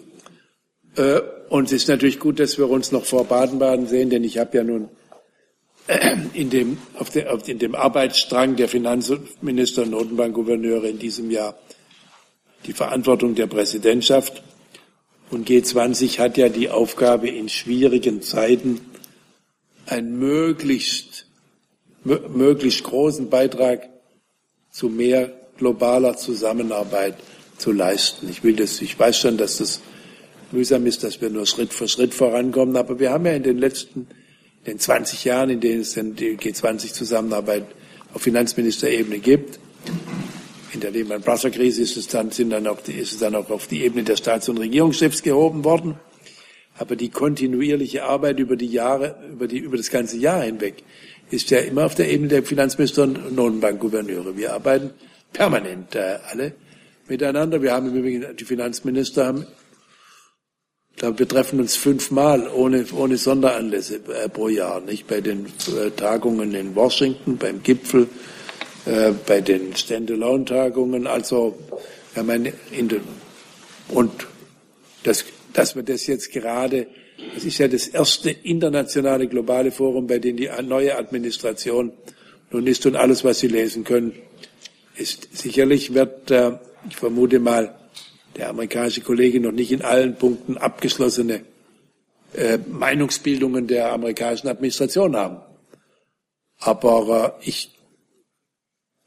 Äh, 0.97 1.21
und 1.49 1.67
es 1.67 1.73
ist 1.73 1.89
natürlich 1.89 2.19
gut, 2.19 2.41
dass 2.41 2.59
wir 2.59 2.69
uns 2.69 2.93
noch 2.93 3.05
vor 3.05 3.25
Baden-Baden 3.25 3.87
sehen, 3.87 4.11
denn 4.11 4.25
ich 4.25 4.39
habe 4.39 4.57
ja 4.59 4.65
nun 4.65 4.89
in 6.35 6.51
dem, 6.51 6.79
auf 6.95 7.11
der, 7.11 7.33
auf, 7.33 7.49
in 7.49 7.59
dem 7.59 7.75
Arbeitsstrang 7.75 8.57
der 8.57 8.69
Finanzminister 8.69 9.83
und 9.83 9.91
Notenbankgouverneure 9.93 10.89
in 10.89 10.99
diesem 10.99 11.31
Jahr 11.31 11.57
die 12.67 12.73
Verantwortung 12.73 13.35
der 13.35 13.47
Präsidentschaft. 13.47 14.43
Und 15.31 15.49
G20 15.49 16.19
hat 16.19 16.37
ja 16.37 16.49
die 16.49 16.71
Aufgabe, 16.71 17.29
in 17.29 17.49
schwierigen 17.49 18.23
Zeiten 18.23 18.81
ein 19.87 20.19
möglichst 20.19 21.07
möglichst 22.09 22.85
großen 22.85 23.30
Beitrag 23.30 23.89
zu 24.70 24.89
mehr 24.89 25.32
globaler 25.56 26.16
Zusammenarbeit 26.16 27.14
zu 27.56 27.72
leisten. 27.72 28.28
Ich 28.28 28.44
will 28.44 28.55
das, 28.55 28.80
ich 28.80 28.98
weiß 28.98 29.18
schon, 29.18 29.36
dass 29.36 29.59
das 29.59 29.80
mühsam 30.52 30.86
ist, 30.86 31.05
dass 31.05 31.20
wir 31.20 31.30
nur 31.30 31.47
Schritt 31.47 31.72
für 31.72 31.89
Schritt 31.89 32.14
vorankommen, 32.14 32.76
aber 32.76 32.98
wir 32.98 33.10
haben 33.10 33.26
ja 33.26 33.32
in 33.32 33.43
den 33.43 33.59
letzten, 33.59 34.09
in 34.64 34.72
den 34.72 34.78
20 34.78 35.24
Jahren, 35.24 35.51
in 35.51 35.60
denen 35.60 35.80
es 35.80 35.94
denn 35.94 36.14
die 36.14 36.36
G20-Zusammenarbeit 36.36 37.64
auf 38.14 38.22
Finanzministerebene 38.22 39.18
gibt, 39.18 39.59
in 40.72 40.80
der 40.80 40.90
Lehman 40.90 41.22
Brothers 41.22 41.52
Krise 41.52 41.82
ist 41.82 41.97
es 41.97 42.09
dann, 42.09 42.30
sind 42.30 42.51
dann 42.51 42.66
auch 42.66 42.78
ist 42.86 43.12
es 43.12 43.18
dann 43.18 43.35
auch 43.35 43.51
auf 43.51 43.66
die 43.66 43.82
Ebene 43.82 44.05
der 44.05 44.16
Staats- 44.16 44.48
und 44.48 44.59
Regierungschefs 44.59 45.22
gehoben 45.22 45.64
worden. 45.64 45.98
Aber 46.78 46.94
die 46.94 47.09
kontinuierliche 47.09 48.05
Arbeit 48.05 48.39
über 48.39 48.55
die 48.55 48.66
Jahre, 48.66 49.16
über 49.30 49.48
die, 49.48 49.59
über 49.59 49.76
das 49.76 49.90
ganze 49.90 50.18
Jahr 50.18 50.43
hinweg 50.43 50.85
ist 51.31 51.51
ja 51.51 51.59
immer 51.59 51.87
auf 51.87 51.95
der 51.95 52.11
Ebene 52.11 52.29
der 52.29 52.43
Finanzminister 52.43 53.05
und 53.05 53.35
Notenbankgouverneure. 53.35 54.37
Wir 54.37 54.55
arbeiten 54.55 54.91
permanent 55.33 55.95
äh, 55.95 56.19
alle 56.31 56.55
miteinander. 57.09 57.63
Wir 57.63 57.73
haben 57.73 57.89
im 57.89 57.97
Übrigen, 57.97 58.37
die 58.37 58.45
Finanzminister 58.45 59.27
haben, 59.27 59.47
glaube, 60.99 61.21
wir 61.21 61.29
treffen 61.29 61.61
uns 61.61 61.77
fünfmal 61.77 62.49
ohne, 62.49 62.85
ohne 62.93 63.17
Sonderanlässe 63.17 64.01
äh, 64.13 64.29
pro 64.29 64.49
Jahr, 64.49 64.81
nicht? 64.81 65.07
Bei 65.07 65.21
den 65.21 65.47
äh, 65.47 65.91
Tagungen 65.91 66.55
in 66.55 66.75
Washington, 66.75 67.39
beim 67.39 67.63
Gipfel, 67.63 68.09
äh, 68.85 69.13
bei 69.27 69.41
den 69.41 69.75
Standalone-Tagungen. 69.75 71.07
Also, 71.07 71.57
wir 72.13 72.23
haben 72.23 72.31
eine, 72.31 72.53
in 72.73 72.89
den, 72.89 73.03
und 73.89 74.27
das, 75.05 75.25
dass 75.53 75.77
wir 75.77 75.83
das 75.83 76.07
jetzt 76.07 76.33
gerade 76.33 76.87
Das 77.35 77.45
ist 77.45 77.59
ja 77.59 77.69
das 77.69 77.89
erste 77.89 78.31
internationale 78.31 79.27
globale 79.27 79.73
Forum, 79.73 80.07
bei 80.07 80.19
dem 80.19 80.36
die 80.36 80.51
neue 80.62 80.97
Administration 80.97 81.93
nun 82.51 82.66
ist 82.66 82.86
und 82.86 82.97
alles, 82.97 83.24
was 83.24 83.40
Sie 83.40 83.49
lesen 83.49 83.85
können, 83.85 84.15
ist. 84.97 85.28
Sicherlich 85.32 85.95
wird, 85.95 86.31
äh, 86.31 86.53
ich 86.89 86.97
vermute 86.97 87.40
mal, 87.40 87.74
der 88.36 88.51
amerikanische 88.51 89.01
Kollege 89.01 89.40
noch 89.40 89.53
nicht 89.53 89.73
in 89.73 89.82
allen 89.82 90.15
Punkten 90.16 90.57
abgeschlossene 90.57 91.43
äh, 92.35 92.59
Meinungsbildungen 92.59 93.66
der 93.66 93.93
amerikanischen 93.93 94.49
Administration 94.49 95.16
haben. 95.16 95.39
Aber 96.59 97.39
äh, 97.40 97.49
ich 97.49 97.70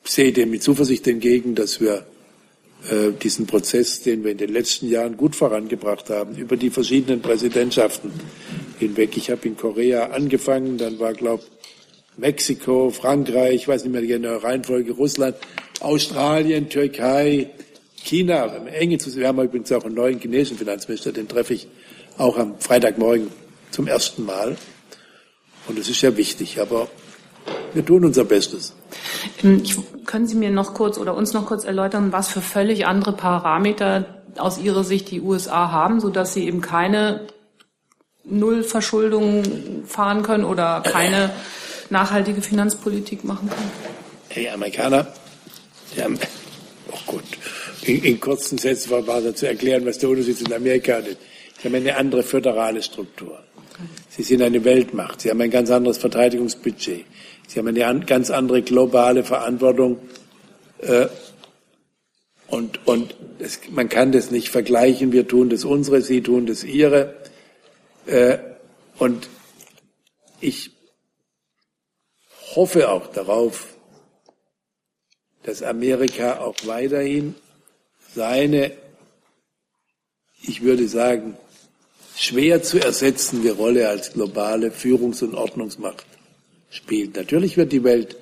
sehe 0.04 0.34
dem 0.34 0.52
mit 0.52 0.64
Zuversicht 0.64 1.08
entgegen, 1.08 1.56
dass 1.56 1.80
wir 1.80 2.06
diesen 3.24 3.46
Prozess, 3.46 4.02
den 4.02 4.24
wir 4.24 4.32
in 4.32 4.38
den 4.38 4.52
letzten 4.52 4.90
Jahren 4.90 5.16
gut 5.16 5.36
vorangebracht 5.36 6.10
haben, 6.10 6.36
über 6.36 6.58
die 6.58 6.72
verschiedenen 6.72 7.22
Präsidentschaften 7.22 8.12
hinweg. 8.80 9.16
Ich 9.18 9.30
habe 9.30 9.48
in 9.48 9.56
Korea 9.56 10.08
angefangen, 10.08 10.78
dann 10.78 11.00
war, 11.00 11.14
glaube 11.14 11.44
Mexiko, 12.18 12.90
Frankreich, 12.90 13.56
ich 13.56 13.68
weiß 13.68 13.84
nicht 13.84 13.92
mehr 13.94 14.02
die 14.02 14.08
genaue 14.08 14.44
Reihenfolge, 14.44 14.94
Russland, 14.94 15.36
Australien, 15.80 16.70
Türkei, 16.70 17.52
China, 18.04 18.66
enge 18.68 18.98
Wir 19.00 19.28
haben 19.28 19.42
übrigens 19.42 19.72
auch 19.72 19.86
einen 19.86 19.96
neuen 19.96 20.20
chinesischen 20.20 20.58
Finanzminister, 20.58 21.12
den 21.12 21.28
treffe 21.28 21.54
ich 21.54 21.68
auch 22.18 22.38
am 22.38 22.60
Freitagmorgen 22.60 23.28
zum 23.72 23.88
ersten 23.88 24.26
Mal. 24.26 24.58
Und 25.68 25.78
es 25.78 25.90
ist 25.90 26.02
ja 26.02 26.18
wichtig, 26.18 26.60
aber 26.60 26.90
wir 27.74 27.86
tun 27.86 28.06
unser 28.06 28.26
Bestes. 28.26 28.74
Ähm, 29.44 29.64
können 30.06 30.28
Sie 30.28 30.36
mir 30.36 30.52
noch 30.52 30.74
kurz 30.74 30.98
oder 30.98 31.16
uns 31.16 31.34
noch 31.34 31.46
kurz 31.46 31.64
erläutern, 31.64 32.12
was 32.12 32.30
für 32.30 32.42
völlig 32.42 32.86
andere 32.86 33.14
Parameter 33.14 34.06
aus 34.38 34.58
Ihrer 34.58 34.84
Sicht 34.84 35.12
die 35.12 35.22
USA 35.22 35.72
haben, 35.72 36.00
sodass 36.00 36.34
sie 36.34 36.46
eben 36.46 36.62
keine 36.62 37.28
Nullverschuldung 38.24 39.84
fahren 39.86 40.24
können 40.24 40.46
oder 40.46 40.82
keine 40.82 41.32
nachhaltige 41.90 42.42
Finanzpolitik 42.42 43.24
machen 43.24 43.50
können? 43.50 43.72
Die 44.36 44.50
Amerikaner, 44.50 45.08
die 45.96 46.02
haben, 46.02 46.18
oh 46.92 46.98
Gott, 47.08 47.24
in, 47.84 48.04
in 48.04 48.20
kurzen 48.20 48.58
Sätzen 48.58 48.92
war, 48.92 49.06
war 49.08 49.36
zu 49.36 49.48
erklären, 49.48 49.86
was 49.86 49.98
der 49.98 50.10
Unterschied 50.10 50.42
in 50.42 50.54
Amerika 50.54 50.98
ist. 50.98 51.18
Sie 51.62 51.68
haben 51.68 51.76
eine 51.76 51.96
andere 51.96 52.24
föderale 52.24 52.82
Struktur. 52.82 53.40
Sie 54.10 54.24
sind 54.24 54.42
eine 54.42 54.64
Weltmacht. 54.64 55.22
Sie 55.22 55.30
haben 55.30 55.42
ein 55.42 55.52
ganz 55.52 55.72
anderes 55.72 55.98
Verteidigungsbudget. 55.98 57.06
Sie 57.52 57.60
haben 57.60 57.68
eine 57.68 58.06
ganz 58.06 58.30
andere 58.30 58.62
globale 58.62 59.26
Verantwortung. 59.26 60.00
Äh, 60.78 61.08
und 62.48 62.88
und 62.88 63.14
es, 63.40 63.60
man 63.72 63.90
kann 63.90 64.14
das 64.14 64.32
nicht 64.32 64.48
vergleichen. 64.48 65.12
Wir 65.12 65.28
tun 65.28 65.50
das 65.50 65.66
unsere, 65.66 66.02
Sie 66.02 66.22
tun 66.22 66.46
das 66.46 66.64
Ihre. 66.64 67.14
Äh, 68.06 68.38
und 69.00 69.28
ich 70.40 70.72
hoffe 72.56 72.90
auch 72.90 73.08
darauf, 73.08 73.68
dass 75.44 75.62
Amerika 75.62 76.40
auch 76.40 76.56
weiterhin 76.64 77.36
seine, 78.16 78.72
ich 80.42 80.62
würde 80.62 80.88
sagen, 80.88 81.36
schwer 82.16 82.64
zu 82.64 82.80
ersetzende 82.80 83.52
Rolle 83.52 83.90
als 83.90 84.14
globale 84.14 84.72
Führungs- 84.72 85.22
und 85.22 85.36
Ordnungsmacht 85.36 86.06
spielt. 86.72 87.16
Natürlich 87.16 87.58
wird 87.58 87.72
die 87.72 87.84
Welt 87.84 88.16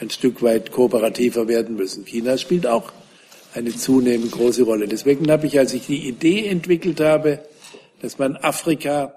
ein 0.00 0.08
Stück 0.08 0.42
weit 0.42 0.72
kooperativer 0.72 1.48
werden 1.48 1.76
müssen. 1.76 2.06
China 2.06 2.38
spielt 2.38 2.66
auch 2.66 2.92
eine 3.54 3.74
zunehmend 3.74 4.32
große 4.32 4.62
Rolle. 4.62 4.88
Deswegen 4.88 5.30
habe 5.30 5.46
ich, 5.46 5.58
als 5.58 5.74
ich 5.74 5.86
die 5.86 6.08
Idee 6.08 6.46
entwickelt 6.46 7.00
habe, 7.00 7.40
dass 8.00 8.18
man 8.18 8.36
Afrika 8.36 9.14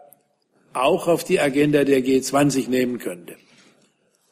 auch 0.73 1.07
auf 1.07 1.23
die 1.23 1.39
Agenda 1.39 1.83
der 1.83 2.03
G20 2.03 2.69
nehmen 2.69 2.99
könnte, 2.99 3.35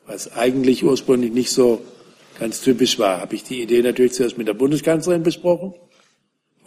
was 0.05 0.33
eigentlich 0.33 0.83
ursprünglich 0.83 1.31
nicht 1.31 1.51
so 1.51 1.81
ganz 2.39 2.61
typisch 2.61 2.99
war, 2.99 3.19
habe 3.19 3.35
ich 3.35 3.43
die 3.43 3.61
Idee 3.61 3.81
natürlich 3.81 4.13
zuerst 4.13 4.37
mit 4.37 4.47
der 4.47 4.53
Bundeskanzlerin 4.53 5.23
besprochen 5.23 5.73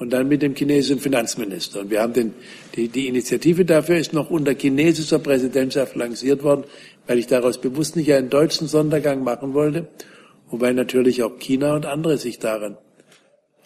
und 0.01 0.11
dann 0.11 0.29
mit 0.29 0.43
dem 0.43 0.55
chinesischen 0.55 0.99
Finanzminister. 0.99 1.81
Und 1.81 1.91
wir 1.91 2.01
haben 2.01 2.13
den, 2.13 2.35
die, 2.75 2.89
die 2.89 3.07
Initiative 3.07 3.65
dafür 3.65 3.99
ist 3.99 4.13
noch 4.13 4.31
unter 4.31 4.55
chinesischer 4.55 5.19
Präsidentschaft 5.19 5.95
lanciert 5.95 6.43
worden, 6.43 6.65
weil 7.11 7.19
ich 7.19 7.27
daraus 7.27 7.59
bewusst 7.59 7.97
nicht 7.97 8.13
einen 8.13 8.31
deutschen 8.31 8.69
Sondergang 8.69 9.25
machen 9.25 9.53
wollte, 9.53 9.89
wobei 10.49 10.73
natürlich 10.73 11.25
auch 11.25 11.41
China 11.41 11.75
und 11.75 11.85
andere 11.85 12.19
sich 12.19 12.39
daran, 12.39 12.79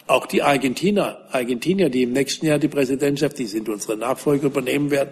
auch 0.07 0.25
die 0.25 0.41
Argentinier, 0.41 1.19
Argentinier, 1.29 1.89
die 1.89 2.01
im 2.01 2.11
nächsten 2.11 2.47
Jahr 2.47 2.57
die 2.57 2.69
Präsidentschaft, 2.69 3.37
die 3.37 3.45
sind 3.45 3.69
unsere 3.69 3.97
Nachfolger 3.97 4.47
übernehmen 4.47 4.89
werden, 4.89 5.11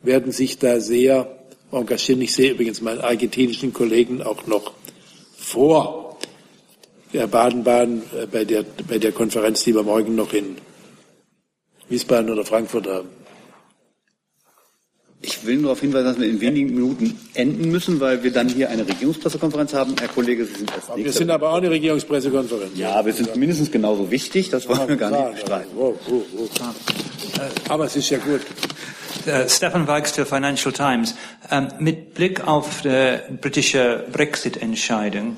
werden 0.00 0.30
sich 0.30 0.60
da 0.60 0.78
sehr 0.78 1.40
engagieren. 1.72 2.22
Ich 2.22 2.34
sehe 2.34 2.52
übrigens 2.52 2.82
meinen 2.82 3.00
argentinischen 3.00 3.72
Kollegen 3.72 4.22
auch 4.22 4.46
noch 4.46 4.72
vor 5.36 6.20
ja, 7.12 7.26
Baden-Baden 7.26 8.02
äh, 8.16 8.26
bei 8.26 8.44
der, 8.44 8.64
bei 8.88 8.98
der 8.98 9.10
Konferenz, 9.10 9.64
die 9.64 9.74
wir 9.74 9.82
morgen 9.82 10.14
noch 10.14 10.32
in 10.34 10.54
Wiesbaden 11.88 12.30
oder 12.30 12.44
Frankfurt 12.44 12.86
haben. 12.86 13.08
Ich 15.22 15.44
will 15.44 15.56
nur 15.56 15.64
darauf 15.64 15.80
hinweisen, 15.80 16.06
dass 16.06 16.18
wir 16.18 16.28
in 16.28 16.40
wenigen 16.40 16.74
Minuten 16.74 17.18
enden 17.34 17.70
müssen, 17.70 18.00
weil 18.00 18.22
wir 18.22 18.32
dann 18.32 18.48
hier 18.48 18.70
eine 18.70 18.88
Regierungspressekonferenz 18.88 19.74
haben. 19.74 19.94
Herr 19.98 20.08
Kollege, 20.08 20.46
Sie 20.46 20.54
sind 20.54 20.72
als 20.72 20.84
Wir 20.96 21.12
sind 21.12 21.30
aber 21.30 21.50
auch 21.50 21.56
eine 21.56 21.70
Regierungspressekonferenz. 21.70 22.72
Ja, 22.74 23.04
wir 23.04 23.12
sind 23.12 23.36
mindestens 23.36 23.70
genauso 23.70 24.10
wichtig. 24.10 24.48
Das 24.48 24.66
wollen 24.66 24.88
wir 24.88 24.96
gar 24.96 25.10
nicht 25.10 25.42
bestreiten. 25.42 25.70
Oh, 25.76 25.94
oh, 26.10 26.22
oh. 26.38 26.48
Aber 27.68 27.84
es 27.84 27.96
ist 27.96 28.08
ja 28.08 28.18
gut. 28.18 28.40
Uh, 29.26 29.46
Stefan 29.46 29.86
Weixter, 29.86 30.24
Financial 30.24 30.72
Times. 30.72 31.14
Um, 31.50 31.68
mit 31.78 32.14
Blick 32.14 32.46
auf 32.46 32.80
die 32.80 33.18
britische 33.40 34.06
Brexit-Entscheidung 34.10 35.36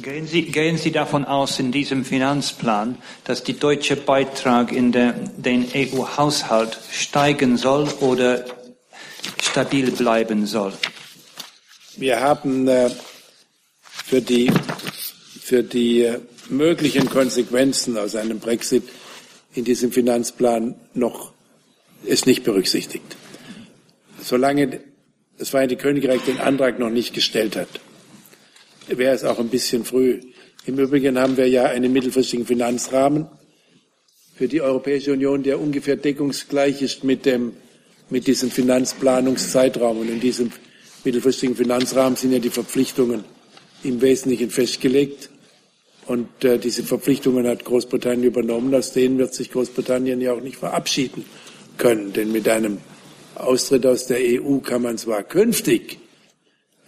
Gehen 0.00 0.26
Sie, 0.26 0.42
gehen 0.42 0.78
Sie 0.78 0.90
davon 0.90 1.24
aus 1.24 1.60
in 1.60 1.70
diesem 1.70 2.04
Finanzplan, 2.04 2.96
dass 3.24 3.44
der 3.44 3.54
deutsche 3.56 3.94
Beitrag 3.94 4.72
in 4.72 4.90
der, 4.90 5.12
den 5.36 5.68
EU-Haushalt 5.74 6.78
steigen 6.90 7.56
soll 7.56 7.88
oder 8.00 8.44
stabil 9.40 9.90
bleiben 9.90 10.46
soll? 10.46 10.72
Wir 11.96 12.20
haben 12.20 12.68
äh, 12.68 12.90
für 13.82 14.20
die, 14.20 14.50
für 15.40 15.62
die 15.62 16.02
äh, 16.02 16.18
möglichen 16.48 17.08
Konsequenzen 17.08 17.98
aus 17.98 18.16
einem 18.16 18.38
Brexit 18.38 18.84
in 19.54 19.64
diesem 19.64 19.92
Finanzplan 19.92 20.74
noch 20.94 21.32
ist 22.04 22.26
nicht 22.26 22.44
berücksichtigt. 22.44 23.16
Solange 24.20 24.80
das 25.38 25.50
Vereinigte 25.50 25.82
Königreich 25.82 26.22
den 26.22 26.38
Antrag 26.38 26.78
noch 26.78 26.90
nicht 26.90 27.14
gestellt 27.14 27.56
hat, 27.56 27.68
wäre 28.88 29.14
es 29.14 29.24
auch 29.24 29.38
ein 29.38 29.48
bisschen 29.48 29.84
früh. 29.84 30.20
Im 30.66 30.78
Übrigen 30.78 31.18
haben 31.18 31.36
wir 31.36 31.48
ja 31.48 31.64
einen 31.64 31.92
mittelfristigen 31.92 32.46
Finanzrahmen 32.46 33.26
für 34.36 34.48
die 34.48 34.62
Europäische 34.62 35.12
Union, 35.12 35.42
der 35.42 35.60
ungefähr 35.60 35.96
deckungsgleich 35.96 36.82
ist 36.82 37.04
mit, 37.04 37.26
dem, 37.26 37.54
mit 38.10 38.26
diesem 38.26 38.50
Finanzplanungszeitraum. 38.50 39.98
Und 39.98 40.08
in 40.08 40.20
diesem 40.20 40.52
mittelfristigen 41.04 41.56
Finanzrahmen 41.56 42.16
sind 42.16 42.32
ja 42.32 42.38
die 42.38 42.50
Verpflichtungen 42.50 43.24
im 43.82 44.00
Wesentlichen 44.00 44.50
festgelegt. 44.50 45.30
Und 46.06 46.44
äh, 46.44 46.58
diese 46.58 46.82
Verpflichtungen 46.82 47.46
hat 47.46 47.64
Großbritannien 47.64 48.24
übernommen. 48.24 48.74
Aus 48.74 48.92
denen 48.92 49.18
wird 49.18 49.34
sich 49.34 49.50
Großbritannien 49.50 50.20
ja 50.20 50.32
auch 50.32 50.40
nicht 50.40 50.56
verabschieden 50.56 51.24
können. 51.78 52.12
Denn 52.12 52.32
mit 52.32 52.48
einem 52.48 52.78
Austritt 53.34 53.86
aus 53.86 54.06
der 54.06 54.18
EU 54.18 54.58
kann 54.58 54.82
man 54.82 54.98
zwar 54.98 55.22
künftig 55.22 55.98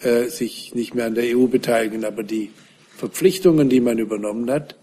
äh, 0.00 0.24
sich 0.26 0.74
nicht 0.74 0.94
mehr 0.94 1.06
an 1.06 1.14
der 1.14 1.36
EU 1.36 1.46
beteiligen. 1.46 2.04
Aber 2.04 2.22
die 2.22 2.50
Verpflichtungen, 2.96 3.68
die 3.68 3.80
man 3.80 3.98
übernommen 3.98 4.50
hat, 4.50 4.76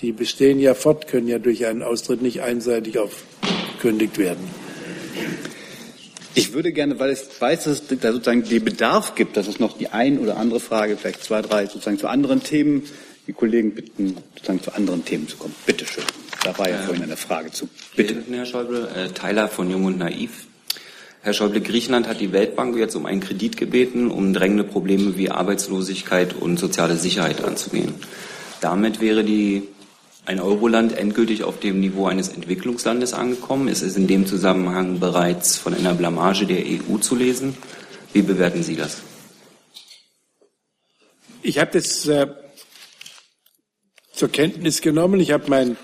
die 0.00 0.12
bestehen 0.12 0.60
ja 0.60 0.74
fort, 0.74 1.08
können 1.08 1.28
ja 1.28 1.38
durch 1.38 1.66
einen 1.66 1.82
Austritt 1.82 2.22
nicht 2.22 2.42
einseitig 2.42 2.98
aufgekündigt 2.98 4.18
werden. 4.18 4.44
Ich 6.34 6.52
würde 6.52 6.72
gerne, 6.72 6.98
weil 6.98 7.12
ich 7.12 7.20
weiß, 7.38 7.64
dass 7.64 7.82
es 7.90 8.00
da 8.00 8.12
sozusagen 8.12 8.44
den 8.44 8.64
Bedarf 8.64 9.14
gibt, 9.14 9.36
dass 9.36 9.46
es 9.46 9.58
noch 9.58 9.76
die 9.76 9.88
ein 9.88 10.18
oder 10.18 10.36
andere 10.36 10.60
Frage, 10.60 10.96
vielleicht 10.96 11.24
zwei, 11.24 11.42
drei 11.42 11.66
sozusagen 11.66 11.98
zu 11.98 12.08
anderen 12.08 12.42
Themen, 12.42 12.84
die 13.26 13.32
Kollegen 13.32 13.74
bitten, 13.74 14.16
sozusagen 14.34 14.62
zu 14.62 14.72
anderen 14.74 15.04
Themen 15.04 15.28
zu 15.28 15.36
kommen. 15.36 15.54
Bitte 15.66 15.86
schön. 15.86 16.04
Da 16.44 16.56
war 16.58 16.68
ja 16.68 16.76
äh, 16.76 16.84
vorhin 16.84 17.02
eine 17.02 17.16
Frage 17.16 17.50
zu. 17.50 17.68
Bitte. 17.96 18.22
Herr 18.30 18.46
Schäuble, 18.46 18.88
äh, 18.94 19.08
Tyler 19.08 19.48
von 19.48 19.70
Jung 19.70 19.84
und 19.84 19.98
Naiv. 19.98 20.46
Herr 21.20 21.34
Schäuble, 21.34 21.60
Griechenland 21.60 22.06
hat 22.06 22.20
die 22.20 22.32
Weltbank 22.32 22.76
jetzt 22.76 22.94
um 22.94 23.04
einen 23.04 23.20
Kredit 23.20 23.56
gebeten, 23.56 24.10
um 24.10 24.32
drängende 24.32 24.64
Probleme 24.64 25.18
wie 25.18 25.30
Arbeitslosigkeit 25.30 26.34
und 26.34 26.58
soziale 26.58 26.96
Sicherheit 26.96 27.42
anzugehen. 27.44 27.94
Damit 28.60 29.00
wäre 29.00 29.24
die, 29.24 29.64
ein 30.28 30.40
Euroland 30.40 30.92
endgültig 30.92 31.42
auf 31.42 31.58
dem 31.58 31.80
Niveau 31.80 32.06
eines 32.06 32.28
Entwicklungslandes 32.28 33.14
angekommen. 33.14 33.66
Es 33.66 33.80
in 33.80 34.06
dem 34.06 34.26
Zusammenhang 34.26 35.00
bereits 35.00 35.56
von 35.56 35.72
einer 35.72 35.94
Blamage 35.94 36.44
der 36.44 36.64
EU 36.66 36.98
zu 36.98 37.16
lesen. 37.16 37.56
Wie 38.12 38.20
bewerten 38.20 38.62
Sie 38.62 38.76
das? 38.76 38.98
Ich 41.40 41.58
habe 41.58 41.70
das 41.72 42.06
äh, 42.06 42.26
zur 44.12 44.28
Kenntnis 44.28 44.82
genommen. 44.82 45.18
Ich 45.18 45.30
habe 45.30 45.48
meinen 45.48 45.78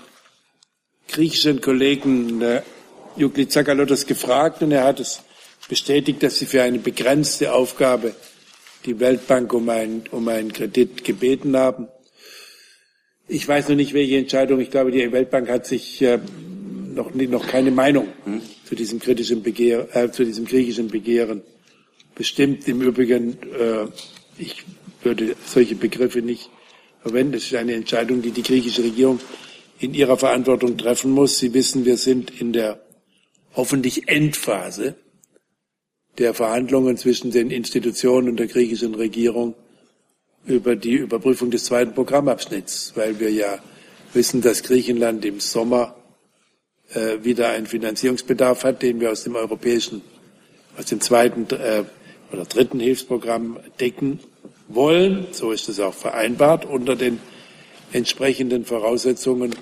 griechischen 1.07 1.59
Kollegen 1.59 2.39
äh, 2.43 2.61
Jukli 3.15 3.47
Zakalotos 3.47 4.05
gefragt 4.05 4.61
und 4.61 4.71
er 4.71 4.83
hat 4.83 4.99
es 4.99 5.23
bestätigt, 5.67 6.21
dass 6.21 6.37
sie 6.37 6.45
für 6.45 6.61
eine 6.61 6.77
begrenzte 6.77 7.51
Aufgabe 7.51 8.13
die 8.85 8.99
Weltbank 8.99 9.51
um, 9.53 9.69
ein, 9.69 10.03
um 10.11 10.27
einen 10.27 10.53
Kredit 10.53 11.03
gebeten 11.03 11.57
haben. 11.57 11.87
Ich 13.27 13.47
weiß 13.47 13.69
noch 13.69 13.75
nicht, 13.75 13.93
welche 13.93 14.17
Entscheidung. 14.17 14.59
Ich 14.59 14.69
glaube, 14.69 14.91
die 14.91 15.11
Weltbank 15.11 15.49
hat 15.49 15.65
sich 15.65 15.99
äh, 16.03 16.19
noch, 16.93 17.13
noch 17.13 17.47
keine 17.47 17.71
Meinung 17.71 18.07
hm? 18.23 18.41
zu 18.65 18.75
diesem 18.75 18.99
kritischen 18.99 19.41
Begehr, 19.41 19.87
äh, 19.95 20.11
zu 20.11 20.23
diesem 20.23 20.45
griechischen 20.45 20.89
Begehren 20.89 21.41
bestimmt. 22.13 22.67
Im 22.67 22.81
Übrigen, 22.81 23.37
äh, 23.59 23.87
ich 24.37 24.63
würde 25.01 25.35
solche 25.43 25.75
Begriffe 25.75 26.21
nicht 26.21 26.51
verwenden. 27.01 27.33
Es 27.33 27.45
ist 27.45 27.55
eine 27.55 27.73
Entscheidung, 27.73 28.21
die 28.21 28.31
die 28.31 28.43
griechische 28.43 28.83
Regierung 28.83 29.19
in 29.79 29.95
ihrer 29.95 30.17
Verantwortung 30.17 30.77
treffen 30.77 31.11
muss. 31.11 31.39
Sie 31.39 31.53
wissen, 31.53 31.83
wir 31.83 31.97
sind 31.97 32.39
in 32.39 32.53
der 32.53 32.79
hoffentlich 33.55 34.07
Endphase 34.07 34.95
der 36.19 36.35
Verhandlungen 36.35 36.95
zwischen 36.95 37.31
den 37.31 37.49
Institutionen 37.49 38.29
und 38.29 38.37
der 38.37 38.47
griechischen 38.47 38.93
Regierung 38.93 39.55
über 40.45 40.75
die 40.75 40.93
Überprüfung 40.93 41.51
des 41.51 41.65
zweiten 41.65 41.93
Programmabschnitts, 41.93 42.93
weil 42.95 43.19
wir 43.19 43.31
ja 43.31 43.59
wissen, 44.13 44.41
dass 44.41 44.63
Griechenland 44.63 45.25
im 45.25 45.39
Sommer 45.39 45.95
äh, 46.93 47.23
wieder 47.23 47.49
einen 47.49 47.65
Finanzierungsbedarf 47.65 48.63
hat, 48.63 48.81
den 48.81 48.99
wir 48.99 49.11
aus 49.11 49.23
dem 49.23 49.35
europäischen, 49.35 50.01
aus 50.77 50.85
dem 50.85 51.01
zweiten 51.01 51.47
äh, 51.55 51.83
oder 52.31 52.45
dritten 52.45 52.79
Hilfsprogramm 52.79 53.59
decken 53.79 54.19
wollen. 54.67 55.27
So 55.31 55.51
ist 55.51 55.69
es 55.69 55.79
auch 55.79 55.93
vereinbart 55.93 56.65
unter 56.65 56.95
den 56.95 57.19
entsprechenden 57.91 58.65
Voraussetzungen. 58.65 59.55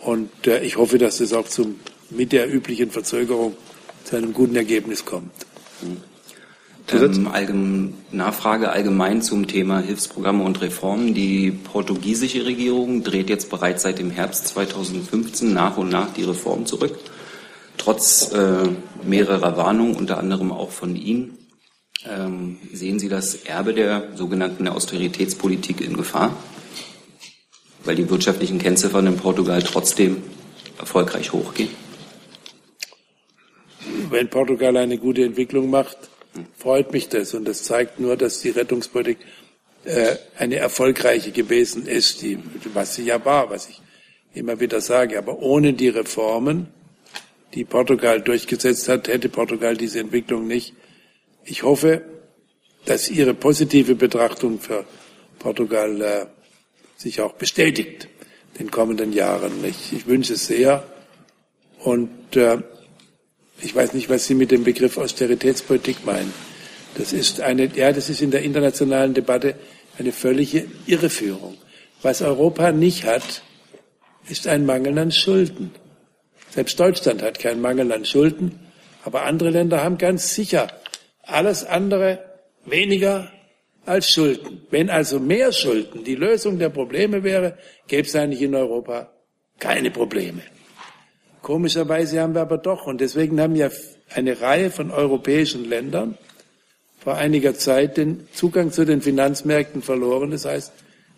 Und 0.00 0.46
äh, 0.46 0.62
ich 0.62 0.76
hoffe, 0.76 0.98
dass 0.98 1.20
es 1.20 1.32
auch 1.32 1.48
zum, 1.48 1.80
mit 2.10 2.32
der 2.32 2.52
üblichen 2.52 2.90
Verzögerung 2.90 3.56
zu 4.04 4.16
einem 4.16 4.32
guten 4.32 4.56
Ergebnis 4.56 5.04
kommt. 5.04 5.32
Ähm, 6.92 7.28
allgemein, 7.28 7.94
Nachfrage 8.12 8.70
allgemein 8.70 9.22
zum 9.22 9.46
Thema 9.46 9.80
Hilfsprogramme 9.80 10.44
und 10.44 10.60
Reformen. 10.60 11.14
Die 11.14 11.50
portugiesische 11.50 12.44
Regierung 12.44 13.02
dreht 13.02 13.30
jetzt 13.30 13.48
bereits 13.50 13.82
seit 13.82 13.98
dem 13.98 14.10
Herbst 14.10 14.48
2015 14.48 15.52
nach 15.52 15.78
und 15.78 15.88
nach 15.88 16.12
die 16.12 16.24
Reformen 16.24 16.66
zurück. 16.66 16.98
Trotz 17.78 18.32
äh, 18.32 18.68
mehrerer 19.02 19.56
Warnungen, 19.56 19.96
unter 19.96 20.18
anderem 20.18 20.52
auch 20.52 20.70
von 20.70 20.94
Ihnen. 20.94 21.38
Ähm, 22.06 22.58
sehen 22.72 22.98
Sie 22.98 23.08
das 23.08 23.34
Erbe 23.34 23.72
der 23.72 24.14
sogenannten 24.14 24.68
Austeritätspolitik 24.68 25.80
in 25.80 25.96
Gefahr? 25.96 26.36
Weil 27.84 27.96
die 27.96 28.08
wirtschaftlichen 28.10 28.58
Kennziffern 28.58 29.06
in 29.06 29.16
Portugal 29.16 29.62
trotzdem 29.62 30.22
erfolgreich 30.78 31.32
hochgehen? 31.32 31.70
Wenn 34.10 34.28
Portugal 34.28 34.76
eine 34.76 34.98
gute 34.98 35.24
Entwicklung 35.24 35.70
macht, 35.70 35.96
freut 36.56 36.92
mich 36.92 37.08
das. 37.08 37.34
Und 37.34 37.46
das 37.46 37.62
zeigt 37.62 38.00
nur, 38.00 38.16
dass 38.16 38.40
die 38.40 38.50
Rettungspolitik 38.50 39.18
äh, 39.84 40.16
eine 40.38 40.56
erfolgreiche 40.56 41.30
gewesen 41.30 41.86
ist, 41.86 42.22
die, 42.22 42.38
was 42.72 42.94
sie 42.94 43.04
ja 43.04 43.24
war, 43.24 43.50
was 43.50 43.68
ich 43.68 43.80
immer 44.32 44.60
wieder 44.60 44.80
sage. 44.80 45.18
Aber 45.18 45.38
ohne 45.38 45.72
die 45.72 45.88
Reformen, 45.88 46.68
die 47.54 47.64
Portugal 47.64 48.20
durchgesetzt 48.20 48.88
hat, 48.88 49.08
hätte 49.08 49.28
Portugal 49.28 49.76
diese 49.76 50.00
Entwicklung 50.00 50.46
nicht 50.46 50.74
ich 51.44 51.62
hoffe, 51.62 52.02
dass 52.86 53.10
Ihre 53.10 53.34
positive 53.34 53.94
Betrachtung 53.94 54.60
für 54.60 54.84
Portugal 55.38 56.00
äh, 56.00 56.26
sich 56.96 57.20
auch 57.20 57.34
bestätigt 57.34 58.08
in 58.52 58.66
den 58.66 58.70
kommenden 58.70 59.12
Jahren. 59.12 59.64
Ich, 59.64 59.92
ich 59.92 60.06
wünsche 60.06 60.34
es 60.34 60.46
sehr. 60.46 60.84
Und 61.80 62.36
äh, 62.36 62.58
ich 63.64 63.74
weiß 63.74 63.94
nicht, 63.94 64.08
was 64.08 64.26
Sie 64.26 64.34
mit 64.34 64.50
dem 64.50 64.64
Begriff 64.64 64.98
Austeritätspolitik 64.98 66.04
meinen. 66.04 66.32
Das 66.96 67.12
ist 67.12 67.40
eine, 67.40 67.66
ja, 67.74 67.92
das 67.92 68.08
ist 68.08 68.22
in 68.22 68.30
der 68.30 68.42
internationalen 68.42 69.14
Debatte 69.14 69.56
eine 69.98 70.12
völlige 70.12 70.66
Irreführung. 70.86 71.56
Was 72.02 72.22
Europa 72.22 72.72
nicht 72.72 73.04
hat, 73.04 73.42
ist 74.28 74.46
ein 74.46 74.66
Mangel 74.66 74.98
an 74.98 75.12
Schulden. 75.12 75.72
Selbst 76.50 76.78
Deutschland 76.78 77.22
hat 77.22 77.38
keinen 77.38 77.60
Mangel 77.60 77.90
an 77.92 78.04
Schulden, 78.04 78.60
aber 79.04 79.24
andere 79.24 79.50
Länder 79.50 79.82
haben 79.82 79.98
ganz 79.98 80.34
sicher 80.34 80.68
alles 81.22 81.64
andere 81.64 82.24
weniger 82.64 83.30
als 83.86 84.10
Schulden. 84.10 84.66
Wenn 84.70 84.90
also 84.90 85.18
mehr 85.18 85.52
Schulden 85.52 86.04
die 86.04 86.14
Lösung 86.14 86.58
der 86.58 86.70
Probleme 86.70 87.22
wäre, 87.22 87.58
gäbe 87.86 88.06
es 88.06 88.14
eigentlich 88.14 88.42
in 88.42 88.54
Europa 88.54 89.10
keine 89.58 89.90
Probleme. 89.90 90.42
Komischerweise 91.44 92.22
haben 92.22 92.34
wir 92.34 92.40
aber 92.40 92.56
doch, 92.56 92.86
und 92.86 93.02
deswegen 93.02 93.38
haben 93.38 93.54
ja 93.54 93.68
eine 94.14 94.40
Reihe 94.40 94.70
von 94.70 94.90
europäischen 94.90 95.68
Ländern 95.68 96.16
vor 96.98 97.16
einiger 97.16 97.54
Zeit 97.54 97.98
den 97.98 98.26
Zugang 98.32 98.72
zu 98.72 98.86
den 98.86 99.02
Finanzmärkten 99.02 99.82
verloren. 99.82 100.30
Das 100.30 100.46
heißt, 100.46 100.72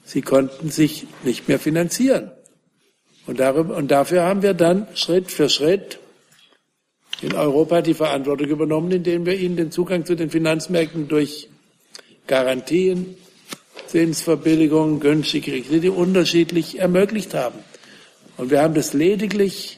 sie 0.04 0.22
konnten 0.22 0.68
sich 0.68 1.06
nicht 1.22 1.46
mehr 1.46 1.60
finanzieren. 1.60 2.32
Und, 3.28 3.38
darüber, 3.38 3.76
und 3.76 3.92
dafür 3.92 4.24
haben 4.24 4.42
wir 4.42 4.54
dann 4.54 4.88
Schritt 4.96 5.30
für 5.30 5.48
Schritt 5.48 6.00
in 7.22 7.32
Europa 7.32 7.80
die 7.80 7.94
Verantwortung 7.94 8.48
übernommen, 8.48 8.90
indem 8.90 9.26
wir 9.26 9.38
ihnen 9.38 9.56
den 9.56 9.70
Zugang 9.70 10.04
zu 10.06 10.16
den 10.16 10.30
Finanzmärkten 10.30 11.06
durch 11.06 11.48
Garantien, 12.26 13.16
Zinsverbilligungen, 13.86 14.98
günstige 14.98 15.62
Kredite 15.62 15.92
unterschiedlich 15.92 16.80
ermöglicht 16.80 17.32
haben. 17.32 17.60
Und 18.36 18.50
wir 18.50 18.60
haben 18.60 18.74
das 18.74 18.92
lediglich 18.92 19.75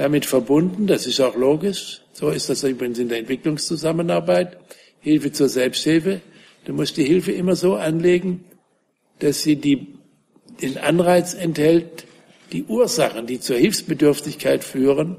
damit 0.00 0.24
verbunden, 0.24 0.86
das 0.86 1.06
ist 1.06 1.20
auch 1.20 1.36
logisch, 1.36 2.00
so 2.14 2.30
ist 2.30 2.48
das 2.48 2.64
übrigens 2.64 2.98
in 2.98 3.10
der 3.10 3.18
Entwicklungszusammenarbeit, 3.18 4.56
Hilfe 4.98 5.30
zur 5.30 5.50
Selbsthilfe. 5.50 6.22
Du 6.64 6.72
musst 6.72 6.96
die 6.96 7.04
Hilfe 7.04 7.32
immer 7.32 7.54
so 7.54 7.74
anlegen, 7.74 8.46
dass 9.18 9.42
sie 9.42 9.56
die, 9.56 9.88
den 10.62 10.78
Anreiz 10.78 11.34
enthält, 11.34 12.06
die 12.50 12.64
Ursachen, 12.64 13.26
die 13.26 13.40
zur 13.40 13.58
Hilfsbedürftigkeit 13.58 14.64
führen, 14.64 15.16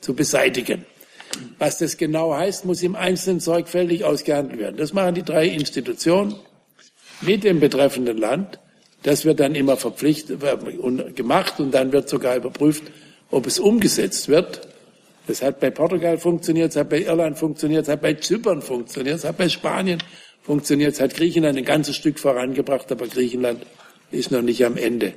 zu 0.00 0.14
beseitigen. 0.14 0.86
Was 1.58 1.78
das 1.78 1.96
genau 1.96 2.32
heißt, 2.32 2.64
muss 2.64 2.84
im 2.84 2.94
Einzelnen 2.94 3.40
sorgfältig 3.40 4.04
ausgehandelt 4.04 4.60
werden. 4.60 4.76
Das 4.76 4.92
machen 4.92 5.16
die 5.16 5.24
drei 5.24 5.48
Institutionen 5.48 6.36
mit 7.22 7.42
dem 7.42 7.58
betreffenden 7.58 8.18
Land. 8.18 8.60
Das 9.02 9.24
wird 9.24 9.40
dann 9.40 9.56
immer 9.56 9.76
verpflichtet 9.76 10.44
und 10.78 11.16
gemacht 11.16 11.58
und 11.58 11.72
dann 11.72 11.90
wird 11.90 12.08
sogar 12.08 12.36
überprüft, 12.36 12.84
ob 13.36 13.46
es 13.46 13.58
umgesetzt 13.58 14.28
wird. 14.28 14.66
Das 15.26 15.42
hat 15.42 15.60
bei 15.60 15.70
Portugal 15.70 16.16
funktioniert, 16.18 16.70
es 16.70 16.76
hat 16.76 16.88
bei 16.88 17.02
Irland 17.02 17.38
funktioniert, 17.38 17.82
es 17.82 17.88
hat 17.88 18.00
bei 18.00 18.14
Zypern 18.14 18.62
funktioniert, 18.62 19.16
es 19.16 19.24
hat 19.24 19.36
bei 19.36 19.48
Spanien 19.48 20.02
funktioniert, 20.42 20.94
es 20.94 21.00
hat 21.00 21.14
Griechenland 21.14 21.58
ein 21.58 21.64
ganzes 21.64 21.96
Stück 21.96 22.18
vorangebracht, 22.18 22.90
aber 22.90 23.06
Griechenland 23.08 23.66
ist 24.10 24.30
noch 24.30 24.40
nicht 24.40 24.64
am 24.64 24.76
Ende. 24.76 25.12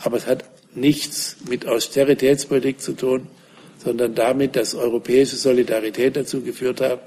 Aber 0.00 0.16
es 0.16 0.26
hat 0.26 0.44
nichts 0.74 1.36
mit 1.48 1.66
Austeritätspolitik 1.66 2.80
zu 2.80 2.92
tun, 2.92 3.26
sondern 3.84 4.14
damit, 4.14 4.56
dass 4.56 4.74
europäische 4.74 5.36
Solidarität 5.36 6.16
dazu 6.16 6.40
geführt 6.40 6.80
hat, 6.80 7.00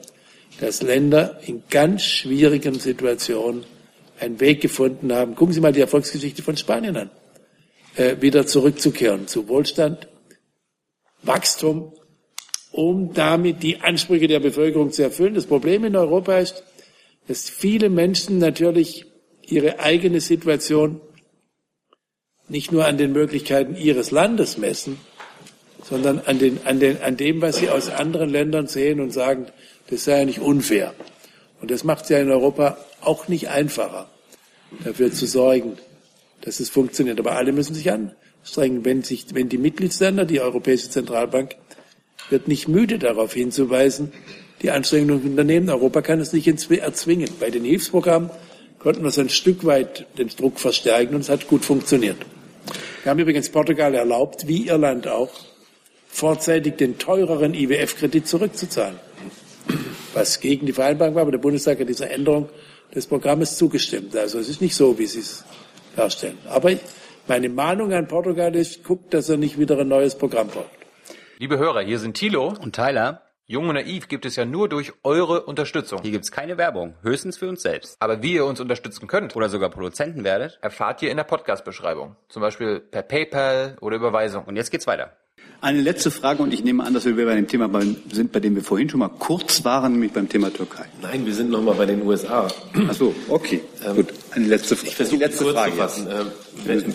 dass 0.60 0.84
Länder 0.84 1.40
in 1.48 1.64
ganz 1.70 2.04
schwierigen 2.04 2.76
Situationen 2.76 3.64
einen 4.20 4.40
Weg 4.40 4.62
gefunden 4.62 5.12
haben. 5.12 5.36
Gucken 5.36 5.54
Sie 5.54 5.62
mal 5.62 5.74
die 5.74 5.82
Erfolgsgeschichte 5.82 6.44
von 6.44 6.56
Spanien 6.56 6.98
an. 6.98 7.10
Äh, 7.96 8.22
wieder 8.22 8.46
zurückzukehren 8.46 9.28
zu 9.28 9.48
Wohlstand, 9.48 10.08
Wachstum, 11.24 11.94
um 12.72 13.14
damit 13.14 13.64
die 13.64 13.82
Ansprüche 13.82 14.28
der 14.28 14.40
Bevölkerung 14.40 14.92
zu 14.92 15.04
erfüllen. 15.04 15.34
Das 15.34 15.46
Problem 15.46 15.84
in 15.84 15.96
Europa 15.96 16.38
ist, 16.38 16.64
dass 17.28 17.50
viele 17.50 17.90
Menschen 17.90 18.40
natürlich 18.40 19.06
ihre 19.42 19.80
eigene 19.80 20.22
Situation 20.22 21.02
nicht 22.48 22.72
nur 22.72 22.86
an 22.86 22.98
den 22.98 23.14
Möglichkeiten 23.14 23.76
ihres 23.76 24.12
Landes 24.12 24.58
messen, 24.58 25.00
sondern 25.84 26.20
an, 26.20 26.40
den, 26.40 26.60
an, 26.66 26.80
den, 26.80 27.02
an 27.02 27.18
dem, 27.18 27.42
was 27.42 27.58
sie 27.58 27.70
aus 27.70 27.90
anderen 27.90 28.30
Ländern 28.30 28.68
sehen 28.68 29.00
und 29.00 29.12
sagen, 29.12 29.48
das 29.90 30.06
sei 30.06 30.20
ja 30.20 30.26
nicht 30.26 30.40
unfair. 30.40 30.94
Und 31.62 31.72
das 31.72 31.84
macht 31.84 32.04
es 32.04 32.10
ja 32.10 32.20
in 32.20 32.32
Europa 32.32 32.78
auch 33.02 33.28
nicht 33.28 33.50
einfacher, 33.50 34.10
dafür 34.84 35.12
zu 35.12 35.26
sorgen, 35.26 35.78
dass 36.42 36.60
es 36.60 36.70
funktioniert. 36.70 37.20
Aber 37.20 37.34
alle 37.34 37.52
müssen 37.52 37.74
sich 37.74 37.92
anstrengen. 37.92 38.86
Wenn, 38.86 39.04
sich, 39.04 39.26
wenn 39.34 39.50
die 39.50 39.58
Mitgliedsländer, 39.58 40.26
die 40.26 40.42
Europäische 40.42 40.90
Zentralbank, 40.90 41.56
wird 42.30 42.48
nicht 42.48 42.68
müde 42.68 43.00
darauf 43.00 43.34
hinzuweisen, 43.34 44.12
die 44.62 44.72
Anstrengungen 44.72 45.24
unternehmen. 45.24 45.70
Europa 45.70 46.02
kann 46.02 46.20
es 46.20 46.34
nicht 46.34 46.48
erzwingen. 46.48 47.30
Bei 47.40 47.50
den 47.50 47.64
Hilfsprogrammen 47.64 48.30
konnten 48.80 49.02
wir 49.02 49.10
es 49.10 49.20
ein 49.20 49.30
Stück 49.30 49.66
weit 49.66 50.06
den 50.18 50.30
Druck 50.30 50.60
verstärken 50.60 51.16
und 51.16 51.22
es 51.22 51.30
hat 51.30 51.48
gut 51.48 51.66
funktioniert. 51.66 52.18
Wir 53.04 53.10
haben 53.10 53.20
übrigens 53.20 53.50
Portugal 53.50 53.94
erlaubt, 53.96 54.48
wie 54.48 54.68
Irland 54.68 55.08
auch, 55.08 55.32
vorzeitig 56.08 56.76
den 56.76 56.98
teureren 56.98 57.54
IWF-Kredit 57.54 58.28
zurückzuzahlen, 58.28 58.98
was 60.14 60.40
gegen 60.40 60.66
die 60.66 60.74
Vereinbarung 60.74 61.16
war. 61.16 61.24
Aber 61.24 61.32
der 61.32 61.40
Bundestag 61.40 61.80
hat 61.80 61.90
dieser 61.90 62.12
Änderung 62.12 62.50
des 62.94 63.08
Programmes 63.08 63.58
zugestimmt. 63.58 64.16
Also 64.16 64.40
es 64.40 64.50
ist 64.50 64.62
nicht 64.62 64.76
so, 64.76 65.00
wie 65.00 65.06
Sie 65.06 65.20
es 65.20 65.44
darstellen. 65.96 66.38
Aber 66.50 66.72
meine 67.28 67.50
Mahnung 67.50 67.94
an 67.94 68.08
Portugal 68.08 68.56
ist, 68.56 68.84
guckt, 68.84 69.14
dass 69.14 69.30
er 69.30 69.38
nicht 69.38 69.58
wieder 69.60 69.78
ein 69.80 69.88
neues 69.88 70.18
Programm 70.18 70.48
braucht. 70.48 70.70
Liebe 71.38 71.58
Hörer, 71.58 71.82
hier 71.82 72.00
sind 72.00 72.16
Thilo 72.16 72.54
und 72.62 72.76
Tyler. 72.76 73.24
Jung 73.48 73.68
und 73.68 73.76
Naiv 73.76 74.08
gibt 74.08 74.26
es 74.26 74.38
ja 74.38 74.46
nur 74.46 74.70
durch 74.70 74.94
eure 75.04 75.44
Unterstützung. 75.44 76.02
Hier 76.02 76.12
gibt's 76.12 76.32
keine 76.32 76.58
Werbung, 76.58 76.94
höchstens 77.02 77.38
für 77.38 77.50
uns 77.50 77.62
selbst. 77.62 77.98
Aber 78.00 78.24
wie 78.24 78.34
ihr 78.34 78.46
uns 78.46 78.62
unterstützen 78.62 79.08
könnt 79.08 79.36
oder 79.36 79.50
sogar 79.50 79.70
Produzenten 79.70 80.24
werdet, 80.24 80.58
erfahrt 80.62 81.02
ihr 81.02 81.12
in 81.12 81.18
der 81.18 81.26
Podcast-Beschreibung. 81.26 82.16
Zum 82.30 82.42
Beispiel 82.42 82.80
per 82.80 83.02
PayPal 83.02 83.76
oder 83.82 83.98
Überweisung. 83.98 84.46
Und 84.46 84.56
jetzt 84.56 84.72
geht's 84.72 84.88
weiter. 84.88 85.18
Eine 85.62 85.82
letzte 85.82 86.10
Frage 86.10 86.42
und 86.42 86.52
ich 86.56 86.64
nehme 86.64 86.84
an, 86.84 86.96
dass 86.96 87.06
wir 87.06 87.16
bei 87.16 87.36
dem 87.36 87.48
Thema 87.48 87.70
sind, 88.12 88.32
bei 88.32 88.40
dem 88.40 88.56
wir 88.56 88.64
vorhin 88.64 88.90
schon 88.90 89.00
mal 89.00 89.10
kurz 89.10 89.64
waren, 89.64 89.92
nämlich 89.94 90.12
beim 90.12 90.28
Thema 90.28 90.52
Türkei. 90.52 90.86
Nein, 91.04 91.24
wir 91.24 91.36
sind 91.36 91.52
noch 91.52 91.62
mal 91.62 91.76
bei 91.76 91.86
den 91.86 92.02
USA. 92.02 92.48
Ach 92.90 92.94
so, 92.96 93.14
okay, 93.30 93.62
ähm, 93.86 93.98
gut. 93.98 94.08
Eine 94.32 94.48
letzte, 94.48 94.74
ich 94.74 94.96
versuche 94.96 95.20
kurz 95.20 95.36
Frage 95.36 95.72
zu 95.74 95.78
fassen. 95.78 96.08
Ähm, 96.66 96.94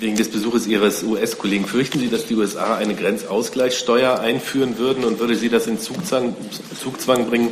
Wegen 0.00 0.16
des 0.16 0.30
Besuches 0.30 0.66
Ihres 0.66 1.02
US-Kollegen 1.02 1.66
fürchten 1.66 1.98
Sie, 1.98 2.08
dass 2.08 2.26
die 2.26 2.34
USA 2.34 2.76
eine 2.76 2.94
Grenzausgleichssteuer 2.94 4.20
einführen 4.20 4.78
würden 4.78 5.04
und 5.04 5.20
würde 5.20 5.36
Sie 5.36 5.48
das 5.48 5.66
in 5.66 5.78
Zugzwang, 5.78 6.34
Zugzwang 6.78 7.28
bringen, 7.28 7.50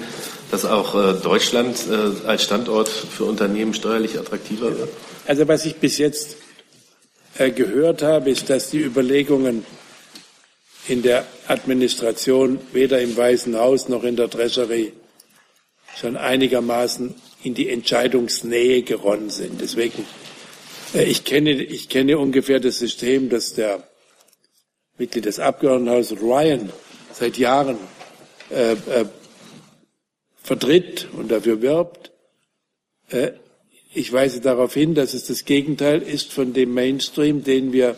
dass 0.50 0.64
auch 0.64 0.94
äh, 0.94 1.14
Deutschland 1.22 1.76
äh, 1.90 2.26
als 2.26 2.44
Standort 2.44 2.88
für 2.88 3.24
Unternehmen 3.24 3.74
steuerlich 3.74 4.18
attraktiver 4.18 4.78
wird? 4.78 4.88
Also 5.26 5.48
was 5.48 5.64
ich 5.64 5.76
bis 5.76 5.98
jetzt 5.98 6.36
äh, 7.38 7.50
gehört 7.50 8.02
habe, 8.02 8.30
ist, 8.30 8.50
dass 8.50 8.70
die 8.70 8.80
Überlegungen 8.80 9.64
in 10.88 11.02
der 11.02 11.26
Administration 11.48 12.58
weder 12.72 13.00
im 13.00 13.16
Weißen 13.16 13.56
Haus 13.58 13.88
noch 13.88 14.04
in 14.04 14.16
der 14.16 14.30
Treasury 14.30 14.92
schon 15.96 16.16
einigermaßen 16.16 17.14
in 17.42 17.54
die 17.54 17.70
Entscheidungsnähe 17.70 18.82
geronnen 18.82 19.30
sind. 19.30 19.60
Deswegen 19.60 20.04
äh, 20.94 21.04
ich 21.04 21.24
kenne, 21.24 21.52
ich 21.52 21.88
kenne 21.88 22.18
ungefähr 22.18 22.60
das 22.60 22.78
System, 22.78 23.28
das 23.28 23.54
der 23.54 23.82
Mitglied 24.96 25.24
des 25.24 25.40
Abgeordnetenhauses 25.40 26.20
Ryan 26.20 26.70
seit 27.12 27.36
Jahren 27.36 27.78
äh, 28.50 28.72
äh, 28.72 29.06
vertritt 30.42 31.08
und 31.12 31.30
dafür 31.30 31.62
wirbt. 31.62 32.12
Äh, 33.10 33.32
ich 33.92 34.12
weise 34.12 34.40
darauf 34.40 34.74
hin, 34.74 34.94
dass 34.94 35.14
es 35.14 35.26
das 35.26 35.44
Gegenteil 35.44 36.02
ist 36.02 36.32
von 36.32 36.52
dem 36.52 36.74
Mainstream, 36.74 37.44
den 37.44 37.72
wir 37.72 37.96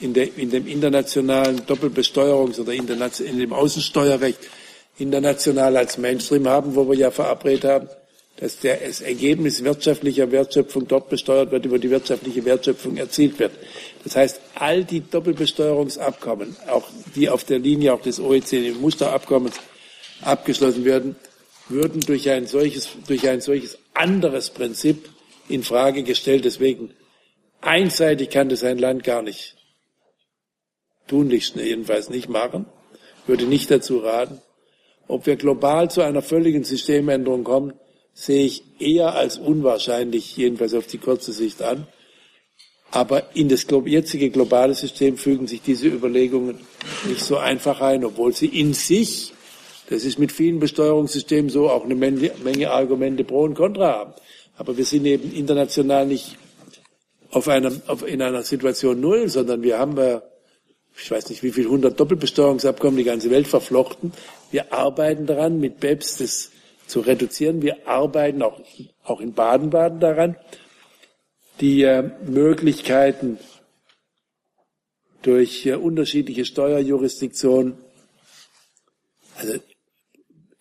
in, 0.00 0.14
der, 0.14 0.36
in 0.36 0.50
dem 0.50 0.66
internationalen 0.66 1.60
Doppelbesteuerungs- 1.60 2.60
oder 2.60 2.72
in 2.72 2.86
dem 2.86 3.52
Außensteuerrecht 3.52 4.38
international 4.98 5.76
als 5.76 5.98
Mainstream 5.98 6.48
haben, 6.48 6.74
wo 6.74 6.88
wir 6.88 6.96
ja 6.96 7.10
verabredet 7.10 7.64
haben, 7.64 7.88
dass 8.38 8.58
das 8.60 9.00
Ergebnis 9.00 9.64
wirtschaftlicher 9.64 10.30
Wertschöpfung 10.30 10.86
dort 10.86 11.08
besteuert 11.08 11.50
wird, 11.52 11.64
über 11.64 11.78
die 11.78 11.90
wirtschaftliche 11.90 12.44
Wertschöpfung 12.44 12.96
erzielt 12.98 13.38
wird. 13.38 13.52
Das 14.04 14.14
heißt, 14.16 14.40
all 14.54 14.84
die 14.84 15.00
Doppelbesteuerungsabkommen, 15.00 16.56
auch 16.68 16.84
die 17.14 17.30
auf 17.30 17.44
der 17.44 17.58
Linie 17.58 17.94
auch 17.94 18.02
des 18.02 18.20
OECD-Musterabkommens 18.20 19.54
abgeschlossen 20.20 20.84
werden, 20.84 21.16
würden 21.68 22.00
durch 22.00 22.28
ein 22.28 22.46
solches, 22.46 22.88
durch 23.06 23.26
ein 23.28 23.40
solches 23.40 23.78
anderes 23.94 24.50
Prinzip 24.50 25.08
in 25.48 25.62
Frage 25.62 26.02
gestellt. 26.02 26.44
Deswegen 26.44 26.90
einseitig 27.62 28.30
kann 28.30 28.50
das 28.50 28.62
ein 28.62 28.78
Land 28.78 29.02
gar 29.02 29.22
nicht 29.22 29.55
tunlichst 31.06 31.56
jedenfalls 31.56 32.10
nicht 32.10 32.28
machen. 32.28 32.66
Würde 33.26 33.44
nicht 33.44 33.70
dazu 33.70 33.98
raten. 33.98 34.40
Ob 35.08 35.26
wir 35.26 35.36
global 35.36 35.90
zu 35.90 36.02
einer 36.02 36.22
völligen 36.22 36.64
Systemänderung 36.64 37.44
kommen, 37.44 37.72
sehe 38.12 38.44
ich 38.46 38.62
eher 38.80 39.14
als 39.14 39.38
unwahrscheinlich, 39.38 40.36
jedenfalls 40.36 40.74
auf 40.74 40.86
die 40.86 40.98
kurze 40.98 41.32
Sicht 41.32 41.62
an. 41.62 41.86
Aber 42.90 43.34
in 43.34 43.48
das 43.48 43.66
jetzige 43.84 44.30
globale 44.30 44.74
System 44.74 45.16
fügen 45.16 45.46
sich 45.46 45.60
diese 45.60 45.88
Überlegungen 45.88 46.60
nicht 47.06 47.20
so 47.20 47.36
einfach 47.36 47.80
ein, 47.80 48.04
obwohl 48.04 48.32
sie 48.32 48.46
in 48.46 48.72
sich, 48.74 49.32
das 49.90 50.04
ist 50.04 50.18
mit 50.18 50.32
vielen 50.32 50.60
Besteuerungssystemen 50.60 51.50
so, 51.50 51.68
auch 51.68 51.84
eine 51.84 51.94
Menge, 51.94 52.70
Argumente 52.70 53.24
pro 53.24 53.42
und 53.42 53.54
contra 53.54 53.92
haben. 53.92 54.14
Aber 54.56 54.76
wir 54.76 54.84
sind 54.84 55.04
eben 55.04 55.34
international 55.34 56.06
nicht 56.06 56.38
auf 57.30 57.48
einem, 57.48 57.82
auf, 57.86 58.06
in 58.06 58.22
einer 58.22 58.42
Situation 58.42 59.00
Null, 59.00 59.28
sondern 59.28 59.62
wir 59.62 59.78
haben, 59.78 59.98
äh, 59.98 60.20
ich 60.98 61.10
weiß 61.10 61.28
nicht 61.30 61.42
wie 61.42 61.52
viel, 61.52 61.68
hundert 61.68 62.00
Doppelbesteuerungsabkommen, 62.00 62.96
die 62.96 63.04
ganze 63.04 63.30
Welt 63.30 63.46
verflochten. 63.46 64.12
Wir 64.50 64.72
arbeiten 64.72 65.26
daran, 65.26 65.60
mit 65.60 65.80
BEPS 65.80 66.18
das 66.18 66.50
zu 66.86 67.00
reduzieren. 67.00 67.62
Wir 67.62 67.86
arbeiten 67.86 68.42
auch, 68.42 68.60
auch 69.04 69.20
in 69.20 69.34
Baden-Baden 69.34 70.00
daran, 70.00 70.36
die 71.60 71.82
äh, 71.82 72.10
Möglichkeiten 72.26 73.38
durch 75.22 75.66
äh, 75.66 75.74
unterschiedliche 75.74 76.44
Steuerjurisdiktionen, 76.44 77.74
also 79.36 79.58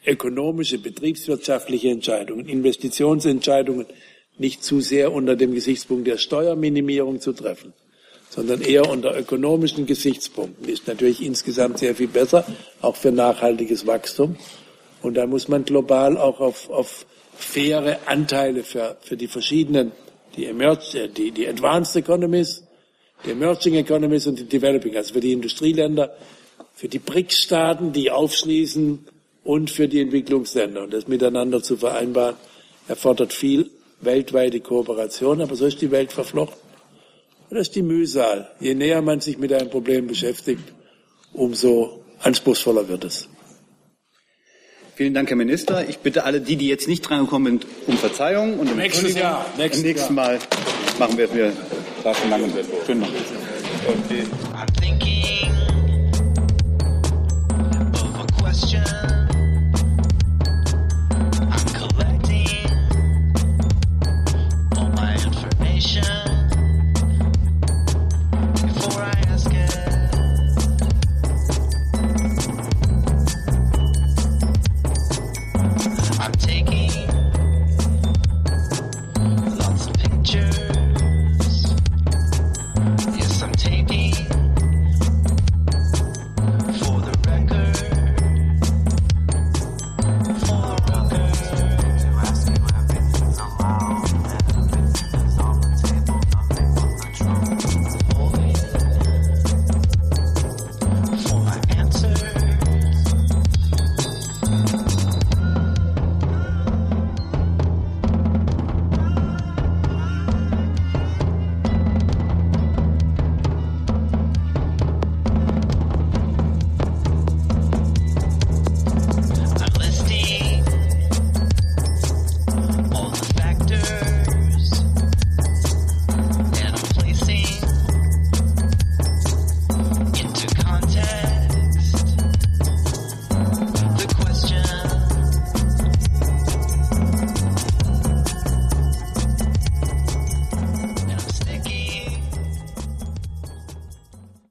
ökonomische, 0.05 0.79
betriebswirtschaftliche 0.79 1.89
Entscheidungen, 1.89 2.47
Investitionsentscheidungen 2.47 3.85
nicht 4.37 4.63
zu 4.63 4.81
sehr 4.81 5.13
unter 5.13 5.35
dem 5.35 5.53
Gesichtspunkt 5.53 6.07
der 6.07 6.17
Steuerminimierung 6.17 7.21
zu 7.21 7.33
treffen, 7.33 7.73
sondern 8.35 8.61
eher 8.61 8.89
unter 8.89 9.17
ökonomischen 9.17 9.85
Gesichtspunkten 9.85 10.67
ist 10.67 10.87
natürlich 10.87 11.23
insgesamt 11.23 11.79
sehr 11.79 11.95
viel 11.95 12.09
besser, 12.09 12.45
auch 12.81 12.97
für 12.97 13.11
nachhaltiges 13.11 13.87
Wachstum. 13.87 14.35
Und 15.01 15.15
da 15.15 15.25
muss 15.25 15.47
man 15.47 15.63
global 15.63 16.17
auch 16.17 16.41
auf, 16.41 16.69
auf 16.69 17.05
faire 17.37 17.99
Anteile 18.07 18.63
für, 18.63 18.97
für 19.01 19.15
die 19.15 19.27
verschiedenen, 19.27 19.93
die, 20.35 20.45
Emerg 20.45 20.81
die, 21.15 21.31
die 21.31 21.47
Advanced 21.47 21.95
Economies, 21.95 22.63
die 23.25 23.31
Emerging 23.31 23.75
Economies 23.75 24.27
und 24.27 24.37
die 24.37 24.45
Developing, 24.45 24.97
also 24.97 25.13
für 25.13 25.21
die 25.21 25.31
Industrieländer, 25.31 26.13
für 26.73 26.89
die 26.89 26.99
BRICS-Staaten, 26.99 27.93
die 27.93 28.11
aufschließen 28.11 29.07
und 29.45 29.71
für 29.71 29.87
die 29.87 30.01
Entwicklungsländer. 30.01 30.83
Und 30.83 30.93
das 30.93 31.07
miteinander 31.07 31.63
zu 31.63 31.77
vereinbaren, 31.77 32.35
erfordert 32.89 33.31
viel 33.31 33.69
weltweite 34.01 34.59
Kooperation, 34.59 35.41
aber 35.41 35.55
so 35.55 35.65
ist 35.65 35.81
die 35.81 35.91
Welt 35.91 36.11
verflochten. 36.11 36.64
Und 37.49 37.57
das 37.57 37.67
ist 37.67 37.75
die 37.75 37.83
Mühsal. 37.83 38.49
Je 38.59 38.73
näher 38.73 39.01
man 39.01 39.19
sich 39.19 39.37
mit 39.37 39.53
einem 39.53 39.69
Problem 39.69 40.07
beschäftigt, 40.07 40.73
umso 41.33 42.03
anspruchsvoller 42.19 42.87
wird 42.87 43.05
es. 43.05 43.29
Vielen 44.95 45.13
Dank, 45.13 45.29
Herr 45.29 45.35
Minister. 45.35 45.87
Ich 45.87 45.99
bitte 45.99 46.23
alle 46.23 46.39
die, 46.39 46.55
die 46.55 46.67
jetzt 46.69 46.87
nicht 46.87 47.01
drangekommen 47.01 47.59
sind, 47.59 47.67
um 47.87 47.97
Verzeihung 47.97 48.57
und 48.57 48.71
um 48.71 48.77
Nächstes 48.77 49.13
Jahr. 49.15 49.45
Nächstes 49.57 49.83
Beim 49.83 49.91
nächsten 49.91 50.15
Jahr. 50.15 50.27
Mal 50.27 50.39
machen 50.97 51.17
wir 51.17 51.25
es 51.25 51.33
mir 51.33 51.53
da 52.03 52.15
schon 52.15 52.29
lange. 52.29 52.49
Schönen 52.85 53.01
Dank. 53.01 53.11